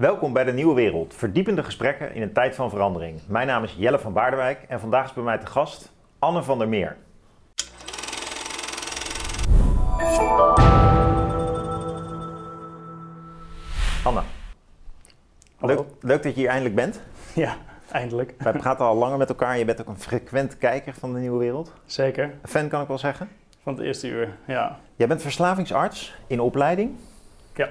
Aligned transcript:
Welkom 0.00 0.32
bij 0.32 0.44
de 0.44 0.52
Nieuwe 0.52 0.74
Wereld, 0.74 1.14
verdiepende 1.14 1.62
gesprekken 1.62 2.14
in 2.14 2.22
een 2.22 2.32
tijd 2.32 2.54
van 2.54 2.70
verandering. 2.70 3.20
Mijn 3.26 3.46
naam 3.46 3.64
is 3.64 3.74
Jelle 3.78 3.98
van 3.98 4.12
Baardewijk 4.12 4.62
en 4.68 4.80
vandaag 4.80 5.04
is 5.04 5.12
bij 5.12 5.22
mij 5.22 5.38
te 5.38 5.46
gast 5.46 5.92
Anne 6.18 6.42
van 6.42 6.58
der 6.58 6.68
Meer. 6.68 6.96
Anne, 14.02 14.22
leuk, 15.58 15.80
leuk 16.00 16.22
dat 16.22 16.34
je 16.34 16.40
hier 16.40 16.48
eindelijk 16.48 16.74
bent. 16.74 17.00
Ja, 17.34 17.56
eindelijk. 17.90 18.34
Wij 18.38 18.52
praten 18.52 18.84
al 18.84 18.96
langer 18.96 19.18
met 19.18 19.28
elkaar. 19.28 19.58
Je 19.58 19.64
bent 19.64 19.80
ook 19.80 19.88
een 19.88 20.00
frequent 20.00 20.58
kijker 20.58 20.94
van 20.94 21.12
de 21.12 21.18
Nieuwe 21.18 21.38
Wereld. 21.38 21.72
Zeker. 21.84 22.24
Een 22.24 22.48
fan 22.48 22.68
kan 22.68 22.82
ik 22.82 22.88
wel 22.88 22.98
zeggen. 22.98 23.28
Van 23.62 23.74
het 23.74 23.82
eerste 23.82 24.08
uur, 24.08 24.36
ja. 24.46 24.78
Jij 24.96 25.06
bent 25.06 25.22
verslavingsarts 25.22 26.14
in 26.26 26.40
opleiding. 26.40 26.96
Ja. 27.54 27.68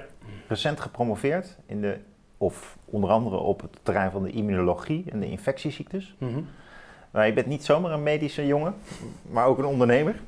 Recent 0.48 0.80
gepromoveerd 0.80 1.56
in 1.66 1.80
de, 1.80 1.98
of 2.40 2.76
onder 2.84 3.10
andere 3.10 3.36
op 3.36 3.60
het 3.60 3.78
terrein 3.82 4.10
van 4.10 4.22
de 4.22 4.30
immunologie 4.30 5.04
en 5.10 5.20
de 5.20 5.30
infectieziektes. 5.30 6.14
Mhm. 6.18 6.40
Maar 7.10 7.26
je 7.26 7.32
bent 7.32 7.46
niet 7.46 7.64
zomaar 7.64 7.92
een 7.92 8.02
medische 8.02 8.46
jongen, 8.46 8.74
maar 9.30 9.46
ook 9.46 9.58
een 9.58 9.64
ondernemer. 9.64 10.20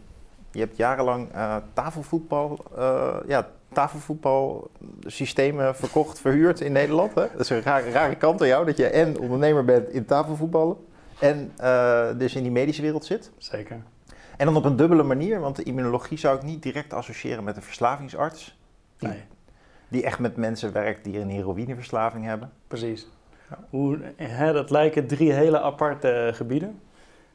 Je 0.51 0.61
hebt 0.61 0.77
jarenlang 0.77 1.33
eh, 1.33 1.56
tafelvoetbal, 1.73 2.59
eh, 2.77 3.17
ja, 3.27 3.48
tafelvoetbalsystemen 3.73 5.77
verkocht, 5.77 6.20
verhuurd 6.20 6.61
in 6.61 6.73
Nederland. 6.73 7.15
Hè? 7.15 7.27
Dat 7.33 7.41
is 7.41 7.51
een 7.51 7.62
rare, 7.62 7.91
rare 7.91 8.17
kant 8.17 8.41
aan 8.41 8.47
jou, 8.47 8.67
dat 8.67 8.77
je 8.77 8.87
en 8.87 9.19
ondernemer 9.19 9.65
bent 9.65 9.89
in 9.89 10.05
tafelvoetballen 10.05 10.77
en 11.19 11.53
eh, 11.56 12.09
dus 12.19 12.34
in 12.34 12.42
die 12.42 12.53
medische 12.53 12.83
wereld 12.83 13.05
zit. 13.05 13.31
Zeker. 13.39 13.83
En 14.37 14.47
dan 14.47 14.56
op 14.56 14.65
een 14.65 14.77
dubbele 14.77 15.03
manier, 15.03 15.41
want 15.41 15.56
de 15.56 15.62
immunologie 15.62 16.19
zou 16.19 16.37
ik 16.37 16.42
niet 16.42 16.62
direct 16.62 16.92
associëren 16.92 17.45
met 17.45 17.56
een 17.56 17.62
verslavingsarts. 17.62 18.59
Nee, 18.98 19.23
die 19.93 20.05
echt 20.05 20.19
met 20.19 20.37
mensen 20.37 20.73
werkt 20.73 21.05
die 21.05 21.19
een 21.19 21.31
heroïneverslaving 21.31 22.25
hebben. 22.25 22.51
precies. 22.69 23.09
Ja. 23.51 23.59
Hoe, 23.71 23.99
hè, 24.17 24.53
dat 24.53 24.71
lijken 24.71 25.07
drie 25.07 25.33
hele 25.33 25.61
aparte 25.61 26.31
gebieden. 26.34 26.81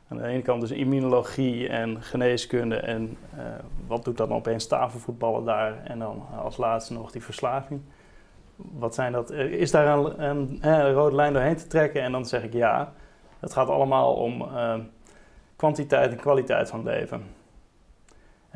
Aan 0.08 0.18
de 0.18 0.24
ene 0.24 0.42
kant 0.42 0.62
dus 0.62 0.72
immunologie 0.72 1.68
en 1.70 2.02
geneeskunde 2.02 2.76
en 2.76 3.18
eh, 3.38 3.44
wat 3.88 4.04
doet 4.04 4.18
dan 4.18 4.32
opeens 4.34 4.68
tafelvoetballen 4.68 5.46
daar 5.46 5.84
en 5.84 6.00
dan 6.00 6.26
als 6.44 6.58
laatste 6.58 6.94
nog 6.94 7.12
die 7.12 7.24
verslaving. 7.24 7.82
Wat 8.56 8.96
zijn 8.96 9.12
dat? 9.12 9.30
eh, 9.30 9.46
Is 9.52 9.72
daar 9.72 9.98
een, 9.98 10.24
een, 10.24 10.58
hè, 10.62 10.84
een 10.88 10.94
rode 10.94 11.16
lijn 11.16 11.34
doorheen 11.34 11.56
te 11.56 11.68
trekken? 11.68 12.02
En 12.02 12.12
dan 12.12 12.26
zeg 12.26 12.44
ik 12.44 12.54
ja. 12.54 12.94
Het 13.40 13.54
gaat 13.54 13.70
allemaal 13.70 14.14
om 14.14 14.42
eh, 14.42 14.76
kwantiteit 15.56 16.12
en 16.12 16.18
kwaliteit 16.18 16.70
van 16.70 16.84
leven. 16.84 17.24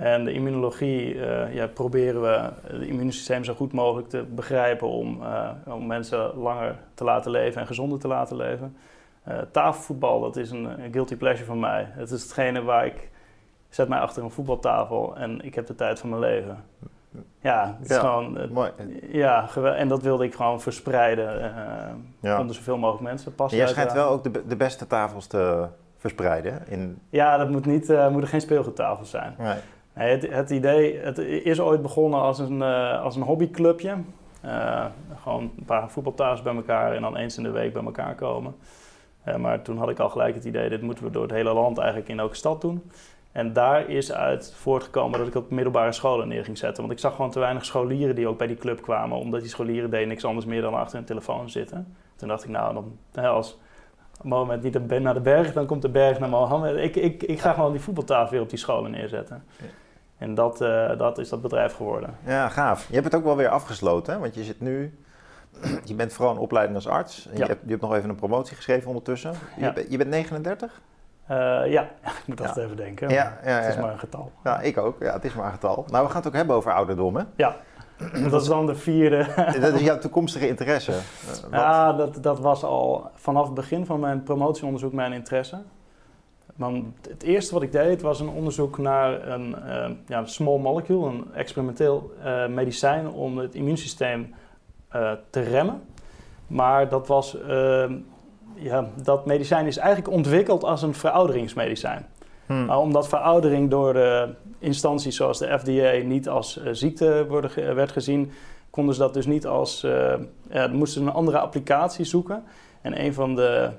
En 0.02 0.24
de 0.24 0.34
immunologie 0.34 1.26
eh, 1.26 1.54
ja, 1.54 1.68
proberen 1.68 2.22
we 2.22 2.50
het 2.64 2.82
immuunsysteem 2.82 3.44
zo 3.44 3.54
goed 3.54 3.74
mogelijk 3.74 4.10
te 4.10 4.24
begrijpen 4.24 4.88
om, 4.88 5.24
eh, 5.24 5.50
om 5.66 5.88
mensen 5.88 6.38
langer 6.38 6.76
te 6.94 7.04
laten 7.04 7.32
leven 7.32 7.62
en 7.62 7.68
gezonder 7.68 8.00
te 8.00 8.08
laten 8.08 8.36
leven. 8.36 8.76
Eh, 9.24 9.38
tafelvoetbal, 9.52 10.22
dat 10.22 10.36
is 10.36 10.52
een, 10.52 10.84
een 10.84 10.92
guilty 10.92 11.16
pleasure 11.16 11.46
van 11.46 11.60
mij. 11.60 11.88
Het 11.90 12.12
is 12.12 12.22
hetgene 12.24 12.62
waar 12.64 12.86
ik 12.86 13.10
zet 13.70 13.88
mij 13.88 14.00
achter 14.00 14.24
een 14.24 14.32
voetbaltafel 14.32 15.16
en 15.18 15.42
ik 15.42 15.56
heb 15.56 15.68
de 15.68 15.76
tijd 15.76 16.00
van 16.00 16.10
mijn 16.10 16.22
leven. 16.22 16.64
Ja, 17.42 17.76
het 17.80 17.90
is 17.90 17.96
Ja, 17.96 18.00
gewoon, 18.02 18.52
Mooi. 18.52 18.72
ja, 19.12 19.50
en 19.56 19.88
dat 19.88 20.02
wilde 20.02 20.24
ik 20.26 20.34
gewoon 20.36 20.62
verspreiden 20.62 21.54
Ja. 22.20 22.40
onder 22.40 22.56
zoveel 22.56 22.78
mogelijk 22.78 23.04
mensen. 23.04 23.36
Pas 23.36 23.52
jij 23.52 23.68
schijnt 23.68 23.94
wel 23.94 24.10
ook 24.10 24.24
de, 24.24 24.48
de 24.48 24.56
beste 24.56 24.88
tafels 24.88 25.28
te 25.28 25.68
verspreiden. 25.98 26.68
In, 26.68 27.02
Ja, 27.10 27.38
dat 27.38 27.50
moet 27.50 27.66
niet, 27.66 27.90
eh 27.90 28.08
moeten 28.08 28.30
geen 28.30 28.42
speelgoedtafels 28.42 29.10
zijn. 29.10 29.36
nee. 29.38 29.58
Het, 29.94 30.50
idee 30.50 30.97
het 30.97 31.17
is 31.17 31.59
ooit 31.59 31.81
begonnen 31.81 32.20
als 32.20 32.39
een, 32.39 32.61
eh, 32.61 33.02
als 33.02 33.16
een 33.16 33.22
hobbyclubje. 33.22 33.97
Eh, 34.42 34.86
gewoon 35.22 35.52
een 35.58 35.66
paar 35.66 35.89
voetbaltafels 35.89 36.42
bij 36.42 36.56
elkaar 36.56 36.95
en 36.95 37.02
dan 37.02 37.16
eens 37.16 37.38
in 37.38 37.44
de 37.44 37.52
week 37.52 37.73
bij 37.73 37.84
elkaar 37.84 38.16
komen. 38.16 38.56
Eh, 39.23 39.36
maar 39.36 39.62
toen 39.62 39.78
had 39.78 39.89
ik 39.89 40.00
al 40.00 40.09
gelijk 40.09 40.36
het 40.36 40.45
idee, 40.45 40.69
dit 40.69 40.81
moeten 40.81 41.03
we 41.03 41.12
door 41.12 41.22
het 41.22 41.31
hele 41.31 41.53
land 41.53 41.78
eigenlijk 41.78 42.09
in 42.09 42.19
elke 42.19 42.36
stad 42.36 42.62
doen. 42.62 42.91
En 43.31 43.53
daar 43.53 43.90
is 43.90 44.12
uit 44.12 44.53
voortgekomen 44.56 45.19
dat 45.19 45.28
ik 45.28 45.35
op 45.35 45.51
middelbare 45.51 45.91
scholen 45.91 46.28
neer 46.28 46.44
ging 46.44 46.57
zetten. 46.57 46.81
Want 46.81 46.94
ik 46.94 47.00
zag 47.00 47.16
gewoon 47.16 47.31
te 47.31 47.40
weinig 47.40 47.66
scholieren 47.66 48.16
die 48.16 48.28
ook 48.28 48.38
bij 48.38 48.47
die 48.47 48.57
club 48.57 48.81
kwamen. 48.81 49.18
Omdat 49.18 49.40
die 49.40 49.50
scholieren 49.50 49.90
deden 49.90 50.07
niks 50.07 50.25
anders 50.25 50.46
meer 50.46 50.62
dan 50.62 50.74
achter 50.74 50.97
hun 50.97 51.06
telefoon 51.06 51.50
zitten. 51.50 51.96
Toen 52.16 52.28
dacht 52.28 52.44
ik, 52.44 52.50
nou, 52.50 52.74
dan, 52.74 53.25
als 53.25 53.59
Mohammed 54.24 54.64
niet 54.64 54.74
de- 54.90 55.00
naar 55.00 55.14
de 55.14 55.20
berg, 55.20 55.54
dan 55.54 55.66
komt 55.66 55.82
de 55.82 55.90
berg 55.90 56.20
naar 56.20 56.30
Mohammed. 56.30 56.76
Ik, 56.78 56.96
ik, 56.96 57.24
ik 57.24 57.40
ga 57.40 57.54
gewoon 57.54 57.72
die 57.72 57.82
voetbaltafel 57.82 58.32
weer 58.32 58.42
op 58.42 58.50
die 58.50 58.59
scholen 58.59 58.92
neerzetten. 58.92 59.44
Ja. 59.58 59.66
En 60.18 60.34
dat, 60.36 60.62
eh, 60.62 60.98
dat 60.98 61.18
is 61.18 61.30
dat 61.30 61.42
bedrijf 61.42 61.76
geworden. 61.76 62.16
Ja, 62.26 62.50
gaaf. 62.50 62.88
Je 62.88 62.94
hebt 62.94 63.06
het 63.06 63.16
ook 63.16 63.24
wel 63.24 63.36
weer 63.36 63.50
afgesloten, 63.50 64.14
hè? 64.14 64.20
want 64.20 64.36
je 64.36 64.44
zit 64.44 64.62
nu... 64.62 64.98
Je 65.86 65.96
bent 65.96 66.14
vooral 66.14 66.34
een 66.34 66.40
opleiding 66.40 66.76
als 66.76 66.88
arts. 66.88 67.26
En 67.31 67.38
Ja. 67.38 67.44
je, 67.44 67.50
hebt, 67.50 67.62
je 67.64 67.70
hebt 67.70 67.81
nog 67.81 67.94
even 67.96 68.10
een 68.10 68.16
promotie 68.16 68.56
geschreven 68.56 68.88
ondertussen. 68.88 69.31
Je, 69.56 69.62
Ja. 69.64 69.74
bent- 69.74 69.92
je 69.92 69.98
bent 69.98 70.10
39? 70.10 70.81
Eh, 71.26 71.38
ja, 71.66 71.81
ik 72.22 72.24
moet 72.26 72.42
altijd 72.42 72.66
even 72.66 72.78
denken. 72.78 73.10
Ja, 73.10 73.38
Het 73.40 73.68
is 73.76 73.81
maar 73.81 73.92
een 73.92 74.00
getal. 74.00 74.31
Ja, 74.44 74.60
ik 74.60 74.78
ook. 74.78 74.96
Ja, 75.02 75.14
het 75.14 75.24
is 75.26 75.34
maar 75.34 75.46
een 75.46 75.52
getal. 75.52 75.86
Nou, 75.92 76.04
we 76.04 76.10
gaan 76.10 76.18
het 76.20 76.28
ook 76.28 76.36
hebben 76.36 76.56
over 76.56 76.72
ouderdom, 76.74 77.16
hè? 77.16 77.24
Ja, 77.36 77.56
dat 78.29 78.41
is 78.41 78.47
dan 78.47 78.66
de 78.66 78.75
vierde. 78.75 79.28
Dat 79.62 79.73
is 79.73 79.81
jouw 79.81 79.97
toekomstige 79.97 80.47
interesse. 80.47 80.94
Ja, 81.51 81.94
dat, 81.94 82.23
dat 82.23 82.39
was 82.39 82.63
al 82.63 83.09
vanaf 83.16 83.45
het 83.45 83.53
begin 83.53 83.85
van 83.85 84.00
mijn 84.00 84.23
promotieonderzoek 84.23 84.94
mijn 84.94 85.13
interesse. 85.13 85.57
Want 86.56 86.85
het 87.09 87.23
eerste 87.23 87.53
wat 87.53 87.63
ik 87.63 87.72
deed 87.72 88.01
was 88.01 88.19
een 88.19 88.29
onderzoek 88.29 88.78
naar 88.78 89.28
een 89.28 89.56
eh, 89.56 89.89
ja, 90.07 90.25
small 90.25 90.59
molecule, 90.59 91.07
een 91.07 91.25
experimenteel 91.34 92.13
eh, 92.23 92.47
medicijn 92.47 93.09
om 93.09 93.38
het 93.38 93.56
immuunsysteem 93.56 94.33
eh, 94.89 95.12
te 95.29 95.41
remmen. 95.41 95.81
Maar 96.47 96.89
dat, 96.89 97.07
was, 97.07 97.38
ja, 98.56 98.88
dat 99.03 99.25
medicijn 99.25 99.68
is 99.68 99.78
eigenlijk 99.78 100.13
ontwikkeld 100.13 100.63
als 100.63 100.81
een 100.81 100.94
verouderingsmedicijn. 100.94 102.06
Hm. 102.51 102.66
Maar 102.66 102.79
omdat 102.79 103.07
veroudering 103.07 103.69
door 103.69 103.94
de 103.94 104.29
instanties 104.59 105.16
zoals 105.16 105.39
de 105.39 105.59
FDA 105.59 106.07
niet 106.07 106.29
als 106.29 106.57
eh, 106.57 106.69
ziekte 106.72 107.25
worden 107.28 107.50
ge- 107.51 107.73
werd 107.73 107.91
gezien, 107.91 108.31
konden 108.69 108.95
ze 108.95 109.01
dat 109.01 109.13
dus 109.13 109.25
niet 109.25 109.47
als. 109.47 109.84
eh 109.84 110.13
ja, 110.50 110.67
moesten 110.67 111.01
ze 111.01 111.07
een 111.07 111.13
andere 111.13 111.39
applicatie 111.39 112.06
zoeken. 112.06 112.44
En 112.81 113.03
een 113.06 113.13
van 113.13 113.35
de 113.35 113.69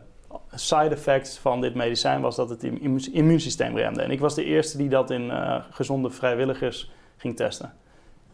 side 0.54 0.88
effects 0.88 1.38
van 1.38 1.60
dit 1.60 1.74
medicijn 1.74 2.20
was 2.20 2.36
dat 2.36 2.48
het 2.48 2.62
immu- 2.62 3.10
immuunsysteem 3.12 3.76
remde. 3.76 4.02
En 4.02 4.10
ik 4.10 4.20
was 4.20 4.34
de 4.34 4.44
eerste 4.44 4.76
die 4.76 4.88
dat 4.88 5.10
in 5.10 5.30
eh, 5.30 5.56
gezonde 5.70 6.10
vrijwilligers 6.10 6.90
ging 7.16 7.36
testen. 7.36 7.72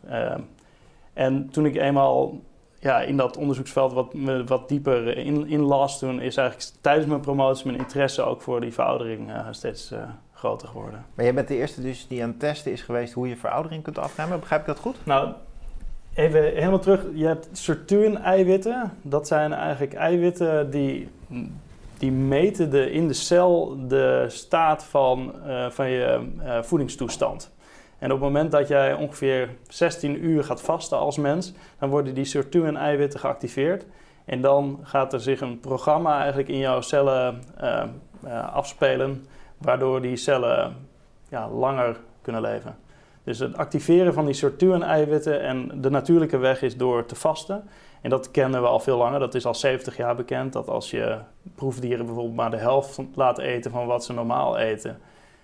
Eh, 0.09 0.35
en 1.13 1.49
toen 1.51 1.67
ik 1.67 1.77
eenmaal 1.77 2.41
ja, 2.81 3.01
in 3.01 3.17
dat 3.17 3.37
onderzoeksveld 3.37 3.93
wat, 3.93 4.15
wat 4.47 4.69
dieper 4.69 5.17
in, 5.17 5.49
toen 5.99 6.21
is 6.21 6.37
eigenlijk 6.37 6.71
tijdens 6.81 7.07
mijn 7.07 7.21
promotie 7.21 7.67
mijn 7.67 7.79
interesse 7.79 8.23
ook 8.23 8.41
voor 8.43 8.61
die 8.61 8.73
veroudering 8.73 9.31
eh, 9.33 9.47
steeds 9.51 9.91
eh, 9.91 9.99
groter 10.39 10.69
geworden. 10.69 11.07
Maar 11.15 11.25
jij 11.25 11.35
bent 11.35 11.49
de 11.49 11.57
eerste 11.57 11.83
dus 11.83 12.07
die 12.07 12.23
aan 12.23 12.29
het 12.29 12.41
testen 12.41 12.73
is 12.73 12.83
geweest 12.83 13.13
hoe 13.13 13.29
je 13.29 13.37
veroudering 13.37 13.83
kunt 13.83 13.99
afremmen. 13.99 14.41
Begrijp 14.41 14.61
ik 14.61 14.67
dat 14.67 14.79
goed? 14.79 14.97
Nou, 15.05 15.33
even 16.15 16.43
helemaal 16.43 16.79
terug. 16.79 17.05
Je 17.15 17.27
hebt 17.27 17.49
sirtuin-eiwitten. 17.53 18.93
Dat 19.03 19.27
zijn 19.27 19.53
eigenlijk 19.53 19.95
eiwitten 19.95 20.71
die, 20.71 21.09
die 21.99 22.13
meten 22.13 22.71
de, 22.71 22.91
in 22.91 23.09
de 23.09 23.15
cel 23.15 23.77
de 23.89 24.25
staat 24.29 24.85
van, 24.85 25.35
eh, 25.47 25.71
van 25.71 25.89
je 25.91 26.29
eh, 26.39 26.63
voedingstoestand. 26.63 27.51
En 27.99 28.13
op 28.13 28.21
het 28.21 28.27
moment 28.27 28.53
dat 28.53 28.69
jij 28.69 28.95
ongeveer 28.95 29.49
16 29.69 30.25
uur 30.25 30.45
gaat 30.45 30.63
vasten 30.63 30.99
als 30.99 31.17
mens, 31.17 31.53
dan 31.79 31.89
worden 31.89 32.15
die 32.15 32.25
sirtuin-eiwitten 32.25 33.21
geactiveerd. 33.21 33.85
En 34.25 34.41
dan 34.41 34.81
gaat 34.83 35.13
er 35.13 35.21
zich 35.21 35.41
een 35.41 35.61
programma 35.61 36.19
eigenlijk 36.19 36.49
in 36.49 36.59
jouw 36.59 36.81
cellen 36.81 37.43
eh, 37.57 37.85
afspelen, 38.53 39.27
waardoor 39.59 40.03
die 40.03 40.17
cellen 40.17 40.77
ja, 41.29 41.49
langer 41.49 41.97
kunnen 42.23 42.43
leven. 42.43 42.77
Dus 43.25 43.39
het 43.39 43.57
activeren 43.57 44.15
van 44.15 44.25
die 44.25 44.35
sirtuin-eiwitten 44.35 45.41
en 45.41 45.81
de 45.81 45.91
natuurlijke 45.91 46.37
weg 46.37 46.63
is 46.63 46.77
door 46.77 47.07
te 47.07 47.15
vasten. 47.15 47.69
En 48.01 48.11
dat 48.11 48.31
kennen 48.31 48.63
we 48.63 48.69
al 48.69 48.81
veel 48.81 48.97
langer. 48.97 49.21
Dat 49.21 49.35
is 49.35 49.47
al 49.47 49.55
70 49.55 49.97
jaar 49.97 50.17
bekend. 50.17 50.53
Dat 50.53 50.69
als 50.69 50.91
je 50.91 51.19
proefdieren 51.55 52.07
bijvoorbeeld 52.07 52.37
maar 52.37 52.51
de 52.51 52.57
helft 52.57 53.01
laat 53.15 53.39
eten 53.39 53.71
van 53.71 53.87
wat 53.87 54.05
ze 54.05 54.13
normaal 54.13 54.59
eten, 54.59 54.99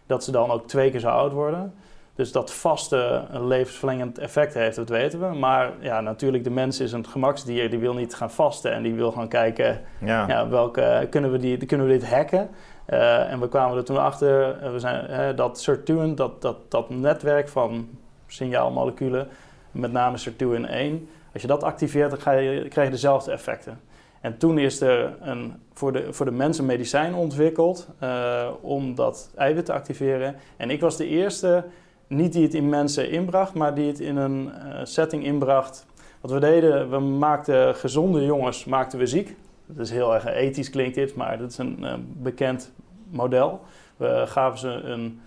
dat 0.06 0.24
ze 0.24 0.30
dan 0.30 0.50
ook 0.50 0.68
twee 0.68 0.90
keer 0.90 1.00
zo 1.00 1.08
oud 1.08 1.32
worden. 1.32 1.74
Dus 2.14 2.32
dat 2.32 2.52
vasten 2.52 3.34
een 3.34 3.46
levensverlengend 3.46 4.18
effect 4.18 4.54
heeft, 4.54 4.76
dat 4.76 4.88
weten 4.88 5.20
we. 5.20 5.36
Maar 5.36 5.72
ja, 5.80 6.00
natuurlijk, 6.00 6.44
de 6.44 6.50
mens 6.50 6.80
is 6.80 6.92
een 6.92 7.06
gemaksdier. 7.06 7.70
Die 7.70 7.78
wil 7.78 7.94
niet 7.94 8.14
gaan 8.14 8.30
vasten 8.30 8.72
en 8.72 8.82
die 8.82 8.94
wil 8.94 9.12
gaan 9.12 9.28
kijken 9.28 9.80
Ja. 9.98 10.28
ja, 10.28 10.48
welke, 10.48 11.06
kunnen, 11.10 11.32
we 11.32 11.38
die, 11.38 11.66
kunnen 11.66 11.86
we 11.86 11.92
dit 11.92 12.10
hacken? 12.10 12.50
Eh, 12.86 13.30
en 13.30 13.40
we 13.40 13.48
kwamen 13.48 13.76
er 13.76 13.84
toen 13.84 13.98
achter 13.98 14.58
eh, 14.60 14.72
we 14.72 14.78
zijn, 14.78 15.36
dat 15.36 15.60
sirtuin, 15.60 16.14
dat, 16.14 16.42
dat, 16.42 16.56
dat 16.70 16.90
netwerk 16.90 17.48
van 17.48 17.88
signaalmoleculen, 18.26 19.28
met 19.70 19.92
name 19.92 20.16
sirtuin 20.16 20.66
1, 20.66 21.08
als 21.32 21.42
je 21.42 21.48
dat 21.48 21.62
activeert, 21.62 22.24
dan 22.24 22.42
je, 22.42 22.68
krijg 22.68 22.86
je 22.86 22.94
dezelfde 22.94 23.32
effecten. 23.32 23.80
En 24.20 24.38
toen 24.38 24.58
is 24.58 24.80
er 24.80 25.12
een, 25.20 25.62
voor, 25.72 25.92
de, 25.92 26.12
voor 26.12 26.26
de 26.26 26.32
mensen 26.32 26.66
medicijn 26.66 27.14
ontwikkeld 27.14 27.88
eh, 27.98 28.48
om 28.60 28.94
dat 28.94 29.30
eiwit 29.36 29.64
te 29.64 29.72
activeren. 29.72 30.36
En 30.56 30.70
ik 30.70 30.80
was 30.80 30.96
de 30.96 31.06
eerste, 31.06 31.64
niet 32.06 32.32
die 32.32 32.42
het 32.42 32.54
in 32.54 32.68
mensen 32.68 33.10
inbracht, 33.10 33.54
maar 33.54 33.74
die 33.74 33.86
het 33.86 34.00
in 34.00 34.16
een 34.16 34.50
setting 34.82 35.24
inbracht 35.24 35.86
wat 36.20 36.32
we 36.32 36.40
deden, 36.40 36.90
we 36.90 36.98
maakten 36.98 37.74
gezonde 37.74 38.24
jongens 38.24 38.64
maakten 38.64 38.98
we 38.98 39.06
ziek. 39.06 39.36
Dat 39.66 39.86
is 39.86 39.90
heel 39.90 40.14
erg 40.14 40.26
ethisch 40.26 40.70
klinkt 40.70 40.94
dit, 40.94 41.14
maar 41.14 41.38
dat 41.38 41.50
is 41.50 41.58
een 41.58 41.84
eh, 41.84 41.94
bekend 42.12 42.72
model. 43.10 43.60
We 43.96 44.22
gaven 44.26 44.58
ze 44.58 44.68
een, 44.68 45.20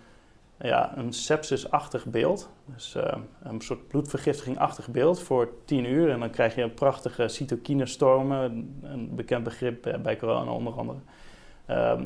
ja, 0.59 0.97
een 0.97 1.13
sepsisachtig 1.13 2.05
beeld. 2.05 2.49
Dus 2.65 2.95
eh, 2.95 3.17
een 3.43 3.61
soort 3.61 3.87
bloedvergiftiging-achtig 3.87 4.87
beeld 4.87 5.19
voor 5.19 5.49
10 5.65 5.85
uur. 5.85 6.09
En 6.09 6.19
dan 6.19 6.29
krijg 6.29 6.55
je 6.55 6.61
een 6.61 6.73
prachtige 6.73 7.27
cytokinestormen, 7.27 8.79
een, 8.83 9.15
bekend 9.15 9.43
begrip 9.43 9.85
eh, 9.85 9.99
bij 9.99 10.17
corona 10.17 10.51
onder 10.51 10.73
andere. 10.73 10.97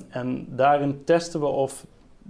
En 0.10 0.46
daarin 0.50 1.04
testen 1.04 1.40
we 1.40 1.46
of 1.46 1.86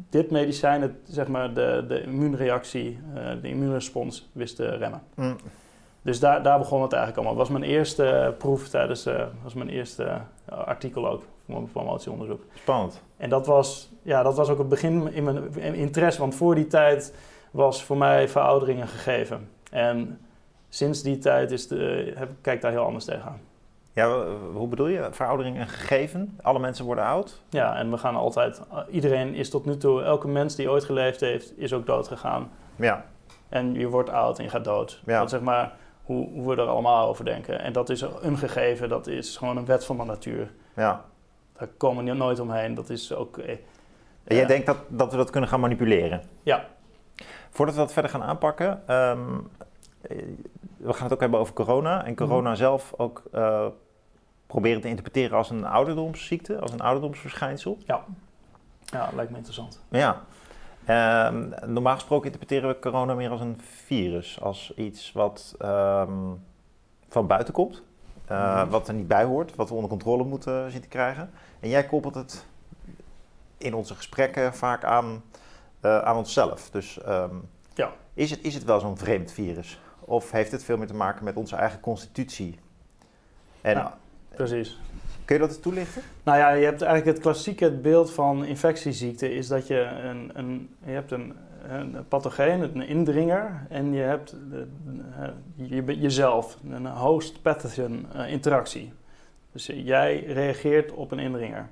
dit 0.10 0.32
medicijn 0.32 0.82
het, 0.82 0.92
zeg 1.04 1.28
maar, 1.28 1.54
de, 1.54 1.86
de 1.88 2.02
immuunreactie, 2.02 3.00
de 3.42 3.48
immuunrespons 3.48 4.30
wist 4.32 4.56
te 4.56 4.70
remmen. 4.70 5.02
Mm. 5.16 5.36
Dus 6.02 6.20
daar, 6.20 6.44
daar 6.44 6.58
begon 6.58 6.82
het 6.82 6.94
eigenlijk 6.94 7.24
allemaal. 7.24 7.38
Dat 7.38 7.48
was 7.50 7.60
mijn 7.60 7.72
eerste 7.72 8.36
proef 8.38 8.68
tijdens, 8.68 9.08
uh, 9.08 9.24
was 9.44 9.54
mijn 9.54 9.70
eerste 9.70 10.04
uh, 10.04 10.58
artikel 10.58 11.08
ook 11.08 11.24
voor 11.46 11.56
mijn 11.56 11.72
promotieonderzoek. 11.72 12.42
Spannend. 12.54 13.02
En 13.18 13.30
dat 13.30 13.46
was, 13.46 13.90
ja, 14.02 14.24
dat 14.24 14.36
was 14.36 14.50
ook 14.50 14.58
het 14.58 14.70
begin 14.70 15.14
in 15.14 15.24
mijn 15.24 15.76
interesse, 15.76 16.20
want 16.20 16.36
voor 16.36 16.56
die 16.56 16.68
tijd 16.68 17.14
was 17.52 17.84
voor 17.84 17.98
mij 17.98 18.28
veroudering 18.28 18.82
een 18.82 18.88
gegeven. 18.88 19.50
En 19.72 20.20
sinds 20.70 21.02
die 21.02 21.18
tijd 21.18 21.52
is 21.52 21.68
de, 21.68 22.14
heb, 22.16 22.30
kijk 22.42 22.56
ik 22.56 22.62
daar 22.62 22.72
heel 22.72 22.86
anders 22.86 23.06
tegenaan. 23.06 23.40
Ja, 23.94 24.26
hoe 24.54 24.68
bedoel 24.68 24.88
je? 24.88 25.08
Veroudering 25.12 25.60
een 25.60 25.68
gegeven? 25.68 26.40
Alle 26.42 26.60
mensen 26.60 26.86
worden 26.86 27.04
oud? 27.04 27.42
Ja, 27.50 27.76
en 27.76 27.92
we 27.92 27.98
gaan 27.98 28.16
altijd... 28.16 28.62
Iedereen 28.90 29.34
is 29.34 29.50
tot 29.50 29.66
nu 29.66 29.78
toe... 29.78 30.04
Elke 30.04 30.28
mens 30.28 30.56
die 30.56 30.70
ooit 30.70 30.84
geleefd 30.84 31.20
heeft, 31.20 31.60
is 31.60 31.74
ook 31.74 31.86
dood 31.86 32.08
gegaan. 32.08 32.52
Ja. 32.76 33.06
En 33.50 33.74
je 33.74 33.88
wordt 33.88 34.10
oud 34.10 34.38
en 34.38 34.44
je 34.44 34.50
gaat 34.50 34.64
dood. 34.64 35.02
Ja. 35.06 35.20
Dat 35.20 35.30
zeg 35.30 35.42
maar 35.42 35.74
hoe, 36.12 36.30
hoe 36.30 36.56
we 36.56 36.62
er 36.62 36.68
allemaal 36.68 37.08
over 37.08 37.26
denken. 37.26 37.62
En 37.62 37.74
dat 37.74 37.90
is 37.90 38.02
een 38.02 38.38
gegeven, 38.38 38.90
dat 38.90 39.08
is 39.08 39.38
gewoon 39.38 39.58
een 39.58 39.66
wet 39.66 39.86
van 39.86 39.98
de 39.98 40.04
natuur. 40.04 40.52
Ja. 40.76 41.06
Daar 41.58 41.68
komen 41.68 42.06
we 42.06 42.14
nooit 42.14 42.40
omheen. 42.40 42.74
Dat 42.74 42.90
is 42.90 43.14
ook... 43.14 43.38
Eh, 43.38 43.50
en 44.24 44.36
jij 44.36 44.46
denkt 44.46 44.66
dat, 44.66 44.78
dat 44.88 45.12
we 45.12 45.18
dat 45.18 45.30
kunnen 45.30 45.50
gaan 45.50 45.60
manipuleren? 45.60 46.22
Ja. 46.44 46.66
Voordat 47.50 47.76
we 47.76 47.82
dat 47.82 47.94
verder 47.94 48.12
gaan 48.12 48.24
aanpakken... 48.24 48.94
Um, 48.96 49.50
we 50.78 50.94
gaan 50.94 51.04
het 51.04 51.14
ook 51.14 51.20
hebben 51.20 51.40
over 51.40 51.54
corona. 51.54 52.06
En 52.06 52.16
corona 52.16 52.50
mm. 52.50 52.56
zelf 52.56 52.94
ook 52.98 53.24
uh, 53.34 53.66
proberen 54.48 54.82
te 54.82 54.88
interpreteren 54.88 55.38
als 55.38 55.50
een 55.50 55.66
ouderdomsziekte, 55.66 56.60
als 56.60 56.72
een 56.72 56.82
ouderdomsverschijnsel. 56.82 57.78
Ja, 57.86 58.06
ja 58.86 59.10
lijkt 59.16 59.32
me 59.32 59.38
interessant. 59.38 59.82
Ja. 59.90 60.22
Um, 60.90 61.54
normaal 61.66 61.94
gesproken 61.94 62.26
interpreteren 62.26 62.70
we 62.70 62.80
corona 62.80 63.14
meer 63.14 63.30
als 63.30 63.42
een 63.42 63.62
virus, 63.86 64.42
als 64.42 64.74
iets 64.76 65.12
wat 65.12 65.56
um, 65.62 66.44
van 67.10 67.28
buiten 67.28 67.54
komt, 67.54 67.82
uh, 68.32 68.64
mm. 68.64 68.70
wat 68.70 68.88
er 68.88 68.94
niet 68.94 69.08
bij 69.08 69.24
hoort, 69.24 69.56
wat 69.56 69.70
we 69.70 69.76
onder 69.76 69.90
controle 69.90 70.24
moeten 70.24 70.72
zien 70.72 70.82
te 70.82 70.88
krijgen. 70.88 71.30
En 71.60 71.70
jij 71.70 71.86
koppelt 71.86 72.16
het 72.16 72.46
in 73.58 73.74
onze 73.74 73.96
gesprekken 73.96 74.54
vaak 74.54 74.84
aan, 74.84 75.24
uh, 75.82 76.00
aan 76.00 76.18
onszelf. 76.18 76.70
Dus 76.70 77.00
um, 77.08 77.50
ja. 77.74 77.92
is, 78.14 78.30
het, 78.30 78.42
is 78.42 78.54
het 78.54 78.64
wel 78.64 78.80
zo'n 78.80 78.98
vreemd 78.98 79.32
virus? 79.32 79.80
Of 80.00 80.32
heeft 80.32 80.52
het 80.52 80.64
veel 80.64 80.78
meer 80.78 80.88
te 80.88 80.94
maken 80.94 81.24
met 81.24 81.36
onze 81.36 81.56
eigen 81.56 81.80
constitutie? 81.80 82.60
En 83.62 83.92
precies. 84.36 84.80
Kun 85.26 85.36
je 85.36 85.48
dat 85.48 85.62
toelichten? 85.62 86.02
Nou 86.24 86.38
ja, 86.38 86.50
je 86.50 86.66
hebt 86.66 86.82
eigenlijk 86.82 87.16
het 87.16 87.26
klassieke 87.26 87.72
beeld 87.72 88.12
van 88.12 88.46
infectieziekte 88.46 89.34
is 89.34 89.48
dat 89.48 89.68
je 89.68 89.80
een, 89.80 90.32
een, 90.34 90.70
je 90.86 90.92
hebt 90.92 91.12
een, 91.12 91.34
een 91.70 92.08
pathogeen, 92.08 92.62
een 92.62 92.88
indringer, 92.88 93.66
en 93.70 93.94
je 93.94 94.02
hebt 94.02 94.36
de, 94.50 94.68
je, 95.56 96.00
jezelf, 96.00 96.58
een 96.70 96.88
host 96.88 97.42
pathogen 97.42 98.06
interactie. 98.28 98.94
Dus 99.52 99.66
jij 99.66 100.24
reageert 100.24 100.92
op 100.92 101.12
een 101.12 101.20
indringer. 101.20 101.68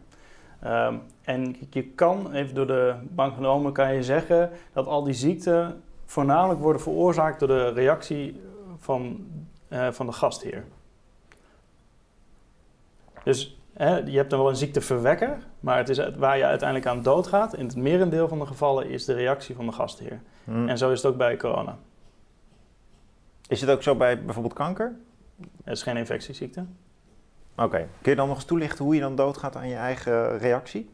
Um, 0.65 1.01
en 1.21 1.55
je 1.69 1.83
kan, 1.83 2.33
even 2.33 2.55
door 2.55 2.67
de 2.67 2.95
bank 3.01 3.33
genomen, 3.33 3.73
kan 3.73 3.93
je 3.93 4.03
zeggen 4.03 4.49
dat 4.73 4.87
al 4.87 5.03
die 5.03 5.13
ziekten 5.13 5.81
voornamelijk 6.05 6.59
worden 6.59 6.81
veroorzaakt 6.81 7.39
door 7.39 7.47
de 7.47 7.69
reactie 7.69 8.41
van, 8.77 9.27
uh, 9.69 9.87
van 9.91 10.05
de 10.05 10.11
gastheer. 10.11 10.63
Dus 13.23 13.59
hè, 13.73 13.97
je 13.97 14.17
hebt 14.17 14.29
dan 14.29 14.39
wel 14.39 14.49
een 14.49 14.55
ziekteverwekker, 14.55 15.37
maar 15.59 15.77
het 15.77 15.89
is 15.89 16.09
waar 16.17 16.37
je 16.37 16.43
uiteindelijk 16.43 16.89
aan 16.89 17.01
doodgaat. 17.01 17.55
In 17.55 17.65
het 17.65 17.75
merendeel 17.75 18.27
van 18.27 18.39
de 18.39 18.45
gevallen 18.45 18.89
is 18.89 19.05
de 19.05 19.13
reactie 19.13 19.55
van 19.55 19.65
de 19.65 19.71
gastheer. 19.71 20.21
Hmm. 20.43 20.69
En 20.69 20.77
zo 20.77 20.91
is 20.91 21.01
het 21.01 21.11
ook 21.11 21.17
bij 21.17 21.37
corona. 21.37 21.77
Is 23.47 23.61
het 23.61 23.69
ook 23.69 23.83
zo 23.83 23.95
bij 23.95 24.23
bijvoorbeeld 24.23 24.53
kanker? 24.53 24.95
Het 25.63 25.73
is 25.75 25.83
geen 25.83 25.97
infectieziekte. 25.97 26.65
Oké. 27.55 27.63
Okay. 27.63 27.87
Kun 28.01 28.11
je 28.11 28.17
dan 28.17 28.27
nog 28.27 28.35
eens 28.35 28.45
toelichten 28.45 28.85
hoe 28.85 28.95
je 28.95 29.01
dan 29.01 29.15
doodgaat 29.15 29.55
aan 29.55 29.69
je 29.69 29.75
eigen 29.75 30.37
reactie? 30.37 30.89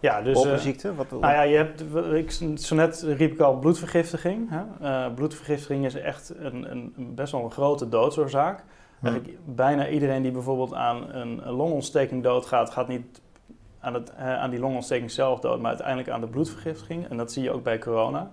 Ja, 0.00 0.22
dus... 0.22 0.36
Op 0.38 0.44
een 0.44 0.58
ziekte? 0.58 0.94
Wat, 0.94 1.10
nou 1.10 1.32
ja, 1.32 1.42
je 1.42 1.56
hebt, 1.56 1.84
ik, 2.12 2.58
zo 2.58 2.74
net 2.74 3.00
riep 3.00 3.32
ik 3.32 3.40
al 3.40 3.58
bloedvergiftiging. 3.58 4.50
Hè? 4.50 4.62
Uh, 4.82 5.14
bloedvergiftiging 5.14 5.84
is 5.84 5.94
echt 5.94 6.32
een, 6.36 6.70
een, 6.70 6.94
best 7.14 7.32
wel 7.32 7.44
een 7.44 7.50
grote 7.50 7.88
doodsoorzaak. 7.88 8.64
Bijna 9.44 9.88
iedereen 9.88 10.22
die 10.22 10.32
bijvoorbeeld 10.32 10.74
aan 10.74 11.14
een, 11.14 11.50
longontsteking 11.50 12.22
doodgaat, 12.22 12.70
gaat 12.70 12.88
niet 12.88 13.20
aan, 13.80 13.94
het, 13.94 14.14
aan 14.14 14.50
die 14.50 14.60
longontsteking 14.60 15.10
zelf 15.10 15.40
dood, 15.40 15.58
maar 15.58 15.68
uiteindelijk 15.68 16.08
aan 16.08 16.20
de 16.20 16.26
bloedvergiftiging. 16.26 17.08
En 17.08 17.16
dat 17.16 17.32
zie 17.32 17.42
je 17.42 17.50
ook 17.50 17.62
bij 17.62 17.78
corona. 17.78 18.30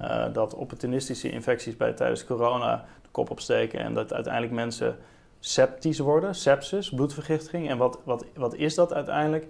Uh, 0.00 0.24
dat 0.32 0.54
opportunistische 0.54 1.30
infecties 1.30 1.76
bij, 1.76 1.92
tijdens 1.92 2.24
corona 2.24 2.84
de 3.02 3.08
kop 3.10 3.30
opsteken 3.30 3.80
en 3.80 3.94
dat 3.94 4.12
uiteindelijk 4.12 4.54
mensen 4.54 4.96
septisch 5.38 5.98
worden, 5.98 6.34
sepsis, 6.34 6.90
bloedvergiftiging. 6.90 7.68
En 7.68 7.78
wat, 7.78 7.98
wat, 8.04 8.24
wat 8.34 8.54
is 8.54 8.74
dat 8.74 8.92
uiteindelijk? 8.92 9.46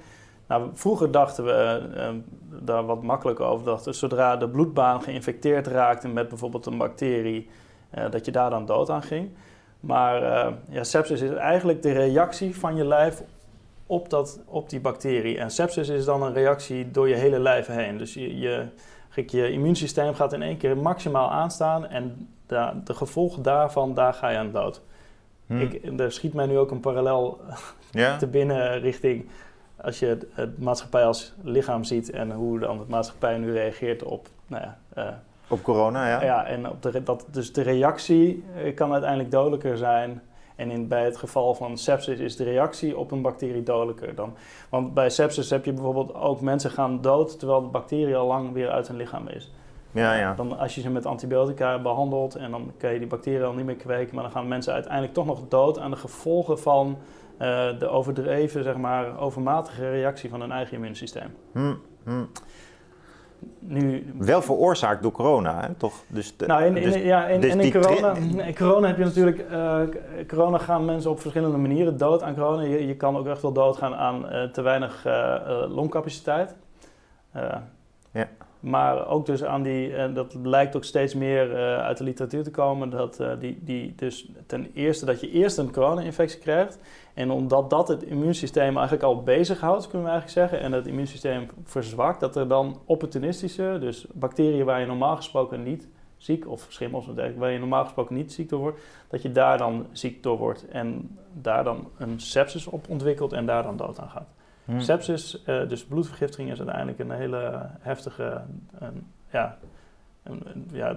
Nou, 0.47 0.71
vroeger 0.73 1.11
dachten 1.11 1.45
we 1.45 1.83
uh, 1.97 2.09
daar 2.61 2.87
wat 2.87 3.03
makkelijker 3.03 3.45
over. 3.45 3.67
Dachten, 3.67 3.95
zodra 3.95 4.37
de 4.37 4.49
bloedbaan 4.49 5.03
geïnfecteerd 5.03 5.67
raakte 5.67 6.09
met 6.09 6.29
bijvoorbeeld 6.29 6.67
een 6.67 6.79
bacterie, 6.79 7.49
dat 8.11 8.25
je 8.25 8.33
daar 8.33 8.51
dan 8.51 8.67
dood 8.67 8.91
aan 8.91 9.03
ging. 9.03 9.31
Maar 9.81 10.23
uh, 10.23 10.53
ja, 10.69 10.85
sepsis 10.85 11.21
is 11.21 11.31
eigenlijk 11.31 11.83
de 11.83 11.93
reactie 11.93 12.57
van 12.57 12.77
je 12.77 12.85
lijf 12.85 13.23
op, 13.87 14.11
dat, 14.11 14.41
op 14.47 14.71
die 14.71 14.81
bacterie. 14.81 15.39
En 15.39 15.51
sepsis 15.51 15.89
is 15.89 16.05
dan 16.05 16.23
een 16.23 16.33
reactie 16.33 16.91
door 16.91 17.09
je 17.09 17.15
hele 17.15 17.39
lijf 17.39 17.67
heen. 17.67 17.99
Dus 17.99 18.15
je, 18.15 18.39
je, 18.39 18.67
je 19.27 19.53
immuunsysteem 19.53 20.15
gaat 20.15 20.33
in 20.33 20.43
één 20.43 20.57
keer 20.57 20.77
maximaal 20.77 21.31
aanstaan 21.31 21.87
en 21.87 22.29
de, 22.47 22.71
de 22.85 22.95
gevolgen 22.95 23.43
daarvan, 23.43 23.95
daar 23.95 24.15
ga 24.15 24.29
je 24.29 24.39
aan 24.39 24.53
dood. 24.53 24.83
Hmm. 25.47 25.61
Ik, 25.61 26.01
er 26.01 26.13
schiet 26.13 26.35
mij 26.35 26.47
nu 26.47 26.59
ook 26.59 26.71
een 26.71 26.81
parallel 26.81 27.41
ja? 27.91 28.17
te 28.23 28.27
binnen 28.27 28.81
richting 28.81 29.27
als 29.81 29.99
je 29.99 30.07
het, 30.07 30.27
het, 30.33 30.59
maatschappij 30.59 31.05
als 31.05 31.35
lichaam 31.43 31.85
ziet 31.85 32.11
en 32.11 32.33
hoe 32.33 32.59
dan 32.59 32.79
de 32.79 32.85
maatschappij 32.89 33.39
nu 33.39 33.53
reageert 33.53 34.03
op, 34.03 34.29
nou 34.47 34.63
ja, 34.63 34.79
uh, 34.99 35.09
op 35.49 35.63
corona, 35.63 36.09
ja. 36.09 36.23
Ja, 36.23 36.47
en 36.47 36.69
op 36.69 36.83
de, 36.83 37.03
dat, 37.03 37.27
dus 37.31 37.53
de 37.53 37.63
reactie 37.63 38.45
kan 38.75 38.93
uiteindelijk 38.93 39.31
dodelijker 39.31 39.77
zijn. 39.77 40.23
En 40.57 40.71
in, 40.71 40.89
bij 40.89 41.05
het 41.05 41.17
geval 41.17 41.55
van 41.55 41.79
sepsis 41.79 42.19
is 42.19 42.37
de 42.37 42.45
reactie 42.45 42.99
op 42.99 43.11
een 43.11 43.23
bacterie 43.23 43.63
dodelijker 43.63 44.15
dan. 44.15 44.35
Want 44.69 44.95
bij 44.95 45.11
sepsis 45.11 45.51
heb 45.51 45.65
je 45.65 45.73
bijvoorbeeld 45.73 46.15
ook 46.15 46.41
mensen 46.41 46.71
gaan 46.71 47.01
dood 47.01 47.39
terwijl 47.39 47.61
de 47.61 47.69
bacterie 47.69 48.17
al 48.17 48.27
lang 48.27 48.53
weer 48.53 48.71
uit 48.71 48.89
hun 48.89 48.97
lichaam 48.97 49.29
is. 49.29 49.53
Ja, 49.91 50.15
ja. 50.15 50.35
Dan 50.35 50.59
als 50.59 50.75
je 50.75 50.81
ze 50.81 50.91
met 50.91 51.07
antibiotica 51.07 51.79
behandelt 51.79 52.35
en 52.35 52.51
dan 52.51 52.73
kan 52.79 52.93
je 52.93 52.99
die 52.99 53.09
bacteriën 53.09 53.45
al 53.45 53.53
niet 53.53 53.65
meer 53.65 53.77
kweken, 53.77 54.15
maar 54.15 54.25
dan 54.25 54.33
gaan 54.33 54.49
mensen 54.49 54.73
uiteindelijk 54.73 55.13
toch 55.13 55.27
nog 55.27 55.49
dood 55.49 55.79
aan 55.79 55.91
de 55.91 55.97
gevolgen 55.97 56.59
van 56.59 56.97
uh, 57.39 57.79
de 57.79 57.89
overdreven, 57.89 58.63
zeg 58.63 58.77
maar, 58.77 59.19
overmatige 59.19 59.91
reactie 59.91 60.31
van 60.31 60.41
hun 60.41 60.53
eigen 60.53 60.75
immuunsysteem. 60.75 61.35
Hmm, 61.53 61.81
hmm. 62.05 62.29
Nu, 63.59 64.13
Wel 64.19 64.43
veroorzaakt 64.43 65.03
door 65.03 65.13
corona, 65.13 65.61
hè? 65.61 65.75
toch? 65.75 65.95
Dus 66.07 66.37
de, 66.37 66.47
nou, 66.47 66.65
in, 66.65 66.77
in, 66.77 66.83
dus, 66.83 67.03
ja, 67.03 67.27
in, 67.27 67.41
dus 67.41 67.55
in, 67.55 67.73
corona, 67.73 68.15
in 68.47 68.55
corona 68.55 68.87
heb 68.87 68.99
je 68.99 69.05
natuurlijk... 69.05 69.45
Uh, 69.51 69.81
corona 70.27 70.59
gaan 70.59 70.85
mensen 70.85 71.11
op 71.11 71.21
verschillende 71.21 71.57
manieren 71.57 71.97
dood 71.97 72.23
aan 72.23 72.35
corona. 72.35 72.63
Je, 72.63 72.87
je 72.87 72.97
kan 72.97 73.17
ook 73.17 73.27
echt 73.27 73.43
wel 73.43 73.53
doodgaan 73.53 73.95
aan 73.95 74.33
uh, 74.33 74.43
te 74.43 74.63
weinig 74.63 75.07
uh, 75.07 75.65
longcapaciteit. 75.69 76.55
ja. 78.13 78.29
Maar 78.61 79.09
ook 79.09 79.27
dus 79.27 79.45
aan 79.45 79.63
die, 79.63 79.95
en 79.95 80.15
dat 80.15 80.35
lijkt 80.43 80.77
ook 80.77 80.85
steeds 80.85 81.15
meer 81.15 81.55
uit 81.81 81.99
de 81.99 82.05
literatuur 82.05 82.43
te 82.43 82.51
komen, 82.51 82.91
dat 82.91 83.23
die, 83.41 83.59
die 83.61 83.95
dus 83.97 84.31
ten 84.47 84.71
eerste 84.75 85.05
dat 85.05 85.21
je 85.21 85.31
eerst 85.31 85.59
een 85.59 85.73
corona-infectie 85.73 86.41
krijgt. 86.41 86.79
En 87.19 87.31
omdat 87.31 87.71
dat 87.71 87.89
het 87.89 88.03
immuunsysteem 88.03 88.77
eigenlijk 88.77 89.03
al 89.03 89.23
bezighoudt, 89.23 89.89
kunnen 89.89 90.07
we 90.07 90.13
eigenlijk 90.13 90.51
zeggen, 90.51 90.67
en 90.67 90.73
het 90.73 90.87
immuunsysteem 90.87 91.49
verzwakt, 91.65 92.21
dat 92.21 92.37
er 92.37 92.49
dan 92.49 92.81
opportunistische, 92.85 93.77
dus 93.81 94.07
bacteriën 94.13 94.65
waar 94.65 94.81
je 94.81 94.87
normaal 94.87 95.17
gesproken 95.17 95.63
niet 95.63 95.89
ziek, 96.17 96.49
of 96.49 96.67
schimmels 96.69 97.09
of 97.09 97.15
dergelijke, 97.15 97.41
waar 97.41 97.51
je 97.51 97.59
normaal 97.59 97.85
gesproken 97.85 98.15
niet 98.15 98.33
ziek 98.33 98.49
door 98.49 98.59
wordt, 98.59 98.81
dat 99.09 99.23
je 99.23 99.33
daar 99.33 99.59
dan 99.59 99.87
ziek 99.93 100.23
door 100.23 100.39
wordt 100.39 100.69
en 100.69 101.19
daar 101.33 101.65
dan 101.65 101.89
een 101.97 102.21
sepsis 102.21 102.67
op 102.67 102.89
ontwikkelt 102.89 103.33
en 103.33 103.47
daar 103.47 103.63
dan 103.63 103.77
dood 103.77 103.99
aan 103.99 104.09
gaat. 104.09 104.29
Hmm. 104.65 104.81
Sepsis, 104.81 105.43
uh, 105.47 105.69
dus 105.69 105.85
bloedvergiftiging, 105.85 106.51
is 106.51 106.59
uiteindelijk 106.59 106.99
een 106.99 107.11
hele 107.11 107.71
heftige, 107.81 108.41
een, 108.79 109.07
ja, 109.31 109.59
een, 110.23 110.69
ja, 110.73 110.97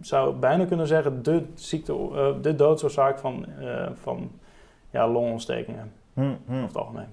zou 0.00 0.34
bijna 0.34 0.64
kunnen 0.64 0.86
zeggen, 0.86 1.22
de, 1.22 1.44
ziekte, 1.54 1.92
uh, 1.92 2.28
de 2.42 2.54
doodsoorzaak 2.54 3.18
van, 3.18 3.46
uh, 3.60 3.88
van 3.94 4.30
ja, 4.90 5.08
longontstekingen. 5.08 5.92
Hmm, 6.14 6.38
hmm. 6.46 6.54
Over 6.54 6.66
het 6.66 6.76
algemeen. 6.76 7.08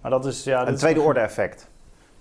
Maar 0.00 0.10
dat 0.10 0.26
is... 0.26 0.44
Ja, 0.44 0.66
een 0.66 0.76
tweede 0.76 1.00
orde 1.00 1.20
effect. 1.20 1.68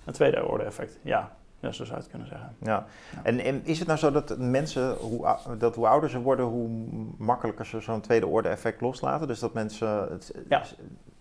Een 0.05 0.13
tweede 0.13 0.45
orde 0.45 0.63
effect, 0.63 0.97
ja. 1.01 1.31
Ja, 1.59 1.71
zo 1.71 1.83
zou 1.83 1.95
je 1.95 2.01
het 2.01 2.09
kunnen 2.09 2.27
zeggen. 2.27 2.55
Ja. 2.59 2.85
En, 3.23 3.39
en, 3.39 3.61
is 3.65 3.79
het 3.79 3.87
nou 3.87 3.99
zo 3.99 4.11
dat 4.11 4.37
mensen, 4.37 4.93
hoe, 4.93 5.37
dat 5.57 5.75
hoe 5.75 5.87
ouder 5.87 6.09
ze 6.09 6.19
worden, 6.19 6.45
hoe 6.45 6.69
makkelijker 7.17 7.65
ze 7.65 7.79
zo'n 7.79 8.01
tweede 8.01 8.27
orde 8.27 8.49
effect 8.49 8.81
loslaten? 8.81 9.27
Dus 9.27 9.39
dat 9.39 9.53
mensen 9.53 9.87
het, 9.87 10.33
ja. 10.49 10.61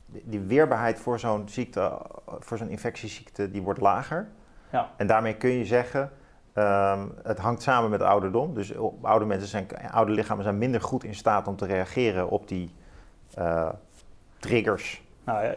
die 0.06 0.40
weerbaarheid 0.40 1.00
voor 1.00 1.18
zo'n 1.18 1.48
ziekte, 1.48 1.98
voor 2.26 2.58
zo'n 2.58 2.68
infectieziekte, 2.68 3.50
die 3.50 3.62
wordt 3.62 3.80
lager. 3.80 4.28
Ja. 4.72 4.90
En 4.96 5.06
daarmee 5.06 5.34
kun 5.34 5.50
je 5.50 5.64
zeggen, 5.64 6.10
um, 6.58 7.12
het 7.22 7.38
hangt 7.38 7.62
samen 7.62 7.90
met 7.90 8.02
ouderdom. 8.02 8.54
Dus 8.54 8.72
oude 9.02 9.24
mensen 9.24 9.48
zijn, 9.48 9.66
oude 9.90 10.12
lichamen 10.12 10.44
zijn 10.44 10.58
minder 10.58 10.80
goed 10.80 11.04
in 11.04 11.14
staat 11.14 11.48
om 11.48 11.56
te 11.56 11.66
reageren 11.66 12.28
op 12.28 12.48
die 12.48 12.74
uh, 13.38 13.68
triggers. 14.38 15.02
Nou 15.24 15.44
ja, 15.44 15.54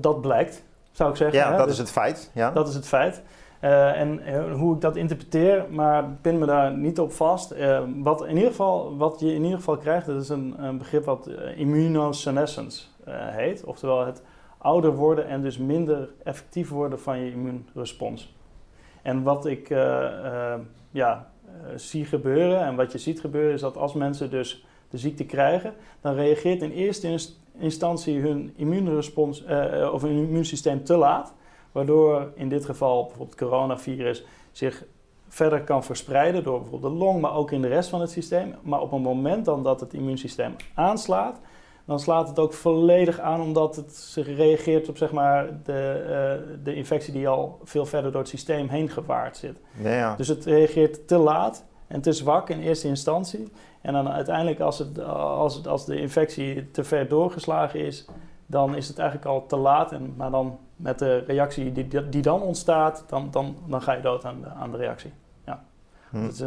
dat 0.00 0.20
blijkt, 0.20 0.64
zou 0.90 1.10
ik 1.10 1.16
zeggen. 1.16 1.38
Ja, 1.38 1.50
dat 1.50 1.60
is 1.60 1.66
dus 1.66 1.78
het 1.78 1.90
feit. 1.90 2.30
Ja. 2.34 2.50
Dat 2.50 2.68
is 2.68 2.74
het 2.74 2.88
feit. 2.88 3.22
Uh, 3.60 4.00
en 4.00 4.20
uh, 4.28 4.54
hoe 4.54 4.74
ik 4.74 4.80
dat 4.80 4.96
interpreteer, 4.96 5.64
maar 5.70 6.04
pin 6.20 6.38
me 6.38 6.46
daar 6.46 6.76
niet 6.76 7.00
op 7.00 7.12
vast. 7.12 7.52
Uh, 7.52 7.80
wat, 7.96 8.24
in 8.24 8.34
ieder 8.36 8.50
geval, 8.50 8.96
wat 8.96 9.20
je 9.20 9.34
in 9.34 9.42
ieder 9.42 9.58
geval 9.58 9.76
krijgt, 9.76 10.06
dat 10.06 10.22
is 10.22 10.28
een, 10.28 10.54
een 10.58 10.78
begrip 10.78 11.04
wat 11.04 11.30
immunosenescence 11.56 12.86
heet. 13.10 13.64
Oftewel 13.64 14.06
het 14.06 14.22
ouder 14.58 14.94
worden 14.94 15.26
en 15.26 15.42
dus 15.42 15.58
minder 15.58 16.08
effectief 16.24 16.68
worden 16.70 17.00
van 17.00 17.18
je 17.18 17.32
immuunrespons. 17.32 18.36
En 19.02 19.22
wat 19.22 19.46
ik 19.46 19.68
ja, 20.90 21.30
zie 21.76 22.04
gebeuren 22.04 22.60
en 22.60 22.76
wat 22.76 22.92
je 22.92 22.98
ziet 22.98 23.20
gebeuren 23.20 23.52
is 23.52 23.60
dat 23.60 23.76
als 23.76 23.94
mensen 23.94 24.30
dus 24.30 24.66
de 24.90 24.98
ziekte 24.98 25.24
krijgen, 25.24 25.74
dan 26.00 26.14
reageert 26.14 26.62
in 26.62 26.70
eerste 26.70 27.18
instantie 27.58 28.20
hun 28.20 28.52
immuunrespons 28.56 29.44
of 29.92 30.02
hun 30.02 30.16
immuunsysteem 30.16 30.84
te 30.84 30.96
laat. 30.96 31.34
Waardoor 31.72 32.32
in 32.34 32.48
dit 32.48 32.64
geval 32.64 33.02
bijvoorbeeld 33.02 33.30
het 33.30 33.48
coronavirus 33.48 34.24
zich 34.52 34.84
verder 35.28 35.64
kan 35.64 35.84
verspreiden 35.84 36.44
door 36.44 36.60
bijvoorbeeld 36.60 36.92
de 36.92 36.98
long, 36.98 37.20
maar 37.20 37.34
ook 37.34 37.50
in 37.50 37.62
de 37.62 37.68
rest 37.68 37.88
van 37.88 38.00
het 38.00 38.10
systeem. 38.10 38.54
Maar 38.62 38.80
op 38.80 38.92
een 38.92 39.02
moment 39.02 39.44
dan 39.44 39.62
dat 39.62 39.80
het 39.80 39.94
immuunsysteem 39.94 40.54
aanslaat, 40.74 41.40
dan 41.88 42.00
slaat 42.00 42.28
het 42.28 42.38
ook 42.38 42.52
volledig 42.52 43.20
aan 43.20 43.40
omdat 43.40 43.76
het 43.76 43.96
zich 43.96 44.36
reageert 44.36 44.88
op 44.88 44.96
zeg 44.96 45.12
maar, 45.12 45.48
de, 45.64 46.04
uh, 46.48 46.56
de 46.64 46.74
infectie 46.74 47.12
die 47.12 47.28
al 47.28 47.60
veel 47.64 47.86
verder 47.86 48.12
door 48.12 48.20
het 48.20 48.30
systeem 48.30 48.68
heen 48.68 48.88
gewaard 48.88 49.36
zit. 49.36 49.60
Ja, 49.82 49.90
ja. 49.90 50.16
Dus 50.16 50.28
het 50.28 50.44
reageert 50.44 51.08
te 51.08 51.16
laat 51.16 51.64
en 51.86 52.00
te 52.00 52.12
zwak 52.12 52.50
in 52.50 52.60
eerste 52.60 52.88
instantie. 52.88 53.52
En 53.80 53.92
dan 53.92 54.08
uiteindelijk 54.08 54.60
als, 54.60 54.78
het, 54.78 55.02
als, 55.04 55.54
het, 55.54 55.68
als 55.68 55.86
de 55.86 56.00
infectie 56.00 56.70
te 56.70 56.84
ver 56.84 57.08
doorgeslagen 57.08 57.80
is, 57.80 58.06
dan 58.46 58.76
is 58.76 58.88
het 58.88 58.98
eigenlijk 58.98 59.28
al 59.28 59.46
te 59.46 59.56
laat. 59.56 59.92
En, 59.92 60.14
maar 60.16 60.30
dan 60.30 60.58
met 60.76 60.98
de 60.98 61.18
reactie 61.18 61.72
die, 61.72 62.08
die 62.08 62.22
dan 62.22 62.42
ontstaat, 62.42 63.04
dan, 63.06 63.28
dan, 63.30 63.56
dan 63.66 63.82
ga 63.82 63.92
je 63.92 64.02
dood 64.02 64.24
aan 64.24 64.40
de, 64.40 64.48
aan 64.48 64.70
de 64.70 64.76
reactie. 64.76 65.12
Ja. 65.46 65.64
Hm. 66.10 66.26
Dus, 66.26 66.42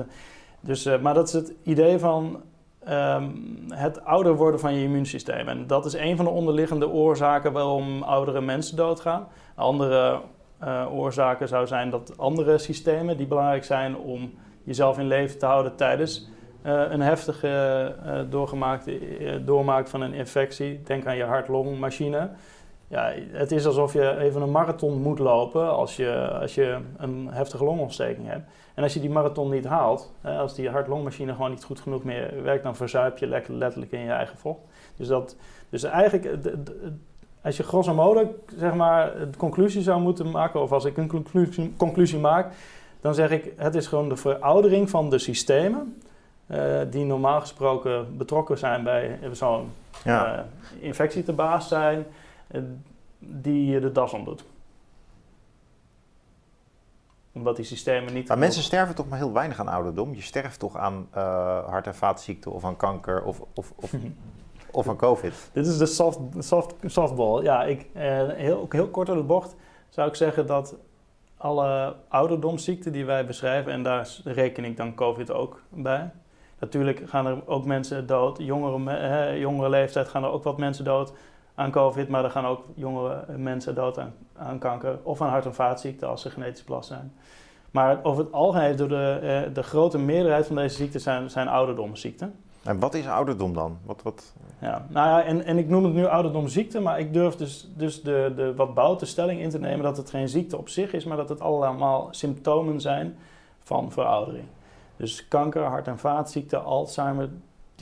dus, 0.59 0.85
uh, 0.85 1.01
maar 1.01 1.13
dat 1.13 1.27
is 1.27 1.33
het 1.33 1.53
idee 1.63 1.99
van 1.99 2.41
um, 2.89 3.65
het 3.69 4.05
ouder 4.05 4.35
worden 4.35 4.59
van 4.59 4.73
je 4.73 4.83
immuunsysteem. 4.83 5.47
En 5.47 5.67
dat 5.67 5.85
is 5.85 5.93
een 5.93 6.15
van 6.15 6.25
de 6.25 6.31
onderliggende 6.31 6.89
oorzaken 6.89 7.51
waarom 7.51 8.03
oudere 8.03 8.41
mensen 8.41 8.75
doodgaan. 8.75 9.27
Andere 9.55 10.19
uh, 10.63 10.85
oorzaken 10.93 11.47
zou 11.47 11.67
zijn 11.67 11.89
dat 11.89 12.17
andere 12.17 12.57
systemen 12.57 13.17
die 13.17 13.27
belangrijk 13.27 13.63
zijn 13.63 13.97
om 13.97 14.33
jezelf 14.63 14.99
in 14.99 15.07
leven 15.07 15.37
te 15.39 15.45
houden 15.45 15.75
tijdens 15.75 16.29
uh, 16.65 16.83
een 16.89 17.01
heftige 17.01 17.95
doorgemaakte, 18.29 18.99
doormaakt 19.45 19.89
van 19.89 20.01
een 20.01 20.13
infectie. 20.13 20.81
Denk 20.83 21.05
aan 21.05 21.17
je 21.17 21.23
hart-longmachine 21.23 22.29
ja, 22.91 23.13
het 23.31 23.51
is 23.51 23.65
alsof 23.65 23.93
je 23.93 24.17
even 24.17 24.41
een 24.41 24.51
marathon 24.51 25.01
moet 25.01 25.19
lopen 25.19 25.71
als 25.71 25.95
je, 25.95 26.29
als 26.41 26.55
je 26.55 26.77
een 26.97 27.29
heftige 27.31 27.63
longontsteking 27.63 28.27
hebt. 28.27 28.49
En 28.73 28.83
als 28.83 28.93
je 28.93 28.99
die 28.99 29.09
marathon 29.09 29.49
niet 29.49 29.65
haalt, 29.65 30.13
als 30.21 30.55
die 30.55 30.69
hart-longmachine 30.69 31.31
gewoon 31.31 31.49
niet 31.49 31.63
goed 31.63 31.79
genoeg 31.79 32.03
meer 32.03 32.43
werkt, 32.43 32.63
dan 32.63 32.75
verzuip 32.75 33.17
je 33.17 33.27
letterlijk 33.49 33.91
in 33.91 33.99
je 33.99 34.11
eigen 34.11 34.37
vocht. 34.37 34.59
Dus, 34.95 35.07
dat, 35.07 35.35
dus 35.69 35.83
eigenlijk, 35.83 36.29
als 37.41 37.57
je 37.57 37.63
grosso 37.63 37.93
modo 37.93 38.35
zeg 38.57 38.73
maar, 38.73 39.13
de 39.31 39.37
conclusie 39.37 39.81
zou 39.81 40.01
moeten 40.01 40.31
maken, 40.31 40.61
of 40.61 40.71
als 40.71 40.85
ik 40.85 40.97
een 40.97 41.07
conclusie, 41.07 41.73
conclusie 41.77 42.19
maak, 42.19 42.53
dan 43.01 43.13
zeg 43.13 43.29
ik: 43.29 43.53
het 43.55 43.75
is 43.75 43.87
gewoon 43.87 44.09
de 44.09 44.15
veroudering 44.15 44.89
van 44.89 45.09
de 45.09 45.19
systemen. 45.19 46.01
Uh, 46.47 46.81
die 46.89 47.05
normaal 47.05 47.39
gesproken 47.39 48.17
betrokken 48.17 48.57
zijn 48.57 48.83
bij 48.83 49.19
zo'n 49.31 49.71
ja. 50.03 50.35
uh, 50.35 50.43
infectie 50.79 51.23
te 51.23 51.33
baas 51.33 51.67
zijn, 51.67 52.05
die 53.19 53.79
de 53.79 53.91
das 53.91 54.13
om 54.13 54.23
doet. 54.23 54.43
Omdat 57.33 57.55
die 57.55 57.65
systemen 57.65 58.13
niet... 58.13 58.27
Maar 58.27 58.37
mensen 58.37 58.63
sterven 58.63 58.95
toch 58.95 59.07
maar 59.07 59.17
heel 59.17 59.33
weinig 59.33 59.59
aan 59.59 59.67
ouderdom? 59.67 60.15
Je 60.15 60.21
sterft 60.21 60.59
toch 60.59 60.77
aan 60.77 61.07
uh, 61.15 61.67
hart- 61.67 61.87
en 61.87 61.95
vaatziekten 61.95 62.51
of 62.51 62.65
aan 62.65 62.75
kanker 62.75 63.23
of, 63.23 63.41
of, 63.53 63.73
of, 63.75 63.93
of 64.71 64.89
aan 64.89 64.97
covid? 64.97 65.49
Dit 65.53 65.67
is 65.67 65.77
de 65.77 65.85
soft, 65.85 66.19
soft, 66.39 66.75
softball. 66.85 67.43
Ja, 67.43 67.63
ik, 67.63 67.87
uh, 67.95 68.01
heel, 68.29 68.65
heel 68.69 68.87
kort 68.87 69.07
door 69.07 69.15
de 69.15 69.23
bocht 69.23 69.55
zou 69.89 70.09
ik 70.09 70.15
zeggen 70.15 70.47
dat 70.47 70.75
alle 71.37 71.95
ouderdomsziekten 72.07 72.91
die 72.91 73.05
wij 73.05 73.25
beschrijven, 73.25 73.71
en 73.71 73.83
daar 73.83 74.09
reken 74.23 74.65
ik 74.65 74.77
dan 74.77 74.95
covid 74.95 75.31
ook 75.31 75.61
bij. 75.69 76.11
Natuurlijk 76.59 77.01
gaan 77.05 77.25
er 77.25 77.47
ook 77.47 77.65
mensen 77.65 78.07
dood, 78.07 78.37
jongere, 78.37 79.39
jongere 79.39 79.69
leeftijd 79.69 80.07
gaan 80.07 80.23
er 80.23 80.29
ook 80.29 80.43
wat 80.43 80.57
mensen 80.57 80.85
dood 80.85 81.13
aan 81.55 81.71
COVID, 81.71 82.09
maar 82.09 82.23
er 82.23 82.31
gaan 82.31 82.45
ook 82.45 82.65
jongere 82.73 83.25
mensen 83.37 83.75
dood 83.75 83.99
aan, 83.99 84.13
aan 84.37 84.59
kanker 84.59 84.99
of 85.03 85.21
aan 85.21 85.29
hart- 85.29 85.45
en 85.45 85.53
vaatziekten 85.53 86.07
als 86.07 86.21
ze 86.21 86.29
genetisch 86.29 86.63
belast 86.63 86.87
zijn. 86.87 87.13
Maar 87.71 87.99
over 88.03 88.23
het 88.23 88.33
algemeen, 88.33 88.75
door 88.75 88.87
de, 88.87 89.19
eh, 89.21 89.53
de 89.53 89.63
grote 89.63 89.97
meerderheid 89.97 90.47
van 90.47 90.55
deze 90.55 90.75
ziekten 90.75 90.99
zijn, 90.99 91.29
zijn 91.29 91.47
ouderdomsziekten. 91.47 92.35
En 92.63 92.79
wat 92.79 92.93
is 92.93 93.07
ouderdom 93.07 93.53
dan? 93.53 93.77
Wat, 93.85 94.01
wat... 94.03 94.33
Ja, 94.59 94.85
nou 94.89 95.07
ja, 95.07 95.23
en, 95.23 95.45
en 95.45 95.57
ik 95.57 95.67
noem 95.69 95.83
het 95.83 95.93
nu 95.93 96.05
ouderdomsziekte, 96.05 96.79
maar 96.79 96.99
ik 96.99 97.13
durf 97.13 97.35
dus, 97.35 97.69
dus 97.75 98.01
de, 98.01 98.33
de 98.35 98.55
wat 98.55 98.73
boute 98.73 99.05
stelling 99.05 99.41
in 99.41 99.49
te 99.49 99.59
nemen 99.59 99.83
dat 99.83 99.97
het 99.97 100.09
geen 100.09 100.29
ziekte 100.29 100.57
op 100.57 100.69
zich 100.69 100.93
is, 100.93 101.05
maar 101.05 101.17
dat 101.17 101.29
het 101.29 101.41
allemaal 101.41 102.07
symptomen 102.11 102.81
zijn 102.81 103.17
van 103.63 103.91
veroudering. 103.91 104.45
Dus 104.95 105.27
kanker, 105.27 105.63
hart- 105.63 105.87
en 105.87 105.99
vaatziekten, 105.99 106.63
Alzheimer, 106.63 107.29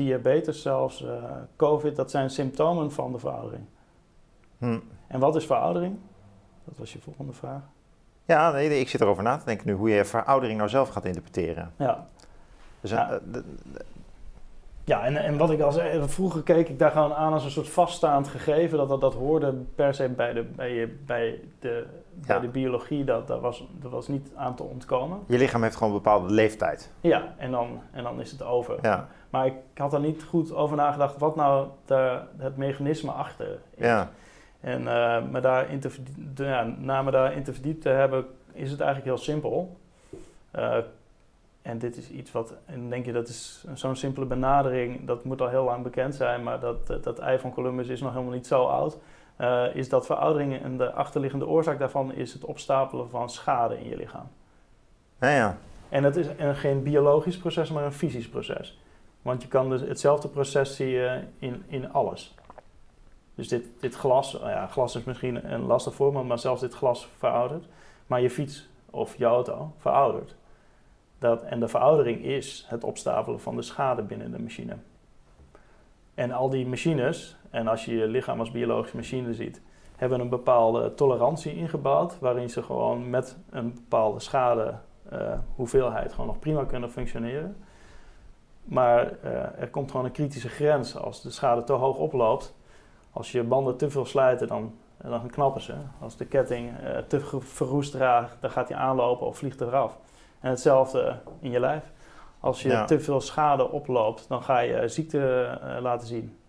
diabetes 0.04 0.62
zelfs, 0.62 1.02
uh, 1.02 1.24
COVID, 1.56 1.96
dat 1.96 2.12
zijn 2.12 2.30
symptomen 2.30 2.92
van 2.92 3.12
de 3.12 3.20
veroudering. 3.20 3.64
Hm. 4.58 4.80
En 5.08 5.20
wat 5.20 5.36
is 5.36 5.46
veroudering? 5.46 5.98
Dat 6.64 6.78
was 6.78 6.94
je 6.94 7.00
volgende 7.00 7.34
vraag. 7.34 7.62
Ja, 8.26 8.52
nee, 8.52 8.80
ik 8.80 8.90
zit 8.90 9.02
erover 9.02 9.24
na 9.24 9.38
te 9.38 9.46
denken 9.46 9.68
nu 9.68 9.74
hoe 9.74 9.90
je 9.90 10.06
veroudering 10.06 10.58
nou 10.58 10.70
zelf 10.70 10.90
gaat 10.90 11.06
interpreteren. 11.06 11.74
Ja. 11.76 12.08
Dus, 12.82 12.90
ja. 12.90 13.12
Uh, 13.12 13.42
ja, 14.84 15.04
en, 15.04 15.18
en 15.18 15.38
wat 15.38 15.52
ik 15.52 15.62
al 15.62 15.72
zei, 15.72 16.08
vroeger 16.08 16.44
keek 16.44 16.70
ik 16.70 16.80
daar 16.80 16.92
gewoon 16.92 17.14
aan 17.14 17.34
als 17.34 17.44
een 17.44 17.52
soort 17.52 17.70
vaststaand 17.70 18.28
gegeven. 18.28 18.78
Dat 18.78 18.90
dat, 18.90 19.02
dat 19.02 19.14
hoorde 19.14 19.54
per 19.76 19.94
se 19.94 20.10
bij 20.10 20.34
de, 20.34 20.44
bij, 20.44 20.96
bij 21.06 21.42
de, 21.60 21.86
bij 22.14 22.40
de 22.40 22.48
biologie. 22.48 23.04
Dat, 23.04 23.28
dat, 23.28 23.42
was, 23.42 23.68
dat 23.72 23.92
was 23.92 24.08
niet 24.08 24.32
aan 24.36 24.56
te 24.56 24.64
ontkomen. 24.64 25.20
Je 25.28 25.38
lichaam 25.38 25.64
heeft 25.64 25.76
gewoon 25.76 25.94
een 25.94 26.02
bepaalde 26.02 26.34
leeftijd. 26.34 26.92
Ja, 27.02 27.34
en 27.38 27.52
dan, 27.52 27.82
en 27.92 28.04
dan 28.04 28.22
is 28.22 28.32
het 28.32 28.44
over. 28.44 28.78
Ja. 28.82 29.08
Maar 29.30 29.46
ik 29.46 29.54
had 29.76 29.94
er 29.94 30.00
niet 30.00 30.24
goed 30.24 30.54
over 30.54 30.78
nagedacht 30.78 31.18
wat 31.18 31.36
nou 31.36 31.68
de, 31.86 32.20
het 32.38 32.58
mechanisme 32.58 33.12
achter 33.12 33.48
is. 33.48 33.86
Ja. 33.86 34.10
En 34.60 34.82
uh, 34.82 35.22
me 35.32 35.40
daarin 35.40 35.80
te, 35.80 35.92
ja, 36.36 36.64
na 36.78 37.02
me 37.02 37.12
daarin 37.12 37.44
te 37.44 37.54
verdiept 37.54 37.82
te 37.82 37.90
hebben, 37.90 38.26
is 38.54 38.72
het 38.72 38.80
eigenlijk 38.80 39.10
heel 39.16 39.24
simpel. 39.26 39.78
Uh, 40.56 40.78
en 41.62 41.78
dit 41.78 41.98
is 41.98 42.10
iets 42.10 42.32
wat, 42.32 42.54
en 42.66 42.90
denk 42.90 43.06
je 43.06 43.12
dat 43.12 43.28
is 43.28 43.66
zo'n 43.74 43.96
simpele 43.96 44.26
benadering, 44.26 45.06
dat 45.06 45.24
moet 45.24 45.42
al 45.42 45.48
heel 45.48 45.64
lang 45.64 45.84
bekend 45.84 46.16
zijn, 46.16 46.44
maar 46.44 46.60
dat, 46.60 46.88
dat 46.88 47.20
ei 47.20 47.40
van 47.40 47.54
Columbus 47.54 47.88
is 47.88 48.02
nog 48.02 48.12
helemaal 48.12 48.34
niet 48.34 48.48
zo 48.48 48.66
oud. 48.66 48.98
Uh, 49.38 49.76
is 49.76 49.90
dat 49.90 50.06
veroudering 50.06 50.62
en 50.62 50.78
de 50.78 50.92
achterliggende 50.92 51.48
oorzaak 51.48 51.80
daarvan 51.80 52.14
is 52.14 52.34
het 52.34 52.46
opstapelen 52.46 53.10
van 53.10 53.30
schade 53.30 53.80
in 53.80 53.90
je 53.90 53.96
lichaam. 53.96 54.28
Ja, 55.20 55.30
ja. 55.30 55.58
En 55.90 56.04
het 56.04 56.16
is 56.16 56.28
geen 56.54 56.84
biologisch 56.84 57.38
proces, 57.38 57.72
maar 57.72 57.84
een 57.84 57.92
fysisch 57.92 58.30
proces. 58.30 58.80
Want 59.22 59.42
je 59.42 59.48
kan 59.48 59.70
dus 59.70 59.82
hetzelfde 59.82 60.28
proces 60.28 60.76
zien 60.76 61.28
in, 61.40 61.64
in 61.68 61.92
alles. 61.92 62.36
Dus 63.36 63.48
dit, 63.48 63.66
dit 63.80 63.96
glas, 63.96 64.34
nou 64.34 64.50
ja, 64.50 64.68
glas 64.68 64.96
is 64.96 65.04
misschien 65.04 65.52
een 65.52 65.62
lastig 65.62 65.94
voorbeeld, 65.94 66.28
maar 66.28 66.40
zelfs 66.40 66.62
dit 66.62 66.74
glas 66.74 67.10
veroudert. 67.18 67.66
Maar 68.08 68.22
je 68.22 68.30
fiets 68.30 68.70
of 68.90 69.16
je 69.16 69.26
auto 69.26 69.72
veroudert. 69.78 70.36
Dat, 71.20 71.44
en 71.44 71.60
de 71.60 71.68
veroudering 71.68 72.24
is 72.24 72.66
het 72.68 72.84
opstapelen 72.84 73.40
van 73.40 73.56
de 73.56 73.62
schade 73.62 74.02
binnen 74.02 74.32
de 74.32 74.40
machine. 74.40 74.76
En 76.14 76.32
al 76.32 76.50
die 76.50 76.68
machines, 76.68 77.38
en 77.50 77.68
als 77.68 77.86
je 77.86 77.96
je 77.96 78.08
lichaam 78.08 78.40
als 78.40 78.52
biologische 78.52 78.96
machine 78.96 79.34
ziet, 79.34 79.62
hebben 79.96 80.20
een 80.20 80.30
bepaalde 80.30 80.94
tolerantie 80.94 81.56
ingebouwd, 81.56 82.20
waarin 82.20 82.50
ze 82.50 82.64
gewoon 82.64 83.10
met 83.10 83.38
een 83.50 83.74
bepaalde 83.74 84.20
schade 84.20 84.76
hoeveelheid 85.56 86.12
gewoon 86.12 86.28
nog 86.28 86.40
prima 86.40 86.66
kunnen 86.66 86.92
functioneren. 86.92 87.56
Maar 88.64 89.12
er 89.58 89.68
komt 89.70 89.92
gewoon 89.92 90.06
een 90.06 90.12
kritische 90.12 90.50
grens 90.50 90.98
als 90.98 91.22
de 91.22 91.32
schade 91.32 91.64
te 91.64 91.74
hoog 91.74 91.98
oploopt. 91.98 92.54
Als 93.12 93.32
je 93.32 93.44
banden 93.44 93.78
te 93.78 93.90
veel 93.90 94.06
slijten, 94.06 94.48
dan, 94.48 94.76
dan 94.98 95.30
knappen 95.30 95.62
ze. 95.62 95.74
Als 96.00 96.18
de 96.18 96.26
ketting 96.26 96.72
te 97.08 97.40
verroest 97.40 97.94
raakt, 97.94 98.38
dan 98.40 98.52
gaat 98.52 98.70
hij 98.70 98.78
aanlopen 98.78 99.28
of 99.28 99.38
vliegt 99.38 99.62
eraf. 99.62 99.98
En 100.40 100.50
hetzelfde 100.50 101.16
in 101.40 101.52
je 101.52 101.60
lijf. 101.60 101.84
Als 102.40 102.62
je 102.62 102.84
te 102.86 103.00
veel 103.00 103.22
schade 103.22 103.72
oploopt, 103.72 104.26
dan 104.28 104.44
ga 104.44 104.60
je 104.60 104.88
ziekte 104.88 105.60
laten 105.82 106.08
zien. 106.08 106.40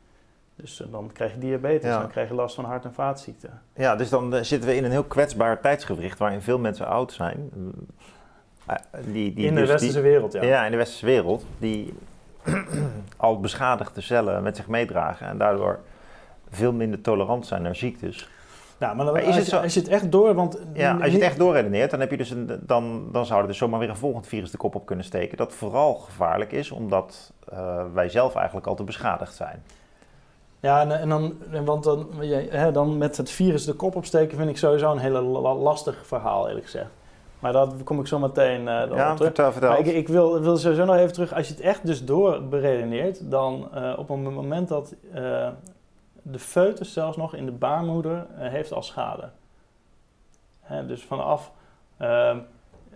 Dus 0.61 0.83
eh, 0.83 0.87
dan 0.91 1.11
krijg 1.13 1.33
je 1.33 1.39
diabetes, 1.39 1.91
dan 1.91 2.09
krijg 2.09 2.29
je 2.29 2.35
last 2.35 2.55
van 2.55 2.65
hart- 2.65 2.85
en 2.85 2.95
vaatziekten. 2.95 3.63
Ja, 3.75 3.97
dus 3.97 4.09
dan 4.09 4.35
eh, 4.35 4.43
zitten 4.43 4.69
we 4.69 4.77
in 4.77 4.85
een 4.85 4.91
heel 4.91 5.05
kwetsbaar 5.05 5.61
tijdsgewricht 5.61 6.19
waarin 6.19 6.41
veel 6.41 6.59
mensen 6.59 6.87
oud 6.87 7.13
zijn. 7.13 7.51
Eh, 8.67 8.77
die, 9.05 9.35
die, 9.35 9.47
in 9.47 9.55
de 9.55 9.61
dus 9.61 9.71
westerse 9.71 10.01
wereld, 10.01 10.33
ja. 10.33 10.43
Ja, 10.43 10.65
in 10.65 10.71
de 10.71 10.77
westerse 10.77 11.07
wereld. 11.07 11.45
Die 11.59 11.95
al 13.17 13.41
beschadigde 13.41 14.01
cellen 14.01 14.43
met 14.43 14.57
zich 14.57 14.69
meedragen 14.69 15.27
en 15.27 15.39
daardoor 15.39 15.81
veel 16.51 16.73
minder 16.73 17.01
tolerant 17.01 17.47
zijn 17.47 17.63
naar 17.63 17.77
ziektes. 17.77 18.29
Ja, 18.79 18.95
maar, 18.95 19.05
dan, 19.07 19.15
als, 19.15 19.47
je, 19.47 19.61
als, 19.61 19.75
je, 19.75 19.81
het 19.81 19.89
echt 19.89 20.13
door... 20.13 20.35
Want 20.35 20.59
ja, 20.73 20.93
als 20.93 21.05
je 21.05 21.13
het 21.13 21.21
echt 21.21 21.39
doorredeneert, 21.39 21.91
dan, 21.91 22.01
heb 22.01 22.11
je 22.11 22.17
dus 22.17 22.31
een, 22.31 22.61
dan, 22.61 23.09
dan 23.13 23.27
zou 23.27 23.41
er 23.41 23.47
dus 23.47 23.59
zomaar 23.59 23.79
weer 23.79 23.89
een 23.89 23.97
volgend 23.97 24.27
virus 24.27 24.51
de 24.51 24.57
kop 24.57 24.75
op 24.75 24.87
kunnen 24.87 25.05
steken. 25.05 25.37
Dat 25.37 25.55
vooral 25.55 25.95
gevaarlijk 25.95 26.53
is, 26.53 26.71
omdat 26.71 27.33
wij 27.93 28.09
zelf 28.09 28.35
eigenlijk 28.35 28.67
al 28.67 28.75
te 28.75 28.85
beschadigd 28.85 29.35
zijn. 29.35 29.63
Ja, 30.61 30.91
en, 30.91 31.09
dan, 31.09 31.35
want 31.65 31.85
dan, 31.85 32.07
hè, 32.51 32.73
dan 32.73 32.99
met 32.99 33.17
het 33.17 33.31
virus 33.31 33.65
de 33.65 33.73
kop 33.73 33.97
opsteken 33.97 34.37
vind 34.37 34.51
ik 34.51 34.57
sowieso 34.57 34.93
een 34.93 34.99
hele 34.99 35.21
lastig 35.21 36.07
verhaal, 36.07 36.49
eerlijk 36.49 36.65
gezegd. 36.65 36.91
Maar 37.41 37.53
daar 37.53 37.69
kom 37.85 38.01
ik 38.01 38.07
zo 38.07 38.19
meteen 38.19 38.61
uh, 38.61 38.67
ja, 38.67 38.83
op 38.85 38.89
terug. 38.89 39.17
Vertel, 39.17 39.53
vertel. 39.53 39.79
ik, 39.79 39.87
ik, 39.87 40.09
wil, 40.09 40.41
wil 40.41 40.57
sowieso 40.57 40.85
nog 40.85 40.97
even 40.97 41.13
terug. 41.13 41.33
Als 41.33 41.49
je 41.49 41.55
het 41.55 41.63
echt 41.63 41.87
dus 41.87 42.05
doorberedeneert, 42.05 43.31
dan 43.31 43.69
uh, 43.75 43.95
op 43.99 44.11
een 44.11 44.23
moment 44.23 44.69
dat 44.69 44.95
uh, 45.15 45.49
de 46.23 46.39
foetus 46.39 46.93
zelfs 46.93 47.17
nog 47.17 47.35
in 47.35 47.45
de 47.45 47.53
baarmoeder 47.53 48.27
heeft 48.35 48.73
al 48.73 48.83
schade. 48.83 49.29
Hè, 50.61 50.87
dus 50.87 51.03
vanaf, 51.03 51.53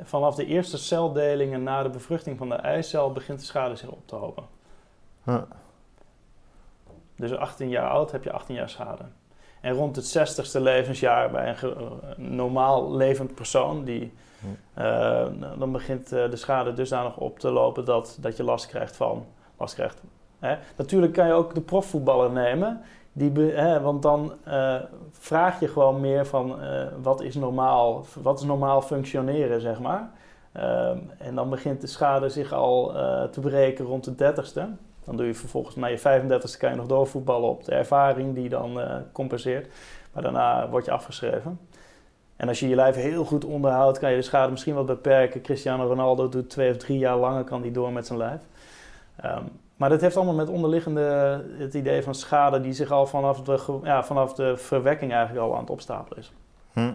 vanaf 0.03 0.35
de 0.35 0.47
eerste 0.47 0.79
celdelingen 0.79 1.63
na 1.63 1.83
de 1.83 1.89
bevruchting 1.89 2.39
van 2.39 2.49
de 2.49 2.55
eicel 2.55 3.13
begint 3.13 3.39
de 3.39 3.45
schade 3.45 3.77
zich 3.77 3.89
op 3.89 4.07
te 4.07 4.15
hopen. 4.15 4.45
Huh. 5.25 5.43
Dus 7.17 7.37
18 7.37 7.69
jaar 7.69 7.91
oud 7.91 8.13
heb 8.13 8.25
je 8.25 8.33
18 8.33 8.55
jaar 8.55 8.69
schade. 8.69 9.03
En 9.61 9.73
rond 9.73 9.97
het 9.97 10.19
60ste 10.19 10.61
levensjaar 10.61 11.31
bij 11.31 11.57
een 11.61 12.37
normaal 12.37 12.95
levend 12.95 13.35
persoon, 13.35 13.85
die, 13.85 14.13
uh, 14.79 15.27
dan 15.59 15.73
begint 15.73 16.13
uh, 16.13 16.31
de 16.31 16.37
schade 16.37 16.73
dusdanig 16.73 17.17
op 17.17 17.39
te 17.39 17.51
lopen 17.51 17.85
dat, 17.85 18.19
dat 18.21 18.37
je 18.37 18.45
last 18.45 18.67
krijgt 18.67 18.97
van. 18.97 19.27
Last 19.59 19.75
krijgt. 19.75 20.03
Hè? 20.39 20.57
Natuurlijk 20.77 21.13
kan 21.13 21.27
je 21.27 21.33
ook 21.33 21.55
de 21.55 21.61
profvoetballer 21.61 22.31
nemen, 22.31 22.81
die 23.13 23.33
hè, 23.41 23.81
want 23.81 24.03
dan 24.03 24.33
uh, 24.49 24.77
vraag 25.11 25.61
je 25.61 25.69
gewoon 25.69 26.01
meer 26.01 26.27
van 26.27 26.57
wat, 27.03 27.21
is 27.21 27.35
normaal, 27.35 28.05
wat 28.23 28.39
is 28.39 28.45
normaal 28.45 28.83
functioneren, 28.83 29.61
zeg 29.61 29.81
maar. 29.81 30.11
En 31.19 31.35
dan 31.35 31.51
begint 31.51 31.81
de 31.81 31.87
schade 31.87 32.29
zich 32.29 32.53
al 32.53 32.93
te 33.31 33.41
breken 33.41 33.85
rond 33.85 34.19
de 34.19 34.33
30ste. 34.33 34.63
Dan 35.05 35.17
doe 35.17 35.27
je 35.27 35.35
vervolgens 35.35 35.77
na 35.77 35.87
je 35.87 35.99
35e 35.99 36.59
kan 36.59 36.71
je 36.71 36.77
nog 36.77 36.87
doorvoetballen 36.87 37.49
op 37.49 37.65
de 37.65 37.75
ervaring 37.75 38.35
die 38.35 38.49
dan 38.49 38.81
compenseert. 39.13 39.69
Maar 40.13 40.23
daarna 40.23 40.69
word 40.69 40.85
je 40.85 40.91
afgeschreven. 40.91 41.59
En 42.37 42.49
als 42.49 42.61
je 42.61 42.69
je 42.69 42.75
lijf 42.75 42.95
heel 42.95 43.25
goed 43.25 43.45
onderhoudt, 43.45 43.99
kan 43.99 44.11
je 44.11 44.17
de 44.17 44.23
schade 44.23 44.51
misschien 44.51 44.75
wat 44.75 44.87
beperken. 44.87 45.43
Cristiano 45.43 45.87
Ronaldo 45.87 46.29
doet 46.29 46.51
twee 46.51 46.71
of 46.71 46.77
drie 46.77 46.99
jaar 46.99 47.17
langer, 47.17 47.45
kan 47.45 47.63
die 47.63 47.71
door 47.71 47.93
met 47.93 48.07
zijn 48.07 48.19
lijf. 48.19 48.41
Um, 49.25 49.49
maar 49.77 49.89
dat 49.89 50.01
heeft 50.01 50.17
allemaal 50.17 50.35
met 50.35 50.49
onderliggende 50.49 51.45
het 51.59 51.75
idee 51.75 52.03
van 52.03 52.15
schade 52.15 52.61
die 52.61 52.73
zich 52.73 52.91
al 52.91 53.07
vanaf 53.07 53.43
de, 53.43 53.79
ja, 53.83 54.05
vanaf 54.05 54.35
de 54.35 54.57
verwekking 54.57 55.13
eigenlijk 55.13 55.47
al 55.47 55.55
aan 55.55 55.61
het 55.61 55.71
opstapelen 55.71 56.19
is. 56.19 56.33
Hm. 56.73 56.93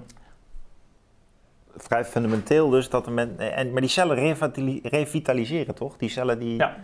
Vrij 1.75 2.05
fundamenteel 2.05 2.69
dus 2.69 2.89
dat 2.89 3.09
men, 3.09 3.39
en, 3.39 3.71
maar 3.71 3.81
die 3.81 3.89
cellen 3.89 4.35
revitaliseren 4.83 5.75
toch? 5.75 5.97
Die 5.97 6.09
cellen 6.09 6.39
die... 6.39 6.57
Ja 6.57 6.75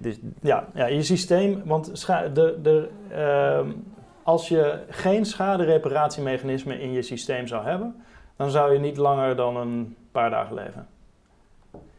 dus... 0.00 0.18
Ja, 0.40 0.68
ja, 0.74 0.86
je 0.86 1.02
systeem, 1.02 1.62
want 1.64 2.06
de, 2.34 2.58
de, 2.62 2.88
uh, 3.12 3.72
als 4.30 4.48
je 4.48 4.78
geen 4.88 5.24
schadereparatiemechanisme 5.24 6.80
in 6.80 6.92
je 6.92 7.02
systeem 7.02 7.46
zou 7.46 7.64
hebben, 7.64 8.04
dan 8.36 8.50
zou 8.50 8.72
je 8.72 8.78
niet 8.78 8.96
langer 8.96 9.36
dan 9.36 9.56
een 9.56 9.96
paar 10.12 10.30
dagen 10.30 10.54
leven. 10.54 10.88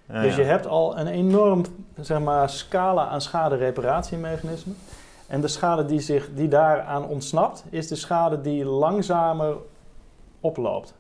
dus 0.08 0.36
je 0.36 0.44
hebt 0.44 0.68
al 0.68 0.98
een 0.98 1.08
enorm 1.08 1.66
zeg 2.00 2.20
maar, 2.20 2.50
scala 2.50 3.08
aan 3.08 3.22
schadereparatiemechanismen. 3.22 4.78
En 5.28 5.42
de 5.42 5.48
schade 5.48 5.86
die, 5.86 6.00
zich, 6.00 6.30
die 6.34 6.48
daaraan 6.48 7.08
ontsnapt, 7.08 7.64
is 7.70 7.88
de 7.88 7.96
schade 7.96 8.42
die 8.42 8.66
langzamer 8.66 9.56
oploopt. 10.40 10.94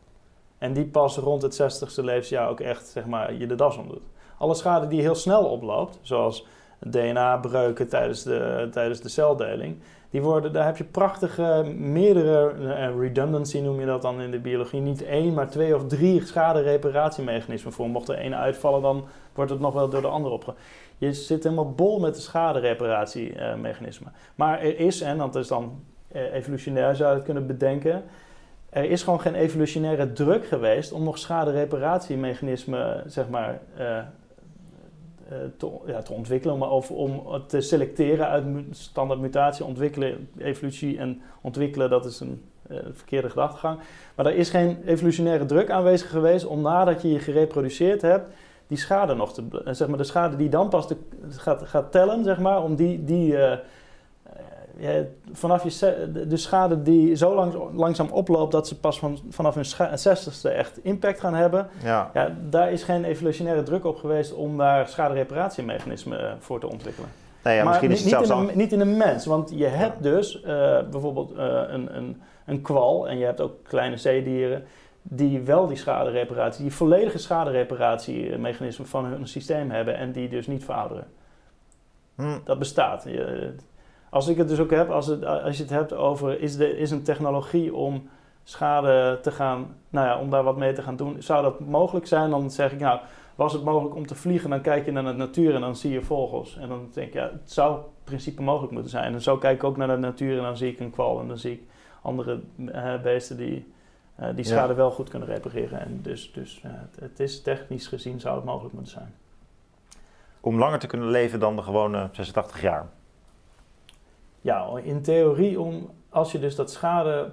En 0.57 0.73
die 0.73 0.85
pas 0.85 1.17
rond 1.17 1.41
het 1.41 1.61
60ste 1.61 2.03
levensjaar 2.03 2.49
ook 2.49 2.59
echt 2.59 2.87
zeg 2.87 3.05
maar, 3.05 3.33
je 3.33 3.47
de 3.47 3.55
das 3.55 3.77
om 3.77 3.87
doet. 3.87 4.03
Alle 4.37 4.55
schade 4.55 4.87
die 4.87 5.01
heel 5.01 5.15
snel 5.15 5.45
oploopt, 5.45 5.99
zoals 6.01 6.45
DNA-breuken 6.79 7.87
tijdens 7.87 8.23
de, 8.23 8.69
tijdens 8.71 9.01
de 9.01 9.09
celdeling, 9.09 9.77
die 10.11 10.21
worden, 10.21 10.53
daar 10.53 10.65
heb 10.65 10.77
je 10.77 10.83
prachtige, 10.83 11.73
meerdere, 11.77 12.53
uh, 12.59 12.99
redundancy 12.99 13.59
noem 13.59 13.79
je 13.79 13.85
dat 13.85 14.01
dan 14.01 14.21
in 14.21 14.31
de 14.31 14.39
biologie, 14.39 14.81
niet 14.81 15.03
één, 15.03 15.33
maar 15.33 15.49
twee 15.49 15.75
of 15.75 15.87
drie 15.87 16.25
schadereparatiemechanismen 16.25 17.73
voor. 17.73 17.89
Mocht 17.89 18.09
er 18.09 18.17
één 18.17 18.35
uitvallen, 18.35 18.81
dan 18.81 19.05
wordt 19.33 19.51
het 19.51 19.59
nog 19.59 19.73
wel 19.73 19.89
door 19.89 20.01
de 20.01 20.07
ander 20.07 20.31
opge... 20.31 20.53
Je 20.97 21.13
zit 21.13 21.43
helemaal 21.43 21.71
bol 21.71 21.99
met 21.99 22.15
de 22.15 22.21
schadereparatiemechanismen. 22.21 24.13
maar 24.35 24.59
er 24.59 24.79
is, 24.79 25.01
en 25.01 25.17
dat 25.17 25.35
is 25.35 25.47
dan 25.47 25.83
uh, 26.15 26.33
evolutionair 26.33 26.95
zou 26.95 27.09
je 27.09 27.15
het 27.15 27.25
kunnen 27.25 27.47
bedenken, 27.47 28.03
er 28.69 28.89
is 28.89 29.03
gewoon 29.03 29.21
geen 29.21 29.35
evolutionaire 29.35 30.13
druk 30.13 30.45
geweest 30.45 30.91
om 30.91 31.03
nog 31.03 31.17
schadereparatiemechanismen, 31.17 33.03
zeg 33.05 33.29
maar, 33.29 33.59
eh, 33.77 33.97
te, 35.57 35.69
ja, 35.85 36.01
te 36.01 36.13
ontwikkelen, 36.13 36.57
maar 36.57 36.69
over, 36.69 36.95
om 36.95 37.23
te 37.47 37.61
selecteren 37.61 38.27
uit 38.27 38.45
standaard 38.71 39.19
mutatie, 39.19 39.65
ontwikkelen, 39.65 40.29
evolutie 40.37 40.97
en 40.97 41.21
ontwikkelen, 41.41 41.89
dat 41.89 42.05
is 42.05 42.19
een 42.19 42.41
uh, 42.71 42.77
verkeerde 42.91 43.29
gedachtegang. 43.29 43.79
Maar 44.15 44.25
er 44.25 44.35
is 44.35 44.49
geen 44.49 44.77
evolutionaire 44.85 45.45
druk 45.45 45.69
aanwezig 45.69 46.09
geweest 46.09 46.45
om 46.45 46.61
nadat 46.61 47.01
je 47.01 47.11
je 47.11 47.19
gereproduceerd 47.19 48.01
hebt, 48.01 48.33
die 48.67 48.77
schade 48.77 49.13
nog 49.13 49.33
te, 49.33 49.43
eh, 49.65 49.73
zeg 49.73 49.87
maar 49.87 49.97
de 49.97 50.03
schade 50.03 50.35
die 50.35 50.49
dan 50.49 50.69
pas 50.69 50.87
gaat, 51.29 51.61
gaat 51.67 51.91
tellen, 51.91 52.23
zeg 52.23 52.39
maar, 52.39 52.63
om 52.63 52.75
die, 52.75 53.03
die 53.03 53.37
vanaf 55.33 55.63
je, 55.63 56.11
de 56.27 56.37
schade 56.37 56.81
die 56.81 57.15
zo 57.15 57.35
lang, 57.35 57.53
langzaam 57.73 58.09
oploopt 58.11 58.51
dat 58.51 58.67
ze 58.67 58.79
pas 58.79 58.99
van, 58.99 59.19
vanaf 59.29 59.55
hun 59.55 59.65
zestigste 59.99 60.49
echt 60.49 60.79
impact 60.83 61.19
gaan 61.19 61.33
hebben. 61.33 61.69
Ja. 61.83 62.11
ja. 62.13 62.35
daar 62.49 62.71
is 62.71 62.83
geen 62.83 63.03
evolutionaire 63.03 63.63
druk 63.63 63.85
op 63.85 63.97
geweest 63.97 64.33
om 64.33 64.57
daar 64.57 64.87
schadereparatiemechanismen 64.87 66.19
eh, 66.19 66.33
voor 66.39 66.59
te 66.59 66.69
ontwikkelen. 66.69 67.09
Nee, 67.43 67.55
ja, 67.55 67.63
misschien 67.63 67.91
is 67.91 68.03
het 68.03 68.19
niet, 68.19 68.29
in 68.29 68.37
een, 68.37 68.57
niet 68.57 68.71
in 68.71 68.79
een 68.79 68.97
mens, 68.97 69.25
want 69.25 69.51
je 69.55 69.65
hebt 69.65 70.03
dus 70.03 70.35
uh, 70.35 70.43
bijvoorbeeld 70.91 71.31
uh, 71.31 71.37
een, 71.67 71.97
een, 71.97 72.21
een 72.45 72.61
kwal 72.61 73.07
en 73.07 73.17
je 73.17 73.25
hebt 73.25 73.41
ook 73.41 73.63
kleine 73.63 73.97
zeedieren 73.97 74.63
die 75.01 75.41
wel 75.41 75.67
die 75.67 75.77
schadereparatie, 75.77 76.63
die 76.63 76.73
volledige 76.73 77.17
schadereparatiemechanismen 77.17 78.87
van 78.87 79.05
hun 79.05 79.27
systeem 79.27 79.71
hebben 79.71 79.97
en 79.97 80.11
die 80.11 80.29
dus 80.29 80.47
niet 80.47 80.65
verouderen. 80.65 81.07
Hm. 82.15 82.37
Dat 82.43 82.59
bestaat. 82.59 83.03
Je, 83.03 83.53
als 84.11 84.27
ik 84.27 84.37
het 84.37 84.47
dus 84.47 84.59
ook 84.59 84.71
heb, 84.71 84.89
als, 84.89 85.07
het, 85.07 85.25
als 85.25 85.57
je 85.57 85.63
het 85.63 85.71
hebt 85.71 85.93
over 85.93 86.39
is, 86.39 86.57
de, 86.57 86.77
is 86.77 86.91
een 86.91 87.03
technologie 87.03 87.75
om 87.75 88.09
schade 88.43 89.19
te 89.21 89.31
gaan, 89.31 89.75
nou 89.89 90.07
ja, 90.07 90.19
om 90.19 90.29
daar 90.29 90.43
wat 90.43 90.57
mee 90.57 90.73
te 90.73 90.81
gaan 90.81 90.95
doen, 90.95 91.21
zou 91.21 91.43
dat 91.43 91.59
mogelijk 91.59 92.07
zijn? 92.07 92.29
Dan 92.29 92.51
zeg 92.51 92.71
ik, 92.71 92.79
nou, 92.79 92.99
was 93.35 93.53
het 93.53 93.63
mogelijk 93.63 93.95
om 93.95 94.07
te 94.07 94.15
vliegen, 94.15 94.49
dan 94.49 94.61
kijk 94.61 94.85
je 94.85 94.91
naar 94.91 95.03
de 95.03 95.11
natuur 95.11 95.55
en 95.55 95.61
dan 95.61 95.75
zie 95.75 95.91
je 95.91 96.01
vogels. 96.01 96.57
En 96.57 96.67
dan 96.67 96.89
denk 96.93 97.07
ik, 97.07 97.13
ja, 97.13 97.23
het 97.23 97.51
zou 97.51 97.75
in 97.77 97.83
principe 98.03 98.41
mogelijk 98.41 98.73
moeten 98.73 98.91
zijn. 98.91 99.13
En 99.13 99.21
zo 99.21 99.37
kijk 99.37 99.55
ik 99.55 99.63
ook 99.63 99.77
naar 99.77 99.87
de 99.87 99.97
natuur 99.97 100.37
en 100.37 100.43
dan 100.43 100.57
zie 100.57 100.71
ik 100.71 100.79
een 100.79 100.91
kwal 100.91 101.19
en 101.19 101.27
dan 101.27 101.37
zie 101.37 101.51
ik 101.51 101.61
andere 102.01 102.39
uh, 102.57 103.01
beesten 103.01 103.37
die, 103.37 103.73
uh, 104.19 104.27
die 104.35 104.45
schade 104.45 104.73
wel 104.73 104.91
goed 104.91 105.09
kunnen 105.09 105.27
repareren. 105.27 105.79
En 105.79 105.99
dus, 106.01 106.31
dus 106.33 106.61
uh, 106.65 106.71
het, 106.73 106.99
het 106.99 107.19
is 107.19 107.41
technisch 107.41 107.87
gezien 107.87 108.19
zou 108.19 108.35
het 108.35 108.45
mogelijk 108.45 108.73
moeten 108.73 108.91
zijn. 108.91 109.13
Om 110.39 110.57
langer 110.57 110.79
te 110.79 110.87
kunnen 110.87 111.09
leven 111.09 111.39
dan 111.39 111.55
de 111.55 111.61
gewone 111.61 112.09
86 112.11 112.61
jaar? 112.61 112.89
Ja, 114.41 114.67
in 114.83 115.01
theorie 115.01 115.59
om, 115.59 115.89
als 116.09 116.31
je 116.31 116.39
dus 116.39 116.55
dat 116.55 116.71
schade... 116.71 117.31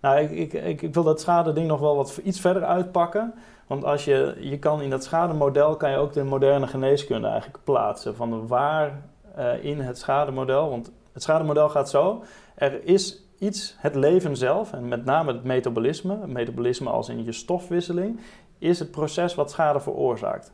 Nou, 0.00 0.18
ik, 0.18 0.52
ik, 0.52 0.82
ik, 0.82 0.94
wil 0.94 1.02
dat 1.02 1.20
schade 1.20 1.52
ding 1.52 1.66
nog 1.66 1.80
wel 1.80 1.96
wat 1.96 2.20
iets 2.24 2.40
verder 2.40 2.64
uitpakken. 2.64 3.34
Want 3.66 3.84
als 3.84 4.04
je, 4.04 4.36
je 4.40 4.58
kan 4.58 4.82
in 4.82 4.90
dat 4.90 5.04
schademodel 5.04 5.76
kan 5.76 5.90
je 5.90 5.96
ook 5.96 6.12
de 6.12 6.24
moderne 6.24 6.66
geneeskunde 6.66 7.28
eigenlijk 7.28 7.64
plaatsen. 7.64 8.16
Van 8.16 8.46
waar 8.46 9.02
uh, 9.38 9.64
in 9.64 9.80
het 9.80 9.98
schademodel, 9.98 10.70
want 10.70 10.92
het 11.12 11.22
schademodel 11.22 11.68
gaat 11.68 11.90
zo. 11.90 12.22
Er 12.54 12.84
is 12.84 13.22
iets, 13.38 13.76
het 13.78 13.94
leven 13.94 14.36
zelf, 14.36 14.72
en 14.72 14.88
met 14.88 15.04
name 15.04 15.32
het 15.32 15.44
metabolisme, 15.44 16.18
het 16.20 16.30
metabolisme 16.30 16.90
als 16.90 17.08
in 17.08 17.24
je 17.24 17.32
stofwisseling, 17.32 18.20
is 18.58 18.78
het 18.78 18.90
proces 18.90 19.34
wat 19.34 19.50
schade 19.50 19.80
veroorzaakt. 19.80 20.52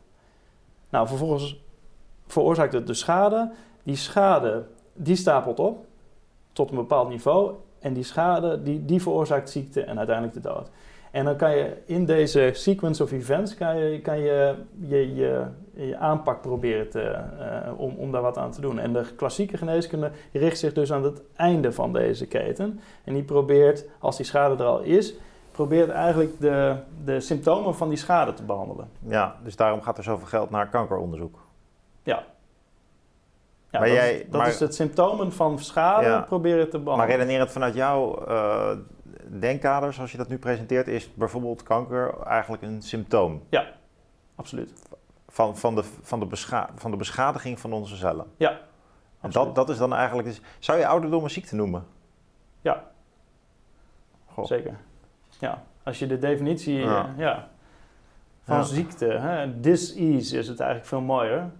Nou, 0.89 1.07
vervolgens 1.07 1.63
veroorzaakt 2.27 2.73
het 2.73 2.87
de 2.87 2.93
schade. 2.93 3.51
Die 3.83 3.95
schade, 3.95 4.65
die 4.95 5.15
stapelt 5.15 5.59
op 5.59 5.85
tot 6.53 6.69
een 6.69 6.75
bepaald 6.75 7.09
niveau. 7.09 7.53
En 7.79 7.93
die 7.93 8.03
schade, 8.03 8.63
die, 8.63 8.85
die 8.85 9.01
veroorzaakt 9.01 9.49
ziekte 9.49 9.81
en 9.81 9.97
uiteindelijk 9.97 10.35
de 10.35 10.49
dood. 10.49 10.69
En 11.11 11.25
dan 11.25 11.35
kan 11.35 11.57
je 11.57 11.77
in 11.85 12.05
deze 12.05 12.49
sequence 12.53 13.03
of 13.03 13.11
events 13.11 13.55
kan 13.55 13.77
je, 13.77 14.01
kan 14.01 14.19
je, 14.19 14.55
je, 14.79 15.15
je, 15.15 15.45
je 15.73 15.97
aanpak 15.97 16.41
proberen 16.41 16.89
te, 16.89 17.15
uh, 17.39 17.79
om, 17.79 17.95
om 17.95 18.11
daar 18.11 18.21
wat 18.21 18.37
aan 18.37 18.51
te 18.51 18.61
doen. 18.61 18.79
En 18.79 18.93
de 18.93 19.05
klassieke 19.15 19.57
geneeskunde 19.57 20.11
richt 20.31 20.59
zich 20.59 20.73
dus 20.73 20.91
aan 20.91 21.03
het 21.03 21.21
einde 21.35 21.71
van 21.71 21.93
deze 21.93 22.27
keten. 22.27 22.79
En 23.03 23.13
die 23.13 23.23
probeert, 23.23 23.85
als 23.99 24.17
die 24.17 24.25
schade 24.25 24.63
er 24.63 24.69
al 24.69 24.81
is, 24.81 25.13
probeert 25.51 25.89
eigenlijk 25.89 26.39
de, 26.39 26.75
de 27.05 27.19
symptomen 27.19 27.75
van 27.75 27.89
die 27.89 27.97
schade 27.97 28.33
te 28.33 28.43
behandelen. 28.43 28.89
Ja, 28.99 29.35
dus 29.43 29.55
daarom 29.55 29.81
gaat 29.81 29.97
er 29.97 30.03
zoveel 30.03 30.27
geld 30.27 30.49
naar 30.49 30.69
kankeronderzoek. 30.69 31.39
Ja. 32.03 32.23
Ja 33.75 33.81
maar 33.81 33.89
dat, 33.89 33.97
jij, 33.97 34.15
is, 34.15 34.29
dat 34.29 34.41
maar, 34.41 34.47
is 34.47 34.59
het 34.59 34.75
symptomen 34.75 35.33
van 35.33 35.59
schade 35.59 36.05
ja, 36.05 36.21
proberen 36.21 36.69
te 36.69 36.79
behandelen. 36.79 36.97
Maar 36.97 37.17
redenerend 37.17 37.51
vanuit 37.51 37.73
jouw 37.73 38.27
uh, 38.27 38.71
denkkader, 39.39 39.93
zoals 39.93 40.11
je 40.11 40.17
dat 40.17 40.27
nu 40.27 40.37
presenteert, 40.37 40.87
is 40.87 41.13
bijvoorbeeld 41.13 41.63
kanker 41.63 42.21
eigenlijk 42.23 42.63
een 42.63 42.81
symptoom? 42.81 43.43
Ja, 43.49 43.65
absoluut. 44.35 44.73
Van, 45.27 45.57
van, 45.57 45.75
de, 45.75 45.83
van, 46.01 46.19
de, 46.19 46.25
bescha 46.25 46.69
van 46.75 46.91
de 46.91 46.97
beschadiging 46.97 47.59
van 47.59 47.73
onze 47.73 47.95
cellen? 47.95 48.25
Ja. 48.37 48.59
En 49.21 49.29
dat, 49.29 49.55
dat 49.55 49.69
is 49.69 49.77
dan 49.77 49.93
eigenlijk... 49.93 50.27
Dus, 50.27 50.41
zou 50.59 50.79
je 50.79 50.87
ouderdom 50.87 51.23
een 51.23 51.29
ziekte 51.29 51.55
noemen? 51.55 51.85
Ja. 52.61 52.83
Goh. 54.25 54.45
Zeker. 54.45 54.77
Ja, 55.39 55.63
als 55.83 55.99
je 55.99 56.07
de 56.07 56.17
definitie 56.17 56.75
ja. 56.75 57.09
Uh, 57.09 57.17
ja 57.17 57.47
van 58.45 58.65
ziekte, 58.65 59.05
hè, 59.05 59.59
disease 59.59 60.37
is 60.37 60.47
het 60.47 60.59
eigenlijk 60.59 60.89
veel 60.89 61.01
mooier. 61.01 61.51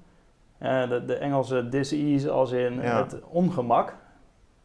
Uh, 0.62 0.90
de, 0.90 1.06
de, 1.06 1.16
Engelse 1.16 1.70
disease 1.70 2.30
als 2.30 2.52
in 2.52 2.80
het 2.80 3.20
ongemak, 3.30 3.96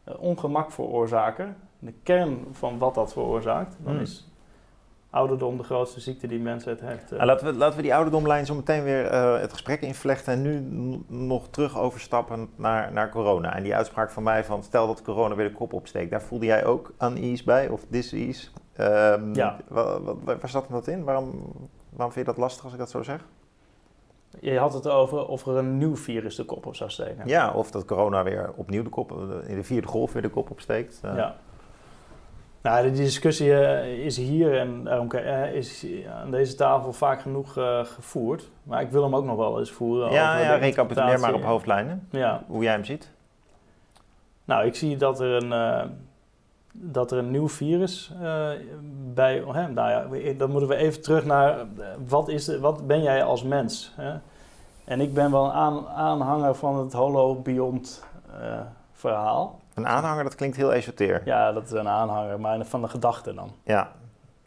uh, 0.07 0.15
ongemak 0.19 0.71
veroorzaken. 0.71 1.55
De 1.79 1.93
kern 2.03 2.47
van 2.51 2.77
wat 2.77 2.95
dat 2.95 3.13
veroorzaakt, 3.13 3.75
dan 3.83 3.93
mm. 3.93 3.99
is 4.01 4.29
ouderdom 5.09 5.57
de 5.57 5.63
grootste 5.63 5.99
ziekte 5.99 6.27
die 6.27 6.39
mensheid 6.39 6.81
heeft. 6.81 7.13
Uh. 7.13 7.23
laten, 7.23 7.47
we, 7.47 7.53
laten 7.53 7.75
we 7.75 7.81
die 7.81 7.93
ouderdomlijn 7.93 8.45
zo 8.45 8.55
meteen 8.55 8.83
weer 8.83 9.13
het 9.13 9.51
gesprek 9.51 9.81
invlechten 9.81 10.33
en 10.33 10.41
nu 10.41 10.65
nog 11.07 11.49
terug 11.49 11.77
overstappen 11.77 12.49
naar, 12.55 12.91
naar 12.91 13.09
corona. 13.09 13.55
En 13.55 13.63
die 13.63 13.75
uitspraak 13.75 14.11
van 14.11 14.23
mij 14.23 14.43
van 14.43 14.63
stel 14.63 14.87
dat 14.87 15.01
corona 15.01 15.35
weer 15.35 15.47
de 15.47 15.55
kop 15.55 15.73
opsteekt, 15.73 16.11
daar 16.11 16.21
voelde 16.21 16.45
jij 16.45 16.65
ook 16.65 16.93
unease 16.99 17.43
bij 17.43 17.69
of 17.69 17.85
disease? 17.87 18.49
Um, 18.79 19.35
ja. 19.35 19.57
Wat, 19.67 20.01
wat, 20.01 20.17
waar 20.23 20.49
zat 20.49 20.65
dat 20.69 20.87
in? 20.87 21.03
Waarom, 21.03 21.51
waarom 21.89 22.13
vind 22.13 22.25
je 22.25 22.31
dat 22.31 22.41
lastig 22.41 22.63
als 22.63 22.73
ik 22.73 22.79
dat 22.79 22.89
zo 22.89 23.03
zeg? 23.03 23.25
Je 24.41 24.57
had 24.57 24.73
het 24.73 24.87
over 24.87 25.27
of 25.27 25.45
er 25.45 25.55
een 25.55 25.77
nieuw 25.77 25.95
virus 25.95 26.35
de 26.35 26.43
kop 26.43 26.65
op 26.65 26.75
zou 26.75 26.89
steken. 26.89 27.27
Ja, 27.27 27.51
of 27.51 27.71
dat 27.71 27.85
corona 27.85 28.23
weer 28.23 28.51
opnieuw 28.55 28.83
de 28.83 28.89
kop, 28.89 29.11
in 29.47 29.55
de 29.55 29.63
vierde 29.63 29.87
golf 29.87 30.13
weer 30.13 30.21
de 30.21 30.29
kop 30.29 30.51
opsteekt. 30.51 31.01
Uh. 31.05 31.15
Ja. 31.15 31.35
Nou, 32.61 32.83
die 32.83 32.91
discussie 32.91 33.47
uh, 33.47 34.05
is 34.05 34.17
hier 34.17 34.59
en 34.59 34.83
daarom 34.83 35.07
uh, 35.11 35.53
is 35.53 35.85
aan 36.21 36.31
deze 36.31 36.55
tafel 36.55 36.93
vaak 36.93 37.21
genoeg 37.21 37.53
gevoerd. 37.83 38.49
Maar 38.63 38.81
ik 38.81 38.89
wil 38.89 39.03
hem 39.03 39.15
ook 39.15 39.25
nog 39.25 39.35
wel 39.35 39.59
eens 39.59 39.71
voeren. 39.71 40.11
Ja, 40.11 40.39
ja 40.39 40.55
recapituleer 40.55 41.19
maar 41.19 41.33
op 41.33 41.43
hoofdlijnen. 41.43 42.07
Ja. 42.09 42.43
Hoe 42.47 42.63
jij 42.63 42.71
hem 42.71 42.85
ziet. 42.85 43.11
Nou, 44.45 44.65
ik 44.65 44.75
zie 44.75 44.97
dat 44.97 45.19
er 45.19 45.43
een 45.43 45.51
dat 46.73 47.11
er 47.11 47.17
een 47.17 47.31
nieuw 47.31 47.49
virus 47.49 48.11
uh, 48.21 48.49
bij. 49.13 49.43
Hè, 49.51 49.67
nou 49.67 49.89
ja, 49.89 50.33
dan 50.33 50.51
moeten 50.51 50.69
we 50.69 50.75
even 50.75 51.01
terug 51.01 51.25
naar 51.25 51.65
wat, 52.07 52.29
is, 52.29 52.57
wat 52.57 52.87
ben 52.87 53.01
jij 53.01 53.23
als 53.23 53.43
mens? 53.43 53.93
Hè? 53.95 54.13
En 54.91 55.01
ik 55.01 55.13
ben 55.13 55.31
wel 55.31 55.45
een 55.45 55.51
aan, 55.51 55.87
aanhanger 55.87 56.55
van 56.55 56.77
het 56.77 56.93
holobiont 56.93 58.03
uh, 58.41 58.59
verhaal. 58.93 59.59
Een 59.73 59.87
aanhanger, 59.87 60.23
dat 60.23 60.35
klinkt 60.35 60.57
heel 60.57 60.73
esoteer. 60.73 61.21
Ja, 61.25 61.51
dat 61.51 61.63
is 61.63 61.71
een 61.71 61.87
aanhanger, 61.87 62.39
maar 62.39 62.65
van 62.65 62.81
de 62.81 62.87
gedachte 62.87 63.33
dan. 63.33 63.51
Ja. 63.63 63.91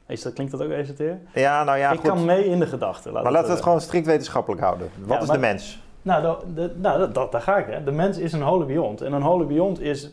Is 0.06 0.22
dat, 0.22 0.32
klinkt 0.32 0.52
dat 0.52 0.62
ook 0.62 0.70
esoteer? 0.70 1.18
Ja, 1.34 1.64
nou 1.64 1.78
ja, 1.78 1.90
Ik 1.90 1.98
goed. 1.98 2.08
kan 2.08 2.24
mee 2.24 2.44
in 2.44 2.58
de 2.58 2.66
gedachte. 2.66 3.12
Laat 3.12 3.22
maar 3.22 3.32
laten 3.32 3.48
we 3.48 3.54
het 3.54 3.62
gewoon 3.62 3.80
strikt 3.80 4.06
wetenschappelijk 4.06 4.62
houden. 4.62 4.90
Wat 4.98 5.08
ja, 5.08 5.20
is 5.20 5.26
maar, 5.26 5.36
de 5.36 5.42
mens? 5.42 5.82
Nou, 6.02 6.22
de, 6.22 6.52
de, 6.54 6.74
nou 6.76 6.98
dat, 6.98 7.14
dat, 7.14 7.32
daar 7.32 7.40
ga 7.40 7.56
ik. 7.56 7.66
Hè. 7.66 7.84
De 7.84 7.92
mens 7.92 8.18
is 8.18 8.32
een 8.32 8.42
holobiont. 8.42 9.00
En 9.00 9.12
een 9.12 9.22
holobiont 9.22 9.80
is 9.80 10.10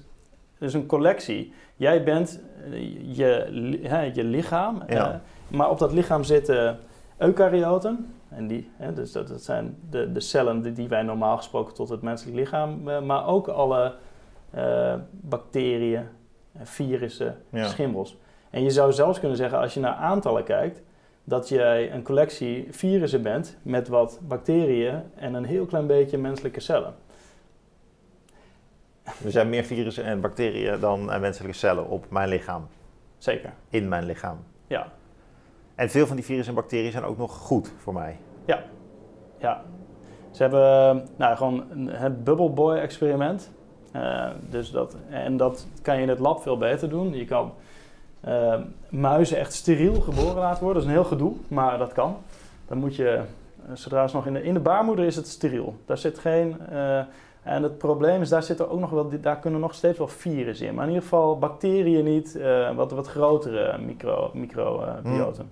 dus 0.57 0.73
een 0.73 0.85
collectie. 0.85 1.53
Jij 1.75 2.03
bent 2.03 2.39
eh, 2.71 3.17
je, 3.17 3.79
hè, 3.83 4.01
je 4.01 4.23
lichaam, 4.23 4.83
ja. 4.87 5.09
uh, 5.09 5.15
maar 5.57 5.69
op 5.69 5.79
dat 5.79 5.93
lichaam 5.93 6.23
zitten 6.23 6.79
eukaryoten. 7.17 8.13
En 8.35 8.47
die, 8.47 8.69
hè, 8.77 8.93
dus 8.93 9.11
dat, 9.11 9.27
dat, 9.27 9.43
zijn 9.43 9.77
de, 9.89 10.11
de 10.11 10.19
cellen 10.19 10.61
die, 10.61 10.73
die, 10.73 10.87
wij 10.87 11.01
normaal 11.01 11.37
gesproken 11.37 11.73
tot 11.73 11.89
het 11.89 12.01
menselijk 12.01 12.37
lichaam, 12.37 12.87
uh, 12.87 13.01
maar 13.01 13.27
ook 13.27 13.47
alle 13.47 13.95
bacteriën, 15.11 16.07
virussen, 16.63 17.37
ja. 17.49 17.67
schimmels. 17.67 18.17
En 18.49 18.63
je 18.63 18.69
zou 18.69 18.93
zelfs 18.93 19.19
kunnen 19.19 19.37
zeggen, 19.37 19.59
als 19.59 19.73
je 19.73 19.79
naar 19.79 19.93
aantallen 19.93 20.43
kijkt, 20.43 20.81
dat 21.23 21.49
jij 21.49 21.93
een 21.93 22.03
collectie 22.03 22.67
virussen 22.69 23.21
bent 23.21 23.57
met 23.61 23.87
wat 23.87 24.19
bacteriën 24.27 25.03
en 25.15 25.33
een 25.33 25.45
heel 25.45 25.65
klein 25.65 25.87
beetje 25.87 26.17
menselijke 26.17 26.59
cellen. 26.59 26.93
Er 29.03 29.31
zijn 29.31 29.49
meer 29.49 29.63
virussen 29.63 30.03
en 30.03 30.21
bacteriën 30.21 30.79
dan 30.79 31.05
menselijke 31.05 31.57
cellen 31.57 31.89
op 31.89 32.05
mijn 32.09 32.29
lichaam. 32.29 32.67
Zeker. 33.17 33.53
In 33.69 33.87
mijn 33.87 34.05
lichaam. 34.05 34.37
Ja. 34.67 34.91
En 35.75 35.89
veel 35.89 36.07
van 36.07 36.15
die 36.15 36.25
virussen 36.25 36.55
en 36.55 36.61
bacteriën 36.61 36.91
zijn 36.91 37.03
ook 37.03 37.17
nog 37.17 37.37
goed 37.37 37.73
voor 37.77 37.93
mij. 37.93 38.17
Ja. 38.45 38.63
Ja. 39.37 39.63
Ze 40.31 40.41
hebben 40.41 41.07
nou, 41.15 41.37
gewoon 41.37 41.63
het 41.89 42.23
Bubble 42.23 42.49
Boy 42.49 42.75
experiment. 42.75 43.51
Uh, 43.95 44.29
dus 44.49 44.71
dat, 44.71 44.95
en 45.09 45.37
dat 45.37 45.67
kan 45.81 45.95
je 45.95 46.01
in 46.01 46.09
het 46.09 46.19
lab 46.19 46.41
veel 46.41 46.57
beter 46.57 46.89
doen. 46.89 47.13
Je 47.13 47.25
kan 47.25 47.53
uh, 48.27 48.55
muizen 48.89 49.37
echt 49.37 49.53
steriel 49.53 50.01
geboren 50.01 50.35
laten 50.35 50.63
worden. 50.63 50.81
Dat 50.81 50.91
is 50.91 50.97
een 50.97 51.01
heel 51.01 51.09
gedoe, 51.11 51.33
maar 51.47 51.77
dat 51.77 51.93
kan. 51.93 52.17
Dan 52.67 52.77
moet 52.77 52.95
je, 52.95 53.21
zodra 53.73 54.07
ze 54.07 54.15
nog 54.15 54.25
in 54.25 54.33
de, 54.33 54.43
in 54.43 54.53
de 54.53 54.59
baarmoeder 54.59 55.05
is 55.05 55.15
het 55.15 55.27
steriel. 55.27 55.75
Daar 55.85 55.97
zit 55.97 56.19
geen... 56.19 56.55
en 57.43 57.63
het 57.63 57.77
probleem 57.77 58.21
is, 58.21 58.29
daar, 58.29 58.43
zitten 58.43 58.69
ook 58.69 58.79
nog 58.79 58.89
wel, 58.89 59.09
daar 59.21 59.39
kunnen 59.39 59.59
nog 59.59 59.73
steeds 59.73 59.97
wel 59.97 60.07
virussen 60.07 60.67
in. 60.67 60.73
Maar 60.73 60.83
in 60.83 60.89
ieder 60.89 61.03
geval 61.03 61.39
bacteriën 61.39 62.03
niet, 62.03 62.35
uh, 62.37 62.75
wat, 62.75 62.91
wat 62.91 63.07
grotere 63.07 63.77
micro, 63.77 64.31
microbioten. 64.33 65.49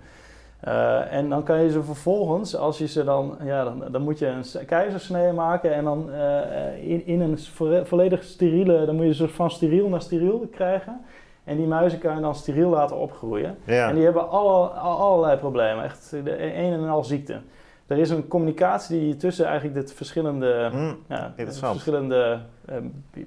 Uh, 0.67 1.13
en 1.13 1.29
dan 1.29 1.43
kan 1.43 1.61
je 1.61 1.71
ze 1.71 1.83
vervolgens, 1.83 2.55
als 2.55 2.77
je 2.77 2.87
ze 2.87 3.03
dan, 3.03 3.37
ja, 3.43 3.63
dan, 3.63 3.83
dan 3.91 4.01
moet 4.01 4.19
je 4.19 4.27
een 4.27 4.65
keizersnee 4.65 5.31
maken 5.31 5.73
en 5.73 5.83
dan 5.83 6.09
uh, 6.09 6.89
in, 6.89 7.05
in 7.05 7.21
een 7.21 7.37
volledig 7.85 8.23
steriele, 8.23 8.85
dan 8.85 8.95
moet 8.95 9.05
je 9.05 9.13
ze 9.13 9.27
van 9.27 9.51
steriel 9.51 9.89
naar 9.89 10.01
steriel 10.01 10.47
krijgen. 10.51 11.01
En 11.43 11.57
die 11.57 11.67
muizen 11.67 11.99
kan 11.99 12.15
je 12.15 12.21
dan 12.21 12.35
steriel 12.35 12.69
laten 12.69 12.97
opgroeien. 12.97 13.57
Ja. 13.63 13.89
En 13.89 13.95
die 13.95 14.03
hebben 14.03 14.29
alle, 14.29 14.67
allerlei 14.67 15.37
problemen, 15.37 15.83
echt 15.83 16.09
de 16.23 16.43
een 16.55 16.73
en 16.73 16.89
al 16.89 17.03
ziekte 17.03 17.41
er 17.89 17.97
is 17.97 18.09
een 18.09 18.27
communicatie 18.27 18.99
die 18.99 19.07
je 19.07 19.15
tussen 19.15 19.45
eigenlijk 19.45 19.87
de 19.87 19.93
verschillende, 19.93 20.69
mm, 20.73 20.97
ja, 21.07 21.33
verschillende 21.53 22.39
uh, 22.69 22.75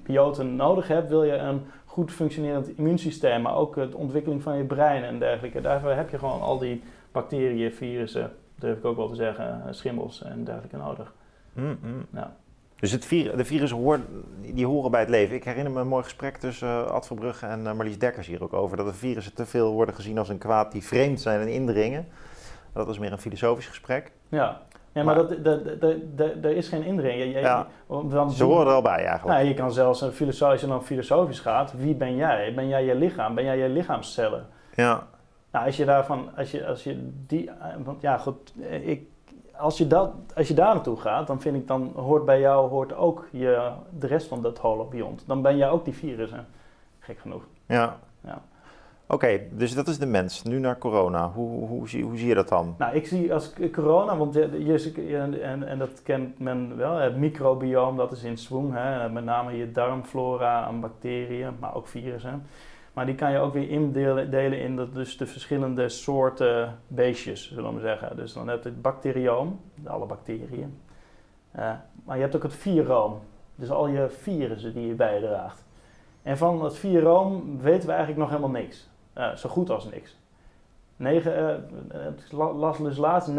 bioten 0.03 0.55
nodig 0.55 0.87
hebt. 0.87 1.09
Wil 1.09 1.23
je 1.23 1.33
een 1.33 1.61
goed 1.85 2.11
functionerend 2.11 2.77
immuunsysteem, 2.77 3.41
maar 3.41 3.55
ook 3.55 3.75
de 3.75 3.97
ontwikkeling 3.97 4.41
van 4.41 4.57
je 4.57 4.63
brein 4.63 5.03
en 5.03 5.19
dergelijke. 5.19 5.61
Daarvoor 5.61 5.89
heb 5.89 6.09
je 6.09 6.19
gewoon 6.19 6.41
al 6.41 6.57
die 6.57 6.83
bacteriën, 7.11 7.73
virussen, 7.73 8.31
durf 8.55 8.77
ik 8.77 8.85
ook 8.85 8.97
wel 8.97 9.09
te 9.09 9.15
zeggen, 9.15 9.61
eh, 9.65 9.73
schimmels 9.73 10.23
en 10.23 10.43
dergelijke 10.43 10.77
nodig. 10.77 11.13
Mm, 11.53 11.77
mm. 11.81 12.05
Ja. 12.13 12.35
Dus 12.79 12.91
het 12.91 13.05
vir 13.05 13.37
de 13.37 13.45
virussen 13.45 13.77
horen, 13.77 14.05
die 14.53 14.65
horen 14.65 14.91
bij 14.91 14.99
het 14.99 15.09
leven. 15.09 15.35
Ik 15.35 15.43
herinner 15.43 15.71
me 15.71 15.79
een 15.79 15.87
mooi 15.87 16.03
gesprek 16.03 16.37
tussen 16.37 16.67
uh, 16.67 16.85
Ad 16.85 17.07
Verbrugge 17.07 17.45
en 17.45 17.59
uh, 17.59 17.73
Marlies 17.73 17.97
Dekkers 17.97 18.27
hier 18.27 18.43
ook 18.43 18.53
over. 18.53 18.77
Dat 18.77 18.85
de 18.85 18.93
virussen 18.93 19.33
te 19.33 19.45
veel 19.45 19.71
worden 19.71 19.95
gezien 19.95 20.17
als 20.17 20.29
een 20.29 20.37
kwaad 20.37 20.71
die 20.71 20.83
vreemd 20.83 21.21
zijn 21.21 21.41
en 21.41 21.47
indringen. 21.47 22.07
Dat 22.73 22.87
was 22.87 22.99
meer 22.99 23.11
een 23.11 23.17
filosofisch 23.17 23.67
gesprek. 23.67 24.11
Ja, 24.29 24.61
ja 24.91 25.03
maar, 25.03 25.15
maar 25.15 25.15
dat, 25.15 25.43
dat, 25.43 25.87
dat, 26.17 26.29
er 26.41 26.55
is 26.55 26.67
geen 26.67 26.83
indring. 26.83 27.19
Je, 27.19 27.39
ja, 27.39 27.67
dan, 27.87 28.31
ze 28.31 28.43
horen 28.43 28.67
er 28.67 28.73
al 28.73 28.81
bij 28.81 29.05
eigenlijk. 29.05 29.37
Nou, 29.37 29.47
je 29.47 29.53
kan 29.53 29.71
zelfs, 29.71 30.01
een 30.01 30.11
filosofisch, 30.11 30.51
als 30.51 30.61
je 30.61 30.67
dan 30.67 30.83
filosofisch 30.83 31.39
gaat, 31.39 31.73
wie 31.77 31.95
ben 31.95 32.15
jij? 32.15 32.53
Ben 32.55 32.67
jij 32.67 32.85
je 32.85 32.95
lichaam? 32.95 33.35
Ben 33.35 33.43
jij 33.43 33.57
je 33.57 33.69
lichaamscellen? 33.69 34.47
Ja. 34.75 35.07
Nou, 35.51 35.65
als 35.65 35.77
je 35.77 35.85
daarvan, 35.85 36.29
als 36.37 36.51
je, 36.51 36.67
als 36.67 36.83
je 36.83 37.09
die, 37.27 37.49
want 37.83 38.01
ja 38.01 38.17
goed, 38.17 38.53
ik, 38.81 39.07
als 39.57 39.77
je, 39.77 39.87
dat, 39.87 40.11
als 40.35 40.47
je 40.47 40.53
daar 40.53 40.73
naartoe 40.73 40.99
gaat, 40.99 41.27
dan 41.27 41.41
vind 41.41 41.55
ik, 41.55 41.67
dan 41.67 41.91
hoort 41.95 42.25
bij 42.25 42.39
jou 42.39 42.69
hoort 42.69 42.93
ook 42.93 43.27
je, 43.31 43.71
de 43.89 44.07
rest 44.07 44.27
van 44.27 44.41
dat 44.41 44.57
holobiont. 44.57 45.23
Dan 45.27 45.41
ben 45.41 45.57
jij 45.57 45.69
ook 45.69 45.85
die 45.85 45.93
virussen, 45.93 46.47
gek 46.99 47.19
genoeg. 47.19 47.43
Ja. 47.65 47.99
ja. 48.21 48.41
Oké, 49.13 49.41
dus 49.51 49.73
dat 49.73 49.87
is 49.87 49.97
de 49.97 50.05
mens. 50.05 50.43
Nu 50.43 50.59
naar 50.59 50.77
corona. 50.77 51.31
Hoe, 51.31 51.67
hoe, 51.67 51.89
zie, 51.89 52.03
hoe 52.03 52.17
zie 52.17 52.27
je 52.27 52.33
dat 52.33 52.49
dan? 52.49 52.75
Nou, 52.77 52.95
ik 52.95 53.07
zie 53.07 53.33
als 53.33 53.53
corona, 53.71 54.17
want 54.17 54.33
je, 54.33 55.39
en, 55.41 55.67
en 55.67 55.77
dat 55.77 56.01
kent 56.03 56.39
men 56.39 56.77
wel, 56.77 56.95
het 56.95 57.17
microbioom, 57.17 57.97
dat 57.97 58.11
is 58.11 58.23
in 58.23 58.37
swing. 58.37 58.73
Hè, 58.73 59.09
met 59.09 59.23
name 59.23 59.57
je 59.57 59.71
darmflora 59.71 60.63
aan 60.63 60.79
bacteriën, 60.79 61.51
maar 61.59 61.75
ook 61.75 61.87
virussen. 61.87 62.45
Maar 62.93 63.05
die 63.05 63.15
kan 63.15 63.31
je 63.31 63.37
ook 63.37 63.53
weer 63.53 63.69
indelen 63.69 64.31
delen 64.31 64.59
in 64.59 64.75
de, 64.75 64.89
dus 64.89 65.17
de 65.17 65.25
verschillende 65.25 65.89
soorten 65.89 66.79
beestjes, 66.87 67.53
zullen 67.53 67.75
we 67.75 67.81
zeggen. 67.81 68.15
Dus 68.15 68.33
dan 68.33 68.47
heb 68.47 68.63
je 68.63 68.69
het 68.69 68.81
bacterioom, 68.81 69.59
alle 69.85 70.05
bacteriën. 70.05 70.77
Uh, 71.55 71.71
maar 72.05 72.15
je 72.15 72.21
hebt 72.21 72.35
ook 72.35 72.43
het 72.43 72.55
viroom, 72.55 73.19
dus 73.55 73.69
al 73.69 73.87
je 73.87 74.09
virussen 74.09 74.73
die 74.73 74.87
je 74.87 74.93
bij 74.93 75.13
je 75.13 75.21
draagt. 75.21 75.63
En 76.23 76.37
van 76.37 76.63
het 76.63 76.75
viroom 76.75 77.59
weten 77.61 77.87
we 77.87 77.93
eigenlijk 77.93 78.19
nog 78.19 78.29
helemaal 78.29 78.61
niks. 78.61 78.91
Uh, 79.17 79.35
zo 79.35 79.49
goed 79.49 79.69
als 79.69 79.89
niks. 79.91 80.17
9, 80.95 81.39
uh, 81.39 82.01
het 82.05 82.31
las 82.31 82.77
dus 82.77 82.97
laatst, 82.97 83.29
99% 83.29 83.33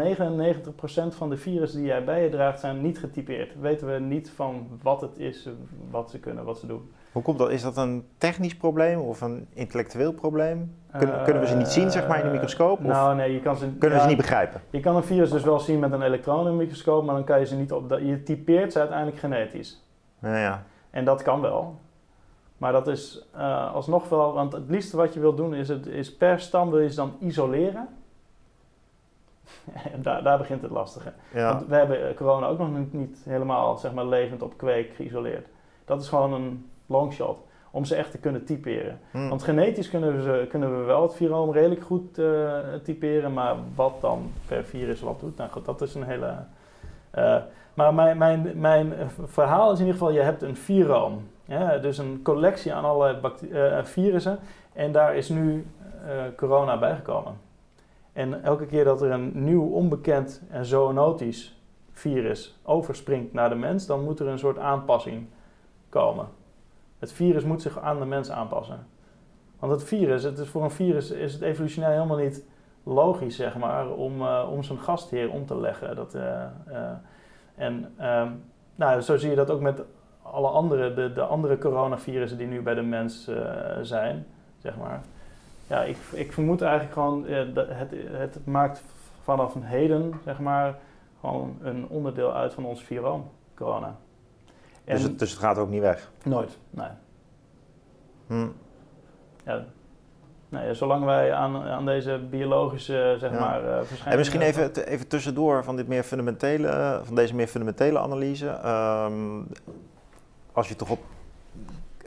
van 1.09 1.29
de 1.29 1.37
virussen 1.37 1.79
die 1.79 1.87
jij 1.87 2.03
bij 2.03 2.23
je 2.23 2.29
draagt 2.29 2.59
zijn 2.59 2.81
niet 2.81 2.99
getypeerd. 2.99 3.59
Weten 3.59 3.93
we 3.93 3.99
niet 3.99 4.29
van 4.29 4.67
wat 4.81 5.01
het 5.01 5.17
is, 5.17 5.49
wat 5.89 6.09
ze 6.09 6.19
kunnen, 6.19 6.45
wat 6.45 6.59
ze 6.59 6.67
doen. 6.67 6.91
Hoe 7.11 7.23
komt 7.23 7.37
dat? 7.37 7.49
Is 7.49 7.61
dat 7.61 7.77
een 7.77 8.07
technisch 8.17 8.57
probleem 8.57 8.99
of 8.99 9.21
een 9.21 9.47
intellectueel 9.53 10.13
probleem? 10.13 10.75
Kunnen, 10.97 11.23
kunnen 11.23 11.41
we 11.41 11.47
ze 11.47 11.55
niet 11.55 11.67
zien 11.67 11.91
zeg 11.91 12.07
maar, 12.07 12.19
in 12.19 12.25
de 12.25 12.31
microscoop? 12.31 12.79
Of 12.79 12.85
nou, 12.85 13.15
nee, 13.15 13.33
je 13.33 13.39
kan 13.39 13.57
ze, 13.57 13.67
kunnen 13.77 13.97
we 13.97 14.03
ze 14.03 14.09
niet 14.09 14.17
begrijpen? 14.17 14.61
Je 14.69 14.79
kan 14.79 14.95
een 14.95 15.03
virus 15.03 15.31
dus 15.31 15.43
wel 15.43 15.59
zien 15.59 15.79
met 15.79 15.91
een 15.91 16.01
elektronenmicroscoop, 16.01 17.05
maar 17.05 17.15
dan 17.15 17.23
kan 17.23 17.39
je 17.39 17.45
ze 17.45 17.55
niet 17.55 17.71
op... 17.71 17.99
Je 17.99 18.23
typeert 18.23 18.71
ze 18.71 18.79
uiteindelijk 18.79 19.17
genetisch. 19.17 19.83
Ja. 20.21 20.63
En 20.89 21.05
dat 21.05 21.21
kan 21.21 21.41
wel. 21.41 21.79
Maar 22.57 22.71
dat 22.71 22.87
is 22.87 23.25
uh, 23.35 23.73
alsnog 23.73 24.09
wel, 24.09 24.33
want 24.33 24.53
het 24.53 24.69
liefste 24.69 24.97
wat 24.97 25.13
je 25.13 25.19
wil 25.19 25.35
doen 25.35 25.53
is, 25.53 25.67
het, 25.67 25.85
is 25.85 26.15
per 26.15 26.39
stam 26.39 26.69
wil 26.69 26.79
je 26.79 26.89
ze 26.89 26.95
dan 26.95 27.13
isoleren. 27.19 27.87
en 29.93 30.01
daar, 30.07 30.23
daar 30.23 30.37
begint 30.37 30.61
het 30.61 30.71
lastige. 30.71 31.13
Ja. 31.33 31.53
Want 31.53 31.67
we 31.67 31.75
hebben 31.75 32.09
eh, 32.09 32.15
corona 32.15 32.47
ook 32.47 32.57
nog 32.57 32.69
niet, 32.91 33.17
helemaal 33.23 33.77
zeg 33.77 33.93
maar, 33.93 34.05
levend 34.05 34.41
op 34.41 34.57
kweek 34.57 34.93
geïsoleerd. 34.95 35.47
Dat 35.85 36.01
is 36.01 36.07
gewoon 36.07 36.33
een 36.33 36.69
longshot 36.85 37.43
om 37.71 37.85
ze 37.85 37.95
echt 37.95 38.11
te 38.11 38.17
kunnen 38.17 38.45
typeren. 38.45 38.99
Hmm. 39.11 39.29
Want 39.29 39.43
genetisch 39.43 39.89
kunnen 39.89 40.15
we, 40.15 40.21
ze, 40.21 40.45
kunnen 40.49 40.79
we 40.79 40.83
wel 40.83 41.01
het 41.01 41.15
viroom 41.15 41.51
redelijk 41.51 41.83
goed 41.83 42.19
uh, 42.19 42.59
typeren, 42.83 43.33
maar 43.33 43.55
wat 43.75 44.01
dan 44.01 44.31
per 44.47 44.63
virus 44.63 45.01
wat 45.01 45.19
doet, 45.19 45.37
nou 45.37 45.49
goed, 45.49 45.65
dat 45.65 45.81
is 45.81 45.95
een 45.95 46.03
hele... 46.03 46.35
Uh, 47.17 47.37
maar 47.73 47.93
mijn, 47.93 48.17
mijn, 48.17 48.51
mijn 48.55 48.93
verhaal 49.25 49.71
is 49.71 49.79
in 49.79 49.85
ieder 49.85 49.99
geval, 49.99 50.13
je 50.13 50.21
hebt 50.21 50.41
een 50.41 50.55
viroom. 50.55 51.27
Ja, 51.45 51.77
dus 51.77 51.97
een 51.97 52.19
collectie 52.23 52.73
aan 52.73 52.85
alle 52.85 53.19
uh, 53.51 53.83
virussen. 53.83 54.39
En 54.73 54.91
daar 54.91 55.15
is 55.15 55.29
nu 55.29 55.67
uh, 56.05 56.23
corona 56.35 56.79
bijgekomen. 56.79 57.37
En 58.13 58.43
elke 58.43 58.65
keer 58.65 58.83
dat 58.83 59.01
er 59.01 59.11
een 59.11 59.31
nieuw 59.33 59.69
onbekend 59.69 60.41
en 60.49 60.65
zoonotisch 60.65 61.59
virus 61.91 62.59
overspringt 62.63 63.33
naar 63.33 63.49
de 63.49 63.55
mens, 63.55 63.85
dan 63.85 64.03
moet 64.03 64.19
er 64.19 64.27
een 64.27 64.39
soort 64.39 64.57
aanpassing 64.57 65.27
komen. 65.89 66.27
Het 66.99 67.11
virus 67.11 67.43
moet 67.43 67.61
zich 67.61 67.79
aan 67.79 67.99
de 67.99 68.05
mens 68.05 68.31
aanpassen. 68.31 68.87
Want 69.59 69.71
het 69.71 69.83
virus, 69.83 70.23
het 70.23 70.37
is 70.37 70.47
voor 70.47 70.63
een 70.63 70.71
virus 70.71 71.11
is 71.11 71.33
het 71.33 71.41
evolutionair 71.41 71.93
helemaal 71.93 72.17
niet 72.17 72.45
logisch, 72.83 73.35
zeg 73.35 73.57
maar, 73.57 73.91
om, 73.91 74.21
uh, 74.21 74.49
om 74.51 74.63
zijn 74.63 74.79
gastheer 74.79 75.31
om 75.31 75.45
te 75.45 75.57
leggen. 75.57 75.95
Dat, 75.95 76.17
en 77.55 77.93
ehm, 77.97 78.31
nou, 78.75 79.01
zo 79.01 79.17
zie 79.17 79.29
je 79.29 79.35
dat 79.35 79.51
ook 79.51 79.61
met 79.61 79.83
alle 80.31 80.47
andere, 80.47 80.93
de, 80.93 81.13
de 81.13 81.21
andere 81.21 81.57
coronavirussen 81.57 82.37
die 82.37 82.47
nu 82.47 82.61
bij 82.61 82.73
de 82.73 82.81
mens 82.81 83.27
uh, 83.29 83.37
zijn, 83.81 84.25
zeg 84.57 84.77
maar. 84.77 85.01
Ja, 85.67 85.83
ik, 85.83 85.97
ik 86.11 86.33
vermoed 86.33 86.61
eigenlijk 86.61 86.93
gewoon, 86.93 87.25
uh, 87.25 87.53
dat 87.53 87.67
het, 87.69 87.91
het 88.11 88.45
maakt 88.45 88.83
vanaf 89.23 89.55
heden, 89.59 90.13
zeg 90.23 90.39
maar, 90.39 90.77
gewoon 91.19 91.57
een 91.61 91.87
onderdeel 91.87 92.33
uit 92.33 92.53
van 92.53 92.65
ons 92.65 92.83
viroom, 92.83 93.29
corona. 93.55 93.95
Dus 94.83 95.03
het, 95.03 95.19
dus 95.19 95.31
het 95.31 95.39
gaat 95.39 95.57
ook 95.57 95.69
niet 95.69 95.81
weg? 95.81 96.11
Nooit, 96.23 96.57
nee. 96.69 96.89
Hm. 98.27 98.47
Ja, 99.45 99.65
Nee, 100.49 100.73
zolang 100.73 101.05
wij 101.05 101.33
aan, 101.33 101.63
aan 101.63 101.85
deze 101.85 102.19
biologische 102.29 103.15
zeg 103.19 103.31
maar, 103.31 103.63
uh, 103.63 103.77
verschijningen... 103.77 104.11
En 104.11 104.17
misschien 104.17 104.41
even, 104.41 104.87
even 104.87 105.07
tussendoor 105.07 105.63
van, 105.63 105.75
dit 105.75 105.87
meer 105.87 106.03
fundamentele, 106.03 107.01
van 107.03 107.15
deze 107.15 107.35
meer 107.35 107.47
fundamentele 107.47 107.99
analyse. 107.99 108.47
Um, 108.47 109.47
als 110.55 110.67
je 110.67 110.75
toch 110.75 110.89
op 110.89 110.99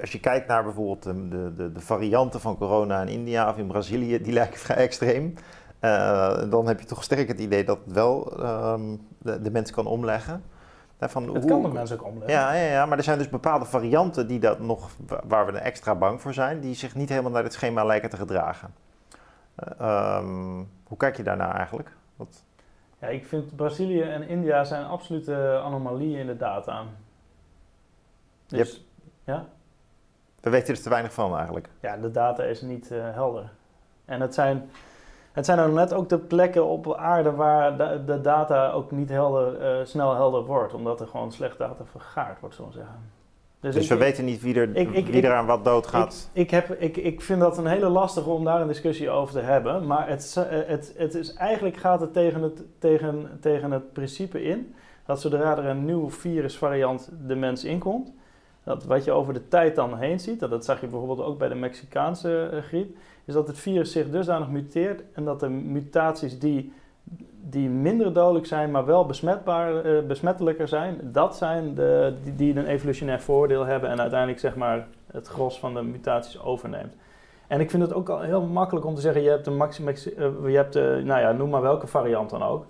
als 0.01 0.13
je 0.13 0.21
kijkt 0.21 0.47
naar 0.47 0.65
bijvoorbeeld 0.65 1.03
de, 1.03 1.53
de, 1.55 1.73
de, 1.73 1.81
varianten 1.81 2.41
van 2.41 2.57
corona 2.57 3.01
in 3.01 3.09
India 3.09 3.49
of 3.49 3.59
in 3.59 3.67
Brazilië, 3.67 4.23
die 4.23 4.33
lijken 4.33 4.59
vrij 4.67 4.77
extreem. 4.77 5.35
Uh, 5.81 6.51
dan 6.51 6.67
heb 6.67 6.81
je 6.81 6.87
toch 6.87 7.03
sterk 7.03 7.29
het 7.29 7.41
idee 7.41 7.65
dat 7.65 7.79
het 7.85 7.95
wel 7.95 8.45
um, 8.73 9.07
de, 9.19 9.43
de 9.43 9.51
mens 9.51 9.71
kan 9.71 9.87
omleggen. 9.87 10.43
Van 11.01 11.35
het 11.35 11.45
kan 11.45 11.63
de 11.63 11.69
mens 11.69 11.93
ook 11.93 12.05
omleggen. 12.05 12.31
Ja, 12.31 12.53
ja, 12.53 12.71
ja, 12.71 12.87
maar 12.87 12.99
er 12.99 13.05
zijn 13.05 13.19
dus 13.19 13.29
bepaalde 13.29 13.65
varianten 13.65 14.27
die 14.27 14.39
dat 14.39 14.61
nog, 14.61 14.91
waar 15.25 15.47
we 15.47 15.53
er 15.53 15.59
extra 15.59 15.95
bang 15.95 16.21
voor 16.21 16.33
zijn, 16.33 16.61
die 16.61 16.75
zich 16.75 16.95
niet 16.95 17.09
helemaal 17.09 17.31
naar 17.31 17.43
het 17.43 17.53
schema 17.53 17.85
lijken 17.85 18.11
te 18.11 18.17
gedragen. 18.17 18.75
Uh, 19.81 20.19
um, 20.21 20.69
hoe 20.85 20.97
kijk 20.97 21.17
je 21.17 21.23
daarnaar 21.23 21.55
eigenlijk? 21.55 21.91
Wat? 22.17 22.45
Ja, 23.01 23.07
ik 23.09 23.27
vind 23.27 23.57
Brazilië 23.57 24.03
en 24.03 24.29
India 24.29 24.65
zijn 24.65 24.85
absolute 24.85 25.61
anomalieën 25.65 26.19
in 26.19 26.27
de 26.27 26.37
data. 26.37 26.85
Dus, 28.49 28.85
ja? 29.25 29.47
We 30.41 30.51
weten 30.51 30.75
er 30.75 30.83
te 30.83 30.89
weinig 30.89 31.13
van 31.13 31.37
eigenlijk. 31.37 31.69
Ja, 31.81 31.97
de 31.97 32.11
data 32.11 32.43
is 32.43 32.61
niet 32.61 32.91
uh, 32.93 32.99
helder. 33.03 33.51
En 34.05 34.21
het 34.21 34.35
zijn, 34.35 34.71
het 35.33 35.45
zijn 35.45 35.59
dan 35.59 35.73
net 35.73 35.93
ook 35.93 36.09
de 36.09 36.19
plekken 36.19 36.67
op 36.67 36.95
aarde 36.95 37.31
waar 37.31 37.77
de, 37.77 38.03
de 38.07 38.21
data 38.21 38.71
ook 38.71 38.91
niet 38.91 39.09
helder, 39.09 39.79
uh, 39.81 39.87
snel 39.87 40.15
helder 40.15 40.45
wordt. 40.45 40.75
Omdat 40.75 41.01
er 41.01 41.07
gewoon 41.07 41.33
slecht 41.33 41.59
data 41.59 41.85
vergaard 41.85 42.41
wordt, 42.41 42.55
zo 42.55 42.69
zeggen. 42.71 43.17
Dus, 43.61 43.75
dus 43.75 43.89
we 43.89 43.97
weten 43.97 44.25
niet 44.25 44.41
wie 44.41 44.55
er, 44.55 44.77
ik, 44.77 44.91
ik, 44.91 45.07
wie 45.07 45.23
er 45.23 45.35
aan 45.35 45.47
wat 45.47 45.65
doodgaat. 45.65 46.31
Ik, 46.33 46.43
ik, 46.43 46.51
heb, 46.51 46.71
ik, 46.71 46.97
ik 46.97 47.21
vind 47.21 47.41
dat 47.41 47.59
een 47.59 47.67
hele 47.67 47.89
lastige 47.89 48.31
om 48.31 48.45
daar 48.45 48.61
een 48.61 48.67
discussie 48.67 49.11
over 49.11 49.35
te 49.35 49.41
hebben. 49.41 49.87
Maar 49.87 50.09
het, 50.09 50.37
eh, 50.37 50.59
het, 50.67 50.95
het 50.97 51.15
is, 51.15 51.35
eigenlijk 51.35 51.77
gaat 51.77 52.01
het 52.01 52.13
tegen 52.13 52.43
het, 52.43 52.63
tegen, 52.79 53.39
tegen 53.41 53.71
het 53.71 53.93
principe 53.93 54.43
in... 54.43 54.75
dat 55.07 55.21
zodra 55.21 55.59
er 55.59 55.65
een 55.65 55.85
nieuwe 55.85 56.11
virusvariant 56.11 57.11
de 57.27 57.35
mens 57.35 57.65
inkomt 57.65 58.13
dat 58.69 58.85
wat 58.85 59.05
je 59.05 59.13
over 59.13 59.35
de 59.35 59.49
tijd 59.49 59.77
dan 59.77 59.99
heen 59.99 60.21
ziet, 60.21 60.41
dat, 60.41 60.51
dat 60.51 60.65
zag 60.65 60.81
je 60.81 60.87
bijvoorbeeld 60.87 61.23
ook 61.23 61.39
bij 61.39 61.49
de 61.49 61.55
Mexicaanse 61.55 62.51
uh, 62.53 62.63
griep, 62.63 62.97
is 63.25 63.35
dat 63.35 63.47
het 63.47 63.59
virus 63.59 63.93
zich 63.93 64.11
dusdanig 64.11 64.49
muteert 64.49 65.03
en 65.13 65.25
dat 65.25 65.41
de 65.41 65.49
mutaties 65.49 66.39
die, 66.39 66.73
die 67.51 67.69
minder 67.69 68.13
dodelijk 68.13 68.47
zijn, 68.47 68.71
maar 68.71 68.87
wel 68.87 69.07
besmetbaar, 69.07 69.87
uh, 69.87 70.07
besmettelijker 70.07 70.69
zijn, 70.69 71.01
dat 71.03 71.37
zijn 71.37 71.75
de, 71.75 72.15
die, 72.37 72.57
een 72.57 72.67
evolutionair 72.67 73.21
voordeel 73.21 73.65
hebben 73.65 73.91
en 73.91 74.01
uiteindelijk 74.01 74.41
zeg 74.41 74.57
maar 74.57 74.87
het 75.07 75.29
gros 75.29 75.59
van 75.59 75.75
de 75.75 75.83
mutaties 75.83 76.41
overneemt. 76.41 76.95
En 77.47 77.61
ik 77.61 77.71
vind 77.71 77.83
het 77.83 77.93
ook 77.95 78.09
al 78.09 78.21
heel 78.21 78.43
makkelijk 78.43 78.87
om 78.87 78.95
te 78.95 79.01
zeggen, 79.01 79.23
je 79.23 79.31
hebt 79.31 79.47
een 79.47 79.57
uh, 79.57 80.51
je 80.51 80.57
hebt, 80.57 80.75
nou 81.05 81.21
ja, 81.21 81.33
noem 81.33 81.51
maar 81.51 81.63
welke 81.63 81.87
variant 81.87 82.31
dan 82.31 82.43
ook. 82.43 82.67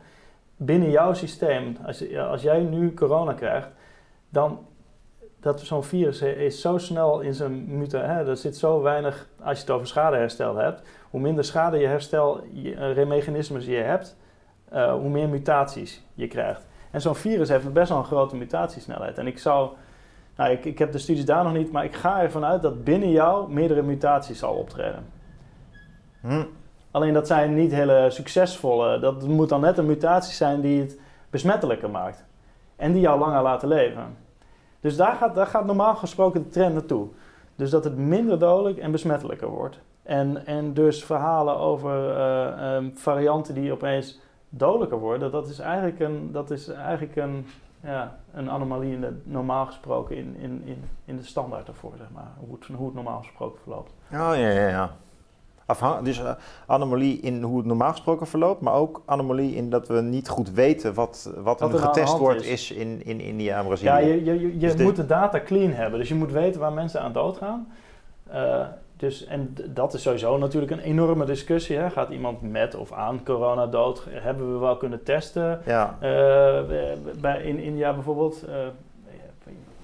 Binnen 0.57 0.91
jouw 0.91 1.15
systeem, 1.15 1.77
als, 1.87 2.17
als 2.17 2.43
jij 2.43 2.61
nu 2.61 2.95
corona 2.95 3.33
krijgt, 3.33 3.69
dan 4.29 4.59
dat 5.49 5.61
zo'n 5.61 5.85
virus 5.85 6.23
is 6.23 6.61
zo 6.61 6.79
snel 6.79 7.21
in 7.21 7.35
zijn 7.35 7.79
mutatie. 7.79 8.29
Er 8.31 8.37
zit 8.37 8.57
zo 8.57 8.83
weinig, 8.83 9.29
als 9.43 9.57
je 9.57 9.65
het 9.65 9.71
over 9.75 9.87
schadeherstel 9.87 10.57
hebt, 10.57 10.83
hoe 11.11 11.21
minder 11.21 11.45
schade 11.45 11.79
je 11.79 11.87
herstel, 11.87 12.41
je, 12.53 13.05
mechanismes 13.07 13.65
je 13.65 13.77
hebt, 13.77 14.17
uh, 14.73 14.93
hoe 14.93 15.09
meer 15.09 15.29
mutaties 15.29 16.03
je 16.15 16.27
krijgt. 16.27 16.67
En 16.91 17.01
zo'n 17.01 17.15
virus 17.15 17.49
heeft 17.49 17.73
best 17.73 17.89
wel 17.89 17.99
een 17.99 18.05
grote 18.05 18.37
mutatiesnelheid. 18.37 19.19
En 19.19 19.27
ik 19.27 19.39
zou, 19.39 19.71
nou, 20.37 20.51
ik, 20.51 20.65
ik 20.65 20.79
heb 20.79 20.93
de 20.93 20.99
studies 20.99 21.25
daar 21.25 21.45
nog 21.45 21.53
niet, 21.53 21.73
maar 21.73 21.85
ik 21.85 21.95
ga 21.95 22.23
ervan 22.23 22.45
uit 22.45 22.63
dat 22.63 22.85
binnen 22.85 23.11
jou 23.11 23.53
meerdere 23.53 23.83
mutaties 23.83 24.39
zal 24.39 24.55
optreden. 24.55 25.07
Hm. 26.21 26.45
Alleen 26.91 27.13
dat 27.13 27.27
zijn 27.27 27.55
niet 27.55 27.73
hele 27.73 28.07
succesvolle, 28.11 28.99
dat 28.99 29.23
moet 29.23 29.49
dan 29.49 29.61
net 29.61 29.79
een 29.79 29.87
mutatie 29.87 30.35
zijn 30.35 30.61
die 30.61 30.81
het 30.81 30.99
besmettelijker 31.31 31.91
maakt. 31.91 32.25
En 32.77 32.93
die 32.93 33.01
jou 33.01 33.19
langer 33.19 33.43
laten 33.43 33.69
leven. 33.69 34.17
Dus 34.81 34.97
daar 34.97 35.15
gaat, 35.15 35.35
daar 35.35 35.47
gaat 35.47 35.67
normaal 35.67 35.97
gesproken 35.97 36.43
de 36.43 36.49
trend 36.49 36.75
naartoe. 36.75 37.07
Dus 37.57 37.71
dat 37.71 37.85
het 37.85 37.97
minder 37.97 38.39
dodelijk 38.39 38.79
en 38.79 38.91
besmettelijker 38.91 39.49
wordt. 39.49 39.79
En, 40.03 40.47
en 40.47 40.75
dus 40.75 41.05
verhalen 41.05 41.57
over 41.57 42.17
uh, 42.17 42.75
um, 42.75 42.97
varianten 42.97 43.55
die 43.55 43.73
opeens 43.73 44.21
dodelijker 44.49 44.99
worden, 44.99 45.31
dat 45.31 45.49
is 45.49 45.59
eigenlijk 45.59 46.01
een, 46.01 46.33
dat 46.33 46.51
is 46.51 46.69
eigenlijk 46.69 47.17
een, 47.17 47.47
ja, 47.81 48.17
een 48.33 48.51
anomalie 48.51 48.93
in 48.93 49.01
de, 49.01 49.21
normaal 49.25 49.67
gesproken 49.67 50.17
in, 50.17 50.37
in, 50.37 50.63
in, 50.65 50.85
in 51.05 51.17
de 51.17 51.23
standaard 51.23 51.69
ervoor, 51.69 51.93
zeg 51.97 52.07
maar. 52.15 52.31
Hoe 52.39 52.55
het, 52.55 52.67
hoe 52.77 52.87
het 52.87 52.95
normaal 52.95 53.19
gesproken 53.19 53.61
verloopt. 53.63 53.93
Oh 54.13 54.19
ja, 54.19 54.49
ja, 54.49 54.69
ja. 54.69 54.91
Dus 56.03 56.19
uh, 56.21 56.31
anomalie 56.67 57.21
in 57.21 57.43
hoe 57.43 57.57
het 57.57 57.67
normaal 57.67 57.91
gesproken 57.91 58.27
verloopt, 58.27 58.61
maar 58.61 58.75
ook 58.75 59.03
anomalie 59.05 59.55
in 59.55 59.71
dat 59.71 59.89
we 59.89 60.01
niet 60.01 60.29
goed 60.29 60.51
weten 60.51 60.95
wat, 60.95 61.33
wat, 61.37 61.61
wat 61.61 61.73
er 61.73 61.79
getest 61.79 62.19
wordt 62.19 62.45
is. 62.45 62.71
in, 62.71 63.05
in 63.05 63.21
India 63.21 63.59
en 63.59 63.67
Brazilië. 63.67 63.91
Ja, 63.91 63.99
je, 63.99 64.25
je, 64.25 64.41
je, 64.41 64.59
dus 64.59 64.77
moet 64.77 64.97
de 64.97 65.07
data 65.07 65.41
clean 65.41 65.73
hebben, 65.73 65.99
dus 65.99 66.09
je 66.09 66.15
moet 66.15 66.33
weten 66.33 66.61
waar 66.61 66.73
mensen 66.73 67.01
aan 67.01 67.13
doodgaan. 67.13 67.69
Uh, 68.33 68.67
dus, 68.97 69.25
en 69.25 69.55
dat 69.67 69.95
is 69.95 70.03
sowieso 70.03 70.39
natuurlijk 70.39 70.73
een 70.73 70.79
enorme 70.79 71.25
discussie. 71.25 71.77
Hè. 71.77 71.91
Gaat 71.91 72.11
iemand 72.11 72.43
met 72.43 72.75
of 72.75 72.93
aan 72.93 73.25
corona 73.25 73.67
dood? 73.67 74.07
Hebben 74.11 74.53
we 74.53 74.59
wel 74.59 74.77
kunnen 74.77 75.03
testen? 75.03 75.61
Ja. 75.65 75.99
Uh, 76.03 76.09
bij, 77.21 77.43
in 77.43 77.59
India 77.59 77.93
bijvoorbeeld. 77.93 78.45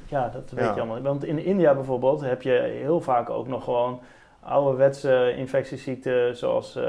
ja, 0.07 0.29
dat 0.29 0.51
weet 0.51 0.65
ja. 0.65 0.75
je 0.75 0.81
allemaal. 0.81 1.01
Want 1.01 1.25
in 1.25 1.45
India 1.45 1.75
bijvoorbeeld 1.75 2.21
heb 2.21 2.43
je 2.43 2.79
heel 2.83 3.01
vaak 3.01 3.31
ook 3.31 3.49
nog 3.49 3.65
gewoon 3.65 4.01
ouderwetse 4.45 5.35
infectieziekten 5.37 6.37
zoals 6.37 6.77
uh, 6.77 6.85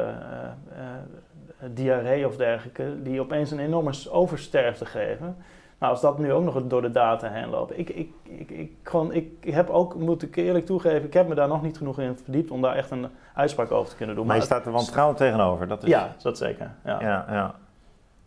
diarree 1.73 2.27
of 2.27 2.35
dergelijke, 2.37 3.01
die 3.03 3.21
opeens 3.21 3.51
een 3.51 3.59
enorme 3.59 3.91
oversterfte 4.11 4.85
geven. 4.85 5.35
Nou, 5.79 5.91
als 5.91 6.01
dat 6.01 6.19
nu 6.19 6.33
ook 6.33 6.43
nog 6.43 6.63
door 6.67 6.81
de 6.81 6.91
data 6.91 7.29
heen 7.29 7.49
loopt. 7.49 7.77
Ik, 7.77 7.89
ik, 7.89 8.11
ik, 8.23 8.49
ik, 8.49 8.71
gewoon, 8.83 9.13
ik 9.13 9.29
heb 9.41 9.69
ook, 9.69 9.95
moet 9.95 10.21
ik 10.21 10.35
eerlijk 10.35 10.65
toegeven, 10.65 11.03
ik 11.03 11.13
heb 11.13 11.27
me 11.27 11.35
daar 11.35 11.47
nog 11.47 11.61
niet 11.61 11.77
genoeg 11.77 11.99
in 11.99 12.17
verdiept 12.23 12.51
om 12.51 12.61
daar 12.61 12.75
echt 12.75 12.91
een 12.91 13.07
uitspraak 13.33 13.71
over 13.71 13.89
te 13.89 13.95
kunnen 13.95 14.15
doen. 14.15 14.25
Maar, 14.25 14.35
je 14.35 14.41
staat 14.41 14.65
er 14.65 14.71
wantrouwend 14.71 15.17
tegenover. 15.17 15.67
Dat 15.67 15.83
is... 15.83 15.89
Ja, 15.89 16.15
dat 16.21 16.37
zeker. 16.37 16.71
Ja. 16.83 17.01
Ja, 17.01 17.25
ja. 17.29 17.55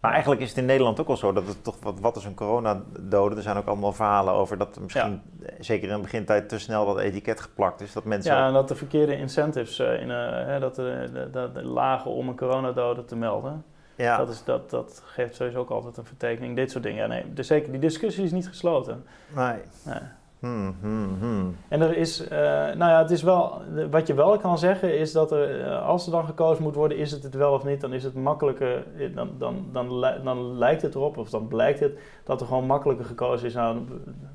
Maar 0.00 0.12
eigenlijk 0.12 0.40
is 0.40 0.48
het 0.48 0.58
in 0.58 0.64
Nederland 0.64 1.00
ook 1.00 1.08
al 1.08 1.16
zo 1.16 1.32
dat 1.32 1.46
het 1.46 1.64
toch, 1.64 1.76
wat, 1.80 2.00
wat 2.00 2.16
is 2.16 2.24
een 2.24 2.34
coronadode? 2.34 3.36
Er 3.36 3.42
zijn 3.42 3.56
ook 3.56 3.66
allemaal 3.66 3.92
verhalen 3.92 4.34
over 4.34 4.58
dat 4.58 4.80
misschien, 4.80 5.22
zeker 5.58 5.88
in 5.88 5.94
de 5.94 6.00
begintijd, 6.02 6.48
te 6.48 6.58
snel 6.58 6.86
dat 6.86 6.98
etiket 6.98 7.40
geplakt 7.40 7.80
is. 7.80 7.92
Dat 7.92 8.04
mensen 8.04 8.34
ja, 8.34 8.46
en 8.46 8.52
dat 8.52 8.68
de 8.68 8.74
verkeerde 8.74 9.16
incentives, 9.16 9.78
uh, 9.78 10.00
in, 10.00 10.08
uh, 10.08 10.60
dat, 10.60 10.74
de, 10.74 11.28
dat 11.32 11.54
de 11.54 11.64
lagen 11.64 12.10
om 12.10 12.28
een 12.28 12.36
coronadode 12.36 13.04
te 13.04 13.16
melden. 13.16 13.64
Ja. 13.94 14.16
Dat, 14.16 14.28
is, 14.28 14.44
dat, 14.44 14.70
dat 14.70 15.02
geeft 15.04 15.34
sowieso 15.34 15.58
ook 15.58 15.70
altijd 15.70 15.96
een 15.96 16.04
vertekening. 16.04 16.56
Dit 16.56 16.70
soort 16.70 16.84
dingen. 16.84 17.02
Ja, 17.02 17.06
nee, 17.06 17.32
dus 17.32 17.46
zeker, 17.46 17.70
die 17.70 17.80
discussie 17.80 18.24
is 18.24 18.32
niet 18.32 18.48
gesloten. 18.48 19.04
Nee. 19.34 19.56
nee. 19.82 20.00
Hmm, 20.38 20.76
hmm, 20.80 21.16
hmm. 21.20 21.56
En 21.68 21.80
er 21.80 21.96
is, 21.96 22.22
uh, 22.22 22.30
nou 22.30 22.78
ja, 22.78 22.98
het 22.98 23.10
is 23.10 23.22
wel, 23.22 23.62
wat 23.90 24.06
je 24.06 24.14
wel 24.14 24.38
kan 24.38 24.58
zeggen 24.58 24.98
is 24.98 25.12
dat 25.12 25.32
er, 25.32 25.60
uh, 25.60 25.86
als 25.86 26.06
er 26.06 26.12
dan 26.12 26.24
gekozen 26.24 26.62
moet 26.62 26.74
worden, 26.74 26.98
is 26.98 27.10
het 27.10 27.22
het 27.22 27.34
wel 27.34 27.52
of 27.52 27.64
niet, 27.64 27.80
dan 27.80 27.92
is 27.92 28.04
het 28.04 28.14
makkelijker, 28.14 28.84
eh, 28.98 29.14
dan, 29.14 29.30
dan, 29.38 29.66
dan, 29.72 30.02
dan 30.24 30.58
lijkt 30.58 30.82
het 30.82 30.94
erop, 30.94 31.16
of 31.16 31.30
dan 31.30 31.48
blijkt 31.48 31.80
het, 31.80 31.98
dat 32.24 32.40
er 32.40 32.46
gewoon 32.46 32.66
makkelijker 32.66 33.04
gekozen 33.04 33.46
is. 33.46 33.54
Nou, 33.54 33.78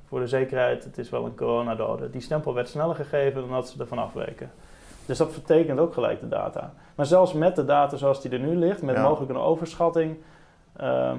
voor 0.07 0.19
de 0.19 0.27
zekerheid, 0.27 0.83
het 0.83 0.97
is 0.97 1.09
wel 1.09 1.25
een 1.25 1.35
coronadode. 1.35 2.09
Die 2.09 2.21
stempel 2.21 2.53
werd 2.53 2.69
sneller 2.69 2.95
gegeven 2.95 3.41
dan 3.41 3.51
dat 3.51 3.69
ze 3.69 3.79
ervan 3.79 3.97
afweken. 3.97 4.51
Dus 5.05 5.17
dat 5.17 5.31
vertekent 5.31 5.79
ook 5.79 5.93
gelijk 5.93 6.19
de 6.19 6.27
data. 6.27 6.73
Maar 6.95 7.05
zelfs 7.05 7.33
met 7.33 7.55
de 7.55 7.65
data 7.65 7.97
zoals 7.97 8.21
die 8.21 8.31
er 8.31 8.39
nu 8.39 8.55
ligt, 8.55 8.81
met 8.81 8.97
mogelijk 8.97 9.31
een 9.31 9.37
overschatting, 9.37 10.17
uh, 10.81 11.11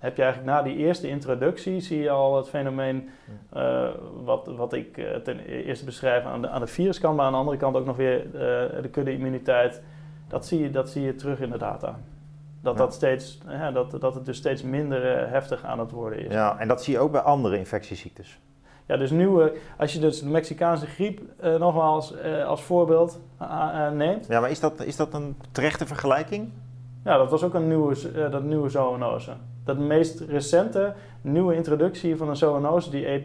heb 0.00 0.16
je 0.16 0.22
eigenlijk 0.22 0.52
na 0.52 0.62
die 0.62 0.76
eerste 0.76 1.08
introductie, 1.08 1.80
zie 1.80 2.00
je 2.00 2.10
al 2.10 2.36
het 2.36 2.48
fenomeen 2.48 3.08
uh, 3.56 3.88
wat, 4.24 4.46
wat 4.46 4.72
ik 4.72 4.96
uh, 4.96 5.14
ten 5.14 5.38
eerste 5.38 5.84
beschrijf 5.84 6.24
aan 6.24 6.42
de, 6.42 6.48
aan 6.48 6.60
de 6.60 6.66
viruskant, 6.66 7.16
maar 7.16 7.26
aan 7.26 7.32
de 7.32 7.38
andere 7.38 7.56
kant 7.56 7.76
ook 7.76 7.86
nog 7.86 7.96
weer 7.96 8.24
uh, 8.26 8.32
de 8.82 8.88
kudde-immuniteit. 8.90 9.82
Dat 10.28 10.46
zie, 10.46 10.60
je, 10.62 10.70
dat 10.70 10.90
zie 10.90 11.02
je 11.02 11.14
terug 11.14 11.40
in 11.40 11.50
de 11.50 11.58
data. 11.58 11.98
Dat, 12.60 12.72
ja. 12.72 12.78
dat, 12.78 12.94
steeds, 12.94 13.38
ja, 13.48 13.70
dat, 13.70 14.00
dat 14.00 14.14
het 14.14 14.24
dus 14.24 14.36
steeds 14.36 14.62
minder 14.62 15.28
heftig 15.30 15.64
aan 15.64 15.78
het 15.78 15.90
worden 15.90 16.18
is. 16.18 16.32
Ja, 16.32 16.58
en 16.58 16.68
dat 16.68 16.82
zie 16.82 16.92
je 16.92 17.00
ook 17.00 17.12
bij 17.12 17.20
andere 17.20 17.58
infectieziektes. 17.58 18.38
Ja, 18.86 18.96
dus 18.96 19.10
nieuwe, 19.10 19.56
als 19.78 19.92
je 19.92 19.98
dus 19.98 20.20
de 20.20 20.28
Mexicaanse 20.28 20.86
griep 20.86 21.20
nogmaals 21.58 22.14
als 22.46 22.62
voorbeeld 22.62 23.20
neemt. 23.92 24.26
Ja, 24.26 24.40
maar 24.40 24.50
is 24.50 24.60
dat, 24.60 24.84
is 24.84 24.96
dat 24.96 25.14
een 25.14 25.36
terechte 25.52 25.86
vergelijking? 25.86 26.50
Ja, 27.04 27.16
dat 27.16 27.30
was 27.30 27.42
ook 27.42 27.54
een 27.54 27.68
nieuwe, 27.68 28.28
dat 28.30 28.42
nieuwe 28.42 28.68
zoonose. 28.68 29.32
Dat 29.64 29.78
meest 29.78 30.20
recente 30.20 30.94
nieuwe 31.20 31.54
introductie 31.54 32.16
van 32.16 32.28
een 32.28 32.36
zoonose 32.36 32.90
die, 32.90 33.22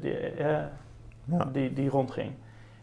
die, 0.00 0.16
ja. 0.36 0.70
die, 1.52 1.72
die 1.72 1.88
rondging. 1.88 2.30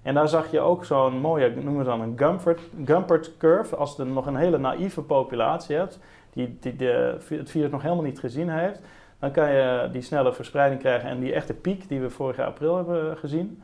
En 0.01 0.13
daar 0.13 0.27
zag 0.27 0.51
je 0.51 0.59
ook 0.59 0.85
zo'n 0.85 1.19
mooie, 1.19 1.49
noemen 1.55 1.77
we 1.77 1.83
dan 1.83 2.01
een 2.01 2.13
Gumpert, 2.17 2.61
Gumpert 2.85 3.37
curve. 3.37 3.75
Als 3.75 3.95
je 3.95 4.03
nog 4.03 4.25
een 4.25 4.35
hele 4.35 4.57
naïeve 4.57 5.01
populatie 5.01 5.75
hebt, 5.75 5.99
die, 6.33 6.57
die 6.59 6.75
de, 6.75 7.17
het 7.27 7.49
virus 7.49 7.71
nog 7.71 7.81
helemaal 7.81 8.03
niet 8.03 8.19
gezien 8.19 8.49
heeft 8.49 8.81
dan 9.21 9.31
kan 9.31 9.51
je 9.51 9.89
die 9.91 10.01
snelle 10.01 10.33
verspreiding 10.33 10.81
krijgen 10.81 11.09
en 11.09 11.19
die 11.19 11.33
echte 11.33 11.53
piek 11.53 11.87
die 11.87 12.01
we 12.01 12.09
vorig 12.09 12.37
jaar 12.37 12.47
april 12.47 12.75
hebben 12.75 13.17
gezien. 13.17 13.63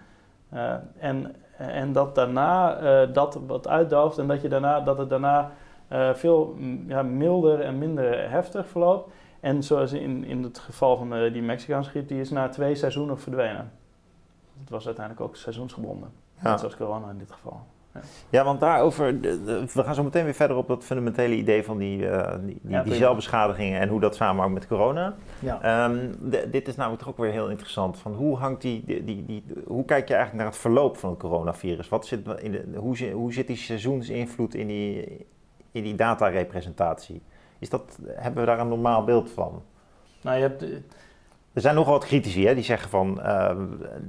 Uh, 0.54 0.74
en, 1.00 1.36
en 1.58 1.94
dat 1.94 2.16
daarna 2.16 2.82
uh, 2.82 3.14
dat 3.14 3.40
wat 3.48 3.68
uitdooft 3.68 4.18
en 4.18 4.28
dat, 4.28 4.42
je 4.42 4.48
daarna, 4.48 4.82
dat 4.82 4.98
het 4.98 5.10
daarna 5.10 5.52
uh, 5.92 6.14
veel 6.14 6.56
ja, 6.88 7.02
milder 7.04 7.62
en 7.62 7.78
minder 7.78 8.30
heftig 8.30 8.68
verloopt. 8.68 9.10
En 9.48 9.64
zoals 9.64 9.94
in, 9.94 10.24
in 10.24 10.44
het 10.44 10.60
geval 10.60 10.98
van 10.98 11.32
die 11.32 11.42
Mexicaanse 11.42 11.90
griep, 11.90 12.08
die 12.08 12.20
is 12.20 12.30
na 12.30 12.50
twee 12.50 12.76
seizoenen 12.76 13.20
verdwenen. 13.20 13.72
Het 14.60 14.70
was 14.70 14.86
uiteindelijk 14.86 15.26
ook 15.26 15.36
seizoensgebonden. 15.36 16.10
Ja. 16.42 16.50
Net 16.50 16.60
zoals 16.60 16.76
corona 16.76 17.10
in 17.10 17.18
dit 17.18 17.32
geval. 17.32 17.62
Ja. 18.30 18.44
want 18.44 18.60
daarover, 18.60 19.22
we 19.22 19.84
gaan 19.84 19.96
zo 19.96 20.04
meteen 20.04 20.24
weer 20.24 20.34
verder 20.34 20.58
op 20.58 20.68
dat 20.68 20.84
fundamentele 20.84 21.36
idee 21.36 21.64
van 21.64 21.78
die, 21.78 21.98
uh, 21.98 22.32
die, 22.32 22.60
die, 22.62 22.72
ja, 22.72 22.84
die 22.84 22.94
celbeschadigingen 22.94 23.80
en 23.80 23.90
hoe 23.90 24.00
dat 24.00 24.16
samenhangt 24.16 24.54
met 24.54 24.68
corona. 24.68 25.16
Ja. 25.40 25.86
Um, 25.86 26.16
dit 26.52 26.68
is 26.68 26.76
namelijk 26.76 27.02
toch 27.02 27.12
ook 27.12 27.18
weer 27.18 27.32
heel 27.32 27.50
interessant. 27.50 27.98
Van 27.98 28.14
hoe, 28.14 28.38
hangt 28.38 28.62
die, 28.62 28.84
die, 28.86 29.26
die, 29.26 29.44
hoe 29.66 29.86
kijk 29.86 30.08
je 30.08 30.14
eigenlijk 30.14 30.44
naar 30.44 30.54
het 30.54 30.62
verloop 30.62 30.98
van 30.98 31.10
het 31.10 31.20
coronavirus? 31.20 31.90
Wat 31.90 32.06
zit 32.06 32.28
in 32.28 32.52
de, 32.52 32.66
hoe, 32.76 33.12
hoe 33.12 33.34
zit 33.34 33.48
die 33.48 33.58
seizoensinvloed 33.58 34.56
in 34.56 34.68
die, 34.68 35.26
in 35.72 35.84
die 35.84 35.96
datarepresentatie? 35.96 37.22
Is 37.60 37.70
dat, 37.70 38.00
hebben 38.06 38.42
we 38.42 38.48
daar 38.48 38.60
een 38.60 38.68
normaal 38.68 39.04
beeld 39.04 39.32
van? 39.32 39.62
Nou, 40.22 40.36
je 40.36 40.42
hebt 40.42 40.64
er 41.58 41.64
zijn 41.64 41.76
nogal 41.76 41.94
wat 41.94 42.06
critici 42.06 42.48
hè, 42.48 42.54
die 42.54 42.64
zeggen 42.64 42.90
van 42.90 43.20
uh, 43.22 43.52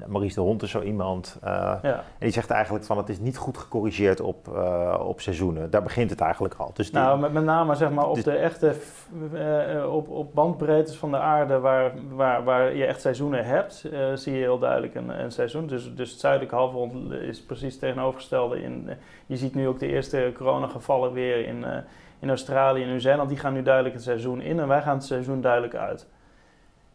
Maurice 0.07 0.35
de 0.35 0.41
Hond 0.41 0.63
is 0.63 0.71
zo 0.71 0.81
iemand. 0.81 1.39
Uh, 1.45 1.51
ja. 1.83 1.95
En 1.95 2.03
die 2.19 2.31
zegt 2.31 2.51
eigenlijk 2.51 2.85
van 2.85 2.97
het 2.97 3.09
is 3.09 3.19
niet 3.19 3.37
goed 3.37 3.59
gecorrigeerd 3.59 4.21
op, 4.21 4.49
uh, 4.49 5.01
op 5.05 5.21
seizoenen. 5.21 5.71
Daar 5.71 5.83
begint 5.83 6.11
het 6.11 6.21
eigenlijk 6.21 6.55
al. 6.55 6.71
Dus 6.75 6.91
die, 6.91 7.01
nou, 7.01 7.19
met, 7.19 7.33
met 7.33 7.45
name 7.45 7.75
zeg 7.75 7.91
maar 7.91 8.09
op 8.09 8.15
dus, 8.15 8.25
de 8.25 8.37
echte 8.37 8.75
op, 9.91 10.09
op 10.09 10.35
bandbreedtes 10.35 10.97
van 10.97 11.11
de 11.11 11.19
aarde 11.19 11.59
waar, 11.59 11.93
waar, 12.15 12.45
waar 12.45 12.75
je 12.75 12.85
echt 12.85 13.01
seizoenen 13.01 13.45
hebt, 13.45 13.85
zie 14.15 14.33
je 14.33 14.39
heel 14.39 14.59
duidelijk 14.59 14.95
een, 14.95 15.09
een 15.09 15.33
seizoen. 15.33 15.67
Dus, 15.67 15.95
dus 15.95 16.11
het 16.11 16.21
zuidelijke 16.21 16.55
halfrond 16.55 17.13
is 17.13 17.43
precies 17.43 17.79
tegenovergestelde. 17.79 18.63
In, 18.63 18.91
je 19.27 19.37
ziet 19.37 19.55
nu 19.55 19.69
ook 19.69 19.79
de 19.79 19.89
eerste 19.89 20.33
coronagevallen 20.37 21.13
weer 21.13 21.47
in, 21.47 21.65
in 22.19 22.29
Australië 22.29 22.83
en 22.83 22.89
Nieuw-Zeeland. 22.89 23.29
Die 23.29 23.39
gaan 23.39 23.53
nu 23.53 23.63
duidelijk 23.63 23.95
het 23.95 24.05
seizoen 24.05 24.41
in 24.41 24.61
en 24.61 24.69
wij 24.69 24.83
gaan 24.83 24.97
het 24.97 25.05
seizoen 25.05 25.41
duidelijk 25.41 25.75
uit. 25.75 26.07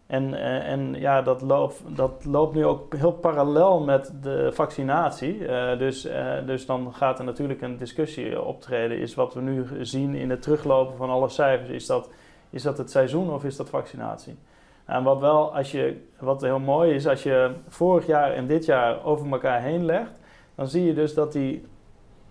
En, 0.07 0.29
uh, 0.29 0.71
en 0.71 0.93
ja, 0.93 1.21
dat 1.21 1.41
loopt, 1.41 1.83
dat 1.87 2.25
loopt 2.25 2.55
nu 2.55 2.65
ook 2.65 2.95
heel 2.95 3.11
parallel 3.11 3.79
met 3.79 4.13
de 4.21 4.49
vaccinatie. 4.53 5.37
Uh, 5.37 5.77
dus, 5.77 6.05
uh, 6.05 6.33
dus 6.45 6.65
dan 6.65 6.93
gaat 6.93 7.19
er 7.19 7.25
natuurlijk 7.25 7.61
een 7.61 7.77
discussie 7.77 8.41
optreden. 8.41 8.99
Is 8.99 9.15
wat 9.15 9.33
we 9.33 9.41
nu 9.41 9.65
zien 9.81 10.15
in 10.15 10.29
het 10.29 10.41
teruglopen 10.41 10.97
van 10.97 11.09
alle 11.09 11.29
cijfers, 11.29 11.69
is 11.69 11.85
dat, 11.85 12.09
is 12.49 12.63
dat 12.63 12.77
het 12.77 12.91
seizoen 12.91 13.33
of 13.33 13.43
is 13.43 13.55
dat 13.55 13.69
vaccinatie? 13.69 14.37
En 14.85 15.03
wat 15.03 15.19
wel, 15.19 15.55
als 15.55 15.71
je, 15.71 16.07
wat 16.19 16.41
heel 16.41 16.59
mooi 16.59 16.93
is, 16.93 17.07
als 17.07 17.23
je 17.23 17.51
vorig 17.67 18.05
jaar 18.05 18.31
en 18.31 18.47
dit 18.47 18.65
jaar 18.65 19.03
over 19.05 19.31
elkaar 19.31 19.61
heen 19.61 19.85
legt, 19.85 20.19
dan 20.55 20.67
zie 20.67 20.85
je 20.85 20.93
dus 20.93 21.13
dat 21.13 21.31
die 21.31 21.65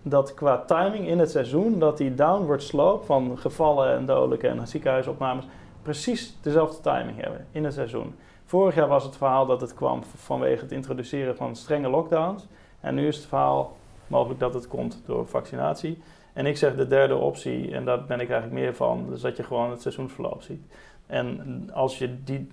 dat 0.03 0.33
qua 0.33 0.57
timing 0.57 1.07
in 1.07 1.19
het 1.19 1.31
seizoen, 1.31 1.79
dat 1.79 1.97
die 1.97 2.15
downward 2.15 2.63
slope 2.63 3.05
van 3.05 3.37
gevallen 3.37 3.95
en 3.95 4.05
dodelijke 4.05 4.47
en 4.47 4.67
ziekenhuisopnames, 4.67 5.45
precies 5.81 6.37
dezelfde 6.41 6.81
timing 6.81 7.21
hebben 7.21 7.47
in 7.51 7.63
het 7.63 7.73
seizoen. 7.73 8.15
Vorig 8.45 8.75
jaar 8.75 8.87
was 8.87 9.03
het 9.03 9.17
verhaal 9.17 9.45
dat 9.45 9.61
het 9.61 9.73
kwam 9.73 10.03
vanwege 10.15 10.61
het 10.61 10.71
introduceren 10.71 11.35
van 11.35 11.55
strenge 11.55 11.89
lockdowns. 11.89 12.47
En 12.79 12.95
nu 12.95 13.07
is 13.07 13.15
het 13.15 13.25
verhaal 13.25 13.77
mogelijk 14.07 14.39
dat 14.39 14.53
het 14.53 14.67
komt 14.67 15.01
door 15.05 15.27
vaccinatie. 15.27 16.01
En 16.33 16.45
ik 16.45 16.57
zeg 16.57 16.75
de 16.75 16.87
derde 16.87 17.15
optie, 17.15 17.71
en 17.71 17.85
daar 17.85 18.05
ben 18.05 18.19
ik 18.19 18.29
eigenlijk 18.29 18.61
meer 18.61 18.75
van, 18.75 19.05
dus 19.09 19.21
dat 19.21 19.37
je 19.37 19.43
gewoon 19.43 19.69
het 19.69 19.81
seizoensverloop 19.81 20.41
ziet. 20.41 20.61
En 21.07 21.69
als 21.73 21.97
je, 21.97 22.23
die, 22.23 22.47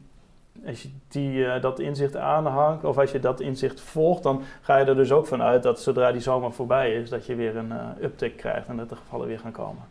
als 0.67 0.83
je 0.83 0.91
die, 1.09 1.39
uh, 1.39 1.63
dat 1.63 1.79
inzicht 1.79 2.17
aanhangt, 2.17 2.85
of 2.85 2.99
als 2.99 3.13
je 3.13 3.21
dat 3.21 3.41
inzicht 3.41 3.81
volgt, 3.81 4.23
dan 4.23 4.43
ga 4.61 4.77
je 4.77 4.85
er 4.85 4.97
dus 4.97 5.13
ook 5.13 5.27
vanuit 5.27 5.63
dat 5.63 5.81
zodra 5.81 6.13
die 6.13 6.21
zomer 6.21 6.53
voorbij 6.53 6.95
is, 6.95 7.11
dat 7.11 7.27
je 7.27 7.35
weer 7.35 7.57
een 7.57 7.71
uh, 7.71 8.03
uptick 8.03 8.37
krijgt 8.37 8.69
en 8.69 8.77
dat 8.77 8.89
de 8.89 8.97
gevallen 8.97 9.27
weer 9.27 9.39
gaan 9.39 9.53
komen. 9.53 9.83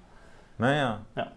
Nou 0.56 0.74
ja. 0.74 1.00
ja. 1.14 1.32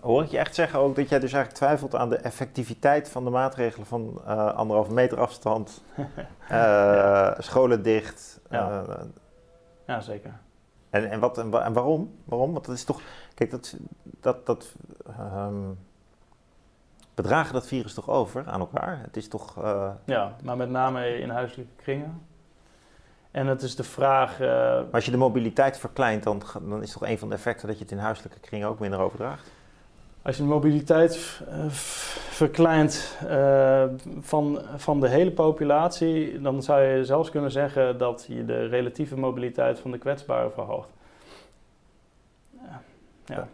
Hoor 0.00 0.22
ik 0.22 0.30
je 0.30 0.38
echt 0.38 0.54
zeggen 0.54 0.78
ook 0.78 0.96
dat 0.96 1.08
jij 1.08 1.18
dus 1.18 1.32
eigenlijk 1.32 1.64
twijfelt 1.64 1.94
aan 1.94 2.08
de 2.08 2.16
effectiviteit 2.16 3.08
van 3.08 3.24
de 3.24 3.30
maatregelen 3.30 3.86
van 3.86 4.20
uh, 4.26 4.54
anderhalve 4.54 4.92
meter 4.92 5.20
afstand, 5.20 5.82
scholen 7.38 7.82
dicht? 7.82 8.40
Ja, 8.50 8.82
ja 9.86 10.00
zeker. 10.00 10.32
En, 10.90 11.10
en, 11.10 11.20
wat, 11.20 11.38
en, 11.38 11.52
en, 11.62 11.72
waarom? 11.72 12.14
Waarom? 12.24 12.52
Want 12.52 12.64
dat 12.64 12.74
is 12.74 12.84
toch, 12.84 13.00
kijk, 13.34 13.50
dat, 13.50 13.76
dat, 14.20 14.46
dat 14.46 14.74
um, 15.20 15.78
bedragen 17.14 17.52
dat 17.52 17.66
virus 17.66 17.94
toch 17.94 18.08
over 18.08 18.44
aan 18.46 18.60
elkaar? 18.60 19.00
Het 19.02 19.16
is 19.16 19.28
toch. 19.28 19.54
Ja, 20.04 20.36
maar 20.42 20.56
met 20.56 20.70
name 20.70 21.18
in 21.18 21.30
huiselijke 21.30 21.72
kringen. 21.82 22.22
En 23.34 23.46
het 23.46 23.62
is 23.62 23.76
de 23.76 23.84
vraag. 23.84 24.40
Uh, 24.40 24.48
maar 24.48 24.92
als 24.92 25.04
je 25.04 25.10
de 25.10 25.16
mobiliteit 25.16 25.78
verkleint, 25.78 26.22
dan, 26.22 26.42
dan 26.62 26.82
is 26.82 26.92
toch 26.92 27.06
een 27.06 27.18
van 27.18 27.28
de 27.28 27.34
effecten 27.34 27.66
dat 27.66 27.76
je 27.76 27.82
het 27.82 27.92
in 27.92 27.98
huiselijke 27.98 28.40
kringen 28.40 28.68
ook 28.68 28.78
minder 28.78 29.00
overdraagt? 29.00 29.50
Als 30.22 30.36
je 30.36 30.42
de 30.42 30.48
mobiliteit 30.48 31.40
uh, 31.48 31.64
verkleint 32.28 33.18
uh, 33.24 33.84
van, 34.20 34.60
van 34.76 35.00
de 35.00 35.08
hele 35.08 35.30
populatie, 35.30 36.40
dan 36.40 36.62
zou 36.62 36.82
je 36.82 37.04
zelfs 37.04 37.30
kunnen 37.30 37.50
zeggen 37.50 37.98
dat 37.98 38.24
je 38.28 38.44
de 38.44 38.66
relatieve 38.66 39.16
mobiliteit 39.16 39.78
van 39.78 39.90
de 39.90 39.98
kwetsbaren 39.98 40.52
verhoogt. 40.52 40.88
Ja. 42.50 42.82
ja. 43.24 43.48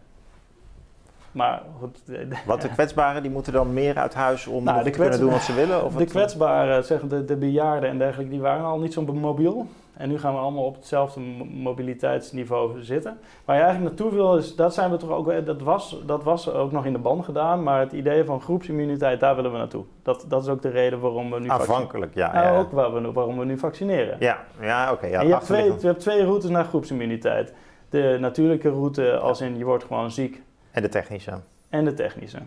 Maar 1.32 1.62
goed, 1.78 2.02
Wat 2.46 2.62
de 2.62 2.68
kwetsbaren, 2.68 3.22
die 3.22 3.30
moeten 3.30 3.52
dan 3.52 3.72
meer 3.72 3.96
uit 3.96 4.14
huis 4.14 4.46
om 4.46 4.64
Nou, 4.64 4.82
te 4.84 4.90
kunnen 4.90 5.20
doen 5.20 5.30
wat 5.30 5.42
ze 5.42 5.54
willen? 5.54 5.84
Of 5.84 5.94
de 5.94 6.04
kwetsbaren, 6.04 6.84
zeg 6.84 7.00
de, 7.00 7.24
de 7.24 7.36
bejaarden 7.36 7.90
en 7.90 7.98
dergelijke, 7.98 8.32
die 8.32 8.40
waren 8.40 8.64
al 8.64 8.78
niet 8.78 8.92
zo 8.92 9.02
mobiel. 9.02 9.66
En 10.00 10.08
nu 10.08 10.18
gaan 10.18 10.32
we 10.34 10.38
allemaal 10.38 10.64
op 10.64 10.74
hetzelfde 10.74 11.20
mo- 11.20 11.44
mobiliteitsniveau 11.44 12.82
zitten. 12.82 13.18
Waar 13.44 13.56
je 13.56 13.62
eigenlijk 13.62 13.96
naartoe 13.96 14.18
wil, 14.18 14.36
is, 14.36 14.56
dat 14.56 14.74
zijn 14.74 14.90
we 14.90 14.96
toch 14.96 15.10
ook, 15.10 15.46
dat 15.46 15.60
was, 15.60 16.02
dat 16.06 16.24
was 16.24 16.50
ook 16.50 16.72
nog 16.72 16.84
in 16.84 16.92
de 16.92 16.98
ban 16.98 17.24
gedaan. 17.24 17.62
Maar 17.62 17.80
het 17.80 17.92
idee 17.92 18.24
van 18.24 18.40
groepsimmuniteit, 18.40 19.20
daar 19.20 19.36
willen 19.36 19.52
we 19.52 19.58
naartoe. 19.58 19.84
Dat, 20.02 20.24
dat 20.28 20.42
is 20.42 20.48
ook 20.48 20.62
de 20.62 20.68
reden 20.68 21.00
waarom 21.00 21.30
we 21.30 21.40
nu 21.40 21.46
vaccineren. 21.46 21.74
Aanvankelijk, 21.74 22.14
ja. 22.14 22.32
Nou, 22.32 22.46
ja. 22.46 22.58
ook 22.58 22.70
waar 22.70 22.94
we, 22.94 23.12
waarom 23.12 23.38
we 23.38 23.44
nu 23.44 23.58
vaccineren. 23.58 24.16
Ja, 24.18 24.38
ja 24.60 24.92
oké. 24.92 25.06
ja, 25.06 25.20
en 25.20 25.26
je 25.26 25.32
hebt, 25.32 25.44
twee, 25.44 25.64
je 25.64 25.86
hebt 25.86 26.00
twee 26.00 26.24
routes 26.24 26.50
naar 26.50 26.64
groepsimmuniteit. 26.64 27.54
De 27.88 28.16
natuurlijke 28.20 28.68
route, 28.68 29.18
als 29.18 29.40
in 29.40 29.58
je 29.58 29.64
wordt 29.64 29.84
gewoon 29.84 30.10
ziek, 30.10 30.42
En 30.70 30.82
de 30.82 30.88
technische. 30.88 31.32
en 31.68 31.84
de 31.84 31.94
technische. 31.94 32.38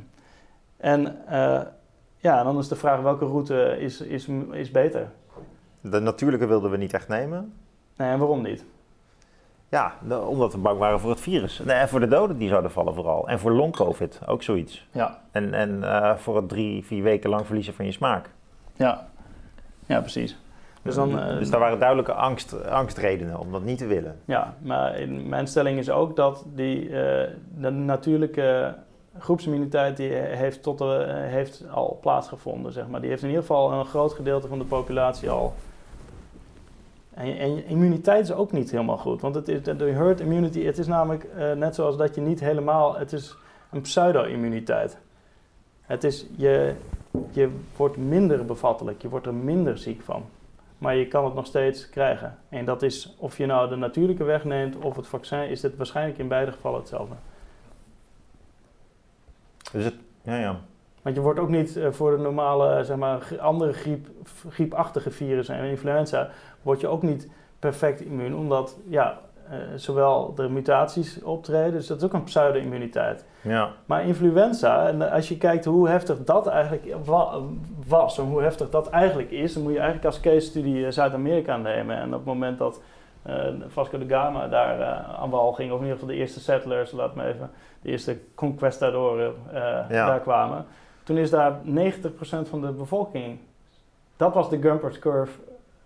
En 0.78 1.28
eh, 1.28 1.62
ja, 2.18 2.44
dan 2.44 2.58
is 2.58 2.68
de 2.68 2.76
vraag 2.76 3.02
welke 3.02 3.26
route 3.26 3.78
is, 3.80 4.02
is, 4.02 4.28
is 4.52 4.72
beter? 4.72 5.12
De 5.82 6.00
natuurlijke 6.00 6.46
wilden 6.46 6.72
we 6.72 6.78
niet 6.78 6.94
echt 6.94 7.08
nemen. 7.08 7.54
Nee, 7.98 8.10
en 8.10 8.20
waarom 8.20 8.42
niet? 8.42 8.64
Ja, 9.70 9.94
omdat 10.28 10.54
we 10.54 10.58
bang 10.60 10.80
waren 10.80 11.00
voor 11.00 11.10
het 11.10 11.20
virus. 11.20 11.60
Nee, 11.60 11.76
en 11.76 11.90
voor 11.90 12.00
de 12.00 12.08
doden 12.08 12.38
die 12.38 12.50
zouden 12.50 12.72
vallen 12.72 12.94
vooral. 12.94 13.28
En 13.28 13.40
voor 13.40 13.52
long-covid, 13.52 14.20
ook 14.26 14.44
zoiets. 14.44 14.88
Ja, 14.92 15.22
En, 15.32 15.54
en 15.54 15.84
eh, 15.84 16.16
voor 16.16 16.36
het 16.36 16.50
drie, 16.50 16.86
vier 16.86 17.04
weken 17.04 17.30
lang 17.30 17.46
verliezen 17.46 17.74
van 17.74 17.86
je 17.86 17.92
smaak. 17.92 18.30
ja, 18.76 19.08
ja 19.86 20.00
precies. 20.00 20.38
Dus, 20.84 20.96
dan, 20.96 21.20
eh, 21.20 21.38
dus 21.38 21.50
daar 21.50 21.60
waren 21.60 21.80
duidelijke 21.80 22.14
angst, 22.14 22.66
angstredenen 22.66 23.40
om 23.40 23.52
dat 23.52 23.64
niet 23.64 23.78
te 23.78 23.86
willen. 23.86 24.20
Ja, 24.26 24.56
maar 24.62 25.00
in 25.00 25.30
mijn 25.30 25.48
stelling 25.48 25.80
is 25.80 25.90
ook 25.90 26.16
dat 26.16 26.46
die, 26.54 26.86
eh, 26.86 27.30
de 27.58 27.70
natuurlijke 27.70 28.76
groepsimmuniteit 29.18 29.98
die 29.98 30.10
heeft, 30.12 30.64
tot 30.64 30.78
de, 30.78 30.96
eh, 30.96 31.16
heeft 31.16 31.64
al 31.72 31.98
plaatsgevonden. 32.02 32.72
Zeg 32.72 32.88
maar. 32.88 33.02
Die 33.02 33.10
heeft 33.10 33.22
in 33.22 33.28
ieder 33.28 33.44
geval 33.44 33.72
een 33.72 33.86
groot 33.86 34.14
gedeelte 34.14 34.48
van 34.48 34.60
de 34.60 34.66
populatie 34.66 35.30
al. 35.30 35.54
En, 37.14 37.38
en 37.38 37.66
immuniteit 37.66 38.24
is 38.24 38.34
ook 38.34 38.52
niet 38.52 38.72
helemaal 38.72 38.98
goed. 38.98 39.22
Want 39.22 39.36
het 39.36 39.48
is, 39.48 39.64
de 39.64 39.92
herd 39.92 40.20
immunity, 40.20 40.64
het 40.64 40.78
is 40.78 40.88
namelijk 40.88 41.24
eh, 41.24 41.52
net 41.52 41.76
zoals 41.76 41.98
dat 41.98 42.16
je 42.16 42.22
niet 42.22 42.40
helemaal... 42.40 42.98
Het 42.98 43.14
is 43.14 43.36
een 43.72 43.82
pseudo-immuniteit. 43.82 44.98
Het 45.82 46.04
is, 46.04 46.26
je, 46.36 46.74
je 47.32 47.50
wordt 47.76 47.98
minder 47.98 48.46
bevattelijk, 48.46 49.02
je 49.02 49.10
wordt 49.10 49.26
er 49.26 49.34
minder 49.34 49.78
ziek 49.78 50.02
van. 50.02 50.24
Maar 50.84 50.96
je 50.96 51.08
kan 51.08 51.26
het 51.26 51.34
nog 51.34 51.46
steeds 51.46 51.90
krijgen. 51.90 52.38
En 52.50 52.66
dat 52.66 52.82
is, 52.82 53.16
of 53.18 53.38
je 53.38 53.46
nou 53.46 53.70
de 53.70 53.76
natuurlijke 53.76 54.24
weg 54.24 54.44
neemt 54.44 54.76
of 54.76 54.96
het 54.96 55.08
vaccin, 55.08 55.50
is 55.50 55.62
het 55.62 55.78
waarschijnlijk 55.78 56.18
in 56.18 56.28
beide 56.28 56.52
gevallen 56.52 56.80
hetzelfde. 56.80 57.16
Dus 59.72 59.84
het, 59.84 59.96
ja, 60.22 60.38
ja. 60.38 60.60
Want 61.02 61.16
je 61.16 61.22
wordt 61.22 61.40
ook 61.40 61.50
niet 61.50 61.78
eh, 61.78 61.92
voor 61.92 62.12
de 62.12 62.24
normale, 62.24 62.84
zeg 62.84 62.98
maar, 62.98 63.40
andere 63.40 63.74
griep, 63.74 64.08
griepachtige 64.50 65.12
virussen 65.12 65.56
en 65.56 65.70
influenza, 65.70 66.30
word 66.62 66.80
je 66.82 66.88
ook 66.88 67.02
niet 67.02 67.30
perfect 67.60 68.02
immuun, 68.02 68.36
omdat 68.36 68.78
ja, 68.88 69.20
eh, 69.50 69.58
zowel 69.76 70.34
de 70.36 70.50
mutaties 70.50 71.24
optreden, 71.24 71.72
dus 71.72 71.88
dat 71.88 71.98
is 71.98 72.04
ook 72.04 72.14
een 72.14 72.24
pseudo-immuniteit. 72.24 73.26
ja. 73.42 73.70
Maar 73.86 74.06
influenza, 74.08 74.88
en 74.88 75.12
als 75.12 75.28
je 75.30 75.38
kijkt 75.38 75.66
hoe 75.66 75.90
heftig 75.90 76.24
dat 76.24 76.48
eigenlijk 76.48 76.96
wa- 77.06 77.40
was 77.88 78.18
en 78.18 78.24
hoe 78.24 78.42
heftig 78.42 78.70
dat 78.70 78.90
eigenlijk 78.90 79.32
is, 79.32 79.54
dan 79.54 79.64
moet 79.64 79.72
je 79.72 79.78
eigenlijk 79.78 80.06
als 80.08 80.20
case 80.20 80.40
studie 80.48 80.86
eh, 80.86 80.92
Zuid-Amerika 80.92 81.58
nemen. 81.58 81.98
En 81.98 82.06
op 82.08 82.14
het 82.14 82.26
moment 82.26 82.58
dat 82.58 82.82
eh, 83.22 83.36
Vasco 83.68 83.98
da 83.98 84.06
Gama 84.22 84.48
daar 84.48 84.84
aan 85.20 85.30
wal 85.30 85.52
ging, 85.54 85.72
of 85.72 85.78
in 85.78 85.84
ieder 85.84 86.00
geval 86.00 86.14
de 86.16 86.20
eerste 86.22 86.40
settlers, 86.40 86.92
laat 86.92 87.16
me 87.16 87.26
even, 87.26 87.50
de 87.82 87.90
eerste 87.90 88.18
conquistadoren 88.36 89.34
Ja. 89.52 89.88
daar 89.90 90.20
kwamen, 90.20 90.66
toen 91.04 91.18
is 91.18 91.30
daar 91.30 91.54
90% 91.64 92.50
van 92.50 92.62
de 92.62 92.72
bevolking, 92.72 93.40
dat 94.18 94.34
was 94.34 94.50
de 94.50 94.62
Gumper's 94.62 95.00
curve 95.00 95.40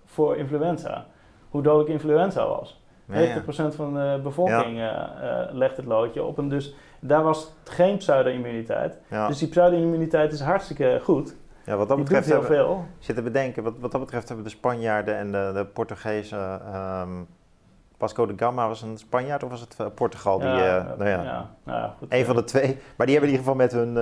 voor 0.06 0.36
influenza. 0.38 1.06
Hoe 1.50 1.62
dodelijk 1.62 1.90
influenza 1.90 2.48
was. 2.48 2.82
90% 3.12 3.14
Ja, 3.14 3.64
ja. 3.64 3.72
van 3.72 3.94
de 3.94 4.20
bevolking 4.24 4.78
eh, 4.78 4.88
eh, 4.88 5.54
legt 5.54 5.78
het 5.78 5.86
loodje 5.86 6.24
op. 6.24 6.38
En 6.38 6.50
dus 6.50 6.76
daar 7.00 7.24
was 7.24 7.54
geen 7.64 7.98
pseudo-immuniteit. 7.98 9.00
Dus 9.28 9.38
die 9.38 9.48
pseudo-immuniteit 9.48 10.34
is 10.34 10.40
hartstikke 10.42 11.00
goed. 11.04 11.36
ja, 11.66 11.76
wat 11.76 11.88
dat 11.88 11.98
Die 11.98 12.06
betreft 12.06 12.30
hebben, 12.30 12.48
veel. 12.48 12.86
zit 13.00 13.16
te 13.16 13.22
bedenken, 13.22 13.64
wat, 13.64 13.74
wat 13.80 13.92
dat 13.92 14.02
betreft 14.02 14.28
hebben 14.28 14.46
de 14.46 14.52
Spanjaarden 14.52 15.16
en 15.18 15.32
de, 15.32 15.52
de 15.54 15.66
Portugezen... 15.66 16.62
ehm 16.74 17.10
Vasco 17.98 18.26
da 18.26 18.34
Gama 18.36 18.68
was 18.68 18.82
een 18.82 18.98
Spanjaard 18.98 19.44
of 19.44 19.50
was 19.50 19.60
het 19.62 19.76
eh, 19.80 19.86
Portugal? 19.96 20.40
Die, 20.40 20.48
Ja, 20.48 20.78
eh, 20.78 20.98
nou 20.98 21.10
ja, 21.10 21.24
ja, 21.24 21.50
nou 21.64 21.80
ja, 21.80 21.96
goed. 21.98 22.14
Een 22.14 22.26
van 22.26 22.36
de 22.36 22.44
twee. 22.44 22.78
Maar 22.98 23.06
die 23.06 23.16
hebben 23.16 23.34
in 23.34 23.40
ieder 23.40 23.54
geval 23.54 23.56
met 23.56 23.72
hun, 23.72 23.98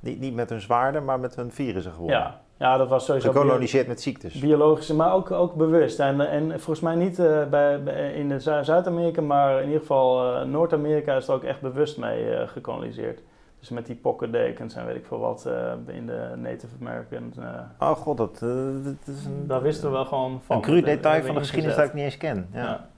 niet, 0.00 0.20
niet 0.20 0.34
met 0.34 0.50
hun 0.50 0.60
zwaarden, 0.60 1.04
maar 1.04 1.20
met 1.20 1.36
hun 1.36 1.52
virussen 1.52 1.92
gewonnen. 1.92 2.18
ja. 2.18 2.40
Ja, 2.62 2.76
dat 2.76 2.88
was 2.88 3.04
sowieso 3.04 3.32
Gekoloniseerd 3.32 3.86
met 3.86 4.00
ziektes. 4.00 4.38
biologische, 4.38 4.94
maar 4.94 5.12
ook, 5.12 5.30
ook 5.30 5.54
bewust. 5.54 5.98
En, 6.00 6.20
en 6.20 6.50
volgens 6.50 6.80
mij 6.80 6.94
niet 6.94 7.18
eh, 7.18 7.44
bij, 7.46 8.12
in 8.14 8.40
Zuid-Amerika, 8.40 9.20
maar 9.20 9.58
in 9.60 9.66
ieder 9.66 9.80
geval 9.80 10.34
eh, 10.34 10.44
Noord-Amerika 10.44 11.16
is 11.16 11.28
er 11.28 11.34
ook 11.34 11.44
echt 11.44 11.60
bewust 11.60 11.98
mee 11.98 12.34
eh, 12.34 12.48
gekoloniseerd. 12.48 13.20
Dus 13.58 13.68
met 13.68 13.86
die 13.86 13.96
pokkendekens 13.96 14.74
en 14.74 14.86
weet 14.86 14.96
ik 14.96 15.06
veel 15.06 15.18
wat 15.18 15.48
in 15.86 16.06
de 16.06 16.32
Native 16.36 16.74
Americans. 16.80 17.36
Oh 17.78 17.90
god, 17.90 18.16
dat, 18.16 18.38
dat 18.84 19.14
is 19.16 19.24
een, 19.24 19.46
daar 19.46 19.62
wisten 19.62 19.84
we 19.88 19.92
wel 19.92 20.04
gewoon 20.04 20.40
van. 20.44 20.56
een 20.56 20.62
cru 20.62 20.80
detail 20.80 21.24
van 21.24 21.34
de 21.34 21.40
geschiedenis 21.40 21.76
dat 21.76 21.84
ik 21.84 21.94
niet 21.94 22.04
eens 22.04 22.16
ken. 22.16 22.48
Ja. 22.52 22.60
Ja. 22.60 22.88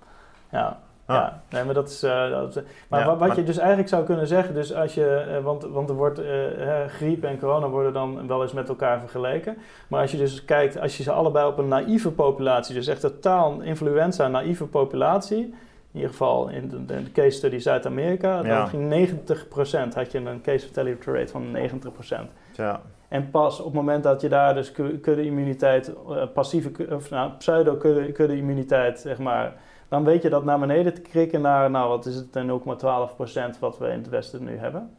Ja. 0.50 0.78
Ah. 1.06 1.16
Ja, 1.16 1.42
nee, 1.50 1.64
maar 1.64 1.74
dat 1.74 1.88
is. 1.88 2.02
eh, 2.02 2.30
dat 2.30 2.56
is- 2.56 2.62
maar 2.88 3.00
Ja, 3.00 3.06
wat 3.06 3.18
maar- 3.18 3.36
je 3.36 3.42
dus 3.42 3.58
eigenlijk 3.58 3.88
zou 3.88 4.04
kunnen 4.04 4.26
zeggen, 4.26 4.54
dus 4.54 4.74
als 4.74 4.94
je, 4.94 5.06
eh, 5.06 5.42
want, 5.42 5.62
want 5.64 5.88
er 5.88 5.94
wordt 5.94 6.18
eh, 6.18 6.82
eh, 6.82 6.88
griep 6.88 7.24
en 7.24 7.38
corona 7.38 7.68
worden 7.68 7.92
dan 7.92 8.26
wel 8.26 8.42
eens 8.42 8.52
met 8.52 8.68
elkaar 8.68 9.00
vergeleken. 9.00 9.56
Maar 9.88 10.00
als 10.00 10.10
je 10.10 10.16
dus 10.16 10.44
kijkt, 10.44 10.80
als 10.80 10.96
je 10.96 11.02
ze 11.02 11.12
allebei 11.12 11.46
op 11.46 11.58
een 11.58 11.68
naïeve 11.68 12.10
populatie, 12.10 12.74
dus 12.74 12.86
echt 12.86 13.00
totaal 13.00 13.60
influenza 13.60 14.28
naïeve 14.28 14.66
populatie, 14.66 15.38
in 15.44 15.54
ieder 15.92 16.10
geval 16.10 16.48
in 16.48 16.68
de, 16.68 16.84
de 16.84 17.12
case 17.12 17.30
study 17.30 17.58
Zuid-Amerika, 17.58 18.40
Ja. 18.42 18.58
dan 18.58 18.68
ging 18.68 18.88
90% 18.88 19.94
had 19.94 20.12
je 20.12 20.18
een 20.18 20.40
case 20.42 20.66
fatality 20.66 21.10
rate 21.10 21.32
van 21.32 21.50
90%. 21.50 22.30
Ja. 22.52 22.80
En 23.08 23.30
pas 23.30 23.58
op 23.58 23.64
het 23.64 23.74
moment 23.74 24.02
dat 24.02 24.20
je 24.20 24.28
daar 24.28 24.54
dus 24.54 24.72
ku- 24.72 24.98
kudde-immuniteit, 24.98 25.92
eh, 26.08 26.22
passieve, 26.34 26.70
of 26.90 27.10
nou, 27.10 27.30
pseudo-kudde-immuniteit, 27.38 29.00
zeg 29.00 29.18
maar, 29.18 29.52
dan 29.88 30.04
weet 30.04 30.22
je 30.22 30.28
dat 30.28 30.44
naar 30.44 30.58
beneden 30.58 30.94
te 30.94 31.00
krikken 31.00 31.40
naar, 31.40 31.70
nou 31.70 31.88
wat 31.88 32.06
is 32.06 32.14
het, 32.14 32.36
eh, 32.36 32.42
0,12% 32.42 33.58
wat 33.58 33.78
we 33.78 33.88
in 33.88 33.98
het 33.98 34.08
Westen 34.08 34.44
nu 34.44 34.56
hebben. 34.56 34.96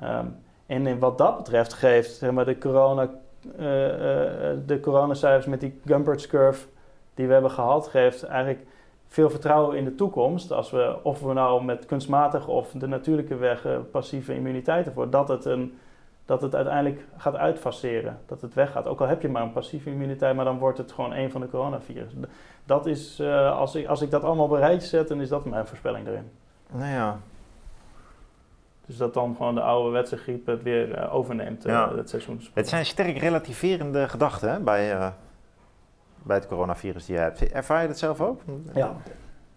Ehm, 0.00 0.26
en 0.66 0.86
in 0.86 0.98
wat 0.98 1.18
dat 1.18 1.36
betreft 1.36 1.72
geeft 1.72 2.14
zeg 2.14 2.30
maar, 2.30 2.44
de, 2.44 2.58
corona, 2.58 3.10
eh, 3.56 4.50
eh, 4.50 4.58
de 4.66 4.80
coronacijfers 4.80 5.46
met 5.46 5.60
die 5.60 5.80
Gumpert's 5.84 6.26
curve 6.26 6.66
die 7.14 7.26
we 7.26 7.32
hebben 7.32 7.50
gehad, 7.50 7.88
geeft 7.88 8.22
eigenlijk 8.22 8.66
veel 9.10 9.30
vertrouwen 9.30 9.76
in 9.76 9.84
de 9.84 9.94
toekomst. 9.94 10.52
Als 10.52 10.70
we, 10.70 10.96
of 11.02 11.20
we 11.20 11.32
nou 11.32 11.64
met 11.64 11.86
kunstmatige 11.86 12.50
of 12.50 12.70
de 12.72 12.86
natuurlijke 12.86 13.36
weg 13.36 13.64
eh, 13.64 13.78
passieve 13.90 14.34
immuniteit 14.34 14.86
ervoor, 14.86 15.10
dat 15.10 15.28
het 15.28 15.44
een 15.44 15.78
dat 16.30 16.42
het 16.42 16.54
uiteindelijk 16.54 17.04
gaat 17.16 17.36
uitfaseren. 17.36 18.18
Dat 18.26 18.40
het 18.40 18.54
weggaat. 18.54 18.86
Ook 18.86 19.00
al 19.00 19.06
heb 19.06 19.22
je 19.22 19.28
maar 19.28 19.42
een 19.42 19.52
passieve 19.52 19.90
immuniteit, 19.90 20.36
maar 20.36 20.44
dan 20.44 20.58
wordt 20.58 20.78
het 20.78 20.92
gewoon 20.92 21.12
een 21.12 21.30
van 21.30 21.40
de 21.40 21.48
coronavirus. 21.48 22.12
Dat 22.64 22.86
is, 22.86 23.18
eh, 23.20 23.58
als, 23.58 23.74
ik, 23.74 23.86
als 23.86 24.02
ik 24.02 24.10
dat 24.10 24.22
allemaal 24.24 24.44
op 24.44 24.50
een 24.50 24.58
rijtje 24.58 24.88
zet, 24.88 25.08
dan 25.08 25.20
is 25.20 25.28
dat 25.28 25.44
mijn 25.44 25.66
voorspelling 25.66 26.06
erin. 26.06 26.30
Nou 26.72 26.90
ja, 26.90 27.16
Dus 28.86 28.96
dat 28.96 29.14
dan 29.14 29.36
gewoon 29.36 29.54
de 29.54 29.60
ouderwetse 29.60 30.16
griep 30.16 30.46
het 30.46 30.62
weer 30.62 30.94
eh, 30.94 31.14
overneemt, 31.14 31.64
eh, 31.64 31.72
Ja. 31.72 31.94
het 31.96 32.08
seizoen. 32.10 32.40
het 32.54 32.68
zijn 32.68 32.86
sterk 32.86 33.18
relativerende 33.18 34.08
gedachten 34.08 34.50
hè, 34.50 34.60
bij, 34.60 34.92
eh, 34.92 35.08
bij 36.22 36.36
het 36.36 36.46
coronavirus 36.46 37.06
die 37.06 37.14
je 37.14 37.20
hebt. 37.20 37.52
Ervaar 37.52 37.82
je 37.82 37.88
dat 37.88 37.98
zelf 37.98 38.20
ook? 38.20 38.40
Ja. 38.74 38.96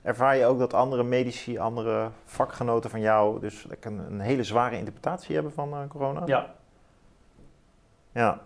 Ervaar 0.01 0.36
je 0.38 0.45
ook 0.45 0.59
dat 0.59 0.74
andere 0.74 1.03
medici, 1.03 1.57
andere 1.57 2.07
vakgenoten 2.26 2.89
van 2.89 2.99
jou, 2.99 3.39
dus 3.39 3.65
een, 3.82 3.99
een 4.09 4.19
hele 4.19 4.43
zware 4.43 4.78
interpretatie 4.78 5.34
hebben 5.36 5.53
van 5.53 5.74
eh, 5.74 5.80
corona? 5.89 6.21
Ja, 6.26 6.53
Ja. 8.14 8.39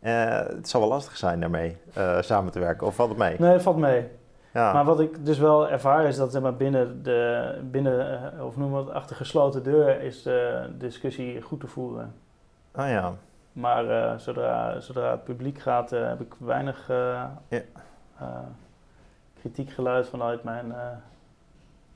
Eh, 0.00 0.38
het 0.56 0.68
zal 0.68 0.80
wel 0.80 0.88
lastig 0.88 1.16
zijn 1.16 1.40
daarmee 1.40 1.76
eh, 1.94 2.20
samen 2.20 2.52
te 2.52 2.58
werken, 2.58 2.86
of 2.86 2.94
valt 2.94 3.08
het 3.08 3.18
mee? 3.18 3.36
nee, 3.38 3.52
dat 3.52 3.62
valt 3.62 3.76
mee. 3.76 4.08
Ja. 4.52 4.72
Maar 4.72 4.84
wat 4.84 5.00
ik 5.00 5.24
dus 5.26 5.38
wel 5.38 5.68
ervaar 5.68 6.04
is 6.04 6.16
dat 6.16 6.32
zeg 6.32 6.42
maar, 6.42 6.54
binnen 6.56 7.02
de, 7.02 7.58
binnen, 7.70 8.32
eh, 8.36 8.44
of 8.46 8.56
noem 8.56 8.74
het, 8.74 8.90
achter 8.90 9.16
gesloten 9.16 9.62
deur 9.62 10.00
is 10.00 10.22
de 10.22 10.68
discussie 10.78 11.42
goed 11.42 11.60
te 11.60 11.66
voeren. 11.66 12.14
Ah 12.72 12.88
ja. 12.88 13.12
Maar 13.52 14.20
zodra, 14.20 14.80
zodra 14.80 15.10
het 15.10 15.24
publiek 15.24 15.58
gaat, 15.58 15.90
heb 15.90 16.20
ik 16.20 16.34
weinig 16.38 16.86
Ja. 16.88 17.30
kritiek 19.40 19.70
geluid 19.70 20.08
vanuit 20.08 20.44
mijn. 20.44 20.74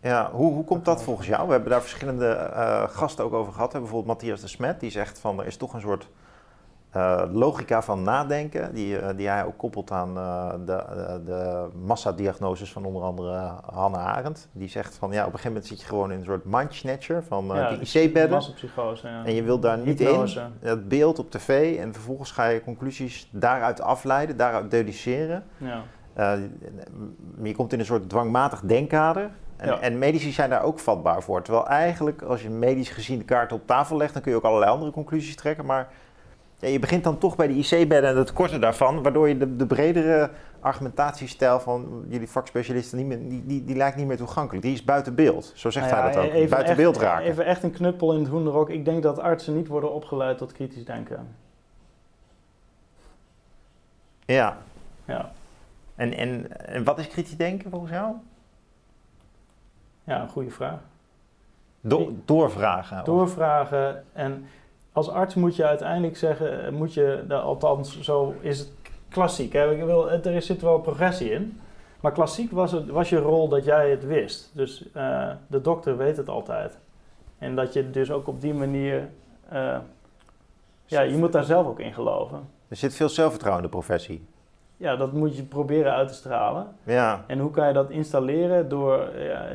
Ja, 0.00 0.30
hoe, 0.30 0.52
hoe 0.52 0.64
komt 0.64 0.84
dat 0.84 1.02
volgens 1.02 1.26
jou? 1.26 1.46
We 1.46 1.52
hebben 1.52 1.70
daar 1.70 1.80
verschillende 1.80 2.50
gasten 2.90 3.24
ook 3.24 3.32
over 3.32 3.52
gehad. 3.52 3.72
hè. 3.72 3.78
Bijvoorbeeld 3.78 4.08
Matthias 4.12 4.40
de 4.40 4.48
Smet, 4.48 4.80
die 4.80 4.90
zegt 4.90 5.18
van 5.18 5.40
er 5.40 5.46
is 5.46 5.56
toch 5.56 5.72
een 5.74 5.80
soort 5.80 6.08
eh, 6.90 7.22
logica 7.32 7.82
van 7.82 8.02
nadenken, 8.02 8.74
die, 8.74 8.98
eh, 8.98 9.16
die 9.16 9.28
hij 9.28 9.44
ook 9.44 9.56
koppelt 9.58 9.90
aan 9.90 10.16
uh, 10.16 10.50
de, 10.66 10.84
de 11.24 11.68
massadiagnoses 11.84 12.72
van 12.72 12.84
onder 12.84 13.02
andere 13.02 13.52
Hannah 13.70 14.06
Arendt. 14.06 14.48
Die 14.52 14.68
zegt 14.68 14.96
van 14.96 15.12
ja, 15.12 15.20
op 15.20 15.26
een 15.26 15.30
gegeven 15.38 15.50
moment 15.50 15.66
zit 15.66 15.80
je 15.80 15.86
gewoon 15.86 16.12
in 16.12 16.18
een 16.18 16.24
soort 16.24 16.44
mindsnatcher 16.44 17.22
van 17.22 17.46
ja, 17.46 17.68
die 17.68 18.02
IC-bedden. 18.02 18.30
Massapsychose, 18.30 19.08
ja. 19.08 19.24
En 19.24 19.34
je 19.34 19.42
wilt 19.42 19.62
daar 19.62 19.78
niet 19.78 19.98
Hypnose. 19.98 20.40
in, 20.40 20.68
het 20.68 20.88
beeld 20.88 21.18
op 21.18 21.30
tv 21.30 21.78
en 21.78 21.92
vervolgens 21.92 22.30
ga 22.30 22.46
je 22.46 22.62
conclusies 22.62 23.28
daaruit 23.32 23.80
afleiden, 23.80 24.36
daaruit 24.36 24.70
deduceren. 24.70 25.44
Ja. 25.56 25.82
Je 27.42 27.54
komt 27.54 27.72
in 27.72 27.78
een 27.78 27.84
soort 27.84 28.08
dwangmatig 28.08 28.60
denkkader. 28.60 29.30
En, 29.56 29.68
Ja. 29.68 29.80
en 29.80 29.98
medici 29.98 30.32
zijn 30.32 30.50
daar 30.50 30.62
ook 30.62 30.78
vatbaar 30.78 31.22
voor. 31.22 31.42
Terwijl 31.42 31.66
eigenlijk, 31.66 32.22
als 32.22 32.42
je 32.42 32.50
medisch 32.50 32.90
gezien 32.90 33.18
de 33.18 33.24
kaart 33.24 33.52
op 33.52 33.66
tafel 33.66 33.96
legt, 33.96 34.12
dan 34.12 34.22
kun 34.22 34.30
je 34.30 34.36
ook 34.36 34.44
allerlei 34.44 34.70
andere 34.70 34.90
conclusies 34.90 35.36
trekken. 35.36 35.66
Maar 35.66 35.88
ja, 36.58 36.68
je 36.68 36.78
begint 36.78 37.04
dan 37.04 37.18
toch 37.18 37.36
bij 37.36 37.46
de 37.46 37.54
IC-bedden 37.54 38.10
en 38.10 38.16
het 38.16 38.32
korte 38.32 38.58
daarvan, 38.58 39.02
waardoor 39.02 39.28
je 39.28 39.36
de, 39.38 39.56
de 39.56 39.66
bredere 39.66 40.30
argumentatiestijl 40.60 41.60
van 41.60 42.04
jullie 42.08 42.28
vakspecialisten 42.28 42.98
niet 42.98 43.06
meer, 43.06 43.28
die, 43.28 43.46
die, 43.46 43.64
die 43.64 43.76
lijkt 43.76 43.96
niet 43.96 44.06
meer 44.06 44.16
toegankelijk. 44.16 44.64
Die 44.64 44.72
is 44.74 44.84
buiten 44.84 45.14
beeld. 45.14 45.52
Zo 45.54 45.70
zegt 45.70 45.90
Nou 45.90 45.98
ja, 45.98 46.04
hij 46.04 46.14
dat 46.14 46.24
ook. 46.24 46.30
even 46.30 46.50
buiten 46.50 46.68
echt- 46.72 46.76
beeld 46.82 46.96
raken. 46.96 47.24
Even 47.26 47.44
echt 47.44 47.62
een 47.62 47.70
knuppel 47.72 48.12
in 48.12 48.18
het 48.20 48.28
hoenderok. 48.28 48.70
Ik 48.70 48.84
denk 48.84 49.02
dat 49.02 49.18
artsen 49.18 49.54
niet 49.54 49.66
worden 49.68 49.92
opgeleid 49.92 50.38
tot 50.38 50.52
kritisch 50.52 50.84
denken. 50.84 51.28
Ja. 54.24 54.56
Ja, 55.04 55.32
En, 55.94 56.14
en, 56.16 56.66
en 56.66 56.84
wat 56.84 56.98
is 56.98 57.08
kritisch 57.08 57.36
denken 57.36 57.70
volgens 57.70 57.92
jou? 57.92 58.12
ja 60.04 60.22
een 60.22 60.28
goede 60.28 60.50
vraag. 60.50 60.78
Do- 61.80 62.12
doorvragen. 62.24 63.04
Doorvragen. 63.04 64.04
En 64.12 64.46
als 64.98 65.10
arts 65.10 65.34
moet 65.34 65.56
je 65.56 65.64
uiteindelijk 65.66 66.16
zeggen, 66.16 66.64
eh, 66.66 66.72
moet 66.72 66.94
je, 66.94 67.24
althans 67.28 68.00
zo 68.00 68.34
is 68.40 68.58
het 68.58 68.70
klassiek. 69.08 69.52
Hè? 69.52 69.72
Ik 69.74 69.84
wil, 69.84 70.10
er 70.10 70.26
is- 70.34 70.46
zit 70.46 70.62
wel 70.62 70.78
progressie 70.80 71.30
in. 71.30 71.60
Maar 72.00 72.12
klassiek 72.12 72.50
was, 72.50 72.72
het, 72.72 72.88
was 72.88 73.08
je 73.08 73.16
rol 73.18 73.48
dat 73.48 73.64
jij 73.64 73.90
het 73.90 74.04
wist. 74.06 74.50
Dus 74.54 74.84
eh, 74.92 75.30
de 75.46 75.60
dokter 75.60 75.96
weet 75.96 76.16
het 76.16 76.28
altijd. 76.28 76.78
En 77.38 77.54
dat 77.56 77.72
je 77.72 77.90
dus 77.90 78.10
ook 78.10 78.26
op 78.28 78.40
die 78.40 78.54
manier... 78.54 79.08
eh, 79.48 79.76
ja, 80.86 81.00
je 81.00 81.16
moet 81.16 81.32
daar 81.32 81.44
zelf 81.44 81.66
ook 81.66 81.80
in 81.80 81.92
geloven. 81.94 82.48
Er 82.68 82.76
zit 82.76 82.94
veel 82.94 83.08
zelfvertrouwen 83.08 83.64
in 83.64 83.70
de 83.70 83.76
professie. 83.76 84.26
Ja, 84.76 84.96
dat 84.96 85.12
moet 85.12 85.36
je 85.36 85.42
proberen 85.42 85.92
uit 85.92 86.08
te 86.08 86.14
stralen. 86.14 86.66
Ja. 86.84 87.24
En 87.26 87.38
hoe 87.38 87.50
kan 87.50 87.66
je 87.66 87.72
dat 87.72 87.90
installeren? 87.90 88.68
Door, 88.68 89.08
ja, 89.18 89.46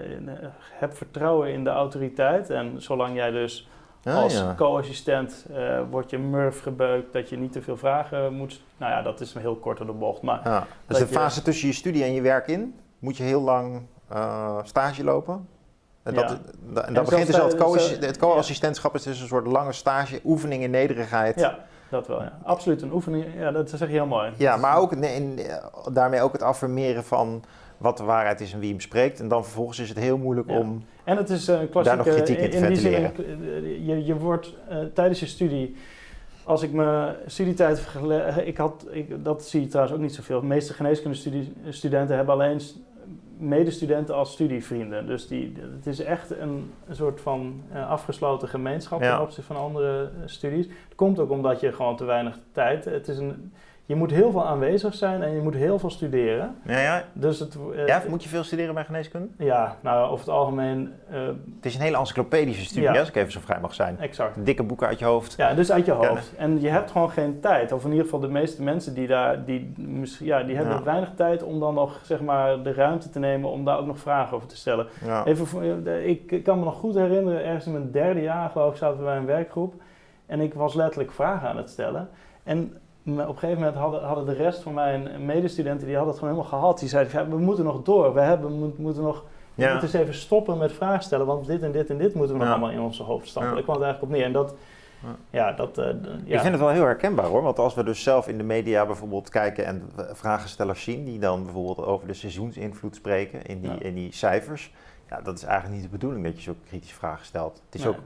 heb 0.72 0.94
vertrouwen 0.94 1.50
in 1.54 1.64
de 1.64 1.70
autoriteit. 1.70 2.50
En 2.50 2.82
zolang 2.82 3.16
jij 3.16 3.32
dus 3.32 3.68
Ah, 4.04 4.16
als 4.16 4.34
ja. 4.34 4.54
co-assistent 4.58 5.46
eh 5.54 5.80
wordt 5.90 6.10
je 6.10 6.18
murf 6.18 6.62
gebeukt, 6.62 7.14
dat 7.14 7.30
je 7.30 7.38
niet 7.38 7.52
te 7.52 7.62
veel 7.62 7.78
vragen 7.78 8.34
moet... 8.34 8.62
Nou 8.78 8.92
ja, 8.92 9.02
dat 9.02 9.20
is 9.22 9.34
een 9.34 9.42
heel 9.42 9.56
kort 9.56 9.78
door 9.78 9.88
de 9.88 9.94
bocht. 9.94 10.22
Maar 10.22 10.42
Ja. 10.44 10.68
Dus 10.88 10.98
de 10.98 11.04
je- 11.06 11.12
fase 11.12 11.42
tussen 11.42 11.68
je 11.68 11.74
studie 11.74 12.04
en 12.04 12.14
je 12.14 12.22
werk 12.22 12.48
in, 12.48 12.76
moet 13.00 13.18
je 13.18 13.24
heel 13.24 13.42
lang 13.42 13.82
eh, 14.10 14.58
stage 14.64 15.04
lopen. 15.04 15.48
En 16.04 16.14
dat, 16.14 16.30
Ja. 16.30 16.38
en 16.76 16.86
En 16.88 16.94
dat 16.94 17.06
begint 17.06 17.28
dus 17.28 17.40
al 17.40 17.48
het 17.48 17.56
co- 17.56 17.76
eh, 17.76 18.12
co-assistentschap 18.20 18.96
is 18.96 19.04
dus 19.04 19.22
een 19.22 19.28
soort 19.28 19.48
lange 19.48 19.72
stage, 19.74 20.20
oefening 20.24 20.64
in 20.64 20.72
nederigheid. 20.72 21.40
ja, 21.40 21.58
dat 21.90 22.08
wel. 22.08 22.22
Ja. 22.22 22.38
Absoluut 22.44 22.82
een 22.82 22.92
oefening. 22.94 23.26
Ja, 23.38 23.52
dat 23.52 23.70
zeg 23.70 23.80
je 23.80 23.86
heel 23.94 24.06
mooi. 24.06 24.32
Ja, 24.38 24.58
maar 24.58 24.78
ook 24.78 24.92
in- 24.92 25.40
daarmee 25.92 26.22
ook 26.22 26.32
het 26.34 26.42
affirmeren 26.42 27.04
van 27.04 27.44
wat 27.84 27.98
de 27.98 28.04
waarheid 28.04 28.42
is 28.42 28.54
en 28.54 28.60
wie 28.60 28.70
hem 28.70 28.80
spreekt. 28.80 29.20
En 29.20 29.28
dan 29.28 29.44
vervolgens 29.44 29.80
is 29.80 29.90
het 29.90 29.98
heel 29.98 30.18
moeilijk 30.18 30.50
Ja. 30.50 30.58
om... 30.58 30.84
En 31.04 31.18
het 31.18 31.30
is 31.30 31.48
een 31.48 31.70
klassieke... 31.70 32.04
Daar 32.04 32.16
nog 32.16 32.24
kritiek 32.26 32.38
in 32.44 32.50
te 32.62 32.68
die 32.68 32.76
zin, 32.78 32.92
ventileren. 32.92 33.64
eh, 33.66 33.88
je, 33.88 34.06
je 34.06 34.16
wordt 34.16 34.54
eh, 34.70 34.78
tijdens 34.94 35.20
je 35.20 35.26
studie... 35.26 35.76
Als 36.46 36.62
ik 36.62 36.72
mijn 36.72 37.16
studietijd 37.26 37.80
vergelijk... 37.80 38.36
Ik 38.36 38.58
had, 38.58 38.86
ik, 38.92 39.24
dat 39.24 39.44
zie 39.46 39.62
je 39.62 39.68
trouwens 39.68 39.96
ook 39.96 40.02
niet 40.02 40.14
zoveel. 40.16 40.40
De 40.40 40.46
meeste 40.46 40.74
geneeskundestudenten 40.74 42.16
hebben 42.16 42.34
alleen 42.34 42.62
medestudenten 43.38 44.16
als 44.16 44.32
studievrienden. 44.32 45.06
Dus 45.08 45.28
die, 45.28 45.54
het 45.76 45.88
is 45.88 46.00
echt 46.00 46.32
een, 46.40 46.72
een 46.88 46.96
soort 46.96 47.22
van 47.22 47.62
eh, 47.72 47.90
afgesloten 47.90 48.48
gemeenschap 48.48 49.02
Ja. 49.02 49.14
ten 49.16 49.22
opzichte 49.26 49.54
van 49.54 49.62
andere 49.62 50.02
eh, 50.04 50.10
studies. 50.26 50.66
Het 50.66 50.96
komt 50.96 51.20
ook 51.20 51.30
omdat 51.32 51.60
je 51.60 51.72
gewoon 51.72 51.96
te 51.98 52.06
weinig 52.06 52.40
tijd... 52.52 52.86
Het 52.86 53.08
is 53.08 53.18
een, 53.18 53.52
je 53.94 54.00
moet 54.00 54.12
heel 54.12 54.32
veel 54.32 54.46
aanwezig 54.46 54.94
zijn 54.94 55.22
en 55.24 55.32
je 55.36 55.42
moet 55.42 55.56
heel 55.56 55.80
veel 55.80 55.90
studeren. 55.90 56.56
Ja, 56.66 56.80
ja. 56.80 57.04
Dus 57.14 57.40
het, 57.40 57.58
eh, 57.76 57.88
ja, 57.88 58.02
moet 58.10 58.24
je 58.24 58.30
veel 58.30 58.44
studeren 58.44 58.74
bij 58.74 58.84
geneeskunde? 58.84 59.28
ja, 59.38 59.76
nou 59.82 60.04
over 60.12 60.26
het 60.26 60.34
algemeen 60.36 60.94
eh, 61.10 61.22
Het 61.56 61.66
is 61.66 61.76
een 61.76 61.82
hele 61.82 61.98
encyclopedische 61.98 62.66
studie, 62.66 62.84
Ja. 62.92 63.00
als 63.00 63.08
ik 63.08 63.16
even 63.16 63.32
zo 63.32 63.40
vrij 63.40 63.60
mag 63.60 63.74
zijn. 63.74 64.00
exact. 64.00 64.46
Dikke 64.46 64.64
boeken 64.64 64.88
uit 64.88 65.00
je 65.00 65.06
hoofd. 65.06 65.34
Ja, 65.38 65.54
dus 65.54 65.72
uit 65.72 65.86
je 65.86 65.92
hoofd. 65.92 66.36
En 66.38 66.62
je 66.62 66.70
hebt 66.70 66.92
gewoon 66.92 67.10
geen 67.12 67.40
tijd. 67.40 67.72
Of 67.72 67.84
in 67.84 67.90
ieder 67.90 68.04
geval 68.06 68.20
de 68.20 68.28
meeste 68.28 68.64
mensen 68.64 68.94
die 68.94 69.08
daar, 69.08 69.46
die, 69.46 69.74
misschien- 69.78 70.26
ja, 70.26 70.44
die 70.44 70.56
hebben 70.56 70.84
weinig 70.84 71.12
tijd 71.16 71.44
om 71.44 71.60
dan 71.60 71.74
nog 71.74 72.00
zeg 72.04 72.22
maar 72.22 72.64
de 72.64 72.74
ruimte 72.74 73.10
te 73.10 73.20
nemen 73.20 73.50
om 73.50 73.66
daar 73.66 73.78
ook 73.80 73.86
nog 73.86 74.00
vragen 74.00 74.36
over 74.36 74.48
te 74.48 74.56
stellen. 74.58 74.88
Even 75.26 75.48
voor, 75.48 75.64
ik, 75.88 76.44
kan 76.44 76.60
me 76.60 76.66
nog 76.66 76.76
goed 76.76 76.96
herinneren, 76.96 77.46
ergens 77.46 77.66
in 77.66 77.72
mijn 77.72 77.92
derde 77.92 78.22
jaar 78.22 78.50
geloof 78.50 78.72
ik 78.72 78.78
zaten 78.78 78.98
we 78.98 79.04
bij 79.04 79.18
een 79.18 79.26
werkgroep. 79.26 79.74
En 80.26 80.40
ik 80.40 80.54
was 80.54 80.74
letterlijk 80.74 81.12
vragen 81.12 81.48
aan 81.50 81.58
het 81.58 81.70
stellen. 81.70 82.10
En 82.44 82.78
op 83.06 83.18
een 83.18 83.38
gegeven 83.38 83.58
moment 83.58 83.76
hadden, 83.76 84.04
hadden 84.04 84.26
de 84.26 84.34
rest 84.34 84.62
van 84.62 84.74
mijn 84.74 85.26
medestudenten, 85.26 85.86
die 85.88 85.96
hadden 85.96 86.14
het 86.14 86.24
gewoon 86.24 86.36
helemaal 86.36 86.60
gehad. 86.60 86.80
Die 86.80 86.90
zeiden, 86.90 87.14
ja, 87.14 87.28
we 87.28 87.38
moeten 87.38 87.64
nog 87.66 87.82
door. 87.84 88.14
We 88.14 88.22
hebben, 88.22 88.52
moet- 88.60 88.78
moeten 88.78 89.04
nog 89.04 89.24
we 89.56 89.64
moeten 89.64 89.82
eens 89.84 89.94
even 89.94 90.14
stoppen 90.14 90.58
met 90.58 90.72
vragen 90.72 91.04
stellen, 91.04 91.26
want 91.26 91.46
dit 91.46 91.62
en 91.62 91.72
dit 91.72 91.90
en 91.90 91.98
dit 91.98 92.14
moeten 92.14 92.34
we 92.36 92.42
nog 92.44 92.52
allemaal 92.52 92.70
in 92.72 92.80
onze 92.80 93.04
hoofd 93.04 93.28
stampen. 93.28 93.52
Ja. 93.52 93.58
Ik 93.58 93.64
kwam 93.64 93.76
het 93.76 93.84
eigenlijk 93.86 94.14
op 94.14 94.18
neer. 94.20 94.28
En 94.28 94.34
dat, 94.34 94.56
Ja. 95.30 95.52
dat, 95.52 95.78
eh, 95.78 95.86
ja. 96.26 96.34
Ik 96.36 96.40
vind 96.40 96.52
het 96.52 96.60
wel 96.60 96.70
heel 96.70 96.84
herkenbaar 96.84 97.26
hoor, 97.26 97.42
want 97.42 97.60
als 97.60 97.74
we 97.74 97.84
dus 97.84 98.04
zelf 98.04 98.28
in 98.28 98.38
de 98.38 98.44
media 98.44 98.86
bijvoorbeeld 98.86 99.30
kijken 99.30 99.66
en 99.66 99.90
vragenstellers 100.12 100.84
zien 100.84 101.06
die 101.06 101.20
dan 101.20 101.44
bijvoorbeeld 101.44 101.88
over 101.88 102.08
de 102.08 102.14
seizoensinvloed 102.14 102.96
spreken 102.96 103.42
in 103.46 103.60
die, 103.62 103.70
Ja. 103.72 103.80
in 103.80 103.94
die 103.94 104.14
cijfers, 104.14 104.74
ja, 105.10 105.22
dat 105.22 105.38
is 105.38 105.44
eigenlijk 105.44 105.74
niet 105.82 105.84
de 105.92 105.98
bedoeling 105.98 106.24
dat 106.26 106.36
je 106.36 106.42
zulke 106.42 106.64
kritische 106.68 106.96
vragen 106.96 107.26
stelt. 107.26 107.62
Het 107.66 107.76
is 107.76 107.84
Nee. 107.84 107.90
ook, 107.94 108.00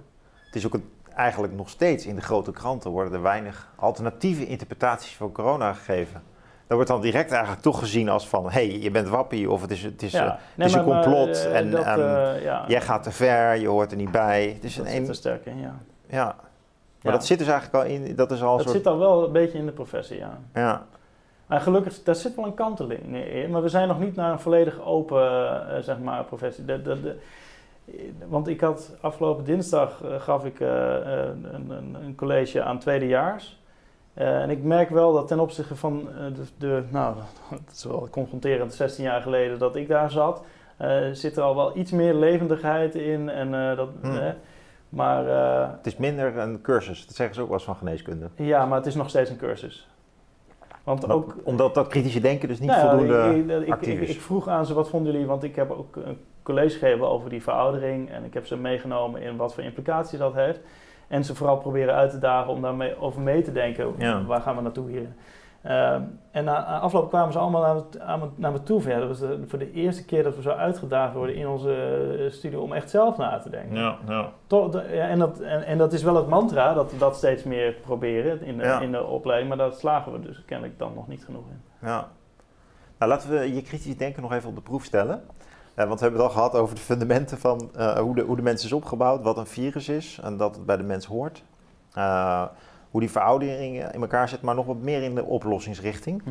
het 0.46 0.56
is 0.56 0.66
ook 0.66 0.74
een- 0.74 0.90
eigenlijk 1.18 1.54
nog 1.54 1.70
steeds 1.70 2.06
in 2.06 2.16
de 2.16 2.22
grote 2.22 2.52
kranten 2.52 2.92
worden 2.92 3.14
er 3.14 3.22
weinig 3.22 3.68
alternatieve 3.76 4.46
interpretaties 4.48 5.16
van 5.16 5.32
corona 5.32 5.74
gegeven. 5.74 6.22
Dat 6.68 6.76
wordt 6.76 6.92
dan 6.92 7.02
direct 7.02 7.32
eigenlijk 7.32 7.62
toch 7.62 7.80
gezien 7.80 8.10
als 8.10 8.28
van, 8.28 8.44
hé, 8.44 8.50
hey, 8.50 8.80
je 8.80 8.92
bent 8.92 9.08
wappie 9.08 9.52
of 9.52 9.62
het 9.62 9.72
is, 9.72 9.84
het 9.84 10.02
is, 10.02 10.12
Ja. 10.12 10.26
eh, 10.26 10.34
Nee, 10.56 10.68
is 10.68 10.74
een 10.74 10.86
maar, 10.86 11.02
complot 11.04 11.30
eh, 11.46 11.56
en, 11.58 11.72
dat, 11.72 11.86
eh, 11.86 12.44
ja, 12.44 12.64
jij 12.68 12.82
gaat 12.82 13.04
te 13.04 13.12
ver, 13.12 13.56
je 13.56 13.68
hoort 13.68 13.92
er 13.92 13.98
niet 13.98 14.12
bij. 14.12 14.50
Het 14.54 14.64
is 14.64 14.76
dat 14.76 14.86
een, 14.86 14.92
zit 14.92 15.02
een 15.02 15.08
er 15.08 15.16
sterk 15.16 15.46
in, 15.46 15.60
ja. 15.60 15.76
ja. 16.08 16.24
Maar 16.26 16.36
Ja. 17.02 17.12
dat 17.12 17.26
zit 17.26 17.38
dus 17.40 17.48
eigenlijk 17.48 17.84
al 17.84 17.92
in, 17.92 18.16
dat 18.16 18.32
is 18.32 18.42
al 18.42 18.52
een 18.52 18.58
Dat 18.58 18.66
soort, 18.66 18.78
zit 18.78 18.88
al 18.88 18.98
wel 18.98 19.26
een 19.26 19.32
beetje 19.32 19.58
in 19.58 19.66
de 19.66 19.72
professie, 19.72 20.18
ja. 20.18 20.38
ja. 20.54 20.86
Maar 21.46 21.62
gelukkig, 21.62 22.04
daar 22.04 22.16
zit 22.16 22.36
wel 22.36 22.46
een 22.46 22.54
kanteling 22.54 23.16
in. 23.16 23.52
Maar 23.52 23.62
we 23.62 23.70
zijn 23.70 23.88
nog 23.88 24.00
niet 24.00 24.16
naar 24.16 24.32
een 24.32 24.40
volledig 24.40 24.82
open, 24.82 25.84
zeg 25.84 26.00
maar, 26.00 26.24
professie. 26.24 26.66
De, 26.66 26.82
de, 26.82 27.02
de- 27.02 27.18
want 28.28 28.48
ik 28.48 28.62
had 28.62 28.96
afgelopen 29.02 29.44
dinsdag 29.44 30.04
eh, 30.04 30.22
gaf 30.22 30.46
ik 30.46 30.60
eh, 30.60 30.68
een, 30.70 31.46
een, 31.70 31.96
een 32.04 32.16
college 32.16 32.64
aan 32.64 32.80
tweedejaars. 32.80 33.62
Eh, 34.14 34.42
en 34.42 34.50
ik 34.50 34.64
merk 34.64 34.90
wel 34.90 35.14
dat 35.14 35.28
ten 35.28 35.40
opzichte 35.40 35.76
van 35.76 36.10
de, 36.34 36.44
de, 36.58 36.84
nou, 36.90 37.16
het 37.66 37.76
is 37.76 37.84
wel 37.84 38.08
confronterend, 38.12 38.74
16 38.74 39.04
jaar 39.04 39.22
geleden 39.22 39.60
dat 39.60 39.76
ik 39.76 39.88
daar 39.88 40.12
zat, 40.12 40.44
zit 41.12 41.38
er 41.38 41.44
al 41.44 41.56
wel 41.56 41.78
iets 41.78 41.92
meer 41.92 42.14
levendigheid 42.14 42.96
in. 42.96 43.30
En, 43.30 43.76
dat, 43.76 43.90
Hmm. 44.02 44.34
maar 44.90 45.26
Het 45.72 45.86
is 45.86 45.98
minder 45.98 46.38
een 46.38 46.62
cursus, 46.62 47.06
dat 47.06 47.16
zeggen 47.16 47.36
ze 47.36 47.42
ook 47.42 47.48
wel 47.48 47.58
eens 47.58 47.66
van 47.66 47.76
geneeskunde. 47.76 48.30
ja, 48.36 48.66
maar 48.66 48.78
het 48.78 48.88
is 48.88 48.96
nog 48.96 49.10
steeds 49.10 49.30
een 49.30 49.38
cursus. 49.38 49.88
Want 50.84 51.10
ook, 51.10 51.36
Omdat 51.44 51.74
dat 51.74 51.88
kritische 51.88 52.20
denken 52.20 52.48
dus 52.48 52.60
niet 52.60 52.70
Nou 52.70 52.90
voldoende 52.90 53.54
ik, 53.54 53.62
ik, 53.62 53.68
ik, 53.68 53.74
actief 53.74 53.94
ik, 53.94 54.08
is. 54.08 54.16
ik 54.16 54.22
vroeg 54.22 54.48
aan 54.48 54.66
ze, 54.66 54.74
wat 54.74 54.90
vonden 54.90 55.12
jullie? 55.12 55.28
Want 55.28 55.44
ik 55.44 55.56
heb 55.56 55.72
ook 55.72 55.96
een 55.96 56.18
college 56.54 56.78
gegeven 56.78 57.08
over 57.10 57.30
die 57.30 57.44
veroudering. 57.44 58.12
En 58.12 58.24
ik 58.24 58.34
heb 58.34 58.46
ze 58.46 58.58
meegenomen 58.58 59.22
in 59.22 59.38
wat 59.38 59.54
voor 59.54 59.64
implicaties 59.64 60.20
dat 60.20 60.34
heeft. 60.34 60.60
En 61.08 61.24
ze 61.24 61.36
vooral 61.36 61.58
proberen 61.58 61.94
uit 61.96 62.12
te 62.12 62.20
dagen 62.20 62.52
om 62.54 62.62
daarmee 62.62 63.00
over 63.00 63.22
mee 63.22 63.42
te 63.42 63.52
denken. 63.52 63.94
Ja. 63.98 64.24
Waar 64.26 64.42
gaan 64.42 64.56
we 64.56 64.62
naartoe 64.62 64.90
hier? 64.90 65.08
Ehm, 65.62 66.02
en 66.32 66.44
na 66.44 66.80
afloop 66.80 67.10
kwamen 67.10 67.34
ze 67.34 67.40
allemaal 67.40 67.62
naar 67.62 67.76
me, 67.76 68.02
aan 68.04 68.20
me- 68.20 68.30
naar 68.36 68.52
me 68.52 68.64
toe. 68.64 68.82
Ja, 68.90 69.00
dat 69.00 69.08
was 69.08 69.20
de- 69.20 69.44
voor 69.48 69.60
de 69.60 69.72
eerste 69.72 70.06
keer 70.06 70.24
dat 70.24 70.36
we 70.36 70.42
zo 70.42 70.50
uitgedaagd 70.50 71.14
worden 71.14 71.36
in 71.36 71.48
onze 71.48 71.74
eh, 72.20 72.32
studie 72.32 72.60
om 72.60 72.74
echt 72.74 72.90
zelf 72.90 73.18
na 73.18 73.40
te 73.40 73.50
denken. 73.50 73.76
Ja, 73.78 73.98
ja. 74.08 74.32
Toch, 74.48 74.70
de- 74.72 74.86
ja, 74.92 75.08
en, 75.08 75.20
dat, 75.20 75.40
en, 75.40 75.64
en 75.66 75.78
dat 75.78 75.94
is 75.94 76.04
wel 76.04 76.16
het 76.16 76.28
mantra, 76.28 76.74
dat 76.74 76.92
we 76.92 76.98
dat 76.98 77.16
steeds 77.16 77.44
meer 77.44 77.74
proberen 77.74 78.42
in 78.44 78.58
de, 78.58 78.64
Ja. 78.64 78.80
in 78.80 78.92
de 78.92 79.04
opleiding. 79.04 79.50
Maar 79.50 79.58
daar 79.68 79.72
slagen 79.78 80.12
we 80.12 80.20
dus 80.20 80.46
kennelijk 80.46 80.80
dan 80.80 80.92
nog 80.96 81.08
niet 81.08 81.26
genoeg 81.26 81.44
in. 81.50 81.62
ja. 81.88 82.08
Nou, 83.00 83.12
laten 83.12 83.30
we 83.30 83.54
je 83.56 83.62
kritisch 83.62 83.98
denken 83.98 84.22
nog 84.22 84.34
even 84.34 84.50
op 84.50 84.56
de 84.56 84.62
proef 84.62 84.84
stellen. 84.84 85.22
Eh, 85.78 85.88
want 85.88 86.00
we 86.00 86.06
hebben 86.06 86.24
het 86.24 86.30
al 86.30 86.36
gehad 86.36 86.56
over 86.56 86.76
de 86.76 86.82
fundamenten 86.82 87.38
van 87.38 87.70
eh, 87.76 87.98
hoe, 88.00 88.16
de, 88.16 88.22
hoe 88.22 88.36
de 88.36 88.42
mens 88.42 88.64
is 88.64 88.72
opgebouwd, 88.72 89.24
wat 89.24 89.38
een 89.38 89.48
virus 89.48 89.90
is 89.90 90.20
en 90.24 90.38
dat 90.38 90.56
het 90.56 90.66
bij 90.66 90.78
de 90.78 90.84
mens 90.84 91.06
hoort. 91.06 91.44
Eh, 91.94 92.46
hoe 92.92 93.02
die 93.02 93.12
veroudering 93.12 93.94
in 93.94 94.02
elkaar 94.02 94.30
zit, 94.30 94.42
maar 94.42 94.56
nog 94.56 94.66
wat 94.66 94.78
meer 94.78 95.04
in 95.04 95.16
de 95.16 95.24
oplossingsrichting. 95.24 96.22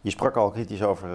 Je 0.00 0.10
sprak 0.10 0.36
al 0.36 0.50
kritisch 0.50 0.82
over 0.82 1.08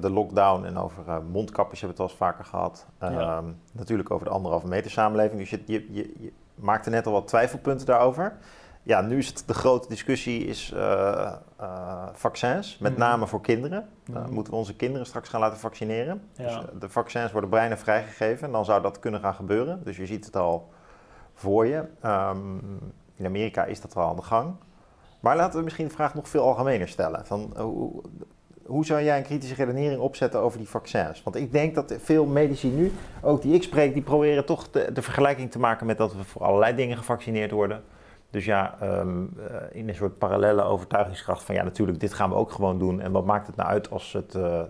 de 0.00 0.10
lockdown 0.10 0.64
en 0.64 0.78
over 0.78 1.22
mondkapjes, 1.32 1.80
hebben 1.80 1.98
we 1.98 2.02
het 2.02 2.12
al 2.12 2.18
eens 2.18 2.32
vaker 2.32 2.44
gehad. 2.44 2.86
Ja. 3.00 3.08
Ehm, 3.10 3.44
Natuurlijk 3.72 4.10
over 4.10 4.26
de 4.26 4.32
anderhalve 4.32 4.66
meter 4.66 4.90
samenleving. 4.90 5.40
Dus 5.40 5.50
je, 5.50 5.62
je, 5.66 5.86
je, 5.90 6.12
je 6.18 6.32
maakte 6.54 6.90
net 6.90 7.06
al 7.06 7.12
wat 7.12 7.28
twijfelpunten 7.28 7.86
daarover. 7.86 8.36
Ja, 8.82 9.00
nu 9.00 9.18
is 9.18 9.26
het 9.26 9.42
de 9.46 9.54
grote 9.54 9.88
discussie 9.88 10.44
is 10.46 10.72
uh, 10.74 11.32
vaccins, 12.12 12.78
met 12.78 12.92
Mhm. 12.92 13.00
name 13.00 13.26
voor 13.26 13.40
kinderen. 13.40 13.88
Uh, 14.10 14.16
Mhm. 14.16 14.32
moeten 14.32 14.52
we 14.52 14.58
onze 14.58 14.76
kinderen 14.76 15.06
straks 15.06 15.28
gaan 15.28 15.40
laten 15.40 15.58
vaccineren? 15.58 16.22
Ja. 16.32 16.44
Dus, 16.44 16.54
uh, 16.54 16.80
de 16.80 16.88
vaccins 16.88 17.32
worden 17.32 17.50
bijna 17.50 17.76
vrijgegeven 17.76 18.46
en 18.46 18.52
dan 18.52 18.64
zou 18.64 18.82
dat 18.82 18.98
kunnen 18.98 19.20
gaan 19.20 19.34
gebeuren. 19.34 19.80
Dus 19.84 19.96
je 19.96 20.06
ziet 20.06 20.24
het 20.24 20.36
al 20.36 20.68
voor 21.34 21.66
je. 21.66 21.84
Um, 22.04 22.60
in 23.14 23.26
Amerika 23.26 23.64
is 23.64 23.80
dat 23.80 23.96
al 23.96 24.08
aan 24.08 24.16
de 24.16 24.22
gang. 24.22 24.54
Maar 25.20 25.36
laten 25.36 25.58
we 25.58 25.64
misschien 25.64 25.86
de 25.88 25.94
vraag 25.94 26.14
nog 26.14 26.28
veel 26.28 26.42
algemener 26.42 26.88
stellen. 26.88 27.26
Van, 27.26 27.54
hoe, 27.58 28.02
hoe 28.66 28.84
zou 28.84 29.02
jij 29.02 29.16
een 29.18 29.24
kritische 29.24 29.54
redenering 29.54 30.00
opzetten 30.00 30.40
over 30.40 30.58
die 30.58 30.68
vaccins? 30.68 31.22
Want 31.22 31.36
ik 31.36 31.52
denk 31.52 31.74
dat 31.74 31.94
veel 31.98 32.26
medici 32.26 32.68
nu, 32.68 32.92
ook 33.22 33.42
die 33.42 33.54
ik 33.54 33.62
spreek, 33.62 33.92
die 33.92 34.02
proberen 34.02 34.44
toch 34.44 34.70
de, 34.70 34.92
de 34.92 35.02
vergelijking 35.02 35.50
te 35.50 35.58
maken 35.58 35.86
met 35.86 35.98
dat 35.98 36.14
we 36.14 36.24
voor 36.24 36.42
allerlei 36.42 36.74
dingen 36.74 36.96
gevaccineerd 36.96 37.50
worden. 37.50 37.82
Dus 38.30 38.44
ja, 38.44 38.78
um, 38.82 39.32
uh, 39.38 39.44
in 39.70 39.88
een 39.88 39.94
soort 39.94 40.18
parallele 40.18 40.62
overtuigingskracht 40.62 41.42
van 41.42 41.54
ja, 41.54 41.62
natuurlijk, 41.62 42.00
dit 42.00 42.14
gaan 42.14 42.30
we 42.30 42.36
ook 42.36 42.50
gewoon 42.50 42.78
doen. 42.78 43.00
En 43.00 43.12
wat 43.12 43.24
maakt 43.24 43.46
het 43.46 43.56
nou 43.56 43.68
uit 43.68 43.90
als 43.90 44.12
het 44.12 44.34
uh, 44.34 44.60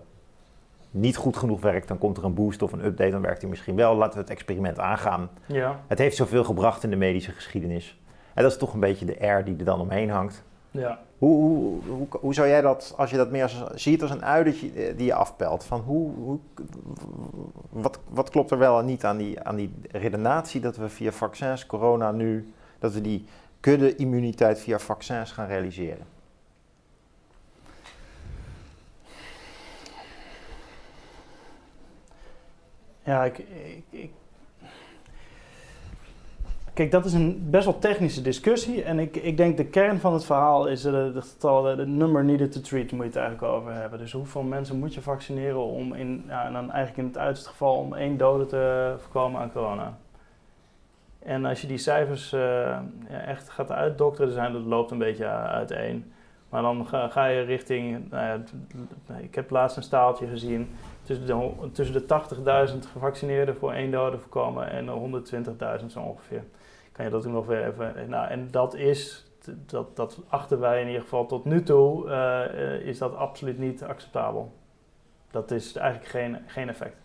niet 0.91 1.15
goed 1.17 1.37
genoeg 1.37 1.61
werkt? 1.61 1.87
Dan 1.87 1.97
komt 1.97 2.17
er 2.17 2.23
een 2.23 2.33
boost 2.33 2.61
of 2.61 2.71
een 2.71 2.85
update, 2.85 3.11
dan 3.11 3.21
werkt 3.21 3.41
hij 3.41 3.49
misschien 3.49 3.75
wel. 3.75 3.95
Laten 3.95 4.13
we 4.13 4.19
het 4.19 4.29
experiment 4.29 4.79
aangaan. 4.79 5.29
Ja. 5.45 5.79
Het 5.87 5.97
heeft 5.97 6.15
zoveel 6.15 6.43
gebracht 6.43 6.83
in 6.83 6.89
de 6.89 6.95
medische 6.95 7.31
geschiedenis. 7.31 7.99
En 8.33 8.43
dat 8.43 8.51
is 8.51 8.57
toch 8.57 8.73
een 8.73 8.79
beetje 8.79 9.05
de 9.05 9.19
air 9.19 9.45
die 9.45 9.57
er 9.57 9.65
dan 9.65 9.79
omheen 9.79 10.09
hangt. 10.09 10.43
Ja. 10.71 10.99
Hoe, 11.17 11.41
hoe, 11.41 11.81
hoe, 11.87 12.07
hoe, 12.11 12.33
zou 12.33 12.47
jij 12.47 12.61
dat, 12.61 12.93
als 12.97 13.09
je 13.09 13.17
dat 13.17 13.31
meer 13.31 13.43
als, 13.43 13.63
ziet 13.73 14.01
als 14.01 14.11
een 14.11 14.23
ui 14.23 14.43
die 14.95 15.05
je 15.05 15.13
afpelt, 15.13 15.63
van 15.63 15.79
hoe, 15.79 16.11
hoe, 16.15 16.39
wat, 17.69 17.99
wat 18.09 18.29
klopt 18.29 18.51
er 18.51 18.57
wel 18.57 18.79
en 18.79 18.85
niet 18.85 19.05
aan 19.05 19.17
die, 19.17 19.41
aan 19.41 19.55
die 19.55 19.73
redenatie 19.91 20.61
dat 20.61 20.77
we 20.77 20.89
via 20.89 21.11
vaccins 21.11 21.65
corona 21.65 22.11
nu, 22.11 22.53
dat 22.79 22.93
we 22.93 23.01
die 23.01 23.25
kudde-immuniteit 23.61 24.59
via 24.59 24.79
vaccins 24.79 25.31
gaan 25.31 25.47
realiseren? 25.47 26.05
Ja, 33.03 33.23
ik, 33.23 33.37
ik, 33.89 34.11
Kijk, 36.73 36.91
dat 36.91 37.05
is 37.05 37.13
een 37.13 37.49
best 37.49 37.65
wel 37.65 37.79
technische 37.79 38.21
discussie. 38.21 38.83
En 38.83 38.99
ik, 38.99 39.15
ik 39.15 39.37
denk 39.37 39.57
de 39.57 39.65
kern 39.65 39.99
van 39.99 40.13
het 40.13 40.25
verhaal 40.25 40.67
is 40.67 40.81
de, 40.81 41.11
de 41.13 41.75
de 41.75 41.85
number 41.87 42.23
needed 42.23 42.51
to 42.51 42.61
treat, 42.61 42.91
moet 42.91 42.99
je 42.99 43.05
het 43.05 43.15
eigenlijk 43.15 43.53
over 43.53 43.73
hebben. 43.73 43.99
Dus 43.99 44.11
hoeveel 44.11 44.43
mensen 44.43 44.79
moet 44.79 44.93
je 44.93 45.01
vaccineren 45.01 45.63
om 45.63 45.93
in, 45.93 46.23
ja, 46.27 46.45
en 46.45 46.53
dan 46.53 46.71
eigenlijk 46.71 46.97
in 46.97 47.05
het 47.05 47.17
uiterste 47.17 47.49
geval 47.49 47.75
om 47.75 47.93
één 47.93 48.17
dode 48.17 48.45
te 48.45 48.93
voorkomen 48.99 49.41
aan 49.41 49.51
corona. 49.51 49.97
En 51.23 51.45
als 51.45 51.61
je 51.61 51.67
die 51.67 51.77
cijfers 51.77 52.29
ja, 52.29 52.83
echt 53.25 53.49
gaat 53.49 53.71
uitdokteren, 53.71 54.33
zijn, 54.33 54.53
dat 54.53 54.61
loopt 54.61 54.91
een 54.91 54.97
beetje 54.97 55.27
uiteen. 55.27 56.13
Maar 56.49 56.61
dan 56.61 56.85
ga, 56.85 57.25
je 57.25 57.41
richting, 57.41 58.09
nou 58.09 58.41
ik 59.21 59.35
heb 59.35 59.49
laatst 59.49 59.77
een 59.77 59.83
staaltje 59.83 60.27
gezien, 60.27 60.69
tussen 61.03 61.25
de, 61.25 61.71
tussen 61.71 62.07
de 62.07 62.69
80.000 62.73 62.77
gevaccineerden 62.91 63.55
voor 63.55 63.73
één 63.73 63.91
dode 63.91 64.17
voorkomen 64.17 64.69
en 64.69 64.87
120.000 65.79 65.85
zo 65.85 65.99
ongeveer. 65.99 66.43
Kan 66.91 67.05
je 67.05 67.11
dat 67.11 67.25
nog 67.25 67.45
weer 67.45 67.67
even... 67.67 68.09
Nou, 68.09 68.29
en 68.29 68.47
dat 68.51 68.75
is, 68.75 69.31
dat, 69.65 69.95
dat 69.95 70.19
achten 70.27 70.59
wij 70.59 70.81
in 70.81 70.87
ieder 70.87 71.01
geval 71.01 71.25
tot 71.25 71.45
nu 71.45 71.63
toe, 71.63 72.09
is 72.83 72.97
dat 72.97 73.15
absoluut 73.15 73.57
niet 73.57 73.83
acceptabel. 73.83 74.51
Dat 75.31 75.51
is 75.51 75.75
eigenlijk 75.75 76.11
geen, 76.11 76.37
geen 76.45 76.69
effect. 76.69 77.00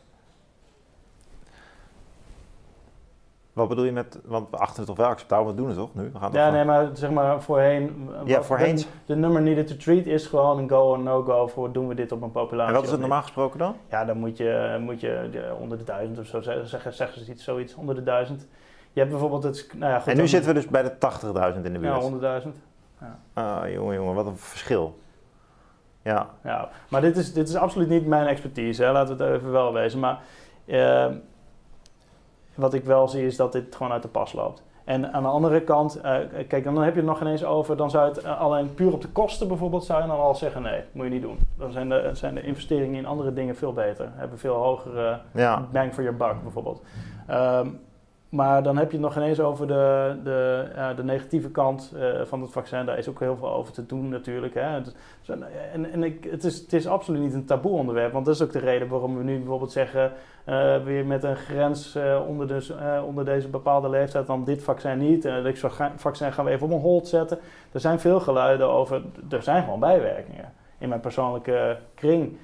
Wat 3.56 3.68
bedoel 3.68 3.84
je 3.84 3.92
met, 3.92 4.18
want 4.24 4.50
we 4.50 4.56
achten 4.56 4.76
het 4.76 4.86
toch 4.86 4.96
wel 4.96 5.06
acceptabel, 5.06 5.46
we 5.46 5.54
doen 5.54 5.68
het 5.68 5.76
toch 5.76 5.94
nu? 5.94 6.10
We 6.12 6.18
gaan 6.18 6.32
ja, 6.32 6.50
nee, 6.50 6.64
maar 6.64 6.88
zeg 6.92 7.10
maar 7.10 7.42
voorheen... 7.42 8.10
Ja, 8.24 8.42
voorheen... 8.42 8.76
De, 8.76 8.84
de 9.06 9.16
nummer 9.16 9.42
needed 9.42 9.66
to 9.66 9.76
treat 9.76 10.06
is 10.06 10.26
gewoon 10.26 10.58
een 10.58 10.68
go 10.68 10.80
or 10.80 10.98
no-go 10.98 11.46
voor 11.46 11.72
doen 11.72 11.88
we 11.88 11.94
dit 11.94 12.12
op 12.12 12.22
een 12.22 12.30
populatie. 12.30 12.68
En 12.68 12.74
wat 12.74 12.84
is 12.84 12.90
het 12.90 13.00
normaal 13.00 13.22
gesproken 13.22 13.58
dan? 13.58 13.76
Ja, 13.90 14.04
dan 14.04 14.18
moet 14.18 14.36
je, 14.36 14.78
moet 14.80 15.00
je 15.00 15.28
ja, 15.32 15.52
onder 15.54 15.78
de 15.78 15.84
duizend 15.84 16.18
of 16.18 16.26
zo 16.26 16.40
zeggen, 16.40 16.92
zeggen 16.92 17.24
ze 17.24 17.30
iets, 17.30 17.44
zoiets, 17.44 17.74
onder 17.74 17.94
de 17.94 18.02
duizend. 18.02 18.46
Je 18.92 19.00
hebt 19.00 19.10
bijvoorbeeld 19.10 19.42
het... 19.42 19.68
Nou 19.74 19.92
ja, 19.92 19.98
goed, 19.98 20.12
en 20.12 20.16
nu 20.16 20.28
zitten 20.28 20.54
we 20.54 20.60
dus 20.60 20.68
bij 20.68 20.82
de 20.82 20.92
80.000 21.54 21.64
in 21.64 21.72
de 21.72 21.78
buurt. 21.78 22.22
Ja, 22.22 22.40
100.000. 22.42 22.48
Ja. 23.00 23.18
Ah, 23.32 23.72
jongen, 23.72 23.94
jongen, 23.94 24.14
wat 24.14 24.26
een 24.26 24.36
verschil. 24.36 24.98
Ja. 26.02 26.30
ja 26.44 26.68
maar 26.88 27.00
dit 27.00 27.16
is, 27.16 27.32
dit 27.32 27.48
is 27.48 27.56
absoluut 27.56 27.88
niet 27.88 28.06
mijn 28.06 28.26
expertise, 28.26 28.82
hè. 28.84 28.92
laten 28.92 29.16
we 29.16 29.24
het 29.24 29.34
even 29.34 29.52
wel 29.52 29.72
wezen. 29.72 30.00
Maar 30.00 30.18
uh, 30.64 31.06
wat 32.56 32.74
ik 32.74 32.84
wel 32.84 33.08
zie 33.08 33.26
is 33.26 33.36
dat 33.36 33.52
dit 33.52 33.76
gewoon 33.76 33.92
uit 33.92 34.02
de 34.02 34.08
pas 34.08 34.32
loopt. 34.32 34.62
En 34.84 35.12
aan 35.12 35.22
de 35.22 35.28
andere 35.28 35.60
kant, 35.60 35.98
uh, 35.98 36.16
kijk, 36.48 36.64
dan 36.64 36.82
heb 36.82 36.94
je 36.94 37.00
het 37.00 37.08
nog 37.08 37.20
ineens 37.20 37.44
over, 37.44 37.76
dan 37.76 37.90
zou 37.90 38.08
het 38.08 38.24
uh, 38.24 38.40
alleen 38.40 38.74
puur 38.74 38.92
op 38.92 39.00
de 39.00 39.08
kosten 39.08 39.48
bijvoorbeeld, 39.48 39.84
zou 39.84 40.02
je 40.02 40.08
dan 40.08 40.18
al 40.18 40.34
zeggen, 40.34 40.62
nee, 40.62 40.82
moet 40.92 41.04
je 41.04 41.10
niet 41.10 41.22
doen. 41.22 41.38
Dan 41.58 41.72
zijn 41.72 41.88
de, 41.88 42.10
zijn 42.12 42.34
de 42.34 42.42
investeringen 42.42 42.98
in 42.98 43.06
andere 43.06 43.32
dingen 43.32 43.56
veel 43.56 43.72
beter, 43.72 44.08
hebben 44.14 44.38
veel 44.38 44.54
hogere 44.54 45.20
ja. 45.34 45.68
bang 45.72 45.94
for 45.94 46.02
your 46.02 46.18
buck 46.18 46.42
bijvoorbeeld. 46.42 46.82
Um, 47.30 47.80
maar 48.36 48.62
dan 48.62 48.76
heb 48.76 48.90
je 48.90 48.96
het 48.96 49.06
nog 49.06 49.16
ineens 49.16 49.40
over 49.40 49.66
de, 49.66 50.16
de, 50.24 50.92
de 50.96 51.04
negatieve 51.04 51.50
kant 51.50 51.92
uh, 51.96 52.20
van 52.24 52.40
het 52.40 52.52
vaccin. 52.52 52.86
Daar 52.86 52.98
is 52.98 53.08
ook 53.08 53.20
heel 53.20 53.36
veel 53.36 53.52
over 53.52 53.72
te 53.72 53.86
doen 53.86 54.08
natuurlijk. 54.08 54.54
Hè. 54.54 54.80
En 55.72 55.92
en 55.92 56.02
ik, 56.02 56.24
het, 56.30 56.44
is, 56.44 56.58
het 56.58 56.72
is 56.72 56.86
absoluut 56.86 57.20
niet 57.20 57.34
een 57.34 57.44
taboe 57.44 57.78
onderwerp. 57.78 58.12
Want 58.12 58.24
dat 58.26 58.34
is 58.34 58.42
ook 58.42 58.52
de 58.52 58.58
reden 58.58 58.88
waarom 58.88 59.16
we 59.16 59.24
nu 59.24 59.38
bijvoorbeeld 59.38 59.72
zeggen... 59.72 60.12
Uh, 60.48 60.76
weer 60.84 61.06
met 61.06 61.24
een 61.24 61.36
grens 61.36 61.98
onder, 62.26 62.46
de, 62.46 63.02
onder 63.06 63.24
deze 63.24 63.48
bepaalde 63.48 63.88
leeftijd 63.88 64.26
dan 64.26 64.44
dit 64.44 64.62
vaccin 64.62 64.98
niet. 64.98 65.22
dit 65.22 65.64
vaccin 65.96 66.32
gaan 66.32 66.44
we 66.44 66.50
even 66.50 66.66
op 66.66 66.72
een 66.72 66.80
hold 66.80 67.08
zetten. 67.08 67.38
Er 67.72 67.80
zijn 67.80 68.00
veel 68.00 68.20
geluiden 68.20 68.68
over... 68.68 69.02
Er 69.30 69.42
zijn 69.42 69.62
gewoon 69.62 69.80
bijwerkingen 69.80 70.52
in 70.78 70.88
mijn 70.88 71.00
persoonlijke 71.00 71.76
kring. 71.94 72.36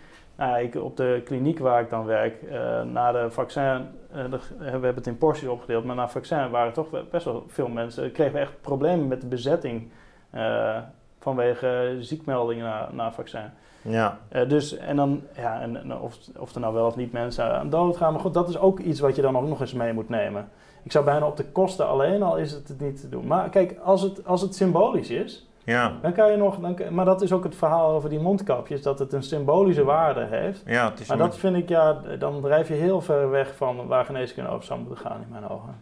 Nou, 0.43 0.63
ik, 0.63 0.75
op 0.75 0.97
de 0.97 1.23
kliniek 1.25 1.59
waar 1.59 1.81
ik 1.81 1.91
dan 1.91 2.05
werk, 2.05 2.43
uh, 2.43 2.83
na 2.83 3.13
de 3.13 3.31
vaccin, 3.31 3.89
uh, 4.15 4.31
de, 4.31 4.39
we 4.59 4.65
hebben 4.65 4.95
het 4.95 5.07
in 5.07 5.19
porties 5.19 5.49
opgedeeld, 5.49 5.85
maar 5.85 5.97
na 5.97 6.09
vaccin 6.09 6.51
waren 6.51 6.73
toch 6.73 6.87
best 7.11 7.25
wel 7.25 7.45
veel 7.47 7.69
mensen, 7.69 8.13
kregen 8.13 8.33
we 8.33 8.39
echt 8.39 8.61
problemen 8.61 9.09
met 9.09 9.21
de 9.21 9.27
bezetting 9.27 9.91
uh, 10.35 10.77
vanwege 11.19 11.97
ziekmeldingen 12.01 12.65
na, 12.65 12.89
na 12.93 13.13
vaccin. 13.13 13.51
Ja. 13.83 14.19
dus, 14.49 14.77
en 14.77 14.97
dan, 14.97 15.23
ja, 15.37 15.61
en, 15.61 15.77
en 15.77 15.99
of, 15.99 16.19
of 16.39 16.55
er 16.55 16.61
nou 16.61 16.75
wel 16.75 16.87
of 16.87 16.97
niet 16.97 17.13
mensen 17.13 17.59
aan 17.59 17.71
dood 17.71 17.97
gaan, 17.97 18.13
maar 18.13 18.23
goed, 18.23 18.35
dat 18.35 18.49
is 18.49 18.59
ook 18.59 18.79
iets 18.79 19.01
wat 19.01 19.17
je 19.17 19.23
dan 19.23 19.37
ook 19.37 19.49
nog 19.49 19.61
eens 19.61 19.73
mee 19.73 19.93
moet 19.93 20.09
nemen. 20.09 20.49
Ik 20.83 20.93
zou 20.93 21.05
bijna 21.05 21.27
op 21.27 21.37
de 21.37 21.45
kosten 21.45 21.87
alleen 21.87 22.23
al 22.23 22.37
is 22.37 22.53
het 22.53 22.69
het 22.69 22.81
niet 22.81 23.01
te 23.01 23.09
doen. 23.09 23.27
Maar 23.27 23.49
kijk, 23.49 23.79
als 23.85 24.03
het, 24.03 24.27
als 24.27 24.41
het 24.41 24.55
symbolisch 24.55 25.11
is, 25.11 25.47
ja. 25.65 25.99
Dan 26.03 26.13
kan 26.13 26.31
je 26.31 26.37
nog, 26.37 26.59
dan, 26.59 26.79
maar 26.91 27.05
dat 27.05 27.23
is 27.23 27.33
ook 27.33 27.45
het 27.45 27.55
verhaal 27.55 27.91
over 27.91 28.09
die 28.09 28.21
mondkapjes, 28.21 28.83
dat 28.83 28.99
het 28.99 29.13
een 29.13 29.23
symbolische 29.23 29.85
waarde 29.85 30.25
heeft. 30.25 30.63
Ja, 30.67 30.91
het 30.91 31.01
is 31.01 31.09
maar 31.09 31.19
dat 31.19 31.39
vind 31.39 31.57
ik, 31.57 31.69
ja, 31.69 31.93
dan 32.19 32.41
drijf 32.41 32.69
je 32.69 32.75
heel 32.75 33.01
ver 33.01 33.31
weg 33.31 33.57
van 33.57 33.87
waar 33.87 34.05
geneeskunde 34.05 34.51
over 34.51 34.65
zou 34.65 34.81
moeten 34.81 34.99
gaan 34.99 35.23
in 35.23 35.29
mijn 35.31 35.49
ogen. 35.49 35.81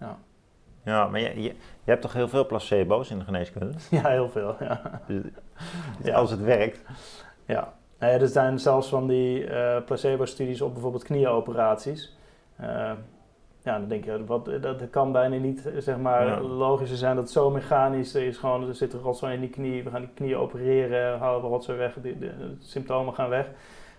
Ja, 0.00 0.18
ja 0.84 1.06
maar 1.06 1.20
je, 1.20 1.42
je, 1.42 1.42
je 1.84 1.90
hebt 1.90 2.02
toch 2.02 2.12
heel 2.12 2.28
veel 2.28 2.46
placebo's 2.46 3.10
in 3.10 3.18
de 3.18 3.24
geneeskunde? 3.24 3.72
Ja, 3.90 4.08
heel 4.08 4.28
veel, 4.28 4.56
ja. 4.60 5.00
Dus, 5.06 5.22
ja. 6.02 6.14
Als 6.14 6.30
het 6.30 6.42
werkt. 6.42 6.82
Ja, 7.46 7.72
nee, 7.98 8.18
er 8.18 8.28
zijn 8.28 8.58
zelfs 8.58 8.88
van 8.88 9.06
die 9.06 9.46
uh, 9.46 9.76
placebo-studies 9.84 10.60
op 10.60 10.72
bijvoorbeeld 10.72 11.04
knieoperaties. 11.04 12.16
Uh, 12.60 12.92
ja, 13.64 13.78
dan 13.78 13.88
denk 13.88 14.04
je, 14.04 14.24
wat, 14.24 14.44
dat 14.60 14.90
kan 14.90 15.12
bijna 15.12 15.36
niet 15.36 15.70
zeg 15.78 15.98
maar, 15.98 16.26
Ja. 16.26 16.40
logischer 16.40 16.98
zijn 16.98 17.14
dat 17.14 17.24
het 17.24 17.32
zo 17.32 17.50
mechanisch 17.50 18.14
is. 18.14 18.36
Gewoon, 18.38 18.68
er 18.68 18.74
zit 18.74 18.92
een 18.92 19.00
rotzooi 19.00 19.34
in 19.34 19.40
die 19.40 19.50
knie, 19.50 19.82
we 19.84 19.90
gaan 19.90 20.00
die 20.00 20.10
knie 20.14 20.36
opereren, 20.36 21.18
halen 21.18 21.40
we 21.42 21.46
rotzooi 21.46 21.78
weg, 21.78 21.94
de, 21.94 22.00
de, 22.02 22.18
de 22.18 22.56
symptomen 22.58 23.14
gaan 23.14 23.28
weg. 23.28 23.46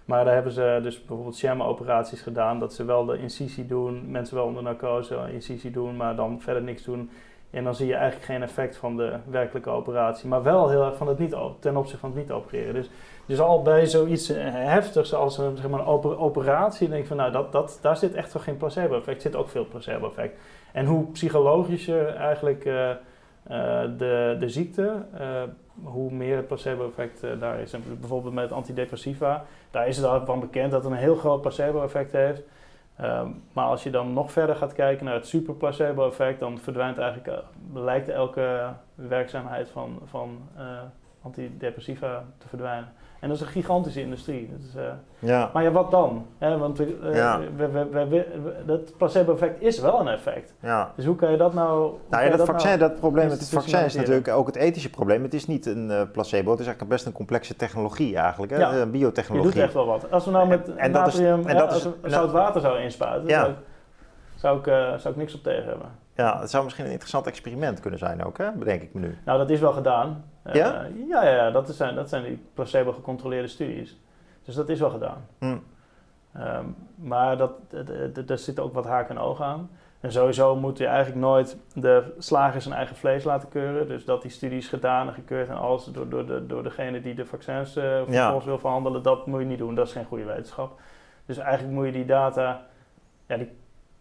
Maar 0.05 0.26
daar 0.26 0.34
hebben 0.34 0.51
ze 0.51 0.80
dus 0.84 0.97
bijvoorbeeld 1.05 1.38
sham-operaties 1.38 2.22
gedaan, 2.22 2.59
dat 2.59 2.74
ze 2.74 2.86
wel 2.86 3.05
de 3.05 3.18
incisie 3.18 3.66
doen, 3.66 4.11
mensen 4.11 4.36
wel 4.36 4.45
onder 4.45 4.64
narcose 4.64 5.18
incisie 5.34 5.72
doen, 5.72 5.95
maar 5.95 6.16
dan 6.16 6.41
verder 6.41 6.64
niks 6.64 6.84
doen. 6.84 7.09
En 7.49 7.64
dan 7.64 7.76
zie 7.76 7.88
je 7.88 7.93
eigenlijk 7.95 8.26
geen 8.26 8.41
effect 8.43 8.78
van 8.78 8.97
de 8.97 9.16
werkelijke 9.30 9.70
operatie, 9.70 10.28
maar 10.30 10.43
wel 10.43 10.70
heel 10.70 10.84
erg 10.86 10.95
van 10.97 11.07
het 11.07 11.20
niet, 11.20 11.36
ten 11.59 11.78
opzichte 11.78 11.99
van 11.99 12.09
het 12.09 12.20
niet 12.20 12.32
opereren. 12.32 12.74
Dus, 12.74 12.89
dus 13.26 13.39
al 13.39 13.61
bij 13.61 13.86
zoiets 13.86 14.28
heftigs 14.38 15.13
als 15.13 15.38
een, 15.38 15.57
zeg 15.57 15.69
maar, 15.69 15.80
een 15.80 15.86
oper 15.86 16.19
operatie, 16.19 16.89
denk 16.89 17.01
ik 17.01 17.07
van 17.07 17.17
nou, 17.17 17.32
dat, 17.32 17.51
dat, 17.51 17.80
daar 17.82 17.97
zit 17.97 18.13
echt 18.13 18.32
toch 18.32 18.43
geen 18.43 18.57
placebo-effect, 18.57 19.21
zit 19.21 19.36
ook 19.36 19.49
veel 19.49 19.67
placebo-effect. 19.67 20.39
En 20.71 20.86
hoe 20.86 21.11
psychologischer 21.11 22.15
eigenlijk 22.15 22.65
uh, 22.65 22.89
uh, 22.89 22.95
de, 23.97 24.38
de 24.39 24.49
ziekte, 24.49 25.05
hoe 25.84 26.11
meer 26.11 26.36
het 26.36 26.47
placebo-effect 26.47 27.21
daar 27.39 27.59
is. 27.59 27.76
Bijvoorbeeld 27.99 28.34
met 28.34 28.51
antidepressiva, 28.51 29.45
daar 29.71 29.88
is 29.88 29.97
het 29.97 30.05
al 30.05 30.26
van 30.26 30.39
bekend 30.39 30.71
dat 30.71 30.84
het 30.84 30.91
een 30.91 30.97
heel 30.97 31.15
groot 31.15 31.41
placebo-effect 31.41 32.11
heeft. 32.11 32.41
Um, 33.01 33.43
maar 33.53 33.65
als 33.65 33.84
je 33.84 33.89
dan 33.89 34.13
nog 34.13 34.32
verder 34.32 34.55
gaat 34.55 34.74
kijken 34.74 35.05
naar 35.05 35.13
het 35.13 35.28
super 35.28 35.53
placebo 35.53 36.07
effect, 36.07 36.39
dan 36.39 36.59
verdwijnt 36.59 36.97
eigenlijk, 36.97 37.43
lijkt 37.74 38.09
elke 38.09 38.69
werkzaamheid 38.95 39.69
van, 39.69 39.99
van 40.05 40.38
antidepressiva 41.21 42.26
te 42.38 42.47
verdwijnen. 42.47 42.93
En 43.24 43.30
dat 43.30 43.38
is 43.38 43.43
een 43.43 43.51
gigantische 43.51 44.01
industrie. 44.01 44.49
Dat 44.51 44.59
is, 44.69 44.76
eh, 44.76 44.84
Ja. 45.19 45.49
maar 45.53 45.63
ja, 45.63 45.71
wat 45.71 45.91
dan? 45.91 46.26
Want 46.39 46.78
we, 46.78 46.97
eh, 47.03 47.15
Ja. 47.15 47.39
we, 47.55 47.67
we, 47.67 48.07
we, 48.09 48.26
dat 48.65 48.97
placebo-effect 48.97 49.61
is 49.61 49.80
wel 49.80 49.99
een 49.99 50.07
effect. 50.07 50.53
ja. 50.59 50.91
Dus 50.95 51.05
hoe 51.05 51.15
kan 51.15 51.32
je 51.32 51.38
dat 51.38 51.53
nou... 51.53 51.93
Nou 52.09 52.24
ja, 52.24 52.36
dat, 52.38 52.45
vaccin, 52.47 52.67
nou- 52.67 52.80
dat 52.80 52.99
probleem 52.99 53.28
met 53.28 53.39
het 53.39 53.49
vaccin 53.49 53.86
is 53.86 53.95
natuurlijk 53.95 54.28
ook 54.28 54.45
het 54.45 54.55
ethische 54.55 54.89
probleem. 54.89 55.24
Het 55.24 55.34
is 55.34 55.47
niet 55.47 55.65
een 55.65 55.91
eh, 55.91 56.01
placebo, 56.11 56.49
het 56.51 56.59
is 56.59 56.65
eigenlijk 56.65 56.95
best 56.95 57.05
een 57.05 57.11
complexe 57.11 57.55
technologie 57.55 58.17
eigenlijk, 58.17 58.51
hè? 58.51 58.57
Ja. 58.57 58.69
Een 58.71 58.76
Je 58.78 58.82
doet 58.84 58.91
biotechnologie. 58.91 59.61
echt 59.61 59.74
wel 59.74 59.86
wat. 59.86 60.11
Als 60.11 60.26
we 60.26 60.32
nou 60.32 60.47
met 60.47 60.67
En- 60.69 60.78
en 60.78 60.91
dat 60.91 61.07
is- 61.07 61.19
en 61.19 61.43
dat 61.57 61.76
is- 61.76 61.84
we 61.84 61.91
dat- 62.01 62.11
zout 62.11 62.32
water 62.32 62.61
zouden 62.61 62.84
inspuiten, 62.84 63.30
zou, 63.30 63.49
ik, 63.49 63.55
zou, 64.36 64.59
ik, 64.59 64.67
eh, 64.67 64.74
zou 64.97 65.13
ik 65.13 65.15
niks 65.15 65.36
op 65.36 65.43
tegen 65.43 65.65
hebben. 65.65 65.88
Ja, 66.15 66.39
het 66.39 66.49
zou 66.49 66.63
misschien 66.63 66.86
een 66.86 66.91
interessant 66.91 67.28
experiment 67.28 67.80
kunnen 67.80 67.99
zijn 67.99 68.24
ook, 68.26 68.38
hè? 68.38 68.51
bedenk 68.51 68.82
ik 68.82 68.93
me 68.93 68.99
nu. 68.99 69.17
Nou, 69.26 69.38
dat 69.38 69.49
is 69.49 69.59
wel 69.59 69.71
gedaan. 69.74 70.24
Eh, 70.43 70.53
Ja? 70.55 70.87
ja, 71.07 71.27
ja, 71.29 71.51
dat, 71.51 71.69
zijn, 71.75 71.95
dat 71.95 72.09
zijn 72.09 72.23
die 72.23 72.45
placebo-gecontroleerde 72.53 73.47
studies. 73.47 73.97
Dus 74.43 74.55
dat 74.55 74.69
is 74.69 74.79
wel 74.79 74.89
gedaan. 74.89 75.25
Hm. 75.39 75.57
Ehm, 76.33 76.65
maar 76.95 77.37
dat, 77.37 77.51
daar 78.25 78.37
zit 78.37 78.59
ook 78.59 78.73
wat 78.73 78.85
haken 78.85 79.15
en 79.15 79.21
ogen 79.21 79.45
aan. 79.45 79.69
En 79.99 80.11
sowieso 80.11 80.55
moet 80.55 80.77
je 80.77 80.85
eigenlijk 80.85 81.19
nooit 81.19 81.57
de 81.73 82.13
slager 82.17 82.61
zijn 82.61 82.75
eigen 82.75 82.95
vlees 82.95 83.23
laten 83.23 83.49
keuren. 83.49 83.87
Dus 83.87 84.05
dat 84.05 84.21
die 84.21 84.31
studies 84.31 84.67
gedaan 84.67 85.07
en 85.07 85.13
gekeurd 85.13 85.49
en 85.49 85.55
alles 85.55 85.83
door, 85.85 86.09
door, 86.09 86.25
de, 86.25 86.45
door 86.45 86.63
degene 86.63 87.01
die 87.01 87.15
de 87.15 87.25
vaccins 87.25 87.75
eh 87.75 88.01
vervolgens 88.05 88.45
wil 88.45 88.59
verhandelen, 88.59 89.03
dat 89.03 89.27
moet 89.27 89.39
je 89.39 89.45
niet 89.45 89.57
doen. 89.57 89.75
Dat 89.75 89.87
is 89.87 89.93
geen 89.93 90.05
goede 90.05 90.23
wetenschap. 90.23 90.79
Dus 91.25 91.37
eigenlijk 91.37 91.73
moet 91.73 91.85
je 91.85 91.91
die 91.91 92.05
data, 92.05 92.65
ja, 93.27 93.37
die, 93.37 93.51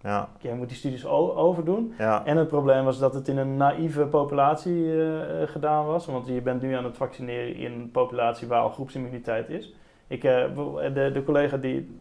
Ja, 0.02 0.28
je 0.40 0.54
moet 0.54 0.68
die 0.68 0.76
studies 0.76 1.06
overdoen. 1.06 1.94
ja. 1.98 2.24
En 2.24 2.36
het 2.36 2.48
probleem 2.48 2.84
was 2.84 2.98
dat 2.98 3.14
het 3.14 3.28
in 3.28 3.36
een 3.36 3.56
naïeve 3.56 4.06
populatie 4.06 4.84
eh, 4.84 5.42
eh, 5.42 5.48
gedaan 5.48 5.86
was. 5.86 6.06
Want 6.06 6.26
je 6.26 6.40
bent 6.40 6.62
nu 6.62 6.74
aan 6.74 6.84
het 6.84 6.96
vaccineren 6.96 7.54
in 7.54 7.72
een 7.72 7.90
populatie 7.90 8.48
waar 8.48 8.60
al 8.60 8.70
groepsimmuniteit 8.70 9.48
is. 9.48 9.74
Ik, 10.06 10.24
eh, 10.24 10.44
de, 10.94 11.10
de 11.12 11.22
collega 11.24 11.56
die, 11.56 12.00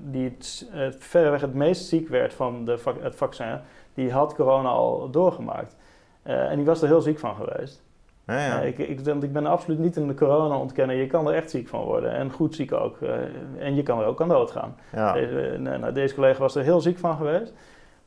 die 0.00 0.24
het, 0.24 0.70
verreweg 0.98 1.40
het 1.40 1.54
meest 1.54 1.86
ziek 1.86 2.08
werd 2.08 2.34
van 2.34 2.64
de, 2.64 2.78
het 3.00 3.16
vaccin, 3.16 3.60
die 3.94 4.12
had 4.12 4.34
corona 4.34 4.68
al 4.68 5.10
doorgemaakt. 5.10 5.76
En 6.22 6.56
die 6.56 6.66
was 6.66 6.82
er 6.82 6.88
heel 6.88 7.00
ziek 7.00 7.18
van 7.18 7.34
geweest. 7.34 7.87
Ja, 8.36 8.46
ja. 8.46 8.60
Eh, 8.60 8.66
ik, 8.66 8.78
ik, 8.78 9.06
ik 9.06 9.32
ben 9.32 9.46
absoluut 9.46 9.78
niet 9.78 9.96
een 9.96 10.16
corona 10.16 10.58
ontkennen. 10.58 10.96
Je 10.96 11.06
kan 11.06 11.28
er 11.28 11.34
echt 11.34 11.50
ziek 11.50 11.68
van 11.68 11.84
worden. 11.84 12.12
En 12.12 12.30
goed 12.30 12.54
ziek 12.54 12.72
ook. 12.72 13.00
Eh, 13.00 13.14
en 13.58 13.74
je 13.74 13.82
kan 13.82 14.00
er 14.00 14.06
ook 14.06 14.20
aan 14.20 14.28
doodgaan. 14.28 14.76
ja. 14.92 15.12
Deze, 15.12 15.56
nou, 15.58 15.78
nou, 15.78 15.92
deze 15.92 16.14
collega 16.14 16.38
was 16.40 16.54
er 16.54 16.62
heel 16.62 16.80
ziek 16.80 16.98
van 16.98 17.16
geweest. 17.16 17.52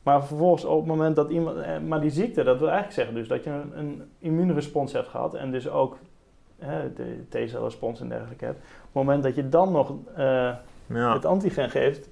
Maar 0.02 0.24
vervolgens 0.24 0.64
op 0.64 0.78
het 0.78 0.86
moment 0.86 1.16
dat 1.16 1.30
iemand... 1.30 1.56
eh, 1.56 1.78
Maar 1.78 2.00
die 2.00 2.10
ziekte, 2.10 2.42
dat 2.42 2.58
wil 2.58 2.68
eigenlijk 2.68 2.96
zeggen 2.96 3.14
dus 3.14 3.28
dat 3.28 3.44
je 3.44 3.50
een, 3.50 3.78
een 3.78 4.02
immuunrespons 4.18 4.92
hebt 4.92 5.08
gehad. 5.08 5.34
En 5.34 5.50
dus 5.50 5.68
ook 5.68 5.98
hè, 6.58 6.92
de 6.92 7.24
T-celrespons 7.28 8.00
en 8.00 8.08
dergelijke 8.08 8.44
hebt. 8.44 8.58
Op 8.58 8.64
het 8.82 8.92
moment 8.92 9.22
dat 9.22 9.34
je 9.34 9.48
dan 9.48 9.72
nog 9.72 9.92
eh, 10.14 10.24
ja. 10.86 11.12
het 11.14 11.24
antigen 11.24 11.70
geeft... 11.70 12.10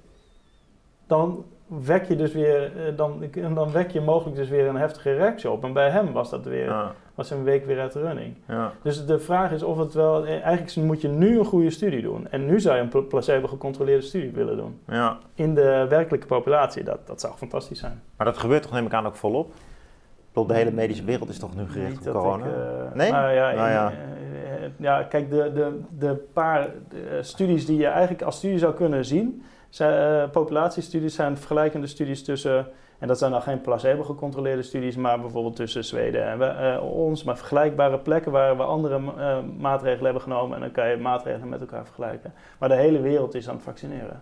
Dan 1.07 1.45
wek 1.85 2.05
je 2.05 2.15
dus 2.15 2.31
weer... 2.33 2.63
eh, 2.63 2.97
dan, 2.97 3.23
dan 3.53 3.71
wek 3.71 3.91
je 3.91 4.01
mogelijk 4.01 4.35
dus 4.37 4.49
weer 4.49 4.67
een 4.67 4.75
heftige 4.75 5.13
reactie 5.13 5.49
op. 5.51 5.63
En 5.63 5.73
bij 5.73 5.89
hem 5.89 6.11
was 6.11 6.29
dat 6.29 6.45
weer... 6.45 6.65
Ja, 6.65 6.91
Was 7.15 7.29
een 7.29 7.43
week 7.43 7.65
weer 7.65 7.79
uit 7.79 7.93
de 7.93 8.01
running. 8.01 8.35
ja. 8.47 8.71
Dus 8.83 9.05
de 9.05 9.19
vraag 9.19 9.51
is 9.51 9.63
of 9.63 9.77
het 9.77 9.93
wel... 9.93 10.25
eh, 10.25 10.43
Eigenlijk 10.43 10.75
moet 10.87 11.01
je 11.01 11.07
nu 11.07 11.39
een 11.39 11.45
goede 11.45 11.69
studie 11.69 12.01
doen. 12.01 12.27
En 12.29 12.45
nu 12.45 12.59
zou 12.59 12.75
je 12.75 12.81
een 12.81 12.89
pla- 12.89 13.01
placebo-gecontroleerde 13.01 14.01
studie 14.01 14.31
willen 14.31 14.57
doen 14.57 14.79
ja. 14.87 15.17
in 15.35 15.55
de 15.55 15.85
werkelijke 15.89 16.27
populatie. 16.27 16.83
Dat, 16.83 17.07
dat 17.07 17.21
zou 17.21 17.33
fantastisch 17.35 17.79
zijn. 17.79 18.01
Maar 18.17 18.25
dat 18.25 18.37
gebeurt 18.37 18.61
toch 18.63 18.71
neem 18.71 18.85
ik 18.85 18.93
aan 18.93 19.05
ook 19.07 19.15
volop? 19.15 19.53
De 20.33 20.53
hele 20.53 20.71
medische 20.71 21.03
wereld 21.03 21.29
is 21.29 21.39
toch 21.39 21.55
nu 21.55 21.67
gericht 21.67 21.89
Niet 21.99 22.07
op 22.07 22.13
corona? 22.13 22.45
ik, 22.45 22.51
eh, 22.51 22.95
Nee? 22.95 23.11
Nou 23.11 23.31
ja, 23.31 23.51
Nou 23.51 23.69
ja. 23.69 23.91
ja, 24.77 25.03
kijk, 25.03 25.29
de, 25.29 25.51
de, 25.53 25.79
de 25.97 26.15
paar 26.33 26.67
studies 27.21 27.65
die 27.65 27.77
je 27.77 27.85
eigenlijk 27.87 28.21
als 28.21 28.35
studie 28.37 28.59
zou 28.59 28.73
kunnen 28.73 29.05
zien... 29.05 29.43
Zijn, 29.71 30.21
eh, 30.23 30.29
populatiestudies 30.29 31.15
zijn 31.15 31.37
vergelijkende 31.37 31.87
studies 31.87 32.23
tussen... 32.23 32.67
En 32.99 33.07
dat 33.07 33.17
zijn 33.17 33.31
dan 33.31 33.41
geen 33.41 33.61
placebo-gecontroleerde 33.61 34.61
studies, 34.61 34.95
maar 34.95 35.19
bijvoorbeeld 35.21 35.55
tussen 35.55 35.83
Zweden 35.83 36.25
en 36.27 36.37
we- 36.39 36.45
eh, 36.45 36.83
ons. 36.93 37.23
Maar 37.23 37.37
vergelijkbare 37.37 37.97
plekken 37.99 38.31
waar 38.31 38.57
we 38.57 38.63
andere 38.63 38.95
eh, 39.17 39.37
maatregelen 39.59 40.03
hebben 40.03 40.21
genomen. 40.21 40.55
En 40.55 40.61
dan 40.61 40.71
kan 40.71 40.89
je 40.89 40.97
maatregelen 40.97 41.49
met 41.49 41.59
elkaar 41.59 41.85
vergelijken. 41.85 42.33
Maar 42.59 42.69
de 42.69 42.75
hele 42.75 42.99
wereld 43.01 43.35
is 43.35 43.47
aan 43.49 43.55
het 43.55 43.63
vaccineren. 43.63 44.21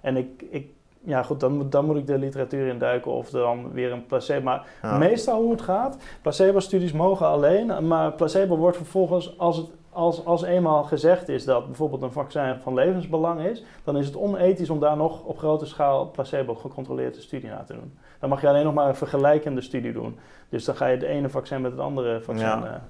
En 0.00 0.16
ik, 0.16 0.44
ik 0.50 0.68
ja 1.04 1.22
goed, 1.22 1.40
dan, 1.40 1.52
moet- 1.56 1.72
dan 1.72 1.84
moet 1.84 1.96
ik 1.96 2.06
de 2.06 2.18
literatuur 2.18 2.68
induiken 2.68 3.10
of 3.12 3.32
er 3.32 3.40
dan 3.40 3.72
weer 3.72 3.92
een 3.92 4.06
placebo... 4.06 4.42
Maar 4.44 4.66
Ja. 4.82 4.98
meestal 4.98 5.40
hoe 5.42 5.50
het 5.50 5.62
gaat, 5.62 5.96
placebo-studies 6.22 6.92
mogen 6.92 7.26
alleen. 7.26 7.86
Maar 7.86 8.12
placebo 8.12 8.56
wordt 8.56 8.76
vervolgens, 8.76 9.38
als, 9.38 9.56
het, 9.56 9.66
als, 9.96 10.24
als 10.24 10.42
eenmaal 10.42 10.84
gezegd 10.84 11.28
is 11.28 11.44
dat 11.44 11.66
bijvoorbeeld 11.66 12.02
een 12.02 12.12
vaccin 12.12 12.56
van 12.60 12.74
levensbelang 12.74 13.40
is... 13.40 13.64
dan 13.84 13.96
is 13.96 14.06
het 14.06 14.16
onethisch 14.16 14.70
om 14.70 14.80
daar 14.80 14.96
nog 14.96 15.22
op 15.22 15.38
grote 15.38 15.66
schaal 15.66 16.10
placebo-gecontroleerde 16.10 17.20
studie 17.20 17.50
na 17.50 17.62
te 17.62 17.72
doen. 17.72 17.98
Dan 18.20 18.28
mag 18.28 18.40
je 18.40 18.48
alleen 18.48 18.64
nog 18.64 18.74
maar 18.74 18.88
een 18.88 18.96
vergelijkende 18.96 19.60
studie 19.60 19.92
doen. 19.92 20.18
Dus 20.48 20.64
dan 20.64 20.76
ga 20.76 20.86
je 20.86 20.94
het 20.94 21.04
ene 21.04 21.28
vaccin 21.28 21.60
met 21.60 21.70
het 21.70 21.80
andere 21.80 22.20
vaccin... 22.20 22.46
Ja. 22.46 22.64
eh. 22.64 22.80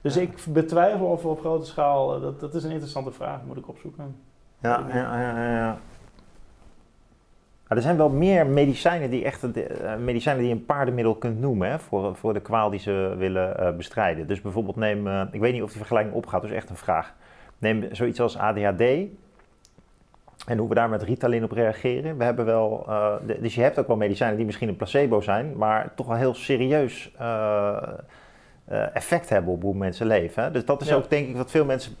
dus 0.00 0.16
ik 0.16 0.44
betwijfel 0.48 1.06
of 1.06 1.22
we 1.22 1.28
op 1.28 1.40
grote 1.40 1.66
schaal... 1.66 2.14
eh, 2.14 2.22
dat, 2.22 2.40
dat 2.40 2.54
is 2.54 2.64
een 2.64 2.70
interessante 2.70 3.12
vraag, 3.12 3.40
moet 3.44 3.56
ik 3.56 3.68
opzoeken. 3.68 4.16
Ja, 4.62 4.86
ja, 4.88 5.20
ja, 5.20 5.50
ja. 5.50 5.78
Maar 7.70 7.78
er 7.78 7.84
zijn 7.84 7.96
wel 7.96 8.08
meer 8.08 8.46
medicijnen 8.46 9.10
die 9.10 9.24
echt 9.24 9.52
eh, 9.52 9.96
medicijnen 9.96 10.40
die 10.42 10.50
je 10.50 10.56
een 10.56 10.64
paardenmiddel 10.64 11.14
kunt 11.14 11.40
noemen 11.40 11.70
hè, 11.70 11.78
voor, 11.78 12.16
voor 12.16 12.32
de 12.32 12.40
kwaal 12.40 12.70
die 12.70 12.80
ze 12.80 13.14
willen 13.18 13.58
eh, 13.58 13.72
bestrijden. 13.76 14.26
Dus 14.26 14.40
bijvoorbeeld 14.40 14.76
neem, 14.76 15.06
eh, 15.06 15.22
ik 15.32 15.40
weet 15.40 15.52
niet 15.52 15.62
of 15.62 15.68
die 15.68 15.78
vergelijking 15.78 16.14
opgaat, 16.14 16.42
dus 16.42 16.50
echt 16.50 16.70
een 16.70 16.76
vraag. 16.76 17.14
Neem 17.58 17.88
zoiets 17.92 18.20
als 18.20 18.36
ADHD 18.38 18.80
en 20.46 20.58
hoe 20.58 20.68
we 20.68 20.74
daar 20.74 20.88
met 20.88 21.02
Ritalin 21.02 21.44
op 21.44 21.52
reageren. 21.52 22.16
We 22.16 22.24
hebben 22.24 22.44
wel, 22.44 22.84
de- 23.26 23.40
dus 23.40 23.54
je 23.54 23.62
hebt 23.62 23.78
ook 23.78 23.86
wel 23.86 23.96
medicijnen 23.96 24.36
die 24.36 24.46
misschien 24.46 24.68
een 24.68 24.76
placebo 24.76 25.20
zijn, 25.20 25.56
maar 25.56 25.92
toch 25.94 26.06
wel 26.06 26.16
heel 26.16 26.34
serieus 26.34 27.12
effect 28.92 29.28
hebben 29.28 29.52
op 29.52 29.62
hoe 29.62 29.74
mensen 29.74 30.06
leven. 30.06 30.42
Hè? 30.42 30.50
Dus 30.50 30.64
dat 30.64 30.80
is 30.80 30.88
Ja. 30.88 30.94
ook 30.94 31.10
denk 31.10 31.28
ik 31.28 31.36
wat 31.36 31.50
veel 31.50 31.64
mensen 31.64 31.92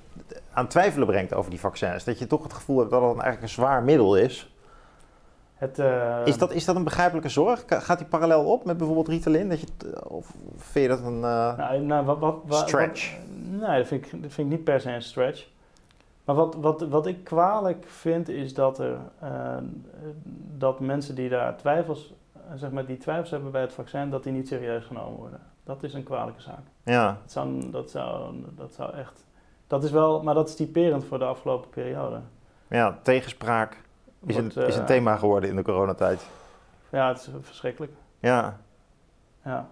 aan 0.52 0.66
twijfelen 0.68 1.06
brengt 1.06 1.34
over 1.34 1.50
die 1.50 1.60
vaccins. 1.60 2.04
Dat 2.04 2.18
je 2.18 2.26
toch 2.26 2.42
het 2.42 2.52
gevoel 2.52 2.78
hebt 2.78 2.90
dat 2.90 3.00
het 3.00 3.10
eigenlijk 3.10 3.42
een 3.42 3.48
zwaar 3.48 3.82
middel 3.82 4.16
is. 4.16 4.54
Het, 5.60 5.78
Is 6.28 6.38
dat, 6.38 6.52
is 6.52 6.64
dat 6.64 6.76
een 6.76 6.84
begrijpelijke 6.84 7.28
zorg? 7.28 7.64
Gaat 7.66 7.98
die 7.98 8.06
parallel 8.06 8.44
op 8.44 8.64
met 8.64 8.76
bijvoorbeeld 8.76 9.08
Ritalin? 9.08 9.48
Dat 9.48 9.60
je, 9.60 9.66
of 10.08 10.34
vind 10.56 10.84
je 10.84 10.88
dat 10.96 11.04
een... 11.06 11.14
eh, 11.24 11.56
Nou, 11.56 11.80
nou, 11.80 12.04
wat, 12.04 12.18
wat, 12.18 12.36
wat- 12.46 12.68
Stretch. 12.68 13.16
nee, 13.50 13.78
dat 13.78 13.86
vind, 13.86 14.04
ik, 14.04 14.22
dat 14.22 14.32
vind 14.32 14.50
ik 14.50 14.56
niet 14.56 14.64
per 14.64 14.80
se 14.80 14.90
een 14.92 15.02
stretch. 15.02 15.46
Maar 16.24 16.34
wat, 16.34 16.54
wat, 16.54 16.80
wat 16.88 17.06
ik 17.06 17.24
kwalijk 17.24 17.84
vind 17.88 18.28
is 18.28 18.54
dat 18.54 18.78
er 18.78 18.96
eh, 19.18 19.56
dat 20.56 20.80
mensen 20.80 21.14
die 21.14 21.28
daar 21.28 21.56
twijfels, 21.56 22.12
zeg 22.56 22.70
maar, 22.70 22.86
die 22.86 22.96
twijfels 22.98 23.30
hebben 23.30 23.50
bij 23.50 23.60
het 23.60 23.72
vaccin, 23.72 24.10
dat 24.10 24.22
die 24.22 24.32
niet 24.32 24.48
serieus 24.48 24.84
genomen 24.84 25.18
worden. 25.18 25.40
Dat 25.64 25.82
is 25.82 25.94
een 25.94 26.02
kwalijke 26.04 26.40
zaak. 26.42 26.64
ja, 26.84 27.06
Dat 27.22 27.32
zou, 27.32 27.70
dat 27.70 27.90
zou, 27.90 28.34
dat 28.56 28.72
zou 28.74 28.94
echt. 28.94 29.24
Dat 29.66 29.84
is 29.84 29.90
wel, 29.90 30.22
maar 30.22 30.34
dat 30.34 30.48
is 30.48 30.54
typerend 30.54 31.04
voor 31.04 31.18
de 31.18 31.24
afgelopen 31.24 31.70
periode. 31.70 32.20
ja, 32.68 32.98
tegenspraak 33.02 33.76
is 34.26 34.36
een, 34.36 34.42
Wordt, 34.42 34.56
eh, 34.56 34.68
is 34.68 34.76
een 34.76 34.84
thema 34.86 35.16
geworden 35.16 35.50
in 35.50 35.56
de 35.56 35.62
coronatijd. 35.62 36.26
Ja, 36.90 37.08
het 37.08 37.16
is 37.18 37.28
verschrikkelijk. 37.40 37.92
Ja. 38.18 38.56
Ja. 39.44 39.66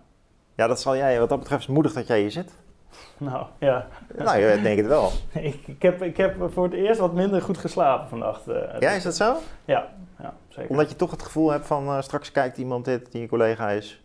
ja, 0.54 0.66
dat 0.66 0.80
zal 0.80 0.96
jij, 0.96 1.18
wat 1.18 1.28
dat 1.28 1.38
betreft 1.38 1.62
is 1.62 1.68
moedig 1.68 1.92
dat 1.92 2.06
jij 2.06 2.20
hier 2.20 2.30
zit. 2.30 2.52
Nou, 3.18 3.46
ja. 3.58 3.86
nou, 4.16 4.38
je 4.38 4.60
denkt 4.62 4.78
het 4.80 4.86
wel. 4.88 5.10
ik, 5.52 5.66
ik, 5.66 5.82
heb, 5.82 6.02
ik 6.02 6.16
heb 6.16 6.36
voor 6.52 6.64
het 6.64 6.72
eerst 6.72 7.00
wat 7.00 7.12
minder 7.12 7.42
goed 7.42 7.58
geslapen 7.58 8.08
vannacht. 8.08 8.48
eh. 8.48 8.80
Ja, 8.80 8.90
is 8.90 9.02
dat 9.02 9.16
zo? 9.16 9.36
Ja, 9.64 9.88
ja 10.18 10.34
zeker. 10.48 10.70
Omdat 10.70 10.90
je 10.90 10.96
toch 10.96 11.10
het 11.10 11.22
gevoel 11.22 11.50
hebt 11.50 11.66
van 11.66 11.86
eh, 11.86 12.00
straks 12.00 12.32
kijkt 12.32 12.58
iemand 12.58 12.84
dit 12.84 13.12
die 13.12 13.20
je 13.20 13.28
collega 13.28 13.70
is. 13.70 14.02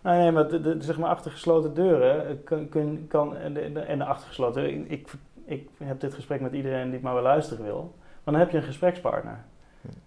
Nee, 0.00 0.18
nee, 0.18 0.32
maar 0.32 0.48
de, 0.48 0.60
de- 0.60 0.76
zeg 0.78 0.98
maar 0.98 1.10
achter 1.10 1.30
gesloten 1.30 1.74
deuren 1.74 2.42
kan, 2.44 2.68
kun, 2.68 3.04
kan 3.08 3.36
en, 3.36 3.54
de, 3.54 3.60
en 3.80 3.98
de 3.98 4.04
achter 4.04 4.26
gesloten 4.28 4.90
ik, 4.90 5.10
ik 5.44 5.68
heb 5.84 6.00
dit 6.00 6.14
gesprek 6.14 6.40
met 6.40 6.52
iedereen 6.52 6.90
die 6.90 7.00
maar 7.02 7.14
wel 7.14 7.22
luisteren 7.22 7.64
wil, 7.64 7.94
maar 8.24 8.34
dan 8.34 8.42
heb 8.42 8.50
je 8.50 8.56
een 8.56 8.62
gesprekspartner. 8.62 9.44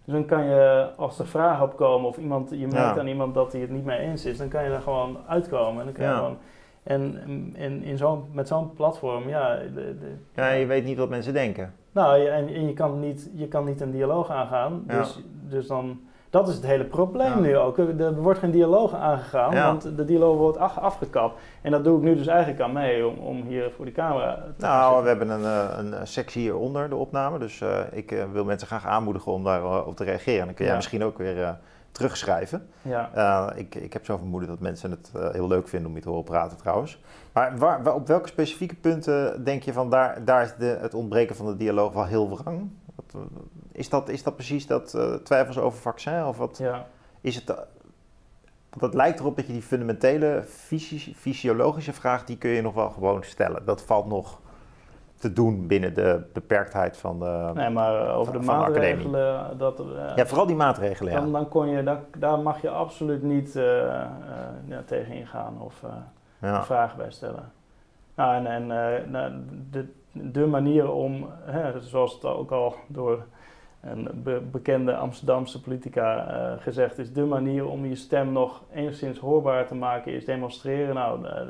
Dus 0.06 0.14
dan 0.14 0.26
kan 0.26 0.46
je, 0.46 0.90
als 0.98 1.20
er 1.20 1.28
vragen 1.28 1.66
opkomen 1.66 2.08
of 2.10 2.18
iemand, 2.18 2.50
je 2.50 2.58
merkt 2.58 2.74
Ja. 2.96 3.00
aan 3.00 3.08
iemand 3.08 3.34
dat 3.34 3.52
hij 3.52 3.62
het 3.62 3.70
niet 3.70 3.86
mee 3.86 4.00
eens 4.00 4.26
is, 4.26 4.38
dan 4.38 4.48
kan 4.48 4.64
je 4.64 4.70
daar 4.70 4.82
gewoon 4.82 5.18
uitkomen. 5.28 5.80
En 5.80 5.86
dan 5.86 5.94
kan 5.94 6.06
je 6.06 6.14
gewoon, 6.16 6.38
en, 6.84 7.54
en 7.58 7.84
in 7.84 7.98
zo'n, 7.98 8.24
met 8.32 8.48
zo'n 8.48 8.74
platform, 8.74 9.30
ja, 9.30 9.56
de, 9.56 9.72
de, 9.74 10.16
Ja, 10.36 10.50
je 10.50 10.66
weet 10.66 10.84
niet 10.86 10.98
wat 10.98 11.10
mensen 11.10 11.34
denken. 11.34 11.74
nou, 11.92 12.26
en, 12.26 12.48
en 12.48 12.68
je, 12.68 12.74
kan 12.74 13.00
niet, 13.00 13.30
je 13.36 13.48
kan 13.48 13.66
niet 13.66 13.82
een 13.82 13.92
dialoog 13.92 14.30
aangaan. 14.30 14.84
Dus, 14.88 15.24
dus 15.50 15.68
dan 15.68 16.00
Dat 16.30 16.48
is 16.48 16.56
het 16.56 16.66
hele 16.66 16.84
probleem 16.86 17.28
Ja. 17.28 17.40
nu 17.40 17.58
ook. 17.58 17.78
Er 17.78 18.16
wordt 18.22 18.40
geen 18.40 18.52
dialoog 18.52 18.94
aangegaan, 18.94 19.54
Ja. 19.54 19.66
want 19.66 19.82
de 19.98 20.06
dialoog 20.06 20.38
wordt 20.38 20.58
af- 20.58 20.78
afgekapt. 20.78 21.40
En 21.62 21.72
dat 21.72 21.84
doe 21.84 21.98
ik 21.98 22.04
nu 22.04 22.16
dus 22.16 22.28
eigenlijk 22.28 22.62
aan 22.62 22.74
mee 22.74 23.08
om, 23.08 23.18
om 23.18 23.42
hier 23.42 23.72
voor 23.76 23.86
die 23.86 23.94
camera 23.94 24.34
te 24.58 24.66
Nou, 24.66 24.84
zitten. 24.84 25.02
we 25.04 25.08
hebben 25.10 25.30
een, 25.30 25.70
eh, 25.70 25.78
een 25.78 25.94
eh, 25.94 26.00
sectie 26.04 26.42
hieronder, 26.42 26.90
de 26.90 26.96
opname. 26.96 27.40
Dus 27.40 27.62
eh, 27.62 27.80
ik 27.92 28.26
wil 28.32 28.44
mensen 28.46 28.68
graag 28.68 28.86
aanmoedigen 28.86 29.32
om 29.32 29.44
daarop 29.44 29.88
op 29.88 29.96
te 29.96 30.04
reageren. 30.04 30.40
En 30.40 30.46
dan 30.46 30.54
kun 30.56 30.64
jij 30.64 30.74
Ja. 30.74 30.80
misschien 30.80 31.04
ook 31.04 31.18
weer 31.18 31.58
terugschrijven. 31.92 32.68
Ja. 32.82 33.54
Ik, 33.56 33.76
ik 33.76 33.94
heb 33.94 34.06
zo'n 34.06 34.18
vermoeden 34.18 34.50
dat 34.50 34.60
mensen 34.60 34.92
het 34.92 35.12
heel 35.32 35.48
leuk 35.48 35.68
vinden 35.68 35.90
om 35.90 35.96
je 35.96 36.02
te 36.02 36.10
horen 36.10 36.24
praten 36.24 36.58
trouwens. 36.58 37.02
Maar 37.34 37.58
waar, 37.58 37.84
waar- 37.84 37.94
op 37.96 38.08
welke 38.08 38.28
specifieke 38.28 38.76
punten 38.76 39.44
denk 39.44 39.64
je 39.64 39.74
van 39.74 39.90
daar, 39.90 40.26
daar 40.26 40.44
is 40.44 40.54
de, 40.56 40.78
het 40.82 40.94
ontbreken 40.94 41.36
van 41.36 41.46
de 41.46 41.56
dialoog 41.58 41.94
wel 41.94 42.06
heel 42.06 42.30
wrang? 42.30 42.70
Eh, 43.16 43.22
is, 43.72 43.90
dat, 43.90 44.10
is 44.10 44.24
dat 44.24 44.36
precies 44.36 44.68
dat 44.68 44.94
eh, 44.94 45.14
twijfels 45.14 45.58
over 45.58 45.80
vaccin? 45.80 46.26
Of 46.26 46.38
wat 46.38 46.58
ja. 46.58 46.86
is 47.22 47.36
het? 47.36 47.50
eh, 47.50 47.56
want 48.70 48.82
het 48.82 48.94
lijkt 48.94 49.20
erop 49.20 49.36
dat 49.36 49.48
je 49.48 49.54
die 49.54 49.62
fundamentele 49.62 50.44
fysi- 50.48 51.14
fysiologische 51.16 51.94
vraag, 51.94 52.26
die 52.26 52.38
kun 52.38 52.50
je 52.50 52.62
nog 52.62 52.74
wel 52.74 52.90
gewoon 52.90 53.24
stellen. 53.24 53.66
Dat 53.66 53.82
valt 53.82 54.06
nog 54.06 54.40
te 55.16 55.34
doen 55.34 55.68
binnen 55.68 55.94
de 55.94 56.22
beperktheid 56.34 56.98
van 56.98 57.20
de... 57.20 57.52
Nee, 57.54 57.70
maar 57.70 58.08
eh, 58.08 58.18
over 58.18 58.34
de 58.34 58.44
Van 58.44 58.56
de 58.56 58.62
maatregelen, 58.62 59.58
dat, 59.58 59.80
eh, 59.80 59.86
Ja, 60.16 60.26
vooral 60.26 60.46
die 60.46 60.56
maatregelen, 60.56 61.14
ja. 61.14 61.20
dan, 61.20 61.32
dan 61.32 61.48
kon 61.48 61.68
je, 61.70 61.84
daar, 61.84 62.00
daar 62.18 62.40
mag 62.40 62.62
je 62.62 62.70
absoluut 62.70 63.24
niet 63.24 63.56
eh, 63.56 63.88
eh, 64.02 64.08
ja, 64.66 64.82
tegen 64.86 65.14
ingaan 65.14 65.62
of 65.62 65.84
eh, 65.84 65.90
ja. 66.42 66.64
vragen 66.64 66.98
bij 66.98 67.12
stellen. 67.12 67.52
Nou, 68.16 68.36
en, 68.36 68.48
en 68.48 68.96
eh, 68.96 69.08
nou, 69.08 69.34
de, 69.72 69.94
de 70.22 70.46
manier 70.46 70.92
om, 70.92 71.30
hè, 71.46 71.82
zoals 71.82 72.14
het 72.14 72.26
ook 72.26 72.52
al 72.52 72.76
door 72.88 73.26
een 73.82 74.10
be- 74.24 74.42
bekende 74.52 74.96
Amsterdamse 74.96 75.62
politica 75.62 76.28
eh, 76.28 76.62
gezegd 76.62 76.98
is, 76.98 77.14
de 77.14 77.26
manier 77.26 77.68
om 77.68 77.86
je 77.86 77.96
stem 77.96 78.32
nog 78.32 78.64
enigszins 78.74 79.20
hoorbaar 79.20 79.68
te 79.68 79.76
maken 79.76 80.14
is 80.14 80.26
demonstreren. 80.26 80.96
Nou, 80.96 81.26
eh, 81.26 81.42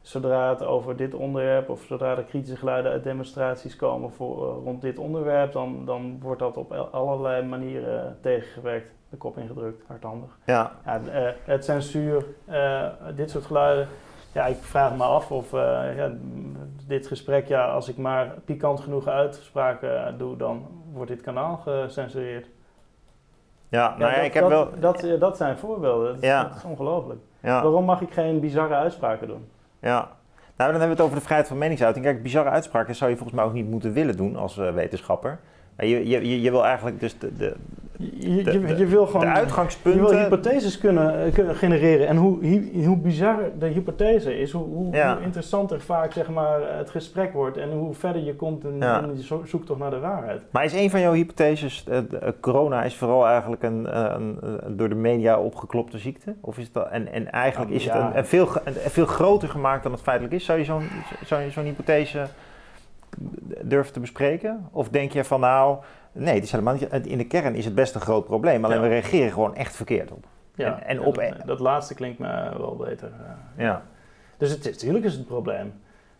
zodra 0.00 0.48
het 0.48 0.62
over 0.62 0.96
dit 0.96 1.14
onderwerp 1.14 1.68
of 1.68 1.82
zodra 1.82 2.16
er 2.16 2.24
kritische 2.24 2.56
geluiden 2.56 2.92
uit 2.92 3.04
demonstraties 3.04 3.76
komen 3.76 4.10
voor, 4.10 4.48
eh, 4.48 4.64
rond 4.64 4.80
dit 4.80 4.98
onderwerp, 4.98 5.52
dan, 5.52 5.84
dan 5.84 6.18
wordt 6.20 6.40
dat 6.40 6.56
op 6.56 6.72
allerlei 6.72 7.46
manieren 7.46 8.18
tegengewerkt, 8.20 8.92
de 9.10 9.16
kop 9.16 9.38
ingedrukt, 9.38 9.82
hardhandig. 9.86 10.38
ja. 10.44 10.72
Ja, 10.84 11.00
het 11.44 11.64
censuur, 11.64 12.24
dit 13.14 13.30
soort 13.30 13.44
geluiden. 13.44 13.88
Ja, 14.34 14.46
ik 14.46 14.56
vraag 14.60 14.96
me 14.96 15.02
af 15.02 15.30
of 15.30 15.52
eh, 15.52 15.96
ja, 15.96 16.10
dit 16.86 17.06
gesprek, 17.06 17.48
ja, 17.48 17.66
als 17.66 17.88
ik 17.88 17.96
maar 17.96 18.34
pikant 18.44 18.80
genoeg 18.80 19.06
uitspraken 19.08 20.06
eh, 20.06 20.12
doe, 20.18 20.36
dan 20.36 20.66
wordt 20.92 21.10
dit 21.10 21.20
kanaal 21.20 21.56
gecensureerd. 21.56 22.46
Ja, 23.68 23.94
nou 23.98 24.10
ja, 24.10 24.16
dat, 24.16 24.24
ik 24.26 24.34
heb 24.34 24.42
dat, 24.42 24.50
wel... 24.52 24.80
Dat, 24.80 25.02
eh, 25.02 25.20
dat 25.20 25.36
zijn 25.36 25.58
voorbeelden. 25.58 26.06
Dat, 26.06 26.16
is- 26.22 26.28
Ja. 26.28 26.42
dat 26.42 26.56
is 26.56 26.64
ongelooflijk. 26.64 27.20
Ja. 27.40 27.62
Waarom 27.62 27.84
mag 27.84 28.00
ik 28.00 28.12
geen 28.12 28.40
bizarre 28.40 28.74
uitspraken 28.74 29.26
doen? 29.28 29.48
Ja. 29.78 30.08
Nou, 30.56 30.70
dan 30.72 30.80
hebben 30.80 30.86
we 30.88 30.94
het 30.94 31.00
over 31.00 31.16
de 31.16 31.24
vrijheid 31.24 31.48
van 31.48 31.58
meningsuiting. 31.58 32.04
Kijk, 32.04 32.22
bizarre 32.22 32.50
uitspraken 32.50 32.94
zou 32.94 33.10
je 33.10 33.16
volgens 33.16 33.36
mij 33.38 33.46
ook 33.46 33.52
niet 33.52 33.70
moeten 33.70 33.92
willen 33.92 34.16
doen 34.16 34.36
als 34.36 34.56
wetenschapper. 34.56 35.38
Je, 35.76 35.86
je, 36.08 36.28
je, 36.28 36.40
je 36.40 36.50
wil 36.50 36.64
eigenlijk 36.64 37.00
dus 37.00 37.18
de, 37.18 37.36
de, 37.36 37.54
Je, 37.98 38.42
wil 38.88 39.04
de 39.04 39.10
gewoon... 39.10 39.26
Je 39.26 39.32
wil 39.32 39.36
uitgangspunten... 39.40 40.20
hypotheses 40.22 40.78
kunnen, 40.78 41.24
eh, 41.24 41.32
kunnen 41.32 41.54
genereren. 41.54 42.06
En 42.08 42.16
hoe, 42.16 42.60
hoe 42.84 42.96
bizar 42.98 43.36
de 43.58 43.66
hypothese 43.66 44.38
is, 44.38 44.52
hoe, 44.52 44.64
hoe, 44.64 44.94
Ja. 44.94 45.14
hoe 45.14 45.24
interessanter 45.24 45.80
vaak 45.80 46.12
zeg 46.12 46.28
maar, 46.30 46.76
het 46.78 46.90
gesprek 46.90 47.32
wordt 47.32 47.56
en 47.56 47.70
hoe 47.72 47.94
verder 47.94 48.22
je 48.24 48.34
komt 48.36 48.64
in, 48.64 48.76
Ja. 48.78 49.02
in 49.02 49.16
je 49.16 49.22
zo- 49.22 49.42
zoektocht 49.44 49.78
naar 49.80 49.90
de 49.90 49.98
waarheid. 49.98 50.42
Maar 50.50 50.64
is 50.64 50.72
een 50.72 50.90
van 50.90 51.00
jouw 51.00 51.12
hypotheses, 51.12 51.84
eh, 51.88 51.98
eh, 51.98 52.04
corona 52.40 52.82
is 52.82 52.96
vooral 52.96 53.26
eigenlijk 53.26 53.62
een, 53.62 53.86
eh, 53.86 54.12
een, 54.16 54.38
een 54.40 54.76
door 54.76 54.88
de 54.88 54.94
media 54.94 55.38
opgeklopte 55.40 55.98
ziekte? 55.98 56.34
Of 56.40 56.58
is 56.58 56.64
het 56.64 56.74
dat, 56.74 56.88
en, 56.90 57.12
en 57.12 57.30
eigenlijk 57.32 57.70
is 57.72 57.84
het 57.84 57.94
Ja. 57.94 58.06
een, 58.10 58.18
een 58.18 58.26
veel, 58.26 58.48
veel 58.74 59.06
groter 59.06 59.48
gemaakt 59.48 59.82
dan 59.82 59.92
het 59.92 60.00
feitelijk 60.02 60.34
is? 60.34 60.44
Zou 60.44 60.58
je 60.58 60.64
zo'n 60.64 60.88
zou 61.24 61.42
je 61.42 61.50
zo'n 61.50 61.64
hypothese 61.64 62.26
durven 63.62 63.92
te 63.92 64.00
bespreken? 64.00 64.68
Of 64.72 64.88
denk 64.88 65.12
je 65.12 65.24
van 65.24 65.40
nou, 65.40 65.76
nee, 66.14 66.34
het 66.34 66.42
is 66.44 66.50
helemaal 66.50 66.74
niet, 66.74 67.06
in 67.06 67.18
de 67.18 67.26
kern 67.26 67.54
is 67.54 67.64
het 67.64 67.74
best 67.74 67.94
een 67.94 68.00
groot 68.00 68.24
probleem, 68.24 68.64
alleen 68.64 68.76
Ja. 68.76 68.82
we 68.82 68.88
reageren 68.88 69.32
gewoon 69.32 69.54
echt 69.56 69.76
verkeerd 69.76 70.10
op. 70.10 70.24
Ja, 70.54 70.80
En- 70.80 70.86
en 70.86 71.00
op- 71.04 71.14
dat, 71.14 71.46
dat 71.46 71.60
laatste 71.60 71.94
klinkt 71.94 72.18
me 72.18 72.50
wel 72.58 72.76
beter. 72.76 73.08
eh. 73.08 73.64
Ja. 73.64 73.82
Dus 74.36 74.50
het 74.50 74.64
natuurlijk 74.64 75.04
is 75.04 75.10
het 75.12 75.20
een 75.20 75.26
probleem. 75.26 75.72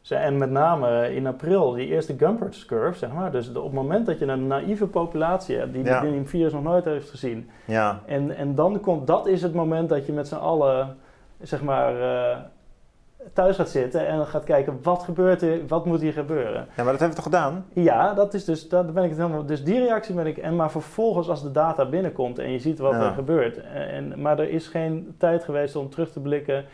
En 0.08 0.38
met 0.38 0.50
name 0.50 1.14
in 1.14 1.26
april, 1.26 1.72
die 1.72 1.86
eerste 1.86 2.14
Gumpert's 2.18 2.66
curve, 2.66 2.98
zeg 2.98 3.12
maar. 3.12 3.32
Dus 3.32 3.52
de- 3.52 3.58
op 3.58 3.64
het 3.64 3.74
moment 3.74 4.06
dat 4.06 4.18
je 4.18 4.26
een 4.26 4.46
naïeve 4.46 4.86
populatie 4.86 5.56
hebt, 5.56 5.72
die, 5.72 5.84
Ja. 5.84 6.00
die 6.00 6.10
een 6.12 6.28
virus 6.28 6.52
nog 6.52 6.62
nooit 6.62 6.84
heeft 6.84 7.10
gezien. 7.10 7.50
Ja. 7.64 8.00
En, 8.06 8.36
en 8.36 8.54
dan 8.54 8.80
komt, 8.80 9.06
dat 9.06 9.26
is 9.26 9.42
het 9.42 9.54
moment 9.54 9.88
dat 9.88 10.06
je 10.06 10.12
met 10.12 10.28
z'n 10.28 10.34
allen, 10.34 10.96
zeg 11.40 11.62
maar, 11.62 12.00
eh, 12.00 12.36
thuis 13.32 13.56
gaat 13.56 13.68
zitten 13.68 14.06
en 14.06 14.26
gaat 14.26 14.44
kijken, 14.44 14.78
wat 14.82 15.02
gebeurt 15.02 15.42
er, 15.42 15.60
wat 15.68 15.86
moet 15.86 16.00
hier 16.00 16.12
gebeuren? 16.12 16.66
ja, 16.76 16.82
maar 16.82 16.92
dat 16.92 17.00
hebben 17.00 17.08
we 17.08 17.14
toch 17.14 17.24
gedaan? 17.24 17.66
Ja, 17.72 18.14
dat 18.14 18.34
is 18.34 18.44
dus, 18.44 18.68
daar 18.68 18.84
ben 18.84 19.02
ik 19.04 19.10
het 19.10 19.18
helemaal, 19.18 19.46
dus 19.46 19.64
die 19.64 19.78
reactie 19.78 20.14
ben 20.14 20.26
ik, 20.26 20.36
en 20.38 20.56
maar 20.56 20.70
vervolgens 20.70 21.28
als 21.28 21.42
de 21.42 21.50
data 21.50 21.84
binnenkomt 21.84 22.38
en 22.38 22.50
je 22.50 22.58
ziet 22.58 22.78
wat 22.78 22.92
Ja. 22.92 23.06
er 23.06 23.12
gebeurt. 23.12 23.60
En, 23.74 24.20
maar 24.20 24.38
er 24.38 24.50
is 24.50 24.66
geen 24.66 25.14
tijd 25.18 25.44
geweest 25.44 25.76
om 25.76 25.90
terug 25.90 26.10
te 26.12 26.20
blikken 26.20 26.64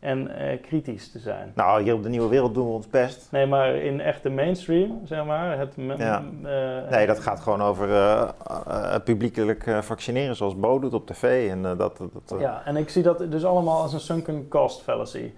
en 0.00 0.36
eh, 0.36 0.60
kritisch 0.62 1.10
te 1.12 1.18
zijn. 1.18 1.52
Nou, 1.54 1.82
hier 1.82 1.94
op 1.94 2.02
de 2.02 2.08
Nieuwe 2.08 2.28
Wereld 2.28 2.54
doen 2.54 2.66
we 2.66 2.72
ons 2.72 2.88
best. 2.88 3.28
Nee, 3.30 3.46
maar 3.46 3.74
in 3.74 4.00
echte 4.00 4.28
mainstream, 4.30 5.00
zeg 5.04 5.24
maar, 5.24 5.58
het... 5.58 5.74
Ja. 5.96 6.22
eh, 6.42 6.90
Nee, 6.90 7.06
dat 7.06 7.20
gaat 7.20 7.40
gewoon 7.40 7.62
over 7.62 7.90
eh, 7.90 8.28
eh, 8.66 8.94
publiekelijk 9.04 9.66
eh, 9.66 9.80
vaccineren 9.80 10.36
zoals 10.36 10.56
Bo 10.58 10.78
doet 10.78 10.94
op 10.94 11.06
tv. 11.06 11.50
En 11.50 11.64
eh, 11.66 11.78
dat, 11.78 11.96
dat, 11.96 12.10
dat- 12.28 12.40
Ja, 12.40 12.62
en 12.64 12.76
ik 12.76 12.88
zie 12.88 13.02
dat 13.02 13.30
dus 13.30 13.44
allemaal 13.44 13.82
als 13.82 13.92
een 13.92 14.00
sunken 14.00 14.48
cost 14.48 14.82
fallacy. 14.82 15.32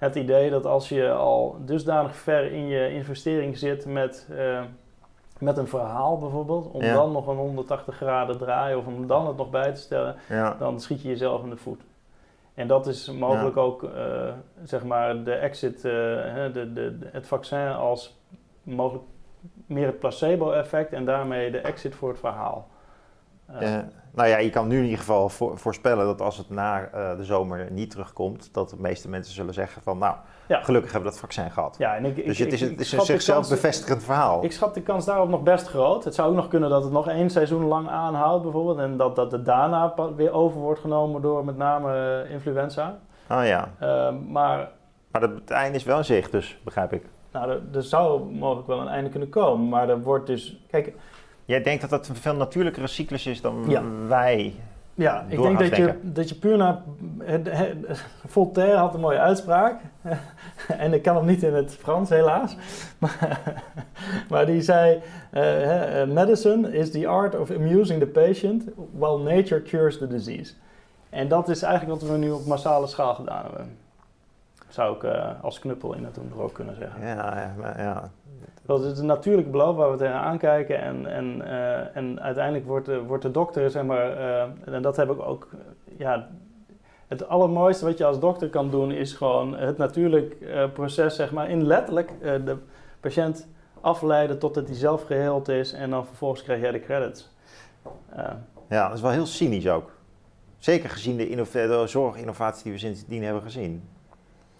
Het 0.00 0.14
idee 0.14 0.50
dat 0.50 0.66
als 0.66 0.88
je 0.88 1.10
al 1.12 1.56
dusdanig 1.64 2.16
ver 2.16 2.52
in 2.52 2.66
je 2.66 2.92
investering 2.92 3.58
zit 3.58 3.86
met, 3.86 4.28
eh, 4.36 4.62
met 5.38 5.56
een 5.56 5.68
verhaal 5.68 6.18
bijvoorbeeld, 6.18 6.70
om 6.70 6.82
Ja. 6.82 6.94
dan 6.94 7.12
nog 7.12 7.26
een 7.26 7.36
180 7.36 7.96
graden 7.96 8.38
draaien 8.38 8.78
of 8.78 8.86
om 8.86 9.06
dan 9.06 9.26
het 9.26 9.36
nog 9.36 9.50
bij 9.50 9.72
te 9.72 9.80
stellen, 9.80 10.14
ja. 10.28 10.56
dan 10.58 10.80
schiet 10.80 11.02
je 11.02 11.08
jezelf 11.08 11.42
in 11.42 11.50
de 11.50 11.56
voet. 11.56 11.80
En 12.54 12.66
dat 12.66 12.86
is 12.86 13.10
mogelijk 13.10 13.56
ook, 13.56 13.82
eh, 13.82 14.32
zeg 14.64 14.84
maar, 14.84 15.24
de 15.24 15.32
exit, 15.32 15.76
eh, 15.76 15.82
de, 16.52 16.70
de- 16.72 16.98
het 17.12 17.26
vaccin 17.26 17.68
als 17.68 18.18
mogelijk 18.62 19.04
meer 19.66 19.86
het 19.86 19.98
placebo-effect 19.98 20.92
en 20.92 21.04
daarmee 21.04 21.50
de 21.50 21.58
exit 21.60 21.94
voor 21.94 22.08
het 22.08 22.18
verhaal. 22.18 22.68
Eh, 23.58 23.76
nou 24.14 24.28
ja, 24.28 24.38
je 24.38 24.50
kan 24.50 24.68
nu 24.68 24.76
in 24.76 24.82
ieder 24.82 24.98
geval 24.98 25.28
voor- 25.28 25.58
voorspellen 25.58 26.04
dat 26.06 26.20
als 26.20 26.36
het 26.36 26.50
na 26.50 26.82
eh, 26.92 27.16
de 27.16 27.24
zomer 27.24 27.68
niet 27.70 27.90
terugkomt, 27.90 28.48
dat 28.54 28.70
de 28.70 28.76
meeste 28.78 29.08
mensen 29.08 29.34
zullen 29.34 29.54
zeggen 29.54 29.82
van 29.82 29.98
nou, 29.98 30.14
Ja. 30.48 30.60
gelukkig 30.62 30.92
hebben 30.92 31.08
we 31.10 31.16
dat 31.16 31.24
vaccin 31.26 31.50
gehad. 31.50 31.74
ja, 31.78 31.96
en 31.96 32.04
ik, 32.04 32.16
ik, 32.16 32.26
dus 32.26 32.38
het 32.38 32.52
is, 32.52 32.60
het 32.60 32.80
is 32.80 32.92
een 32.92 33.00
zichzelf 33.00 33.48
bevestigend 33.48 34.02
verhaal. 34.04 34.44
Ik 34.44 34.52
schat 34.52 34.74
de 34.74 34.82
kans 34.82 35.04
daarop 35.04 35.28
nog 35.28 35.42
best 35.42 35.66
groot. 35.68 36.04
Het 36.04 36.14
zou 36.14 36.28
ook 36.28 36.34
nog 36.34 36.48
kunnen 36.48 36.70
dat 36.70 36.82
het 36.82 36.92
nog 36.92 37.08
één 37.08 37.30
seizoen 37.30 37.64
lang 37.64 37.88
aanhoudt 37.88 38.42
bijvoorbeeld. 38.42 38.78
En 38.78 38.96
dat, 38.96 39.16
dat 39.16 39.32
het 39.32 39.44
daarna 39.44 39.94
weer 40.16 40.32
over 40.32 40.60
wordt 40.60 40.80
genomen 40.80 41.22
door 41.22 41.44
met 41.44 41.56
name 41.56 42.22
eh, 42.24 42.30
influenza. 42.32 42.98
Oh 43.30 43.44
ja, 43.46 43.68
Eh, 43.78 44.10
maar 44.28 44.68
maar 45.12 45.20
dat, 45.20 45.30
het 45.30 45.50
einde 45.50 45.76
is 45.78 45.84
wel 45.84 45.98
in 45.98 46.04
zicht, 46.04 46.32
dus 46.32 46.58
begrijp 46.64 46.92
ik. 46.92 47.02
nou, 47.32 47.50
er, 47.50 47.60
er 47.72 47.82
zou 47.82 48.32
mogelijk 48.34 48.66
wel 48.66 48.80
een 48.80 48.88
einde 48.88 49.10
kunnen 49.10 49.28
komen. 49.28 49.68
Maar 49.68 49.88
er 49.88 50.02
wordt 50.02 50.26
dus... 50.26 50.64
Kijk, 50.70 50.92
Jij 51.50 51.62
denkt 51.62 51.80
dat 51.80 51.90
dat 51.90 52.08
een 52.08 52.16
veel 52.16 52.34
natuurlijkere 52.34 52.86
cyclus 52.86 53.26
is 53.26 53.40
dan 53.40 53.64
Ja. 53.68 53.82
wij. 54.08 54.54
ja, 54.94 55.24
ik 55.28 55.42
denk 55.42 55.58
dat 55.58 55.76
je, 55.76 55.94
dat 56.02 56.28
je 56.28 56.34
puur 56.34 56.56
naar... 56.56 56.82
Voltaire 58.26 58.76
had 58.76 58.94
een 58.94 59.00
mooie 59.00 59.18
uitspraak. 59.18 59.80
en 60.84 60.92
ik 60.92 61.02
kan 61.02 61.16
hem 61.16 61.24
niet 61.24 61.42
in 61.42 61.54
het 61.54 61.74
Frans 61.74 62.08
helaas. 62.08 62.56
Maar, 62.98 63.62
maar 64.28 64.46
die 64.46 64.62
zei... 64.62 65.00
eh, 65.30 66.02
eh, 66.02 66.08
medicine 66.08 66.72
is 66.72 66.90
the 66.90 67.08
art 67.08 67.38
of 67.38 67.50
amusing 67.50 68.00
the 68.00 68.06
patient 68.06 68.64
while 68.92 69.18
nature 69.18 69.62
cures 69.62 69.98
the 69.98 70.06
disease. 70.06 70.52
En 71.08 71.28
dat 71.28 71.48
is 71.48 71.62
eigenlijk 71.62 72.00
wat 72.00 72.10
we 72.10 72.16
nu 72.16 72.30
op 72.30 72.46
massale 72.46 72.86
schaal 72.86 73.14
gedaan 73.14 73.42
hebben. 73.42 73.76
Zou 74.68 74.96
ik 74.96 75.02
eh, 75.02 75.30
als 75.42 75.58
knuppel 75.58 75.94
in 75.94 76.04
het 76.04 76.18
ook 76.36 76.54
kunnen 76.54 76.76
zeggen. 76.76 77.06
Ja, 77.06 77.40
ja, 77.40 77.54
maar 77.58 77.80
ja. 77.82 78.10
Dat 78.70 78.84
is 78.84 78.98
een 78.98 79.06
natuurlijk 79.06 79.50
beloof 79.50 79.76
waar 79.76 79.90
we 79.90 79.96
tegenaan 79.96 80.38
kijken. 80.38 80.80
En, 80.80 81.06
en, 81.06 81.42
eh, 81.42 81.96
en 81.96 82.20
uiteindelijk 82.20 82.66
wordt 82.66 82.86
de, 82.86 83.02
wordt 83.02 83.22
de 83.22 83.30
dokter, 83.30 83.70
zeg 83.70 83.84
maar, 83.84 84.16
eh, 84.16 84.74
en 84.74 84.82
dat 84.82 84.96
heb 84.96 85.10
ik 85.10 85.20
ook, 85.20 85.48
ja, 85.96 86.28
het 87.08 87.28
allermooiste 87.28 87.84
wat 87.84 87.98
je 87.98 88.04
als 88.04 88.20
dokter 88.20 88.48
kan 88.48 88.70
doen 88.70 88.92
is 88.92 89.12
gewoon 89.12 89.56
het 89.56 89.76
natuurlijk 89.76 90.40
eh, 90.40 90.72
proces, 90.72 91.16
zeg 91.16 91.32
maar, 91.32 91.50
in 91.50 91.66
letterlijk 91.66 92.12
de 92.20 92.56
patiënt 93.00 93.48
afleiden 93.80 94.38
totdat 94.38 94.66
hij 94.66 94.76
zelf 94.76 95.02
geheeld 95.02 95.48
is 95.48 95.72
en 95.72 95.90
dan 95.90 96.06
vervolgens 96.06 96.42
krijg 96.42 96.60
jij 96.60 96.72
de 96.72 96.80
credits. 96.80 97.30
Ja, 98.68 98.88
dat 98.88 98.96
is 98.96 99.02
wel 99.02 99.10
heel 99.10 99.26
cynisch 99.26 99.68
ook. 99.68 99.90
Zeker 100.58 100.90
gezien 100.90 101.16
de, 101.16 101.46
de 101.52 101.86
zorginnovaties 101.86 102.62
die 102.62 102.72
we 102.72 102.78
sindsdien 102.78 103.22
hebben 103.22 103.42
gezien. 103.42 103.82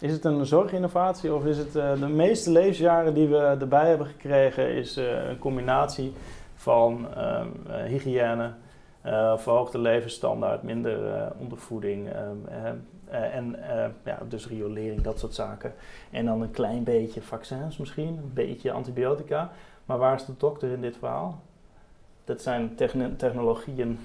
Is 0.01 0.11
het 0.11 0.25
een 0.25 0.45
zorginnovatie 0.45 1.33
of 1.33 1.45
is 1.45 1.57
het 1.57 1.75
eh, 1.75 1.99
de 1.99 2.07
meeste 2.07 2.51
levensjaren 2.51 3.13
die 3.13 3.27
we 3.27 3.37
erbij 3.37 3.89
hebben 3.89 4.07
gekregen, 4.07 4.73
is 4.73 4.97
eh, 4.97 5.29
een 5.29 5.39
combinatie 5.39 6.13
van 6.55 7.07
ehm, 7.15 7.47
eh, 7.69 7.83
hygiëne, 7.83 8.51
verhoogde 9.37 9.77
levensstandaard, 9.77 10.63
minder 10.63 11.31
ondervoeding 11.37 12.07
uh, 12.07 13.35
en 13.35 13.55
ja, 14.05 14.19
dus 14.29 14.47
riolering, 14.47 15.01
dat 15.01 15.19
soort 15.19 15.33
zaken. 15.33 15.73
En 16.11 16.25
dan 16.25 16.41
een 16.41 16.51
klein 16.51 16.83
beetje 16.83 17.21
vaccins 17.21 17.77
misschien, 17.77 18.07
een 18.07 18.31
beetje 18.33 18.71
antibiotica. 18.71 19.51
Maar 19.85 19.97
waar 19.97 20.15
is 20.15 20.25
de 20.25 20.33
dokter 20.37 20.71
in 20.71 20.81
dit 20.81 20.97
verhaal? 20.97 21.41
Dat 22.23 22.41
zijn 22.41 22.75
technologieën, 23.17 23.99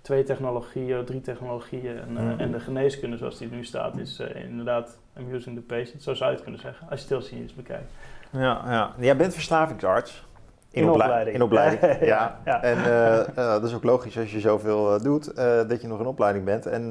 twee 0.00 0.22
technologieën, 0.22 1.04
drie 1.04 1.20
technologieën. 1.20 1.98
En, 1.98 2.10
mm. 2.10 2.38
en 2.38 2.52
de 2.52 2.60
geneeskunde 2.60 3.16
zoals 3.16 3.38
die 3.38 3.50
nu 3.50 3.64
staat 3.64 3.98
is 3.98 4.20
inderdaad 4.34 4.98
amusing 5.18 5.56
the 5.56 5.62
patient, 5.62 6.02
zo 6.02 6.14
zou 6.14 6.30
je 6.30 6.34
het 6.34 6.44
kunnen 6.44 6.60
zeggen, 6.60 6.90
als 6.90 7.06
je 7.08 7.20
cynisch 7.20 7.54
bekijkt. 7.54 7.92
Ja, 8.30 8.62
ja, 8.66 8.92
jij 8.98 9.16
bent 9.16 9.34
verslavingsarts. 9.34 10.24
In, 10.70 10.90
opleiding. 10.90 11.36
In 11.36 11.42
opleiding, 11.42 12.00
ja. 12.14 12.38
ja. 12.44 12.62
En 12.62 12.78
uh, 12.78 13.34
dat 13.34 13.64
is 13.64 13.74
ook 13.74 13.84
logisch 13.84 14.18
als 14.18 14.32
je 14.32 14.40
zoveel 14.40 15.02
doet, 15.02 15.28
uh, 15.28 15.68
dat 15.68 15.80
je 15.80 15.88
nog 15.88 16.00
in 16.00 16.06
opleiding 16.06 16.44
bent. 16.44 16.66
En 16.66 16.82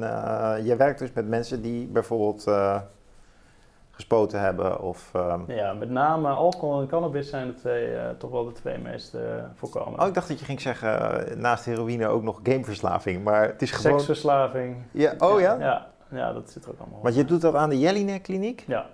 je 0.64 0.74
werkt 0.78 0.98
dus 0.98 1.12
met 1.12 1.28
mensen 1.28 1.62
die 1.62 1.86
bijvoorbeeld 1.86 2.50
gespoten 3.90 4.40
hebben 4.40 4.80
of... 4.80 5.10
Ehm, 5.12 5.40
ja, 5.46 5.72
met 5.72 5.90
name 5.90 6.28
alcohol 6.28 6.80
en 6.80 6.86
cannabis 6.86 7.28
zijn 7.28 7.46
de 7.46 7.54
twee, 7.54 8.16
toch 8.18 8.30
wel 8.30 8.44
de 8.44 8.52
twee 8.52 8.78
meest 8.78 9.16
voorkomende. 9.54 10.00
Oh, 10.00 10.06
ik 10.06 10.14
dacht 10.14 10.28
dat 10.28 10.38
je 10.38 10.44
ging 10.44 10.60
zeggen, 10.60 11.24
naast 11.40 11.64
heroïne 11.64 12.06
ook 12.06 12.22
nog 12.22 12.40
gameverslaving, 12.42 13.24
maar 13.24 13.46
het 13.46 13.62
is 13.62 13.70
gewoon... 13.70 13.92
Seksverslaving. 13.92 14.76
Ja, 14.90 15.14
oh 15.18 15.40
ja? 15.40 15.56
Ja, 15.58 15.86
ja 16.14 16.32
dat 16.32 16.50
zit 16.50 16.64
er 16.64 16.70
ook 16.70 16.80
allemaal 16.80 17.02
Want 17.02 17.14
je 17.14 17.24
doet 17.24 17.40
dat 17.40 17.54
aan 17.54 17.68
de 17.68 17.78
Jelinek 17.78 18.22
kliniek? 18.22 18.64
Ja. 18.66 18.86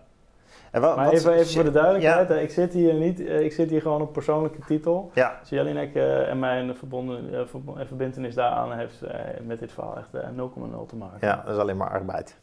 En 0.71 0.81
wat, 0.81 0.97
maar 0.97 1.11
even, 1.11 1.33
even 1.33 1.53
voor 1.53 1.65
de 1.65 1.71
duidelijkheid, 1.71 2.31
ik, 2.31 2.51
zit 2.51 2.73
hier 2.73 2.95
niet, 2.95 3.21
eh, 3.21 3.41
ik 3.41 3.53
zit 3.53 3.71
hier 3.71 3.81
gewoon 3.81 4.01
op 4.01 4.13
persoonlijke 4.13 4.61
titel. 4.67 5.11
Ja. 5.15 5.37
Dus 5.41 5.49
Jelinek 5.49 5.95
uh, 5.95 6.29
en 6.29 6.39
mijn 6.39 6.77
verbonden, 6.77 7.33
uh, 7.33 7.41
verbindenis 7.87 8.35
daaraan 8.35 8.79
heeft 8.79 9.01
met 9.43 9.59
dit 9.59 9.73
verhaal 9.73 9.97
echt 9.97 10.09
0,0 10.13 10.87
te 10.87 10.97
maken. 10.97 11.29
Ja, 11.29 11.43
dat 11.45 11.55
is 11.55 11.61
alleen 11.61 11.77
maar 11.77 11.91
arbeid. 11.91 12.37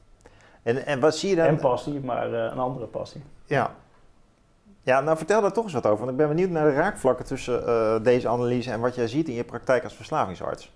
En, 0.64 0.86
en 0.86 1.00
wat 1.00 1.16
zie 1.16 1.30
je 1.30 1.36
dan? 1.36 1.46
En 1.46 1.60
passie, 1.60 2.00
maar 2.00 2.34
een 2.34 2.60
andere 2.60 2.86
passie. 2.86 3.24
Ja. 3.46 3.72
Ja, 4.82 5.02
nou 5.02 5.18
vertel 5.18 5.42
daar 5.42 5.52
toch 5.52 5.64
eens 5.64 5.74
wat 5.74 5.86
over, 5.86 5.98
want 5.98 6.12
ik 6.12 6.18
ben 6.18 6.28
benieuwd 6.28 6.50
naar 6.50 6.66
de 6.66 6.76
raakvlakken 6.76 7.26
tussen 7.26 8.04
deze 8.04 8.28
analyse 8.28 8.72
en 8.72 8.80
wat 8.80 8.96
jij 8.96 9.08
ziet 9.08 9.28
in 9.28 9.34
je 9.34 9.44
praktijk 9.44 9.84
als 9.84 9.94
verslavingsarts. 9.94 10.76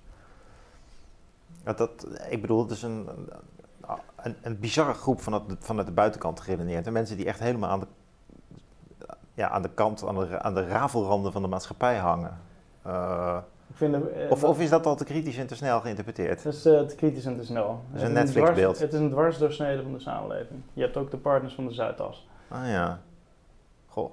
Dat, 1.63 2.07
ik 2.29 2.41
bedoel, 2.41 2.61
het 2.61 2.71
is 2.71 2.83
een, 2.83 3.09
een, 4.23 4.35
een 4.41 4.59
bizarre 4.59 4.93
groep 4.93 5.21
vanuit 5.21 5.49
de, 5.49 5.55
vanuit 5.59 5.87
de 5.87 5.93
buitenkant 5.93 6.39
geredeneerd. 6.39 6.87
En 6.87 6.93
mensen 6.93 7.17
die 7.17 7.25
echt 7.25 7.39
helemaal 7.39 7.69
aan 7.69 7.79
de, 7.79 7.87
ja, 9.33 9.49
aan 9.49 9.61
de 9.61 9.69
kant, 9.69 10.07
aan 10.07 10.15
de, 10.15 10.41
aan 10.41 10.53
de 10.53 10.67
rafelranden 10.67 11.31
van 11.31 11.41
de 11.41 11.47
maatschappij 11.47 11.97
hangen. 11.97 12.39
Uh, 12.87 13.37
ik 13.69 13.77
vind 13.77 13.95
uh, 13.95 14.31
of, 14.31 14.43
of, 14.43 14.59
is 14.59 14.69
dat 14.69 14.85
al 14.85 14.95
te 14.95 15.03
kritisch 15.03 15.37
en 15.37 15.47
te 15.47 15.55
snel 15.55 15.79
geïnterpreteerd? 15.79 16.43
Het 16.43 16.53
is 16.53 16.65
uh, 16.65 16.81
te 16.81 16.95
kritisch 16.95 17.25
en 17.25 17.37
te 17.37 17.45
snel. 17.45 17.83
Het 17.91 18.01
is 18.01 18.07
een 18.07 18.13
Netflix-beeld. 18.13 18.79
Het 18.79 18.93
is 18.93 18.99
een 18.99 19.09
dwarsdoorsnede 19.09 19.81
van 19.81 19.93
de 19.93 19.99
samenleving. 19.99 20.61
Je 20.73 20.81
hebt 20.81 20.97
ook 20.97 21.11
de 21.11 21.17
partners 21.17 21.53
van 21.53 21.67
de 21.67 21.73
Zuidas. 21.73 22.27
Ah 22.47 22.67
ja. 22.67 22.99
Goh. 23.87 24.11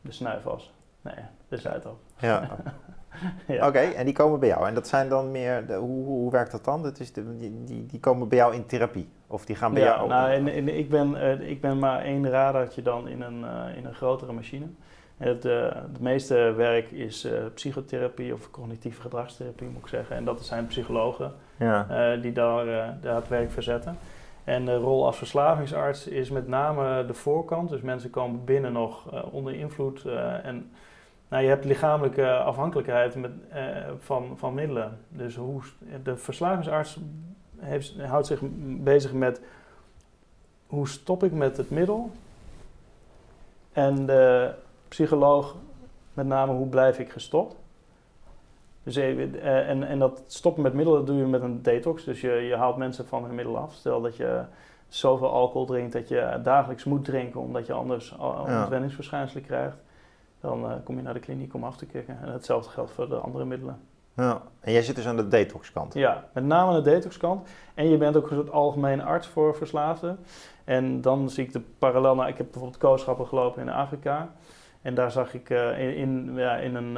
De 0.00 0.12
snuifas. 0.12 0.72
Nee, 1.00 1.14
de 1.48 1.56
Zuidas. 1.56 1.96
Ja. 2.18 2.48
ja. 3.46 3.66
Oké, 3.66 3.78
en 3.78 4.04
die 4.04 4.14
komen 4.14 4.40
bij 4.40 4.48
jou. 4.48 4.66
En 4.66 4.74
dat 4.74 4.88
zijn 4.88 5.08
dan 5.08 5.30
meer, 5.30 5.66
de, 5.66 5.74
hoe, 5.74 6.04
hoe 6.04 6.30
werkt 6.30 6.50
dat 6.50 6.64
dan? 6.64 6.82
Dat 6.82 7.00
is 7.00 7.12
de, 7.12 7.36
die, 7.36 7.86
die 7.86 8.00
komen 8.00 8.28
bij 8.28 8.38
jou 8.38 8.54
in 8.54 8.66
therapie? 8.66 9.08
Of 9.26 9.44
die 9.44 9.56
gaan 9.56 9.72
bij 9.72 9.82
ja, 9.82 9.94
jou 9.94 10.08
nou, 10.08 10.30
en, 10.30 10.48
en, 10.48 10.76
ik, 10.78 10.90
ben, 10.90 11.10
uh, 11.10 11.50
ik 11.50 11.60
ben 11.60 11.78
maar 11.78 12.00
één 12.02 12.30
radartje 12.30 12.82
dan 12.82 13.08
in 13.08 13.22
een, 13.22 13.40
uh, 13.40 13.76
in 13.76 13.84
een 13.84 13.94
grotere 13.94 14.32
machine. 14.32 14.66
Het, 15.16 15.44
uh, 15.44 15.64
het 15.72 16.00
meeste 16.00 16.34
werk 16.56 16.90
is 16.90 17.28
psychotherapie 17.54 18.32
of 18.32 18.50
cognitieve 18.50 19.00
gedragstherapie, 19.00 19.68
moet 19.68 19.82
ik 19.82 19.88
zeggen. 19.88 20.16
En 20.16 20.24
dat 20.24 20.44
zijn 20.44 20.66
psychologen 20.66 21.32
ja. 21.56 22.16
die 22.16 22.32
daar, 22.32 22.66
daar 23.00 23.14
het 23.14 23.28
werk 23.28 23.50
verzetten. 23.50 23.98
En 24.44 24.64
de 24.64 24.76
rol 24.76 25.06
als 25.06 25.16
verslavingsarts 25.16 26.06
is 26.06 26.30
met 26.30 26.48
name 26.48 27.06
de 27.06 27.14
voorkant. 27.14 27.68
Dus 27.68 27.80
mensen 27.80 28.10
komen 28.10 28.44
binnen 28.44 28.72
nog 28.72 29.22
onder 29.30 29.54
invloed 29.54 30.04
en 30.42 30.70
nou, 31.32 31.44
je 31.44 31.50
hebt 31.50 31.64
lichamelijke 31.64 32.36
afhankelijkheid 32.36 33.14
met, 33.14 33.30
uh, 33.54 33.58
van, 33.98 34.38
van 34.38 34.54
middelen. 34.54 34.98
Dus 35.08 35.36
hoe, 35.36 35.62
de 36.02 36.16
verslavingsarts 36.16 36.98
heeft, 37.58 38.00
houdt 38.00 38.26
zich 38.26 38.40
bezig 38.62 39.12
met 39.12 39.40
hoe 40.66 40.88
stop 40.88 41.24
ik 41.24 41.32
met 41.32 41.56
het 41.56 41.70
middel. 41.70 42.10
En 43.72 44.06
de 44.06 44.54
psycholoog 44.88 45.56
met 46.14 46.26
name 46.26 46.52
hoe 46.52 46.68
blijf 46.68 46.98
ik 46.98 47.10
gestopt. 47.10 47.56
Dus, 48.82 48.96
uh, 48.96 49.68
en, 49.68 49.82
en 49.82 49.98
dat 49.98 50.22
stoppen 50.26 50.62
met 50.62 50.74
middelen 50.74 51.04
doe 51.04 51.16
je 51.16 51.26
met 51.26 51.42
een 51.42 51.62
detox. 51.62 52.04
Dus 52.04 52.20
je, 52.20 52.30
je 52.30 52.56
haalt 52.56 52.76
mensen 52.76 53.06
van 53.06 53.24
hun 53.24 53.34
middel 53.34 53.56
af. 53.56 53.74
Stel 53.74 54.00
dat 54.00 54.16
je 54.16 54.42
zoveel 54.88 55.30
alcohol 55.30 55.66
drinkt 55.66 55.92
dat 55.92 56.08
je 56.08 56.40
dagelijks 56.42 56.84
moet 56.84 57.04
drinken 57.04 57.40
omdat 57.40 57.66
je 57.66 57.72
anders 57.72 58.16
ontwenningsverschijnselen 58.16 59.44
krijgt 59.44 59.76
dan 60.42 60.64
uh, 60.64 60.72
kom 60.84 60.96
je 60.96 61.02
naar 61.02 61.14
de 61.14 61.20
kliniek 61.20 61.54
om 61.54 61.64
af 61.64 61.76
te 61.76 61.86
kicken. 61.86 62.18
En 62.22 62.32
hetzelfde 62.32 62.70
geldt 62.70 62.90
voor 62.90 63.08
de 63.08 63.16
andere 63.16 63.44
middelen. 63.44 63.80
Ja, 64.16 64.42
en 64.60 64.72
jij 64.72 64.82
zit 64.82 64.96
dus 64.96 65.06
aan 65.06 65.16
de 65.16 65.28
detoxkant? 65.28 65.94
Ja, 65.94 66.24
met 66.32 66.44
name 66.44 66.70
aan 66.70 66.82
de 66.82 66.90
detoxkant. 66.90 67.48
En 67.74 67.88
je 67.88 67.96
bent 67.96 68.16
ook 68.16 68.30
een 68.30 68.36
soort 68.36 68.50
algemene 68.50 69.02
arts 69.02 69.26
voor 69.26 69.56
verslaafden. 69.56 70.18
En 70.64 71.00
dan 71.00 71.30
zie 71.30 71.44
ik 71.44 71.52
de 71.52 71.60
parallel 71.60 72.14
naar, 72.14 72.28
ik 72.28 72.36
heb 72.36 72.46
bijvoorbeeld 72.46 72.80
kooschappen 72.80 73.26
gelopen 73.26 73.62
in 73.62 73.68
Afrika. 73.68 74.32
En 74.82 74.94
daar 74.94 75.10
zag 75.10 75.34
ik 75.34 75.50
uh, 75.50 75.78
in, 75.78 75.94
in, 75.96 76.34
ja, 76.34 76.56
in 76.56 76.74
een 76.74 76.92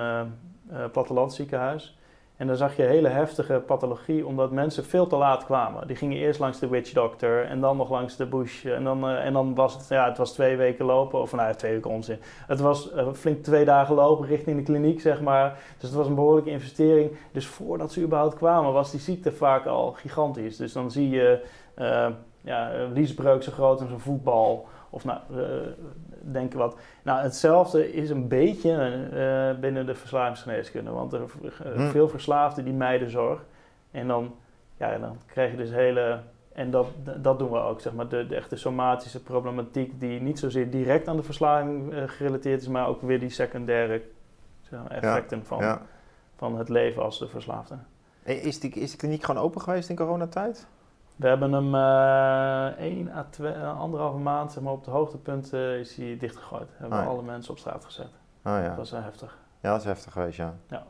uh, 0.71 0.85
plattelandziekenhuis 0.93 1.99
en 2.37 2.47
dan 2.47 2.57
zag 2.57 2.77
je 2.77 2.83
hele 2.83 3.09
heftige 3.09 3.63
pathologie, 3.67 4.27
omdat 4.27 4.51
mensen 4.51 4.85
veel 4.85 5.07
te 5.07 5.17
laat 5.17 5.45
kwamen. 5.45 5.87
Die 5.87 5.97
gingen 5.97 6.17
eerst 6.17 6.41
langs 6.41 6.59
de 6.59 6.69
witch 6.69 6.93
doctor 6.93 7.45
en 7.45 7.61
dan 7.61 7.77
nog 7.77 7.91
langs 7.91 8.17
de 8.17 8.27
bush. 8.27 8.65
En 8.65 8.85
dan, 8.85 9.11
uh, 9.11 9.25
en 9.25 9.33
dan 9.33 9.55
was 9.55 9.75
het, 9.75 9.89
ja, 9.89 10.09
het 10.09 10.19
was 10.19 10.33
twee 10.33 10.57
weken 10.57 10.85
lopen, 10.85 11.21
of 11.21 11.33
nou, 11.33 11.55
twee 11.55 11.73
weken 11.73 11.91
onzin. 11.91 12.19
Het 12.47 12.61
was 12.61 12.93
uh, 12.93 13.13
flink 13.13 13.45
twee 13.45 13.65
dagen 13.65 13.95
lopen 13.95 14.27
richting 14.27 14.57
de 14.57 14.63
kliniek, 14.63 15.01
zeg 15.01 15.21
maar. 15.21 15.59
Dus 15.79 15.89
het 15.89 15.99
was 15.99 16.07
een 16.07 16.15
behoorlijke 16.15 16.51
investering. 16.51 17.11
Dus 17.33 17.47
voordat 17.47 17.93
ze 17.93 18.03
überhaupt 18.03 18.35
kwamen, 18.35 18.73
was 18.73 18.91
die 18.91 19.01
ziekte 19.01 19.33
vaak 19.33 19.67
al 19.67 19.93
gigantisch. 19.93 20.57
Dus 20.57 20.73
dan 20.73 20.91
zie 20.91 21.11
je 21.11 21.45
uh, 21.79 22.07
ja, 22.41 22.71
liesbreuk 22.93 23.43
zo 23.43 23.53
groot 23.53 23.81
als 23.81 23.91
een 23.91 24.01
voetbal. 24.01 24.67
Of 24.91 25.05
nou, 25.05 25.19
denken 26.33 26.59
wat. 26.59 26.77
Nou, 27.03 27.23
hetzelfde 27.23 27.93
is 27.93 28.11
een 28.11 28.29
beetje 28.29 29.09
uh, 29.13 29.61
binnen 29.61 29.87
de 29.87 29.95
verslavingsgeneeskunde. 29.95 30.91
Want 30.91 31.13
er 31.13 31.21
uh, 31.77 31.91
veel 31.91 32.09
verslaafden 32.09 32.65
die 32.65 32.73
mijden 32.73 33.11
zorg. 33.11 33.45
En 33.91 34.07
dan, 34.07 34.35
ja, 34.77 34.99
dan 34.99 35.17
krijg 35.27 35.51
je 35.51 35.57
dus 35.57 35.71
hele... 35.71 36.21
En 36.53 36.71
dat, 36.71 36.87
dat 37.17 37.39
doen 37.39 37.51
we 37.51 37.59
ook, 37.59 37.81
zeg 37.81 37.93
maar. 37.93 38.09
De, 38.09 38.27
de 38.27 38.37
echte 38.37 38.57
somatische 38.57 39.23
problematiek 39.23 40.01
die 40.01 40.21
niet 40.21 40.39
zozeer 40.39 40.71
direct 40.71 41.09
aan 41.09 41.17
de 41.17 41.23
verslaving 41.23 41.93
uh, 41.93 42.03
gerelateerd 42.07 42.61
is... 42.61 42.69
maar 42.69 42.89
ook 42.89 43.03
weer 43.03 43.21
die 43.21 43.31
secundaire 43.31 44.03
zeg 44.61 44.81
maar, 44.81 44.91
effecten 44.91 45.45
van, 45.45 45.79
van 46.37 46.59
het 46.59 46.69
leven 46.69 47.03
als 47.03 47.19
de 47.19 47.29
verslaafde. 47.29 47.75
Is 48.23 48.61
die, 48.61 48.71
is 48.71 48.91
de 48.91 48.97
kliniek 48.97 49.25
gewoon 49.25 49.43
open 49.43 49.61
geweest 49.61 49.89
in 49.89 49.97
coronatijd? 49.97 50.67
We 51.17 51.29
hebben 51.29 51.53
hem 51.53 51.75
uh, 51.75 52.79
één 52.79 53.13
à 53.13 53.27
twee, 53.31 53.55
uh, 53.55 53.81
anderhalve 53.81 54.19
maand 54.19 54.53
zeg 54.53 54.63
maar, 54.63 54.73
op 54.73 54.85
het 54.85 54.95
hoogtepunt 54.95 55.53
uh, 55.53 55.79
is 55.79 55.97
hij 55.97 56.17
dichtgegooid. 56.17 56.69
Hebben 56.77 56.99
we 56.99 57.05
ah, 57.05 57.11
alle 57.11 57.23
mensen 57.23 57.53
op 57.53 57.59
straat 57.59 57.85
gezet. 57.85 58.11
Oh, 58.45 58.53
ja. 58.53 58.69
Dat 58.69 58.77
was 58.77 58.91
heftig. 58.91 59.39
Ja, 59.61 59.71
dat 59.71 59.81
is 59.81 59.87
heftig 59.87 60.13
geweest, 60.13 60.37
ja. 60.37 60.55
ja. 60.69 60.87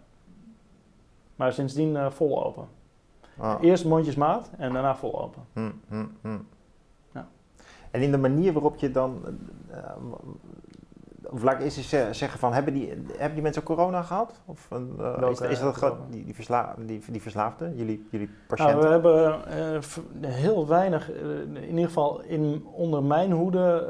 Maar 1.37 1.53
sindsdien 1.53 2.12
vol 2.12 2.45
open. 2.45 2.68
Ah. 3.39 3.57
Eerst 3.61 3.85
mondjesmaat 3.85 4.51
en 4.59 4.72
daarna 4.72 4.97
vol 4.97 5.22
open. 5.22 5.43
Hm, 5.53 5.70
hm, 5.89 6.07
hm. 6.20 6.39
Ja. 7.12 7.27
En 7.91 8.03
in 8.03 8.11
de 8.11 8.18
manier 8.18 8.53
waarop 8.53 8.77
je 8.77 8.91
dan 8.91 9.22
of 11.35 11.43
laat 11.43 11.55
ik 11.55 11.61
eerst 11.61 11.76
eens 11.76 12.18
zeggen 12.18 12.39
van, 12.39 12.53
hebben 12.53 12.74
die, 12.74 12.89
hebben 13.07 13.35
die 13.35 13.43
mensen 13.43 13.62
corona 13.62 14.03
gehad? 14.03 14.41
Of 14.45 14.68
uh, 14.72 15.30
is, 15.30 15.41
is, 15.41 15.61
dat 15.61 15.97
die, 16.11 16.24
die, 16.24 16.35
versla, 16.35 16.74
die, 16.78 17.03
die 17.09 17.22
verslaafden, 17.22 17.76
jullie, 17.76 18.07
jullie 18.11 18.30
patiënten? 18.47 18.76
Nou, 18.76 18.87
we 18.87 18.93
hebben 18.93 19.41
uh, 20.22 20.30
heel 20.30 20.66
weinig, 20.66 21.12
uh, 21.12 21.41
in 21.41 21.68
ieder 21.68 21.85
geval 21.85 22.20
in, 22.20 22.64
onder 22.72 23.03
mijn 23.03 23.32
hoede 23.32 23.85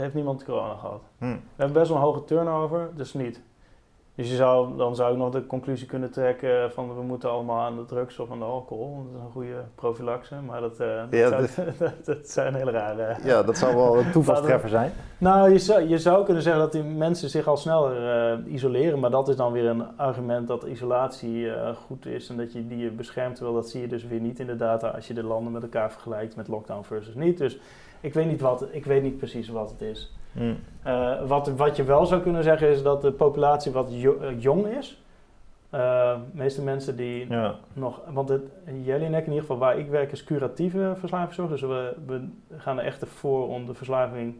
heeft 0.00 0.14
niemand 0.14 0.44
corona 0.44 0.74
gehad. 0.74 1.02
Hmm. 1.18 1.32
We 1.32 1.40
hebben 1.62 1.76
best 1.76 1.88
wel 1.88 1.98
een 1.98 2.04
hoge 2.04 2.24
turnover, 2.24 2.90
dus 2.94 3.14
niet. 3.14 3.40
Dus 4.16 4.30
je 4.30 4.36
zou, 4.36 4.76
dan 4.76 4.96
zou 4.96 5.12
ik 5.12 5.18
nog 5.18 5.30
de 5.30 5.46
conclusie 5.46 5.86
kunnen 5.86 6.10
trekken 6.10 6.72
van 6.72 6.96
we 6.96 7.02
moeten 7.02 7.30
allemaal 7.30 7.60
aan 7.60 7.76
de 7.76 7.84
drugs 7.84 8.18
of 8.18 8.30
aan 8.30 8.38
de 8.38 8.44
alcohol. 8.44 8.96
Dat 8.96 9.20
is 9.20 9.26
een 9.26 9.32
goede 9.32 9.64
profilaxe, 9.74 10.34
maar 10.46 10.60
dat, 10.60 10.80
uh, 10.80 11.02
ja, 11.10 11.30
dat, 11.40 11.50
zou, 11.50 11.68
dat, 12.04 12.28
zijn 12.28 12.54
hele 12.54 12.70
rare... 12.70 13.16
Ja, 13.24 13.42
dat 13.42 13.58
zou 13.58 13.76
wel 13.76 13.98
een 13.98 14.12
toevalstreffer 14.12 14.68
zijn. 14.78 14.92
Nou, 15.18 15.52
je 15.52 15.58
zou, 15.58 15.88
je 15.88 15.98
zou 15.98 16.24
kunnen 16.24 16.42
zeggen 16.42 16.62
dat 16.62 16.72
die 16.72 16.82
mensen 16.82 17.30
zich 17.30 17.46
al 17.46 17.56
sneller 17.56 18.38
uh, 18.38 18.52
isoleren, 18.52 18.98
maar 18.98 19.10
dat 19.10 19.28
is 19.28 19.36
dan 19.36 19.52
weer 19.52 19.66
een 19.66 19.96
argument 19.96 20.48
dat 20.48 20.62
isolatie 20.62 21.44
uh, 21.44 21.68
goed 21.86 22.06
is 22.06 22.28
en 22.28 22.36
dat 22.36 22.52
je 22.52 22.66
die 22.66 22.90
beschermt. 22.90 23.34
Terwijl 23.34 23.56
dat 23.56 23.68
zie 23.68 23.80
je 23.80 23.88
dus 23.88 24.04
weer 24.04 24.20
niet 24.20 24.40
in 24.40 24.46
de 24.46 24.56
data 24.56 24.88
als 24.88 25.06
je 25.06 25.14
de 25.14 25.22
landen 25.22 25.52
met 25.52 25.62
elkaar 25.62 25.92
vergelijkt 25.92 26.36
met 26.36 26.48
lockdown 26.48 26.82
versus 26.82 27.14
niet. 27.14 27.38
Dus 27.38 27.58
ik 28.00 28.14
weet 28.14 28.26
niet, 28.26 28.40
wat, 28.40 28.66
ik 28.70 28.84
weet 28.84 29.02
niet 29.02 29.16
precies 29.16 29.48
wat 29.48 29.70
het 29.70 29.80
is. 29.80 30.12
Uh, 30.36 31.26
wat, 31.26 31.48
wat 31.48 31.76
je 31.76 31.84
wel 31.84 32.06
zou 32.06 32.22
kunnen 32.22 32.42
zeggen 32.42 32.68
is 32.68 32.82
dat 32.82 33.02
de 33.02 33.12
populatie 33.12 33.72
wat 33.72 33.88
jo 33.90 34.18
uh, 34.20 34.40
jong 34.40 34.66
is, 34.66 35.02
eh, 35.70 36.16
meeste 36.32 36.62
mensen 36.62 36.96
die 36.96 37.28
Ja. 37.28 37.54
nog, 37.72 38.00
want 38.08 38.28
het, 38.28 38.42
Jelinek 38.82 39.20
in 39.20 39.32
ieder 39.32 39.40
geval 39.40 39.58
waar 39.58 39.78
ik 39.78 39.88
werk 39.88 40.12
is 40.12 40.24
curatieve 40.24 40.94
verslavingszorg. 40.98 41.50
Dus 41.50 41.60
we, 41.60 41.94
we 42.06 42.28
gaan 42.56 42.78
er 42.78 42.84
echt 42.84 43.06
voor 43.06 43.48
om 43.48 43.66
de 43.66 43.74
verslaving 43.74 44.34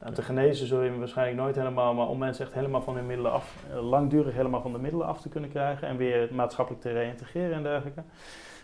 nou, 0.00 0.14
te 0.14 0.22
genezen, 0.22 0.66
zul 0.66 0.82
je 0.82 0.98
waarschijnlijk 0.98 1.38
nooit 1.38 1.56
helemaal, 1.56 1.94
maar 1.94 2.06
om 2.08 2.18
mensen 2.18 2.44
echt 2.44 2.54
helemaal 2.54 2.82
van 2.82 2.94
hun 2.94 3.06
middelen 3.06 3.32
af, 3.32 3.64
eh, 3.70 3.88
langdurig 3.88 4.34
helemaal 4.34 4.60
van 4.60 4.72
de 4.72 4.78
middelen 4.78 5.06
af 5.06 5.20
te 5.20 5.28
kunnen 5.28 5.50
krijgen 5.50 5.88
en 5.88 5.96
weer 5.96 6.28
maatschappelijk 6.32 6.82
te 6.82 6.92
reïntegreren 6.92 7.56
en 7.56 7.62
dergelijke. 7.62 8.02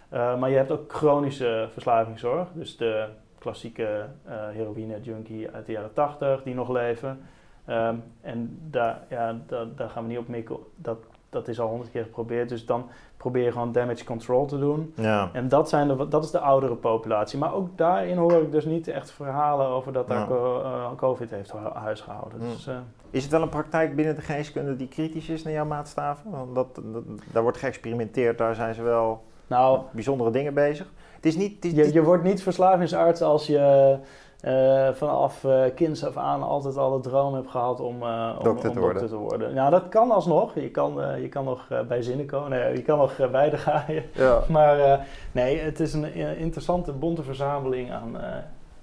Eh, 0.08 0.38
maar 0.38 0.50
je 0.50 0.56
hebt 0.56 0.70
ook 0.70 0.92
chronische 0.92 1.68
verslavingszorg, 1.72 2.48
dus 2.52 2.76
de 2.76 3.06
klassieke 3.50 4.06
eh 4.24 4.34
heroïne-junkie 4.52 5.50
uit 5.50 5.66
de 5.66 5.72
jaren 5.72 5.92
80 5.92 6.42
die 6.42 6.54
nog 6.54 6.68
leven. 6.68 7.20
Ehm, 7.64 7.94
en 8.20 8.58
daar, 8.70 8.98
ja, 9.08 9.36
daar, 9.46 9.66
daar 9.76 9.88
gaan 9.90 10.02
we 10.02 10.08
niet 10.08 10.18
op 10.18 10.28
mikken. 10.28 10.56
Dat, 10.76 10.98
dat 11.30 11.48
is 11.48 11.60
al 11.60 11.68
honderd 11.68 11.90
keer 11.90 12.02
geprobeerd. 12.02 12.48
Dus 12.48 12.66
dan 12.66 12.88
probeer 13.16 13.44
je 13.44 13.52
gewoon 13.52 13.72
damage 13.72 14.04
control 14.04 14.46
te 14.46 14.58
doen. 14.58 14.92
Ja. 14.96 15.30
En 15.32 15.48
dat, 15.48 15.68
zijn 15.68 15.88
de, 15.88 16.08
dat 16.08 16.24
is 16.24 16.30
de 16.30 16.38
oudere 16.40 16.74
populatie. 16.74 17.38
Maar 17.38 17.54
ook 17.54 17.68
daarin 17.78 18.16
hoor 18.16 18.32
ik 18.42 18.52
dus 18.52 18.64
niet 18.64 18.88
echt 18.88 19.10
verhalen 19.10 19.66
over 19.66 19.92
dat 19.92 20.08
daar 20.08 20.28
Ja. 20.28 20.36
eh, 20.62 20.90
COVID 20.96 21.30
heeft 21.30 21.52
hu- 21.52 21.58
huisgehouden. 21.74 22.38
Ja. 22.42 22.46
Dus, 22.48 22.66
eh, 22.66 22.76
Is 23.10 23.22
het 23.22 23.32
wel 23.32 23.42
een 23.42 23.48
praktijk 23.48 23.96
binnen 23.96 24.14
de 24.14 24.20
geneeskunde 24.20 24.76
die 24.76 24.88
kritisch 24.88 25.28
is 25.28 25.42
naar 25.42 25.52
jouw 25.52 25.64
maatstaven? 25.64 26.30
Want 26.30 26.54
dat, 26.54 26.74
dat- 26.74 27.04
daar 27.32 27.42
wordt 27.42 27.58
geëxperimenteerd, 27.58 28.38
daar 28.38 28.54
zijn 28.54 28.74
ze 28.74 28.82
wel 28.82 29.24
nou, 29.46 29.80
bijzondere 29.92 30.30
dingen 30.30 30.54
bezig. 30.54 30.86
Het 31.16 31.26
is 31.26 31.36
niet... 31.36 31.54
Het 31.54 31.64
is, 31.64 31.72
je, 31.72 31.92
je 31.92 32.02
wordt 32.02 32.22
niet 32.22 32.42
verslavingsarts 32.42 33.22
als 33.22 33.46
je 33.46 33.98
eh, 34.40 34.88
vanaf 34.92 35.44
eh 35.44 35.62
kinds 35.74 36.04
af 36.04 36.16
aan 36.16 36.42
altijd 36.42 36.76
al 36.76 37.00
de 37.00 37.08
droom 37.08 37.34
hebt 37.34 37.50
gehad 37.50 37.80
om, 37.80 38.02
eh, 38.02 38.34
om, 38.38 38.44
Dokter 38.44 38.70
te 38.70 38.80
worden. 38.80 39.00
dokter 39.00 39.18
te 39.18 39.24
worden. 39.24 39.54
Nou, 39.54 39.70
dat 39.70 39.88
kan 39.88 40.10
alsnog. 40.10 40.54
Je 40.54 40.70
kan, 40.70 41.20
je 41.20 41.28
kan 41.28 41.44
nog 41.44 41.68
bij 41.88 42.02
zinnen 42.02 42.26
komen. 42.26 42.50
Nee, 42.50 42.76
je 42.76 42.82
kan 42.82 42.98
nog 42.98 43.18
uh, 43.18 43.30
beide 43.30 43.56
gaaien. 43.56 44.04
ja. 44.12 44.42
Maar 44.48 45.06
nee, 45.32 45.58
het 45.58 45.80
is 45.80 45.92
een 45.92 46.14
interessante, 46.14 46.92
bonte 46.92 47.22
verzameling 47.22 47.92
aan 47.92 48.16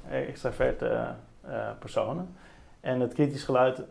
extraverte 0.09 1.05
personen. 1.79 2.35
En 2.81 2.99
het 2.99 3.13
kritisch 3.13 3.43
geluid. 3.43 3.83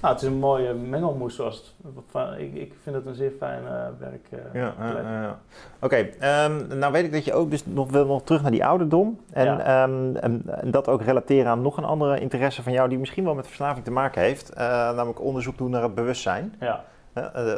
Nou, 0.00 0.14
het 0.14 0.22
is 0.22 0.28
een 0.28 0.38
mooie 0.38 0.74
mengelmoes. 0.74 1.34
Zoals 1.34 1.74
het, 2.12 2.38
ik, 2.38 2.54
ik 2.54 2.74
vind 2.82 2.96
het 2.96 3.06
een 3.06 3.14
zeer 3.14 3.32
fijn 3.38 3.66
eh, 3.66 3.86
werk. 3.98 4.26
eh, 4.30 4.38
Ja, 4.54 4.74
ja. 4.78 5.38
Oké, 5.80 5.96
ehm, 5.96 6.78
nou 6.78 6.92
weet 6.92 7.04
ik 7.04 7.12
dat 7.12 7.24
je 7.24 7.32
ook 7.32 7.50
dus 7.50 7.66
nog 7.66 7.90
wil 7.90 8.06
nog 8.06 8.22
terug 8.22 8.42
naar 8.42 8.50
die 8.50 8.64
ouderdom. 8.66 9.20
En, 9.32 9.44
Ja. 9.44 9.58
ehm, 9.82 10.16
en, 10.16 10.42
en 10.46 10.70
dat 10.70 10.88
ook 10.88 11.02
relateren 11.02 11.50
aan 11.50 11.62
nog 11.62 11.76
een 11.76 11.84
andere 11.84 12.20
interesse 12.20 12.62
van 12.62 12.72
jou 12.72 12.88
die 12.88 12.98
misschien 12.98 13.24
wel 13.24 13.34
met 13.34 13.46
verslaving 13.46 13.84
te 13.84 13.90
maken 13.90 14.22
heeft. 14.22 14.50
eh, 14.52 14.66
namelijk 14.66 15.20
onderzoek 15.20 15.58
doen 15.58 15.70
naar 15.70 15.82
het 15.82 15.94
bewustzijn. 15.94 16.54
ja. 16.60 16.84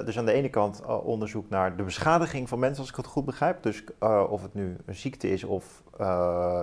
Dus 0.04 0.18
aan 0.18 0.24
de 0.24 0.32
ene 0.32 0.48
kant 0.48 0.82
onderzoek 0.86 1.48
naar 1.48 1.76
de 1.76 1.82
beschadiging 1.82 2.48
van 2.48 2.58
mensen, 2.58 2.80
als 2.80 2.90
ik 2.90 2.96
het 2.96 3.06
goed 3.06 3.24
begrijp. 3.24 3.62
Dus 3.62 3.84
of 4.28 4.42
het 4.42 4.54
nu 4.54 4.76
een 4.86 4.94
ziekte 4.94 5.30
is 5.30 5.44
of 5.44 5.82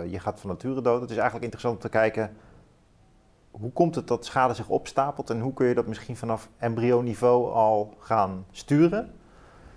je 0.09 0.17
gaat 0.19 0.39
van 0.39 0.49
nature 0.49 0.81
dood. 0.81 1.01
Het 1.01 1.09
is 1.09 1.15
eigenlijk 1.15 1.43
interessant 1.43 1.75
om 1.75 1.81
te 1.81 1.89
kijken 1.89 2.31
hoe 3.59 3.71
komt 3.71 3.95
het 3.95 4.07
dat 4.07 4.25
schade 4.25 4.53
zich 4.53 4.69
opstapelt 4.69 5.29
en 5.29 5.39
hoe 5.39 5.53
kun 5.53 5.67
je 5.67 5.73
dat 5.73 5.87
misschien 5.87 6.17
vanaf 6.17 6.49
embryoniveau 6.57 7.53
al 7.53 7.93
gaan 7.99 8.45
sturen. 8.51 9.11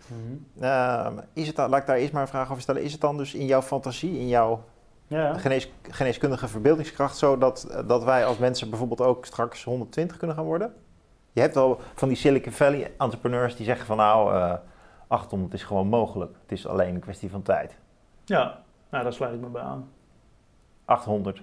Mhm. 0.06 0.64
Ehm, 0.64 1.18
is 1.32 1.46
het 1.46 1.56
laat 1.56 1.80
ik 1.80 1.86
daar 1.86 1.96
eerst 1.96 2.12
maar 2.12 2.22
een 2.22 2.28
vraag 2.28 2.50
over 2.50 2.62
stellen. 2.62 2.82
Is 2.82 2.92
het 2.92 3.00
dan 3.00 3.16
dus 3.16 3.34
in 3.34 3.46
jouw 3.46 3.62
fantasie, 3.62 4.18
in 4.18 4.28
jouw 4.28 4.64
ja. 5.06 5.38
genees, 5.38 5.72
geneeskundige 5.82 6.48
verbeeldingskracht 6.48 7.16
zo 7.16 7.38
dat, 7.38 7.82
dat 7.86 8.04
wij 8.04 8.24
als 8.24 8.38
mensen 8.38 8.70
bijvoorbeeld 8.70 9.00
ook 9.00 9.24
straks 9.24 9.64
120 9.64 10.16
kunnen 10.16 10.36
gaan 10.36 10.44
worden? 10.44 10.74
Je 11.32 11.40
hebt 11.40 11.54
wel 11.54 11.80
van 11.94 12.08
die 12.08 12.16
Silicon 12.16 12.52
Valley 12.52 12.92
entrepreneurs 12.98 13.56
die 13.56 13.66
zeggen 13.66 13.86
van 13.86 13.96
nou, 13.96 14.34
eh 14.34 14.54
800 15.12 15.54
is 15.54 15.62
gewoon 15.62 15.86
mogelijk. 15.86 16.36
Het 16.42 16.52
is 16.52 16.66
alleen 16.66 16.94
een 16.94 17.00
kwestie 17.00 17.30
van 17.30 17.42
tijd. 17.42 17.76
ja, 18.24 18.62
nou, 18.90 19.02
daar 19.02 19.12
sluit 19.12 19.34
ik 19.34 19.40
me 19.40 19.46
bij 19.46 19.62
aan. 19.62 19.90
800 20.84 21.42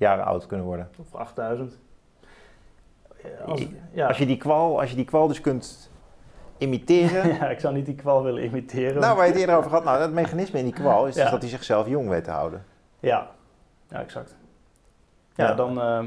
jaren 0.00 0.24
oud 0.24 0.46
kunnen 0.46 0.66
worden. 0.66 0.88
Of 0.98 1.14
8000. 1.14 1.78
Ja, 3.22 3.44
Als, 3.46 3.66
ja. 3.92 4.06
Als, 4.06 4.18
je 4.18 4.26
die 4.26 4.36
kwal, 4.36 4.80
als 4.80 4.90
je 4.90 4.96
die 4.96 5.04
kwal 5.04 5.28
dus 5.28 5.40
kunt 5.40 5.90
imiteren. 6.58 7.28
ja, 7.34 7.48
ik 7.48 7.60
zou 7.60 7.74
niet 7.74 7.86
die 7.86 7.94
kwal 7.94 8.22
willen 8.22 8.44
imiteren. 8.44 9.00
nou, 9.00 9.16
waar 9.16 9.26
je 9.26 9.32
het 9.32 9.40
eerder 9.40 9.56
over 9.56 9.70
had, 9.70 9.84
nou, 9.84 10.00
het 10.00 10.12
mechanisme 10.12 10.58
in 10.58 10.64
die 10.64 10.74
kwal 10.74 11.06
is 11.06 11.14
dus 11.14 11.30
dat 11.30 11.40
hij 11.40 11.50
zichzelf 11.50 11.88
jong 11.88 12.08
weet 12.08 12.24
te 12.24 12.30
houden. 12.30 12.64
Ja, 13.00 13.30
ja 13.88 14.00
exact. 14.00 14.36
Ja, 15.34 15.48
Ja. 15.48 15.54
dan... 15.54 15.80
ehm, 15.80 16.06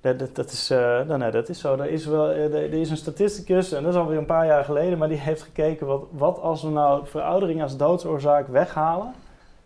dat, 0.00 0.18
dat, 0.18 0.34
dat 0.34 0.50
is, 0.50 0.70
eh, 0.70 1.00
nee, 1.00 1.30
dat 1.30 1.48
is 1.48 1.60
zo. 1.60 1.76
Er 1.76 1.90
is, 1.90 2.06
wel, 2.06 2.30
eh, 2.30 2.44
er 2.44 2.54
er 2.54 2.72
is 2.72 2.90
een 2.90 2.96
statisticus, 2.96 3.72
en 3.72 3.82
dat 3.82 3.92
is 3.92 3.98
alweer 3.98 4.18
een 4.18 4.24
paar 4.26 4.46
jaar 4.46 4.64
geleden, 4.64 4.98
maar 4.98 5.08
die 5.08 5.18
heeft 5.18 5.42
gekeken 5.42 5.86
wat, 5.86 6.04
wat 6.10 6.40
als 6.40 6.62
we 6.62 6.68
nou 6.68 7.06
veroudering 7.06 7.62
als 7.62 7.76
doodsoorzaak 7.76 8.48
weghalen 8.48 9.14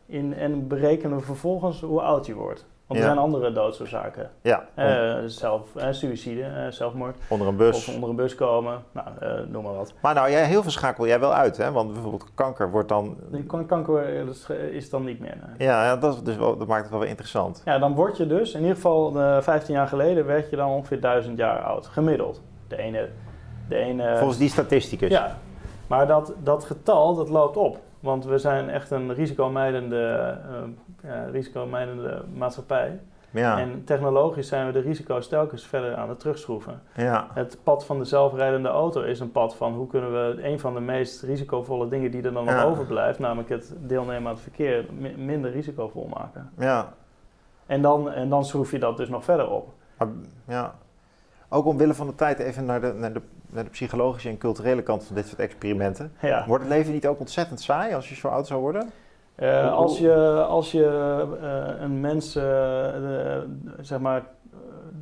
in, 0.07 0.35
en 0.35 0.69
berekenen 0.69 1.17
we 1.17 1.25
vervolgens 1.25 1.81
hoe 1.81 2.01
oud 2.01 2.27
je 2.27 2.35
wordt. 2.35 2.67
Want 2.87 3.01
er 3.01 3.07
zijn 3.07 3.19
andere 3.19 3.53
doodsoorzaken. 3.53 4.31
Ja, 4.43 4.67
Eh 4.75 5.17
zelf, 5.27 5.77
eh, 5.77 5.89
suïcide, 5.91 6.43
eh, 6.43 6.71
zelfmoord, 6.71 7.17
onder 7.29 7.47
een 7.49 7.57
bus. 7.57 7.77
of 7.77 7.95
onder 7.95 8.09
een 8.09 8.17
bus 8.17 8.35
komen, 8.35 8.83
nou, 8.93 9.09
noem 9.49 9.63
maar 9.63 9.75
wat. 9.75 9.93
Maar 10.01 10.15
nou, 10.15 10.31
jij, 10.31 10.45
heel 10.45 10.63
veel 10.63 10.71
schakel 10.71 11.07
jij 11.07 11.21
wel 11.21 11.35
uit, 11.35 11.57
hè? 11.57 11.73
Want 11.73 11.93
bijvoorbeeld 11.93 12.35
kanker 12.35 12.71
wordt 12.71 12.89
dan... 12.89 13.17
Kanker 13.67 14.05
is, 14.73 14.91
dan 14.91 15.05
niet 15.05 15.21
meer. 15.21 15.37
nee. 15.47 15.69
Ja, 15.69 15.97
dat, 15.97 16.15
is 16.15 16.23
dus 16.23 16.37
wel, 16.37 16.57
dat 16.57 16.67
maakt 16.67 16.83
het 16.83 16.91
wel 16.91 17.01
weer 17.01 17.09
interessant. 17.09 17.63
Ja, 17.65 17.79
dan 17.79 17.95
word 17.95 18.17
je 18.17 18.27
dus, 18.27 18.55
in 18.55 18.61
ieder 18.61 18.75
geval 18.75 19.21
eh 19.21 19.41
15 19.41 19.75
jaar 19.75 19.89
geleden, 19.89 20.27
werd 20.27 20.51
je 20.51 20.57
dan 20.57 20.71
ongeveer 20.71 21.01
1000 21.01 21.39
jaar 21.39 21.63
oud, 21.63 21.87
gemiddeld. 21.87 22.43
De 22.69 22.77
ene, 22.77 23.09
de 23.69 23.77
ene 23.77 24.17
Volgens 24.17 24.39
die 24.39 24.49
statisticus. 24.49 25.11
Ja, 25.11 25.39
maar 25.87 26.07
dat, 26.07 26.33
dat 26.43 26.65
getal, 26.65 27.15
dat 27.15 27.29
loopt 27.29 27.57
op. 27.57 27.79
Want 28.07 28.25
we 28.25 28.39
zijn 28.39 28.69
echt 28.71 28.91
een 28.91 29.15
risicomijdende, 29.15 30.37
eh, 31.03 31.11
ja, 31.11 31.25
risicomijdende 31.25 32.23
maatschappij. 32.35 33.01
Ja, 33.31 33.59
En 33.59 33.85
technologisch 33.85 34.49
zijn 34.49 34.67
we 34.67 34.73
de 34.73 34.79
risico's 34.81 35.29
telkens 35.29 35.67
verder 35.67 35.95
aan 35.97 36.09
het 36.09 36.21
terugschroeven. 36.21 36.81
ja, 36.95 37.27
Het 37.35 37.59
pad 37.63 37.85
van 37.87 37.99
de 37.99 38.05
zelfrijdende 38.05 38.69
auto 38.69 39.03
is 39.03 39.21
een 39.21 39.33
pad 39.33 39.57
van 39.57 39.73
hoe 39.75 39.87
kunnen 39.87 40.13
we 40.13 40.45
een 40.45 40.61
van 40.61 40.75
de 40.75 40.81
meest 40.81 41.23
risicovolle 41.23 41.89
dingen 41.89 42.11
die 42.11 42.23
er 42.23 42.33
dan 42.33 42.45
nog 42.45 42.55
Ja. 42.55 42.63
overblijft, 42.65 43.19
namelijk 43.19 43.49
het 43.49 43.75
deelnemen 43.79 44.27
aan 44.29 44.35
het 44.35 44.41
verkeer, 44.43 44.85
mi- 44.99 45.17
minder 45.17 45.51
risicovol 45.51 46.09
maken. 46.15 46.51
ja. 46.59 46.93
En 47.67 47.83
dan, 47.83 48.11
en 48.11 48.29
dan 48.29 48.45
schroef 48.45 48.71
je 48.71 48.79
dat 48.79 48.97
dus 48.97 49.09
nog 49.09 49.25
verder 49.25 49.49
op. 49.51 49.69
Ja. 50.47 50.75
Ook 51.49 51.65
omwille 51.67 51.95
van 51.95 52.07
de 52.07 52.15
tijd 52.15 52.39
even 52.39 52.65
naar 52.65 52.81
de, 52.81 52.93
naar, 52.93 53.13
de, 53.13 53.21
naar 53.51 53.65
de 53.65 53.71
psychologische 53.71 54.29
en 54.29 54.39
culturele 54.39 54.83
kant 54.83 55.05
van 55.05 55.17
dit 55.17 55.27
soort 55.27 55.41
experimenten. 55.41 56.13
Ja. 56.21 56.45
Wordt 56.47 56.65
het 56.65 56.73
leven 56.73 56.93
niet 56.93 57.07
ook 57.07 57.21
ontzettend 57.21 57.61
saai 57.61 57.95
als 57.95 58.09
je 58.09 58.15
zo 58.15 58.29
oud 58.29 58.47
zou 58.47 58.61
worden? 58.61 58.93
Eh, 59.37 59.73
als 59.73 59.99
je, 59.99 60.15
als 60.49 60.73
je 60.73 60.85
eh, 61.41 61.83
een 61.83 62.01
mens, 62.01 62.37
eh, 62.37 62.43
de, 62.43 63.47
zeg 63.81 63.99
maar, 63.99 64.23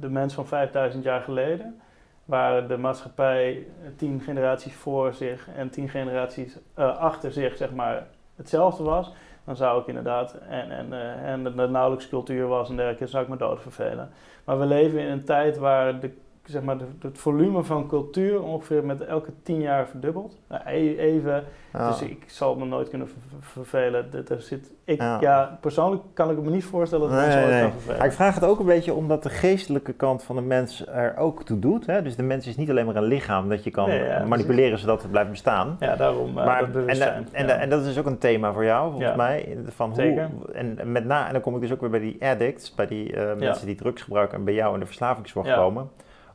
de 0.01 0.09
mens 0.09 0.35
van 0.35 0.47
5000 0.47 1.05
jaar 1.05 1.21
geleden, 1.21 1.81
waar 2.25 2.69
de 2.69 2.77
maatschappij 2.77 3.67
tien 3.97 4.21
generaties 4.21 4.75
voor 4.75 5.13
zich 5.13 5.49
en 5.57 5.71
tien 5.71 5.89
generaties 5.89 6.59
achter 6.75 7.33
zich, 7.33 7.57
zeg 7.57 7.73
maar, 7.73 8.07
hetzelfde 8.37 8.83
was, 8.83 9.13
dan 9.45 9.57
zou 9.57 9.81
ik 9.81 9.87
inderdaad, 9.87 10.35
en, 10.49 10.71
en, 10.71 10.93
en 11.25 11.45
het 11.45 11.71
nauwelijks 11.71 12.09
cultuur 12.09 12.47
was 12.47 12.69
en 12.69 12.77
dergelijke, 12.77 13.07
zou 13.07 13.23
ik 13.23 13.29
me 13.29 13.37
dood 13.37 13.63
vervelen. 13.63 14.11
Maar 14.45 14.59
we 14.59 14.67
leven 14.67 15.01
in 15.01 15.11
een 15.11 15.25
tijd 15.25 15.59
waar 15.59 16.01
de, 16.01 16.11
zeg 16.45 16.63
maar, 16.63 16.79
de, 16.79 16.85
het 17.01 17.19
volume 17.19 17.63
van 17.63 17.89
cultuur 17.89 18.43
ongeveer 18.43 18.85
met 18.85 19.01
elke 19.01 19.31
tien 19.43 19.61
jaar 19.61 19.87
verdubbelt. 19.89 20.39
Nou, 20.49 20.63
e- 20.67 20.97
even 20.97 21.45
Ja. 21.73 21.89
dus 21.89 22.03
ik 22.03 22.25
zal 22.27 22.55
me 22.57 22.65
nooit 22.65 22.89
kunnen 22.89 23.09
ver- 23.09 23.17
ver- 23.29 23.51
vervelen. 23.65 24.11
Dat 24.11 24.29
er 24.29 24.41
zit, 24.43 24.73
ik, 24.85 25.01
Ja. 25.01 25.21
ja. 25.21 25.59
persoonlijk 25.61 26.03
kan 26.15 26.31
ik 26.31 26.39
me 26.43 26.51
niet 26.51 26.65
voorstellen 26.65 27.09
dat 27.09 27.19
Nee, 27.19 27.27
mensen 27.27 27.45
nee, 27.51 27.53
ooit 27.63 27.71
kan 27.71 27.81
vervelen. 27.81 28.07
Ik 28.07 28.13
vraag 28.13 28.35
het 28.35 28.45
ook 28.45 28.59
een 28.59 28.67
beetje 28.67 28.95
omdat 28.95 29.23
de 29.23 29.29
geestelijke 29.29 29.93
kant 29.93 30.23
van 30.23 30.37
de 30.37 30.43
mens 30.43 30.87
er 30.87 31.17
ook 31.17 31.43
toe 31.45 31.59
doet. 31.59 31.87
Hè? 31.87 32.03
Dus 32.03 32.17
de 32.17 32.23
mens 32.23 32.47
is 32.47 32.57
niet 32.57 32.71
alleen 32.71 32.87
maar 32.87 32.97
een 32.97 33.03
lichaam 33.05 33.49
dat 33.49 33.65
je 33.65 33.71
kan 33.71 33.89
Nee, 33.89 34.03
ja, 34.05 34.25
manipuleren 34.25 34.79
zodat 34.79 35.03
het 35.03 35.11
blijft 35.11 35.31
bestaan. 35.31 35.77
Ja, 35.81 35.97
daarom 35.97 36.29
uh, 36.29 36.35
maar, 36.35 36.59
dat 36.59 36.67
en, 36.67 36.73
bewustzijn. 36.73 37.29
en, 37.33 37.61
en 37.61 37.69
dat 37.69 37.81
is 37.81 37.87
dus 37.87 37.99
ook 37.99 38.07
een 38.07 38.19
thema 38.19 38.53
voor 38.53 38.65
jou, 38.65 38.91
volgens 38.91 39.17
mij. 39.17 39.57
Van 39.69 39.87
hoe, 39.87 39.97
Zeker. 39.97 40.31
En, 40.53 40.79
met 40.93 41.05
na, 41.05 41.27
en 41.27 41.33
dan 41.33 41.43
kom 41.43 41.55
ik 41.55 41.61
dus 41.61 41.73
ook 41.73 41.81
weer 41.81 41.91
bij 41.91 42.01
die 42.01 42.17
addicts, 42.25 42.75
bij 42.75 42.87
die 42.87 43.17
eh, 43.17 43.37
mensen 43.39 43.67
die 43.67 43.77
drugs 43.77 44.03
gebruiken 44.03 44.39
en 44.39 44.45
bij 44.45 44.55
jou 44.55 44.75
in 44.75 44.81
de 44.81 44.87
verslavingszorg 44.87 45.55
komen. 45.55 45.91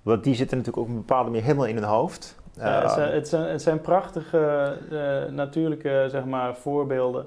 Want 0.10 0.24
die 0.24 0.36
zitten 0.36 0.58
natuurlijk 0.58 0.84
ook 0.84 0.90
op 0.90 0.96
een 1.00 1.06
bepaalde 1.06 1.30
manier 1.30 1.44
helemaal 1.46 1.66
in 1.66 1.76
hun 1.76 1.84
hoofd. 1.84 2.38
Ja, 2.54 2.76
Eh, 2.76 2.82
het, 2.82 2.92
zijn, 2.92 3.14
het, 3.14 3.28
zijn, 3.28 3.50
het 3.52 3.62
zijn 3.62 3.82
prachtige 3.82 4.76
eh, 4.92 5.32
natuurlijke 5.34 6.06
zeg 6.10 6.26
maar, 6.26 6.56
voorbeelden 6.56 7.26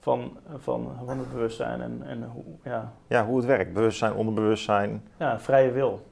van, 0.00 0.36
van, 0.56 0.92
van 1.04 1.18
het 1.18 1.32
bewustzijn 1.32 1.80
en, 1.80 2.02
en 2.06 2.22
hoe, 2.22 2.44
ja, 2.64 2.92
ja, 3.06 3.26
hoe 3.26 3.36
het 3.36 3.46
werkt. 3.46 3.72
Bewustzijn, 3.72 4.12
onderbewustzijn. 4.14 5.08
ja, 5.16 5.40
vrije 5.40 5.70
wil. 5.70 6.06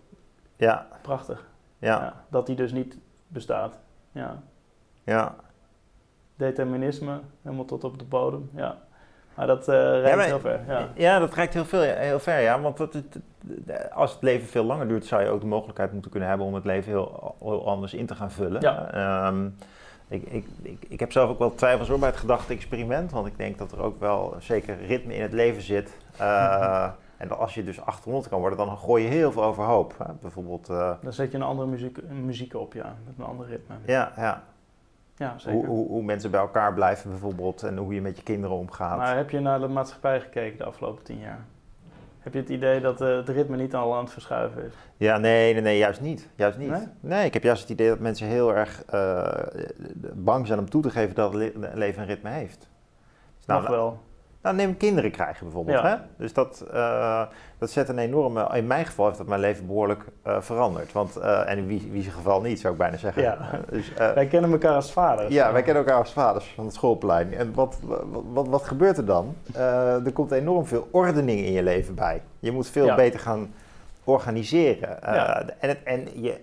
Ja, 0.56 0.86
Prachtig. 1.02 1.46
ja, 1.78 1.98
Ja, 2.00 2.24
dat 2.28 2.46
die 2.46 2.56
dus 2.56 2.72
niet 2.72 2.98
bestaat. 3.28 3.78
Ja. 4.12 4.42
ja. 5.04 5.34
Determinisme, 6.36 7.20
helemaal 7.42 7.64
tot 7.64 7.84
op 7.84 7.98
de 7.98 8.04
bodem. 8.04 8.50
Ja. 8.54 8.78
Maar 9.36 9.46
dat 9.46 9.68
uh, 9.68 9.74
reikt 9.74 10.24
heel 10.24 10.40
ver. 10.40 10.60
Ja. 10.94 11.18
Dat 11.18 11.34
reikt 11.34 11.54
heel, 11.54 11.64
veel, 11.64 11.80
heel 11.80 12.18
ver, 12.18 12.40
ja. 12.40 12.60
Want 12.60 12.76
dat, 12.76 12.96
als 13.92 14.12
het 14.12 14.22
leven 14.22 14.48
veel 14.48 14.64
langer 14.64 14.88
duurt, 14.88 15.04
zou 15.04 15.22
je 15.22 15.28
ook 15.28 15.40
de 15.40 15.46
mogelijkheid 15.46 15.92
moeten 15.92 16.10
kunnen 16.10 16.28
hebben 16.28 16.46
om 16.46 16.54
het 16.54 16.64
leven 16.64 16.92
heel, 16.92 17.34
heel 17.38 17.68
anders 17.68 17.94
in 17.94 18.06
te 18.06 18.14
gaan 18.14 18.30
vullen. 18.30 18.60
Ja. 18.60 18.92
Ehm, 18.92 19.46
ik, 20.08 20.22
ik, 20.22 20.46
ik, 20.62 20.84
ik 20.88 21.00
heb 21.00 21.12
zelf 21.12 21.30
ook 21.30 21.38
wel 21.38 21.54
twijfels 21.54 21.88
hoor 21.88 21.98
bij 21.98 22.08
het 22.08 22.18
gedachte-experiment, 22.18 23.10
want 23.10 23.26
ik 23.26 23.36
denk 23.36 23.58
dat 23.58 23.72
er 23.72 23.82
ook 23.82 24.00
wel 24.00 24.34
zeker 24.38 24.76
ritme 24.86 25.14
in 25.14 25.22
het 25.22 25.32
leven 25.32 25.62
zit. 25.62 25.96
Uh, 26.20 26.88
En 27.16 27.38
als 27.38 27.54
je 27.54 27.64
dus 27.64 27.80
800 27.80 28.28
kan 28.28 28.40
worden, 28.40 28.58
dan 28.58 28.76
gooi 28.76 29.02
je 29.04 29.08
heel 29.08 29.32
veel 29.32 29.44
overhoop. 29.44 29.94
Hè? 29.98 30.12
Bijvoorbeeld, 30.20 30.70
uh, 30.70 30.90
Dan 31.02 31.12
zet 31.12 31.30
je 31.30 31.36
een 31.36 31.42
andere 31.42 31.68
muziek, 31.68 31.98
muziek 32.08 32.54
op, 32.54 32.72
ja, 32.72 32.96
met 33.06 33.14
een 33.18 33.24
ander 33.24 33.46
ritme. 33.46 33.74
ja, 33.86 34.12
ja. 34.16 34.42
Ja, 35.16 35.38
zeker. 35.38 35.58
Hoe, 35.58 35.66
hoe, 35.66 35.88
hoe 35.88 36.02
mensen 36.02 36.30
bij 36.30 36.40
elkaar 36.40 36.74
blijven 36.74 37.10
bijvoorbeeld 37.10 37.62
en 37.62 37.76
hoe 37.76 37.94
je 37.94 38.00
met 38.00 38.16
je 38.16 38.22
kinderen 38.22 38.56
omgaat. 38.56 38.96
Maar 38.96 39.16
heb 39.16 39.30
je 39.30 39.40
naar 39.40 39.60
de 39.60 39.68
maatschappij 39.68 40.20
gekeken 40.20 40.58
de 40.58 40.64
afgelopen 40.64 41.04
tien 41.04 41.18
jaar? 41.18 41.44
Heb 42.18 42.34
je 42.34 42.40
het 42.40 42.48
idee 42.48 42.80
dat 42.80 43.00
uh, 43.00 43.16
het 43.16 43.28
ritme 43.28 43.56
niet 43.56 43.74
al 43.74 43.94
aan 43.94 44.02
het 44.02 44.12
verschuiven 44.12 44.64
is? 44.64 44.72
Ja, 44.96 45.18
nee, 45.18 45.52
nee, 45.52 45.62
nee 45.62 45.78
juist 45.78 46.00
niet. 46.00 46.28
Juist 46.34 46.58
niet. 46.58 46.70
Nee? 46.70 46.86
Nee? 47.00 47.24
ik 47.24 47.34
heb 47.34 47.42
juist 47.42 47.60
het 47.60 47.70
idee 47.70 47.88
dat 47.88 47.98
mensen 47.98 48.26
heel 48.26 48.54
erg 48.54 48.82
uh, 48.94 49.32
bang 50.14 50.46
zijn 50.46 50.58
om 50.58 50.70
toe 50.70 50.82
te 50.82 50.90
geven 50.90 51.14
dat 51.14 51.32
het 51.32 51.74
leven 51.74 52.02
een 52.02 52.08
ritme 52.08 52.30
heeft. 52.30 52.68
Dus 53.36 53.46
Nog 53.46 53.68
wel. 53.68 54.00
Nou, 54.46 54.58
neem 54.58 54.76
kinderen 54.76 55.10
krijgen 55.10 55.44
bijvoorbeeld. 55.44 55.78
Ja. 55.78 55.88
Hè? 55.88 55.96
Dus 56.16 56.32
dat, 56.32 56.64
uh, 56.74 57.22
dat 57.58 57.70
zet 57.70 57.88
een 57.88 57.98
enorme... 57.98 58.48
In 58.52 58.66
mijn 58.66 58.86
geval 58.86 59.06
heeft 59.06 59.18
dat 59.18 59.26
mijn 59.26 59.40
leven 59.40 59.66
behoorlijk 59.66 60.04
uh, 60.26 60.40
veranderd. 60.40 60.92
Want, 60.92 61.18
uh, 61.18 61.50
en 61.50 61.58
in 61.58 61.66
wie, 61.66 61.88
wie 61.90 62.02
zijn 62.02 62.14
geval 62.14 62.40
niet, 62.40 62.60
zou 62.60 62.72
ik 62.72 62.78
bijna 62.78 62.96
zeggen. 62.96 63.22
Ja. 63.22 63.38
Dus, 63.70 63.92
wij 63.94 64.26
kennen 64.26 64.50
elkaar 64.50 64.74
als 64.74 64.92
vaders. 64.92 65.34
Ja, 65.34 65.52
wij 65.52 65.62
kennen 65.62 65.84
elkaar 65.84 65.98
als 65.98 66.12
vaders 66.12 66.52
van 66.54 66.64
het 66.64 66.74
schoolplein. 66.74 67.34
En 67.34 67.54
wat, 67.54 67.78
wat, 67.82 68.22
wat, 68.32 68.48
wat 68.48 68.62
gebeurt 68.62 68.96
er 68.96 69.04
dan? 69.04 69.36
er 70.04 70.12
komt 70.12 70.30
enorm 70.30 70.66
veel 70.66 70.88
ordening 70.90 71.40
in 71.40 71.52
je 71.52 71.62
leven 71.62 71.94
bij. 71.94 72.22
Je 72.38 72.52
moet 72.52 72.68
veel 72.68 72.86
Ja. 72.86 72.94
beter 72.94 73.20
gaan 73.20 73.54
organiseren. 74.04 74.98
Ja. 75.02 75.42
en, 75.58 75.68
het, 75.68 75.82
en 75.82 76.22
je 76.22 76.40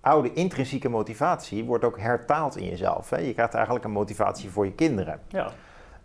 oude 0.00 0.32
intrinsieke 0.32 0.88
motivatie 0.88 1.64
wordt 1.64 1.84
ook 1.84 1.98
hertaald 1.98 2.56
in 2.56 2.68
jezelf. 2.68 3.10
Hè? 3.10 3.18
Je 3.18 3.32
krijgt 3.32 3.54
eigenlijk 3.54 3.84
een 3.84 3.90
motivatie 3.90 4.50
voor 4.50 4.64
je 4.64 4.72
kinderen. 4.72 5.20
Ja. 5.28 5.52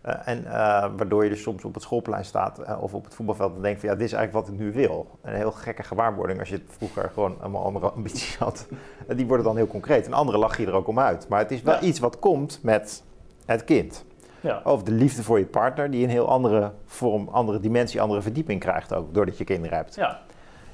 Uh, 0.06 0.14
en 0.26 0.44
uh, 0.44 0.52
waardoor 0.98 1.24
je 1.24 1.30
dus 1.30 1.42
soms 1.42 1.64
op 1.66 1.74
het 1.74 1.84
schoolplein 1.84 2.26
staat 2.26 2.60
uh, 2.60 2.84
of 2.84 2.94
op 2.94 3.04
het 3.04 3.16
voetbalveld 3.16 3.56
en 3.56 3.62
denkt 3.62 3.80
van 3.80 3.90
ja, 3.90 3.96
dit 3.96 4.06
is 4.06 4.14
eigenlijk 4.14 4.46
wat 4.46 4.56
ik 4.56 4.62
nu 4.62 4.72
wil. 4.72 5.08
Een 5.22 5.34
heel 5.36 5.52
gekke 5.52 5.84
gewaarwording 5.84 6.40
als 6.40 6.50
je 6.50 6.62
vroeger 6.68 7.10
gewoon 7.14 7.38
allemaal 7.40 7.64
andere 7.64 7.90
ambities 7.96 8.38
had. 8.38 8.68
die 9.16 9.28
worden 9.28 9.46
dan 9.46 9.56
heel 9.56 9.68
concreet. 9.68 10.06
En 10.06 10.14
andere 10.14 10.38
lach 10.38 10.58
je 10.58 10.66
er 10.66 10.74
ook 10.74 10.88
om 10.88 11.00
uit. 11.00 11.28
Maar 11.28 11.40
het 11.40 11.52
is 11.52 11.62
wel 11.62 11.74
Ja. 11.74 11.82
iets 11.82 12.00
wat 12.00 12.20
komt 12.20 12.60
met 12.64 13.04
het 13.46 13.64
kind. 13.64 14.06
Ja. 14.42 14.62
Of 14.64 14.84
de 14.84 14.92
liefde 14.92 15.24
voor 15.24 15.40
je 15.40 15.46
partner, 15.46 15.92
die 15.92 16.04
een 16.04 16.10
heel 16.10 16.28
andere 16.30 16.72
vorm, 16.86 17.28
andere 17.32 17.60
dimensie, 17.60 18.02
andere 18.02 18.22
verdieping 18.22 18.60
krijgt 18.60 18.94
ook, 18.94 19.14
doordat 19.14 19.38
je 19.38 19.44
kinderen 19.44 19.78
hebt. 19.78 19.96
ja. 19.96 20.20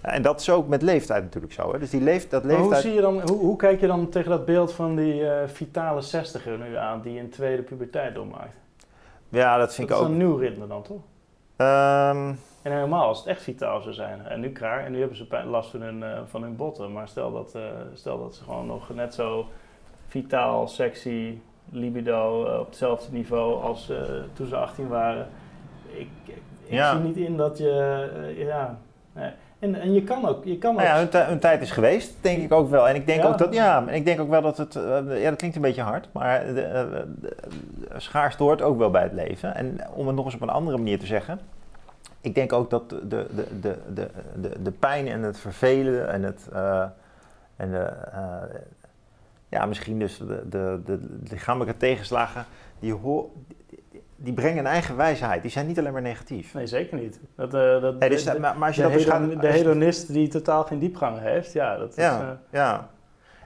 En 0.02 0.22
dat 0.22 0.40
is 0.40 0.49
ook 0.49 0.68
met 0.68 0.82
leeftijd 0.82 1.24
natuurlijk 1.24 1.54
zo. 1.54 1.72
Hè? 1.72 1.80
Dus 1.80 1.90
die 1.90 2.02
leeft, 2.02 2.32
dat 2.32 2.44
Maar 2.44 2.52
hoe, 2.52 2.62
leeftijd... 2.62 2.84
zie 2.84 2.94
je 2.94 3.02
dan, 3.02 3.22
hoe, 3.30 3.38
hoe 3.38 3.56
kijk 3.56 3.80
je 3.80 3.88
dan 3.88 4.10
tegen 4.10 4.30
dat 4.30 4.45
beeld 4.45 4.74
van 4.74 4.95
die 4.95 5.30
eh, 5.30 5.48
vitale 5.48 6.02
zestiger 6.02 6.58
nu 6.58 6.76
aan, 6.76 7.02
die 7.02 7.20
een 7.20 7.30
tweede 7.30 7.62
puberteit 7.62 8.16
doormaakt? 8.16 8.56
Ja, 9.30 9.58
dat 9.58 9.74
vind 9.76 9.88
Dat 9.88 9.98
ik 9.98 10.04
is 10.04 10.10
ook... 10.10 10.14
een 10.14 10.26
nieuw 10.26 10.36
ritme 10.38 10.68
dan, 10.68 10.82
toch? 10.82 11.02
Ehm, 11.56 12.34
En 12.62 12.72
helemaal 12.72 13.08
als 13.08 13.18
het 13.18 13.28
echt 13.28 13.41
vitaal 13.41 13.82
zou 13.82 13.94
zijn. 13.94 14.26
En 14.26 14.40
nu 14.40 14.52
klaar. 14.52 14.86
En 14.86 14.91
nu 14.91 14.99
hebben 14.99 15.18
ze 15.18 15.44
last 15.45 15.70
van 15.70 15.82
hun, 15.82 16.04
eh, 16.04 16.20
van 16.26 16.41
hun 16.41 16.56
botten. 16.56 16.91
Maar 16.91 17.08
stel 17.08 17.32
dat, 17.32 17.56
eh, 17.56 17.62
stel 17.94 18.20
dat 18.20 18.36
ze 18.36 18.44
gewoon 18.44 18.66
nog 18.66 18.90
net 18.94 19.14
zo 19.14 19.45
vitaal, 20.08 20.68
sexy, 20.68 21.38
libido 21.70 22.45
eh, 22.45 22.60
op 22.60 22.66
hetzelfde 22.66 23.12
niveau 23.14 23.62
als 23.62 23.91
toen 24.34 24.48
ze 24.48 24.56
18 24.56 24.88
waren. 24.88 25.28
Ik, 25.91 26.08
ik, 26.26 26.36
ik 26.66 26.74
Ja. 26.74 26.91
zie 26.91 26.99
niet 26.99 27.18
in 27.18 27.38
dat 27.38 27.58
je... 27.58 28.34
ja, 28.38 28.78
nee. 29.14 29.32
En, 29.60 29.76
en 29.76 29.94
je 29.94 30.04
kan 30.04 30.28
ook... 30.28 30.46
Je 30.46 30.58
kan 30.58 30.72
ook 30.72 30.78
Nou 30.78 30.90
ja, 30.90 30.98
hun, 30.98 31.10
tij- 31.10 31.26
hun 31.26 31.40
tijd 31.40 31.62
is 31.62 31.72
geweest, 31.72 32.14
denk 32.22 32.42
ik 32.42 32.52
ook 32.52 32.70
wel. 32.70 32.88
En 32.90 32.96
ik 32.96 33.06
denk 33.06 33.22
Ja. 33.22 33.28
ook 33.28 33.38
dat, 33.38 33.54
ja, 33.54 33.88
en 33.88 33.94
ik 33.94 34.06
denk 34.06 34.20
ook 34.20 34.30
wel 34.30 34.42
dat 34.42 34.58
het, 34.58 34.76
eh, 34.76 35.22
ja, 35.22 35.30
dat 35.30 35.38
klinkt 35.38 35.56
een 35.56 35.62
beetje 35.62 35.82
hard, 35.82 36.08
maar 36.12 36.54
de, 36.54 36.62
eh, 36.62 36.82
de, 36.92 37.08
de 37.22 38.00
schaarste 38.00 38.44
hoort 38.44 38.62
ook 38.62 38.78
wel 38.78 38.92
bij 38.92 39.04
het 39.04 39.14
leven. 39.14 39.56
En 39.56 39.78
om 39.94 40.08
het 40.08 40.16
nog 40.16 40.26
eens 40.26 40.36
op 40.36 40.42
een 40.42 40.50
andere 40.50 40.78
manier 40.78 41.00
te 41.00 41.06
zeggen, 41.06 41.40
ik 42.22 42.36
denk 42.36 42.54
ook 42.54 42.70
dat 42.70 42.90
de, 42.90 43.08
de, 43.08 43.26
de, 43.36 43.76
de, 43.94 44.10
de, 44.42 44.62
de, 44.62 44.72
pijn 44.72 45.08
en 45.08 45.22
het 45.22 45.40
vervelen 45.40 46.10
en 46.10 46.24
het, 46.24 46.48
eh, 46.54 46.84
en 47.56 47.72
de, 47.72 47.84
eh, 48.12 48.22
ja, 49.50 49.66
misschien 49.66 50.00
dus 50.00 50.18
de, 50.18 50.26
de, 50.50 50.82
de, 50.86 51.00
de 51.00 51.30
lichamelijke 51.30 51.78
tegenslagen, 51.80 52.46
die, 52.80 52.94
ho- 52.94 53.32
die, 53.48 54.04
die 54.19 54.34
brengen 54.34 54.57
een 54.57 54.65
eigen 54.65 54.95
wijsheid. 54.95 55.41
Die 55.41 55.52
zijn 55.52 55.68
niet 55.68 55.80
alleen 55.80 55.94
maar 55.94 56.02
negatief. 56.02 56.53
Nee, 56.53 56.68
zeker 56.68 56.98
niet. 56.98 57.19
Dat, 57.35 57.53
eh, 57.53 57.81
dat, 57.81 57.99
Nee, 57.99 58.10
dus, 58.10 58.23
de, 58.23 58.39
maar, 58.39 58.57
maar 58.57 58.68
als 58.68 58.76
je 58.76 58.81
de, 58.81 58.88
dat 58.88 58.98
dus 58.98 59.06
hedon- 59.07 59.19
gaat... 59.31 59.41
de 59.41 59.48
als 59.48 59.56
je- 59.56 59.64
hedonist 59.64 60.14
die 60.14 60.27
totaal 60.27 60.64
geen 60.64 60.80
diepgang 60.80 61.19
heeft, 61.19 61.53
ja, 61.53 61.77
dat 61.77 61.89
is... 61.89 61.95
Ja, 61.95 62.19
eh, 62.22 62.27
ja. 62.49 62.89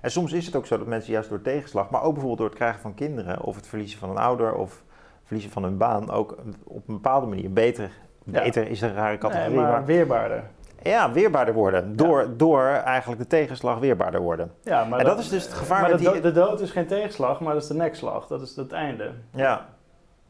En 0.02 0.12
soms 0.12 0.32
is 0.34 0.46
het 0.46 0.56
ook 0.56 0.66
zo 0.66 0.78
dat 0.78 0.88
mensen 0.88 1.14
juist 1.14 1.30
door 1.30 1.42
tegenslag, 1.42 1.90
maar 1.90 2.02
ook 2.02 2.12
bijvoorbeeld 2.12 2.38
door 2.40 2.48
het 2.50 2.58
krijgen 2.58 2.82
van 2.82 2.94
kinderen 2.94 3.42
of 3.42 3.56
het 3.56 3.68
verliezen 3.68 4.00
van 4.00 4.10
een 4.10 4.18
ouder 4.18 4.54
of 4.54 4.84
verliezen 5.24 5.52
van 5.52 5.64
hun 5.64 5.78
baan, 5.78 6.12
ook 6.12 6.32
op 6.64 6.88
een 6.88 6.94
bepaalde 6.96 7.28
manier 7.28 7.54
beter, 7.54 7.90
Ja. 8.24 8.42
beter 8.44 8.68
is 8.70 8.82
een 8.82 8.94
rare 8.94 9.18
categorie, 9.18 9.50
nee, 9.50 9.60
maar 9.60 9.72
maar, 9.72 9.86
weerbaarder. 9.86 10.44
ja, 10.82 11.12
weerbaarder 11.12 11.54
worden. 11.54 11.96
Door, 11.96 12.28
door 12.38 12.64
eigenlijk 12.66 13.22
de 13.22 13.28
tegenslag 13.28 13.80
weerbaarder 13.80 14.22
worden. 14.22 14.52
Ja, 14.64 14.84
maar 14.86 15.00
En 15.00 15.06
dat 15.06 15.20
is 15.20 15.30
dus 15.30 15.44
het 15.44 15.54
gevaar 15.54 15.82
Maar 15.82 15.98
de, 15.98 16.12
die- 16.12 16.22
de 16.22 16.32
dood 16.32 16.62
is 16.62 16.72
geen 16.72 16.88
tegenslag, 16.88 17.40
maar 17.40 17.54
dat 17.54 17.62
is 17.62 17.68
de 17.68 17.74
nekslag. 17.76 18.28
Dat 18.28 18.42
is 18.42 18.56
het 18.56 18.72
einde. 18.72 19.12
Ja, 19.32 19.66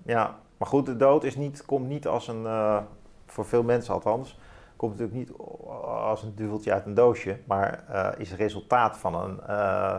ja. 0.06 0.36
Maar 0.58 0.68
goed, 0.70 0.86
de 0.86 0.96
dood 0.96 1.24
is 1.24 1.36
niet, 1.36 1.66
komt 1.66 1.88
niet 1.88 2.08
als 2.08 2.28
een, 2.28 2.46
eh, 2.46 2.78
voor 3.26 3.46
veel 3.46 3.64
mensen 3.64 3.94
althans, 3.94 4.40
komt 4.76 4.92
natuurlijk 5.00 5.18
niet 5.18 5.38
als 5.86 6.24
een 6.24 6.36
duveltje 6.36 6.74
uit 6.74 6.86
een 6.86 6.94
doosje, 6.94 7.38
maar 7.46 7.84
eh, 7.90 8.08
is 8.18 8.30
het 8.30 8.40
resultaat 8.40 8.98
van 8.98 9.16
een 9.16 9.40
eh, 9.48 9.96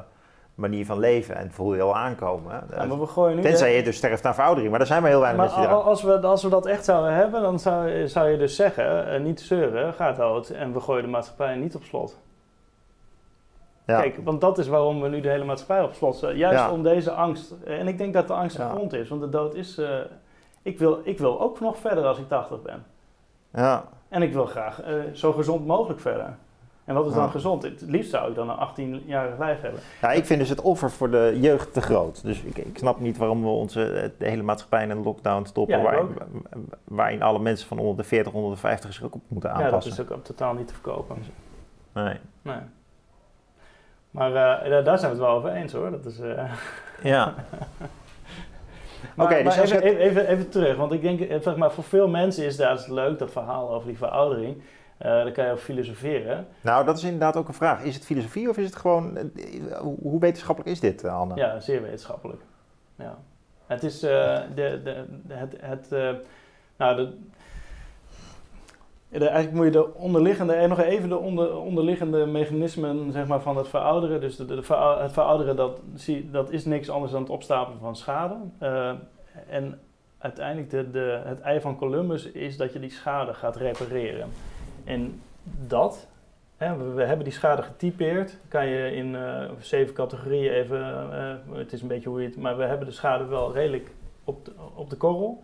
manier 0.54 0.86
van 0.86 0.98
leven 0.98 1.36
en 1.36 1.52
voel 1.52 1.74
je 1.74 1.82
al 1.82 1.96
aankomen. 1.96 2.52
hè. 2.52 2.76
Ja, 2.76 2.84
maar 2.84 3.00
we 3.00 3.06
gooien 3.06 3.36
nu 3.36 3.42
Tenzij 3.42 3.70
de- 3.70 3.76
je 3.76 3.82
dus 3.82 3.96
sterft 3.96 4.26
aan 4.26 4.34
veroudering, 4.34 4.70
maar 4.70 4.78
daar 4.78 4.88
zijn 4.88 5.02
maar 5.02 5.10
heel 5.10 5.20
weinig 5.20 5.40
maar 5.40 5.50
mensen 5.54 5.70
die 5.70 5.78
als 5.80 6.02
we, 6.02 6.20
als 6.26 6.42
we 6.42 6.48
dat 6.48 6.66
echt 6.66 6.84
zouden 6.84 7.14
hebben, 7.14 7.42
dan 7.42 7.58
zou, 7.58 8.08
zou 8.08 8.28
je 8.28 8.36
dus 8.38 8.56
zeggen, 8.56 9.22
niet 9.22 9.40
zeuren, 9.40 9.94
ga 9.94 10.12
dood 10.12 10.48
en 10.48 10.72
we 10.72 10.80
gooien 10.80 11.02
de 11.02 11.08
maatschappij 11.10 11.54
niet 11.56 11.74
op 11.74 11.82
slot. 11.82 12.18
Ja. 13.92 14.00
Kijk, 14.00 14.18
want 14.24 14.40
dat 14.40 14.58
is 14.58 14.68
waarom 14.68 15.00
we 15.00 15.08
nu 15.08 15.20
de 15.20 15.28
hele 15.28 15.44
maatschappij 15.44 15.84
op 15.84 15.92
slot 15.94 16.16
zetten. 16.16 16.38
Juist 16.38 16.58
Ja. 16.58 16.70
om 16.70 16.82
deze 16.82 17.10
angst. 17.10 17.54
En 17.64 17.88
ik 17.88 17.98
denk 17.98 18.12
dat 18.14 18.26
de 18.26 18.34
angst 18.34 18.56
Ja. 18.56 18.68
gegrond 18.68 18.92
is, 18.92 19.08
want 19.08 19.20
de 19.20 19.28
dood 19.28 19.54
is... 19.54 19.78
eh, 19.78 19.88
ik, 20.62 20.78
wil, 20.78 21.00
ik 21.04 21.18
wil 21.18 21.40
ook 21.40 21.60
nog 21.60 21.76
verder 21.78 22.04
als 22.04 22.18
ik 22.18 22.28
80 22.28 22.62
ben. 22.62 22.84
Ja. 23.54 23.84
En 24.08 24.22
ik 24.22 24.32
wil 24.32 24.46
graag 24.46 24.82
eh, 24.82 24.94
zo 25.12 25.32
gezond 25.32 25.66
mogelijk 25.66 26.00
verder. 26.00 26.34
En 26.84 26.94
wat 26.94 27.06
is 27.06 27.12
dan 27.12 27.30
gezond? 27.30 27.62
Het 27.62 27.80
liefst 27.86 28.10
zou 28.10 28.28
ik 28.30 28.34
dan 28.34 28.50
een 28.50 28.56
18-jarig 28.68 29.38
lijf 29.38 29.60
hebben. 29.60 29.80
ja, 30.00 30.12
ik 30.12 30.24
vind 30.26 30.40
dus 30.40 30.48
het 30.48 30.60
offer 30.60 30.90
voor 30.90 31.10
de 31.10 31.38
jeugd 31.40 31.72
te 31.72 31.80
groot. 31.80 32.22
Dus 32.22 32.40
ik, 32.42 32.56
ik 32.58 32.78
snap 32.78 33.00
niet 33.00 33.16
waarom 33.16 33.42
we 33.42 33.48
onze 33.48 33.84
eh, 33.84 34.08
de 34.18 34.28
hele 34.28 34.42
maatschappij 34.42 34.82
in 34.82 34.90
een 34.90 35.02
lockdown 35.02 35.44
stoppen, 35.44 35.80
Ja, 35.80 36.04
waarin 36.84 37.22
alle 37.22 37.38
mensen 37.38 37.68
van 37.68 37.78
onder 37.78 37.96
de 37.96 38.02
40, 38.04 38.32
onder 38.32 38.50
de 38.50 38.56
50 38.56 38.92
zich 38.92 39.04
ook 39.04 39.14
op 39.14 39.22
moeten 39.28 39.50
Ja, 39.50 39.56
dat 39.56 39.64
aanpassen. 39.64 39.92
is 40.04 40.10
ook 40.12 40.24
totaal 40.24 40.54
niet 40.54 40.68
te 40.68 40.74
verkopen. 40.74 41.16
Nee. 41.92 42.16
Nee. 42.42 42.56
Maar 44.12 44.28
eh, 44.64 44.70
daar- 44.70 44.84
daar 44.84 44.98
zijn 44.98 45.10
we 45.12 45.16
het 45.16 45.26
wel 45.26 45.36
over 45.36 45.50
eens 45.52 45.72
hoor. 45.72 45.90
Dat 45.90 46.04
is, 46.04 46.20
eh, 46.20 46.52
Ja. 47.12 47.34
Maar, 49.16 49.42
dus 49.44 49.56
even, 49.56 49.82
even, 49.82 49.98
even, 50.00 50.26
even 50.26 50.48
terug, 50.48 50.76
want 50.76 50.92
ik 50.92 51.02
denk, 51.02 51.20
eh, 51.20 51.40
zeg 51.40 51.56
maar, 51.56 51.72
voor 51.72 51.84
veel 51.84 52.08
mensen 52.08 52.44
is 52.44 52.56
dat 52.56 52.88
leuk, 52.88 53.18
dat 53.18 53.30
verhaal 53.30 53.74
over 53.74 53.88
die 53.88 53.96
veroudering. 53.96 54.62
Eh 54.98 55.08
daar 55.10 55.32
kan 55.32 55.44
je 55.44 55.50
over 55.50 55.64
filosoferen. 55.64 56.46
Nou, 56.60 56.84
dat 56.84 56.96
is 56.96 57.04
inderdaad 57.04 57.36
ook 57.36 57.48
een 57.48 57.54
vraag. 57.54 57.82
Is 57.82 57.94
het 57.94 58.04
filosofie 58.04 58.48
of 58.48 58.56
is 58.58 58.64
het 58.66 58.76
gewoon... 58.76 59.18
Hoe 60.02 60.20
wetenschappelijk 60.20 60.72
is 60.72 60.80
dit, 60.80 61.04
Anne? 61.04 61.34
Ja, 61.34 61.60
zeer 61.60 61.82
wetenschappelijk. 61.82 62.42
Ja. 62.96 63.18
Het 63.66 63.82
is, 63.82 64.02
eh, 64.02 64.10
de, 64.54 64.80
de, 64.84 65.04
de- 65.26 65.34
het, 65.34 65.54
het, 65.60 65.92
eh, 65.92 66.10
nou, 66.76 67.08
eigenlijk 69.20 69.52
moet 69.52 69.64
je 69.64 69.70
de 69.70 69.94
onderliggende, 69.94 70.52
en 70.52 70.68
nog 70.68 70.80
even 70.80 71.08
de 71.08 71.16
onder, 71.16 71.56
onderliggende 71.56 72.26
mechanismen 72.26 73.12
zeg 73.12 73.26
maar, 73.26 73.40
van 73.40 73.56
het 73.56 73.68
verouderen. 73.68 74.20
Dus 74.20 74.36
de, 74.36 74.54
het 74.98 75.12
verouderen, 75.12 75.56
dat, 75.56 75.80
zie, 75.94 76.30
dat 76.30 76.50
is 76.50 76.64
niks 76.64 76.90
anders 76.90 77.12
dan 77.12 77.20
het 77.20 77.30
opstapelen 77.30 77.80
van 77.80 77.96
schade. 77.96 78.36
Eh, 78.58 78.92
en 79.48 79.80
uiteindelijk, 80.18 80.92
de, 80.92 81.20
het 81.24 81.40
ei 81.40 81.60
van 81.60 81.76
Columbus 81.76 82.30
is 82.30 82.56
dat 82.56 82.72
je 82.72 82.78
die 82.78 82.90
schade 82.90 83.34
gaat 83.34 83.56
repareren. 83.56 84.28
En 84.84 85.20
dat, 85.66 86.06
hè, 86.56 86.94
we, 86.94 87.02
hebben 87.02 87.24
die 87.24 87.34
schade 87.34 87.62
getypeerd, 87.62 88.36
kan 88.48 88.66
je 88.66 88.94
in 88.94 89.16
eh, 89.16 89.44
zeven 89.60 89.94
categorieën 89.94 90.52
even, 90.52 91.12
eh, 91.12 91.58
het 91.58 91.72
is 91.72 91.82
een 91.82 91.88
beetje 91.88 92.08
hoe 92.08 92.20
je 92.20 92.26
het, 92.26 92.36
maar 92.36 92.56
we 92.56 92.64
hebben 92.64 92.86
de 92.86 92.92
schade 92.92 93.24
wel 93.24 93.52
redelijk 93.52 93.90
op 94.24 94.48
op 94.74 94.90
de 94.90 94.96
korrel. 94.96 95.42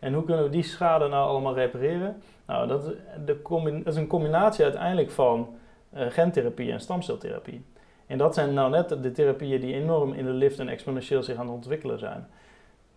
En 0.00 0.12
hoe 0.12 0.24
kunnen 0.24 0.44
we 0.44 0.50
die 0.50 0.62
schade 0.62 1.08
nou 1.08 1.28
allemaal 1.28 1.54
repareren? 1.54 2.22
Nou, 2.46 2.68
dat 2.68 2.84
is, 2.84 2.92
de 3.24 3.40
dat 3.84 3.94
is 3.94 3.96
een 3.96 4.06
combinatie 4.06 4.64
uiteindelijk 4.64 5.10
van 5.10 5.48
eh, 5.90 6.06
gentherapie 6.08 6.72
en 6.72 6.80
stamceltherapie. 6.80 7.64
En 8.06 8.18
dat 8.18 8.34
zijn 8.34 8.54
nou 8.54 8.70
net 8.70 8.88
de 8.88 9.12
therapieën 9.12 9.60
die 9.60 9.74
enorm 9.74 10.12
in 10.12 10.24
de 10.24 10.30
lift 10.30 10.58
en 10.58 10.68
exponentieel 10.68 11.22
zich 11.22 11.36
aan 11.36 11.46
het 11.46 11.54
ontwikkelen 11.54 11.98
zijn. 11.98 12.26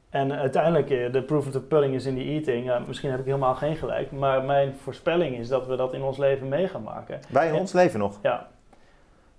En 0.10 0.34
uiteindelijk, 0.34 0.90
eh, 0.90 1.12
de 1.12 1.24
proof 1.24 1.46
of 1.46 1.52
the 1.52 1.62
pudding 1.62 1.96
is 1.96 2.06
in 2.06 2.16
the 2.16 2.24
eating. 2.24 2.88
Misschien 2.88 3.10
heb 3.10 3.20
ik 3.20 3.26
helemaal 3.26 3.56
geen 3.56 3.76
gelijk, 3.76 4.12
maar 4.12 4.44
mijn 4.44 4.74
voorspelling 4.74 5.38
is 5.38 5.48
dat 5.48 5.68
we 5.68 5.76
dat 5.76 5.94
in 5.94 6.04
ons 6.04 6.18
leven 6.18 6.48
mee 6.48 6.68
gaan 6.68 6.84
maken. 6.84 7.20
Wij 7.30 7.48
in 7.48 7.56
ons 7.56 7.74
leven 7.74 8.00
nog. 8.00 8.20
Ja, 8.22 8.48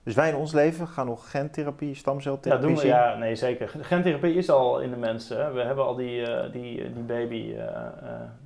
Dus 0.04 0.14
wij 0.14 0.28
in 0.28 0.36
ons 0.36 0.52
leven 0.52 0.88
gaan 0.88 1.06
nog 1.06 1.30
gentherapie, 1.30 1.88
ja, 1.88 1.94
stamceltherapie 1.94 2.66
doen 2.66 2.76
we, 2.76 2.86
ja 2.86 3.16
nee 3.16 3.34
zeker. 3.36 3.68
Gentherapie 3.80 4.34
is 4.34 4.50
al 4.50 4.80
in 4.80 4.90
de 4.90 4.96
mensen. 4.96 5.54
We 5.54 5.60
hebben 5.60 5.84
al 5.84 5.94
die, 5.94 6.26
eh, 6.26 6.52
die, 6.52 6.92
die 6.92 7.02
baby, 7.02 7.52
eh, 7.56 7.64
eh, 7.66 7.86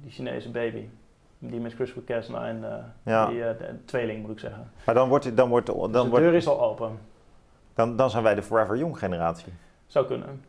die 0.03 0.11
Chinese 0.11 0.51
baby. 0.51 0.89
Die 1.39 1.61
met 1.61 1.75
CRISPR-Cas9, 1.75 2.35
eh 2.65 2.75
Ja. 3.05 3.27
die 3.27 3.43
eh, 3.45 3.59
de- 3.59 3.85
tweeling 3.85 4.21
moet 4.23 4.31
ik 4.31 4.39
zeggen. 4.39 4.71
Maar 4.87 4.95
dan, 4.95 5.09
wordt, 5.09 5.25
het- 5.25 5.37
dan, 5.37 5.49
wordt, 5.49 5.67
Dus 5.67 5.75
dan, 5.77 5.91
de 5.93 5.99
wordt, 6.11 6.25
deur 6.25 6.35
is 6.35 6.47
al 6.47 6.61
open. 6.63 6.99
dan, 7.75 7.97
dan 7.97 8.11
zijn 8.11 8.23
wij 8.23 8.35
de 8.35 8.43
Forever 8.43 8.77
Young 8.77 8.99
generatie. 8.99 9.53
Zou 9.87 10.07
kunnen. 10.07 10.43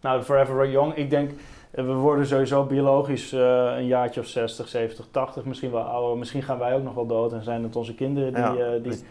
Nou, 0.00 0.22
Forever 0.22 0.70
Young, 0.70 0.94
ik 0.94 1.10
denk, 1.10 1.30
eh, 1.70 1.84
we 1.84 1.92
worden 1.92 2.26
sowieso 2.26 2.64
biologisch 2.64 3.32
eh, 3.32 3.40
een 3.76 3.86
jaartje 3.86 4.20
of 4.20 4.26
60, 4.26 4.68
70, 4.68 5.06
80, 5.10 5.44
misschien 5.44 5.70
wel 5.70 5.82
ouder. 5.82 6.18
Misschien 6.18 6.42
gaan 6.42 6.58
wij 6.58 6.74
ook 6.74 6.82
nog 6.82 6.94
wel 6.94 7.06
dood 7.06 7.32
en 7.32 7.42
zijn 7.42 7.62
het 7.62 7.76
onze 7.76 7.94
kinderen 7.94 8.32
die... 8.34 8.42
Ja. 8.42 8.54
eh, 8.66 8.72
die 8.72 8.80
Dus- 8.80 9.02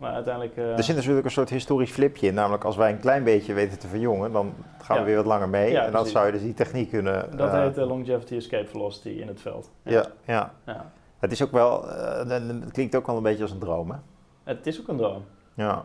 maar 0.00 0.12
uiteindelijk... 0.12 0.56
eh, 0.56 0.76
Er 0.76 0.82
zit 0.82 0.96
natuurlijk 0.96 1.24
een 1.24 1.30
soort 1.30 1.50
historisch 1.50 1.90
flipje 1.90 2.26
in. 2.26 2.34
Namelijk 2.34 2.64
als 2.64 2.76
wij 2.76 2.90
een 2.90 3.00
klein 3.00 3.24
beetje 3.24 3.52
weten 3.52 3.78
te 3.78 3.86
verjongen, 3.88 4.32
dan 4.32 4.52
gaan 4.82 4.98
we 4.98 5.04
weer 5.04 5.16
wat 5.16 5.26
langer 5.26 5.48
mee. 5.48 5.78
En 5.78 5.92
dan 5.92 6.06
zou 6.06 6.26
je 6.26 6.32
dus 6.32 6.42
die 6.42 6.54
techniek 6.54 6.90
kunnen... 6.90 7.36
dat 7.36 7.52
eh, 7.52 7.60
heet 7.60 7.78
eh, 7.78 7.86
Longevity 7.86 8.34
Escape 8.34 8.66
Velocity 8.66 9.08
in 9.08 9.28
het 9.28 9.40
veld. 9.40 9.70
ja, 9.82 10.04
ja. 10.24 10.52
Ja. 10.66 10.90
Het 11.18 11.32
is 11.32 11.42
ook 11.42 11.52
wel... 11.52 11.84
het 12.28 12.72
klinkt 12.72 12.94
ook 12.94 13.06
wel 13.06 13.16
een 13.16 13.22
beetje 13.22 13.42
als 13.42 13.52
een 13.52 13.58
droom, 13.58 13.90
hè? 13.90 13.96
Het 14.44 14.66
is 14.66 14.80
ook 14.80 14.88
een 14.88 14.96
droom. 14.96 15.24
Ja. 15.54 15.84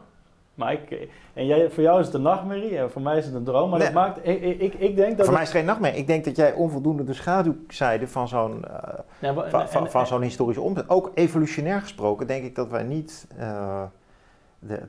Maar 0.56 0.72
ik, 0.74 1.08
en 1.34 1.46
jij, 1.46 1.70
voor 1.70 1.84
jou 1.84 2.00
is 2.00 2.06
het 2.06 2.16
een 2.16 2.22
nachtmerrie 2.22 2.78
en 2.78 2.92
voor 2.92 3.02
mij 3.02 3.18
is 3.18 3.26
het 3.26 3.34
een 3.34 3.44
droom. 3.44 3.70
Maar 3.70 3.80
Nee. 3.80 3.88
dat 3.88 3.98
maakt, 3.98 4.28
ik, 4.28 4.74
ik, 4.74 4.96
denk 4.96 5.18
dat... 5.18 5.26
Voor 5.26 5.34
mij 5.34 5.44
is 5.44 5.48
het 5.50 5.58
geen 5.58 5.66
nachtmerrie. 5.66 6.00
Ik 6.00 6.08
denk 6.08 6.26
dat 6.26 6.36
jij 6.36 6.54
onvoldoende 6.54 7.04
de 7.04 7.14
schaduwzijde 7.14 8.08
van 8.08 8.28
zo'n... 8.28 8.66
eh, 8.66 9.00
Ja, 9.20 9.50
van, 9.68 9.90
van, 9.90 10.08
zo'n 10.08 10.22
historische 10.22 10.62
omzet. 10.62 10.90
Ook 10.90 11.12
evolutionair 11.14 11.82
gesproken 11.82 12.28
denk 12.28 12.44
ik 12.44 12.56
dat 12.56 12.70
wij 12.70 12.84
niet 12.84 13.28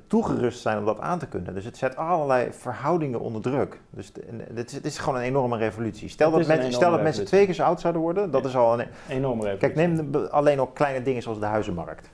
toegerust 0.06 0.60
zijn 0.60 0.78
om 0.78 0.84
dat 0.84 1.00
aan 1.00 1.18
te 1.18 1.26
kunnen. 1.26 1.54
Dus 1.54 1.64
het 1.64 1.76
zet 1.76 1.96
allerlei 1.96 2.48
verhoudingen 2.52 3.20
onder 3.20 3.42
druk. 3.42 3.80
Dus 3.90 4.12
het, 4.54 4.68
is, 4.68 4.74
het 4.74 4.84
is 4.84 4.98
gewoon 4.98 5.18
een 5.18 5.24
enorme 5.24 5.56
revolutie. 5.56 6.08
Stel 6.08 6.30
dat, 6.30 6.46
mensen, 6.46 6.56
stel 6.72 6.78
enorme 6.78 6.96
dat 6.96 7.04
mensen 7.04 7.24
twee 7.24 7.44
keer 7.44 7.54
zo 7.54 7.62
oud 7.62 7.80
zouden 7.80 8.02
worden, 8.02 8.30
dat 8.30 8.44
is 8.44 8.56
al 8.56 8.80
een... 8.80 8.86
enorm 9.08 9.40
revolutie. 9.40 9.58
Kijk, 9.58 9.74
neem 9.74 10.10
de- 10.12 10.30
alleen 10.30 10.58
al 10.58 10.66
kleine 10.66 11.02
dingen 11.02 11.22
zoals 11.22 11.38
de 11.40 11.46
huizenmarkt. 11.46 12.10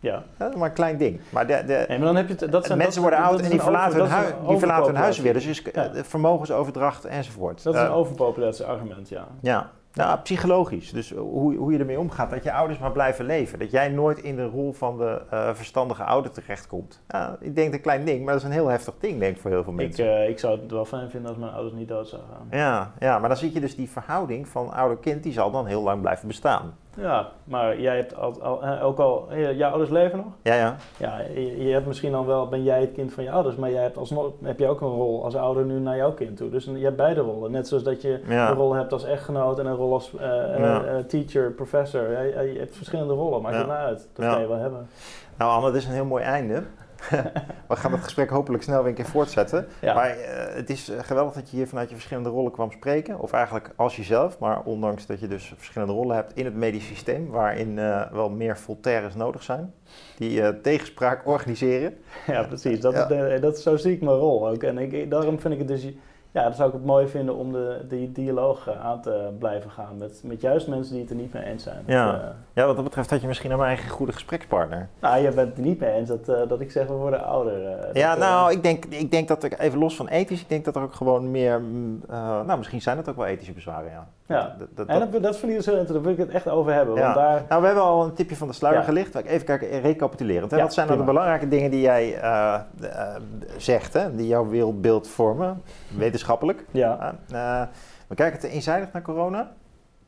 Ja. 0.00 0.22
Dat 0.36 0.50
is 0.52 0.56
maar 0.58 0.68
een 0.68 0.74
klein 0.74 0.96
ding. 0.96 1.20
Maar 1.30 1.46
de, 1.46 1.62
de, 1.66 1.84
Nee, 1.88 1.98
maar 1.98 2.06
dan 2.06 2.16
heb 2.16 2.28
je 2.28 2.34
dat 2.48 2.66
zijn, 2.66 2.78
mensen 2.78 3.02
dat- 3.02 3.10
worden 3.10 3.28
oud 3.30 3.40
en 3.40 3.50
die 3.50 3.60
verlaten, 3.60 3.98
hun, 4.00 4.08
hui- 4.10 4.34
die 4.48 4.58
verlaten 4.58 4.86
hun 4.86 4.96
huizen 4.96 5.22
weer. 5.22 5.32
Dus 5.32 5.46
is, 5.46 5.62
Ja. 5.72 5.92
eh, 5.92 6.02
vermogensoverdracht 6.02 7.04
enzovoort. 7.04 7.62
Dat 7.62 7.74
is 7.74 7.80
een 7.80 7.86
Eh, 7.86 7.96
overpopulatie 7.96 8.64
argument, 8.64 9.08
ja. 9.08 9.26
Ja, 9.40 9.70
nou, 9.94 10.18
psychologisch. 10.20 10.90
Dus 10.92 11.10
hoe, 11.12 11.56
hoe 11.56 11.72
je 11.72 11.78
ermee 11.78 11.98
omgaat. 11.98 12.30
Dat 12.30 12.44
je 12.44 12.52
ouders 12.52 12.78
maar 12.78 12.92
blijven 12.92 13.24
leven. 13.24 13.58
Dat 13.58 13.70
jij 13.70 13.88
nooit 13.88 14.18
in 14.18 14.36
de 14.36 14.46
rol 14.46 14.72
van 14.72 14.98
de 14.98 15.22
eh, 15.30 15.54
verstandige 15.54 16.02
ouder 16.04 16.30
terechtkomt. 16.30 17.02
Ja, 17.08 17.36
ik 17.40 17.54
denk 17.54 17.74
een 17.74 17.80
klein 17.80 18.04
ding, 18.04 18.24
maar 18.24 18.32
dat 18.32 18.42
is 18.42 18.48
een 18.48 18.54
heel 18.54 18.68
heftig 18.68 18.94
ding, 19.00 19.18
denk 19.18 19.34
ik, 19.34 19.40
voor 19.40 19.50
heel 19.50 19.62
veel 19.64 19.72
Ik, 19.72 19.78
mensen. 19.78 20.16
eh, 20.22 20.28
ik 20.28 20.38
zou 20.38 20.60
het 20.60 20.70
wel 20.70 20.84
fijn 20.84 21.10
vinden 21.10 21.28
als 21.30 21.38
mijn 21.38 21.52
ouders 21.52 21.74
niet 21.74 21.88
dood 21.88 22.08
zouden 22.08 22.30
gaan. 22.30 22.46
ja, 22.58 22.92
ja, 22.98 23.18
maar 23.18 23.28
dan 23.28 23.38
zie 23.38 23.52
je 23.54 23.60
dus 23.60 23.76
die 23.76 23.90
verhouding 23.90 24.48
van 24.48 24.72
ouder-kind, 24.72 25.22
die 25.22 25.32
zal 25.32 25.50
dan 25.50 25.66
heel 25.66 25.82
lang 25.82 26.00
blijven 26.00 26.28
bestaan. 26.28 26.74
Ja, 26.96 27.28
maar 27.44 27.80
jij 27.80 27.96
hebt 27.96 28.16
al, 28.16 28.42
al, 28.42 28.62
eh, 28.62 28.84
ook 28.84 28.98
al... 28.98 29.26
eh, 29.30 29.56
jouw 29.56 29.68
ouders 29.70 29.90
leven 29.90 30.16
nog? 30.18 30.26
Ja, 30.42 30.54
ja. 30.54 30.76
Ja, 30.96 31.18
je, 31.34 31.64
je 31.66 31.72
hebt 31.72 31.86
misschien 31.86 32.12
dan 32.12 32.26
wel... 32.26 32.48
Ben 32.48 32.62
jij 32.62 32.80
het 32.80 32.92
kind 32.92 33.12
van 33.12 33.24
je 33.24 33.30
ouders, 33.30 33.56
maar 33.56 33.70
jij 33.70 33.82
hebt 33.82 33.96
alsnog 33.96 34.30
heb 34.42 34.58
je 34.58 34.66
ook 34.68 34.80
een 34.80 34.88
rol 34.88 35.24
als 35.24 35.34
ouder 35.36 35.64
nu 35.64 35.78
naar 35.78 35.96
jouw 35.96 36.12
kind 36.12 36.36
toe. 36.36 36.50
Dus 36.50 36.64
je 36.64 36.84
hebt 36.84 36.96
beide 36.96 37.20
rollen. 37.20 37.50
Net 37.50 37.68
zoals 37.68 37.82
dat 37.82 38.02
je 38.02 38.20
Ja. 38.28 38.50
een 38.50 38.56
rol 38.56 38.74
hebt 38.74 38.92
als 38.92 39.04
echtgenoot 39.04 39.58
en 39.58 39.66
een 39.66 39.74
rol 39.76 39.92
als 39.92 40.16
eh, 40.16 40.58
Ja. 40.58 41.02
teacher, 41.08 41.50
professor. 41.50 42.10
Je, 42.10 42.52
je 42.52 42.58
hebt 42.58 42.76
verschillende 42.76 43.14
rollen, 43.14 43.42
maakt 43.42 43.54
Ja. 43.54 43.60
het 43.60 43.70
nou 43.70 43.80
uit. 43.80 44.08
Dat 44.14 44.24
ga 44.26 44.38
je 44.38 44.48
wel 44.48 44.58
hebben. 44.58 44.88
Nou, 45.36 45.52
Anne, 45.52 45.66
dit 45.72 45.80
is 45.82 45.86
een 45.88 45.94
heel 45.94 46.04
mooi 46.04 46.22
einde. 46.24 46.62
We 47.68 47.76
gaan 47.76 47.92
het 47.92 48.02
gesprek 48.02 48.30
hopelijk 48.30 48.62
snel 48.62 48.78
weer 48.78 48.88
een 48.88 48.94
keer 48.94 49.04
voortzetten. 49.06 49.66
Ja. 49.80 49.94
Maar 49.94 50.10
eh, 50.10 50.54
het 50.54 50.70
is 50.70 50.88
eh, 50.88 50.98
geweldig 51.02 51.34
dat 51.34 51.50
je 51.50 51.56
hier 51.56 51.68
vanuit 51.68 51.88
je 51.88 51.94
verschillende 51.94 52.28
rollen 52.28 52.52
kwam 52.52 52.70
spreken. 52.72 53.18
Of 53.18 53.32
eigenlijk 53.32 53.70
als 53.76 53.96
jezelf, 53.96 54.38
maar 54.38 54.60
ondanks 54.62 55.06
dat 55.06 55.20
je 55.20 55.28
dus 55.28 55.52
verschillende 55.56 55.92
rollen 55.94 56.16
hebt 56.16 56.32
in 56.36 56.44
het 56.44 56.54
medisch 56.54 56.86
systeem, 56.86 57.28
waarin 57.30 57.78
eh, 57.78 58.10
wel 58.12 58.30
meer 58.30 58.58
Voltaires 58.58 59.14
nodig 59.14 59.42
zijn, 59.42 59.72
die 60.18 60.42
eh, 60.42 60.48
tegenspraak 60.62 61.26
organiseren. 61.26 61.94
Ja, 62.26 62.42
precies. 62.42 62.80
Dat, 62.80 62.92
Ja. 62.94 63.02
Is 63.02 63.08
de, 63.08 63.38
dat 63.40 63.56
is 63.56 63.62
zo 63.62 63.76
zie 63.76 63.92
ik 63.92 64.00
mijn 64.02 64.16
rol 64.16 64.48
ook. 64.48 64.62
En 64.62 64.78
ik- 64.78 65.10
daarom 65.10 65.40
vind 65.40 65.52
ik 65.54 65.58
het 65.58 65.68
dus... 65.68 65.86
Ja, 66.32 66.42
dan 66.42 66.54
zou 66.54 66.68
ik 66.68 66.74
het 66.74 66.84
mooi 66.84 67.08
vinden 67.08 67.36
om 67.36 67.52
de, 67.52 67.84
die 67.88 68.12
dialoog 68.12 68.68
eh, 68.68 68.84
aan 68.86 69.00
te 69.00 69.28
blijven 69.38 69.70
gaan. 69.70 69.98
Met, 69.98 70.20
met 70.24 70.40
juist 70.40 70.68
mensen 70.68 70.92
die 70.92 71.02
het 71.02 71.10
er 71.10 71.16
niet 71.16 71.32
mee 71.32 71.42
eens 71.42 71.62
zijn. 71.62 71.82
Ja. 71.86 72.12
Dat, 72.12 72.20
eh, 72.20 72.28
Ja, 72.52 72.66
wat 72.66 72.74
dat 72.74 72.84
betreft 72.84 73.10
had 73.10 73.20
je 73.20 73.26
misschien 73.26 73.48
mijn 73.48 73.68
eigen 73.68 73.90
goede 73.90 74.12
gesprekspartner. 74.12 74.88
nou, 75.00 75.22
je 75.22 75.30
bent 75.30 75.48
het 75.48 75.58
er 75.58 75.64
niet 75.64 75.80
mee 75.80 75.92
eens 75.92 76.08
dat, 76.08 76.28
eh, 76.28 76.48
dat 76.48 76.60
ik 76.60 76.70
zeg 76.70 76.86
we 76.86 76.92
worden 76.92 77.24
ouder. 77.24 77.80
dat, 77.80 77.96
Ja, 77.96 78.14
nou, 78.14 78.52
ik 78.52 78.62
denk, 78.62 78.84
ik 78.84 79.10
denk 79.10 79.28
dat 79.28 79.42
er, 79.42 79.58
even 79.58 79.78
los 79.78 79.96
van 79.96 80.08
ethisch, 80.08 80.40
ik 80.40 80.48
denk 80.48 80.64
dat 80.64 80.76
er 80.76 80.82
ook 80.82 80.94
gewoon 80.94 81.30
meer, 81.30 81.60
mm, 81.60 82.02
nou, 82.46 82.58
misschien 82.58 82.82
zijn 82.82 82.96
het 82.96 83.08
ook 83.08 83.16
wel 83.16 83.26
ethische 83.26 83.52
bezwaren, 83.52 83.90
ja. 83.90 84.08
Ja. 84.30 84.56
Dat, 84.58 84.68
dat, 84.76 84.86
En 84.86 84.98
dat- 85.10 85.12
dus 85.22 85.40
heel 85.40 85.48
interessant. 85.50 85.88
Daar 85.88 86.02
wil 86.02 86.12
ik 86.12 86.18
het 86.18 86.28
echt 86.28 86.48
over 86.48 86.72
hebben. 86.72 86.94
Ja. 86.94 87.02
Want 87.02 87.14
daar... 87.14 87.44
Nou, 87.48 87.60
we 87.60 87.66
hebben 87.66 87.84
al 87.84 88.04
een 88.04 88.14
tipje 88.14 88.36
van 88.36 88.48
de 88.48 88.54
sluier 88.54 88.78
Ja. 88.78 88.84
gelicht. 88.84 89.14
Even 89.14 89.46
kijken, 89.46 89.80
recapitulerend. 89.80 90.50
Hè? 90.50 90.56
Ja, 90.56 90.62
Wat 90.62 90.74
zijn 90.74 90.86
nou 90.86 90.98
de 90.98 91.04
prima. 91.04 91.18
belangrijke 91.20 91.54
dingen 91.56 91.70
die 91.70 91.80
jij 91.80 92.20
eh, 92.20 92.54
eh, 92.80 93.16
zegt, 93.56 93.92
hè? 93.92 94.14
die 94.14 94.26
jouw 94.26 94.48
wereldbeeld 94.48 95.08
vormen, 95.08 95.62
wetenschappelijk? 95.96 96.64
Ja, 96.70 97.14
Eh, 97.32 97.62
we 98.06 98.14
kijken 98.14 98.40
te 98.40 98.48
eenzijdig 98.48 98.92
naar 98.92 99.02
corona. 99.02 99.52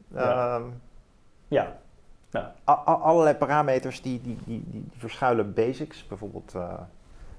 Ja. 0.09 0.57
Ehm, 2.31 2.44
a- 2.69 2.73
allerlei 2.85 3.36
parameters 3.36 4.03
die, 4.03 4.20
die, 4.20 4.39
die, 4.44 4.65
die 4.70 4.89
verschuilen 4.97 5.55
basics. 5.55 6.07
Bijvoorbeeld 6.07 6.55
eh, 6.55 6.73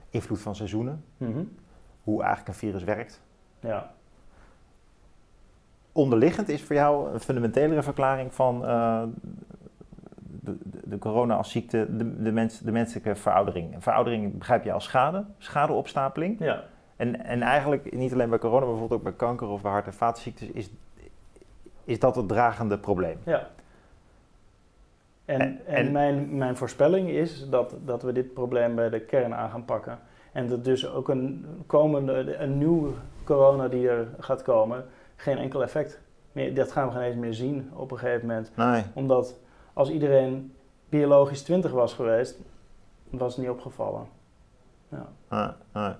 invloed 0.10 0.39
van 0.39 0.55
seizoenen, 0.55 1.03
Mhm. 1.18 1.43
hoe 2.03 2.19
eigenlijk 2.22 2.47
een 2.49 2.55
virus 2.68 2.84
werkt. 2.84 3.22
ja. 3.60 3.91
Onderliggend 5.94 6.49
is 6.49 6.61
voor 6.64 6.76
jou 6.76 7.14
een 7.14 7.20
fundamentelere 7.20 7.84
verklaring 7.84 8.34
van 8.34 8.65
eh, 8.65 9.03
de, 10.41 10.57
de, 10.84 10.98
corona 10.98 11.36
als 11.36 11.52
ziekte, 11.52 11.88
de, 11.98 12.22
de, 12.24 12.32
mens, 12.32 12.60
de 12.60 12.72
menselijke 12.72 13.15
veroudering. 13.15 13.76
Veroudering 13.80 14.38
begrijp 14.38 14.64
je 14.64 14.72
als 14.72 14.84
schade, 14.84 15.24
schadeopstapeling. 15.38 16.36
ja. 16.40 16.64
En, 16.95 17.26
en 17.26 17.41
eigenlijk 17.41 17.95
niet 17.95 18.14
alleen 18.14 18.30
bij 18.30 18.40
corona, 18.40 18.60
maar 18.60 18.70
bijvoorbeeld 18.70 18.99
ook 18.99 19.06
bij 19.06 19.14
kanker 19.28 19.48
of 19.48 19.61
bij 19.61 19.72
hart- 19.72 19.86
en 19.86 19.94
vaatziektes, 19.94 20.48
is, 20.48 20.70
is 21.84 21.99
dat 21.99 22.15
het 22.15 22.28
dragende 22.28 22.78
probleem. 22.78 23.18
Ja. 23.26 23.48
En, 25.26 25.41
En- 25.41 25.60
en, 25.65 25.76
en- 25.76 25.91
mijn, 25.91 26.38
mijn 26.38 26.57
voorspelling 26.57 27.10
is 27.10 27.49
dat, 27.49 27.76
dat 27.86 28.02
we 28.03 28.11
dit 28.11 28.34
probleem 28.34 28.76
bij 28.76 28.90
de 28.90 28.99
kern 28.99 29.36
aan 29.36 29.49
gaan 29.49 29.65
pakken. 29.65 29.99
En 30.32 30.48
dat 30.48 30.64
dus 30.65 30.88
ook 30.90 31.10
een 31.10 31.45
komende, 31.65 32.36
een 32.38 32.57
nieuwe 32.57 32.90
corona 33.24 33.68
die 33.68 33.90
er 33.90 34.07
gaat 34.20 34.41
komen, 34.41 34.86
geen 35.15 35.38
enkel 35.38 35.64
effect 35.64 35.99
meer. 36.31 36.53
Dat 36.56 36.72
gaan 36.72 36.88
we 36.88 36.94
geen 36.94 37.02
eens 37.02 37.15
meer 37.15 37.34
zien 37.34 37.72
op 37.73 37.91
een 37.91 37.98
gegeven 37.98 38.27
moment. 38.27 38.52
Nee. 38.56 38.84
Omdat 38.94 39.35
als 39.73 39.90
iedereen 39.90 40.53
biologisch 40.90 41.41
20 41.41 41.72
was 41.72 41.94
geweest, 41.94 42.40
was 43.10 43.35
het 43.35 43.41
niet 43.45 43.53
opgevallen. 43.53 44.07
Ja. 44.90 45.06
nee, 45.30 45.84
nee. 45.84 45.94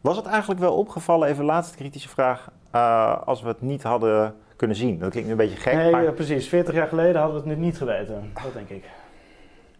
Was 0.00 0.16
het 0.16 0.26
eigenlijk 0.26 0.60
wel 0.60 0.76
opgevallen, 0.76 1.28
even 1.28 1.44
laatste 1.44 1.76
kritische 1.76 2.08
vraag, 2.08 2.50
eh, 2.70 3.22
als 3.26 3.42
we 3.42 3.48
het 3.48 3.60
niet 3.60 3.82
hadden 3.82 4.34
kunnen 4.56 4.76
zien? 4.76 4.98
Dat 4.98 5.10
klinkt 5.10 5.28
nu 5.28 5.34
een 5.34 5.40
beetje 5.40 5.56
gek, 5.60 5.74
nee, 5.74 5.90
maar 5.90 6.02
ja, 6.02 6.10
precies. 6.10 6.48
40 6.48 6.74
jaar 6.74 6.86
geleden 6.88 7.20
hadden 7.20 7.42
we 7.42 7.48
het 7.48 7.58
nu 7.58 7.64
niet 7.64 7.76
geweten. 7.78 8.30
Dat 8.42 8.52
denk 8.52 8.68
ik. 8.68 8.84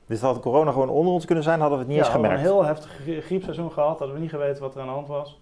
dus 0.06 0.20
had 0.20 0.40
corona 0.40 0.72
gewoon 0.72 0.88
onder 0.88 1.12
ons 1.12 1.24
kunnen 1.24 1.44
zijn, 1.44 1.60
hadden 1.60 1.78
we 1.78 1.84
het 1.84 1.92
niet 1.94 2.02
ja, 2.02 2.04
eens 2.04 2.14
we 2.14 2.20
hadden 2.20 2.38
gemerkt. 2.38 2.56
een 2.56 2.64
heel 2.64 2.74
heftig 2.74 2.90
grie- 3.02 3.20
griepseizoen 3.20 3.72
gehad, 3.72 3.98
hadden 3.98 4.16
we 4.16 4.22
niet 4.22 4.30
geweten 4.30 4.62
wat 4.62 4.74
er 4.74 4.80
aan 4.80 4.86
de 4.86 4.92
hand 4.92 5.08
was. 5.08 5.40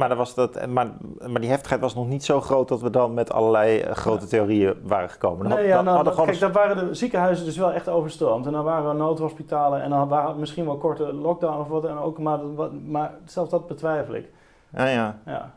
Maar, 0.00 0.08
dan 0.08 0.18
was 0.18 0.34
dat, 0.34 0.66
maar, 0.66 0.88
maar 1.26 1.40
die 1.40 1.50
heftigheid 1.50 1.80
was 1.80 1.94
nog 1.94 2.08
niet 2.08 2.24
zo 2.24 2.40
groot 2.40 2.68
dat 2.68 2.80
we 2.80 2.90
dan 2.90 3.14
met 3.14 3.32
allerlei 3.32 3.78
eh, 3.80 3.94
grote 3.94 4.26
theorieën 4.26 4.74
waren 4.82 5.10
gekomen. 5.10 5.48
Dan 5.48 5.58
Nee, 5.58 5.66
ja, 5.66 5.74
dan 5.76 5.84
nou, 5.84 6.04
dat- 6.04 6.12
gewoon 6.12 6.28
kijk, 6.28 6.40
daar 6.40 6.52
waren 6.52 6.86
de 6.88 6.94
ziekenhuizen 6.94 7.44
dus 7.44 7.56
wel 7.56 7.72
echt 7.72 7.88
overstroomd. 7.88 8.46
En 8.46 8.52
dan 8.52 8.64
waren 8.64 8.88
er 8.88 8.94
noodhospitalen 8.96 9.82
en 9.82 9.90
dan 9.90 10.08
waren 10.08 10.38
misschien 10.38 10.64
wel 10.64 10.76
korte 10.76 11.12
lockdown 11.12 11.60
of 11.60 11.68
wat 11.68 11.82
dan 11.82 11.98
ook. 11.98 12.18
Maar, 12.18 12.38
dat- 12.56 12.72
maar 12.86 13.10
zelfs 13.24 13.50
dat 13.50 13.66
betwijfel 13.66 14.14
ik. 14.14 14.28
Ja, 14.76 14.86
ja. 14.86 15.18
Ja, 15.26 15.54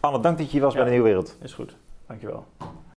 Anne, 0.00 0.20
dank 0.20 0.36
dat 0.38 0.46
je 0.46 0.52
hier 0.52 0.62
was 0.62 0.74
bij 0.74 0.84
de 0.84 0.90
Nieuwe 0.90 1.04
Wereld. 1.06 1.36
is 1.42 1.52
goed. 1.54 1.76
Dankjewel. 2.06 2.44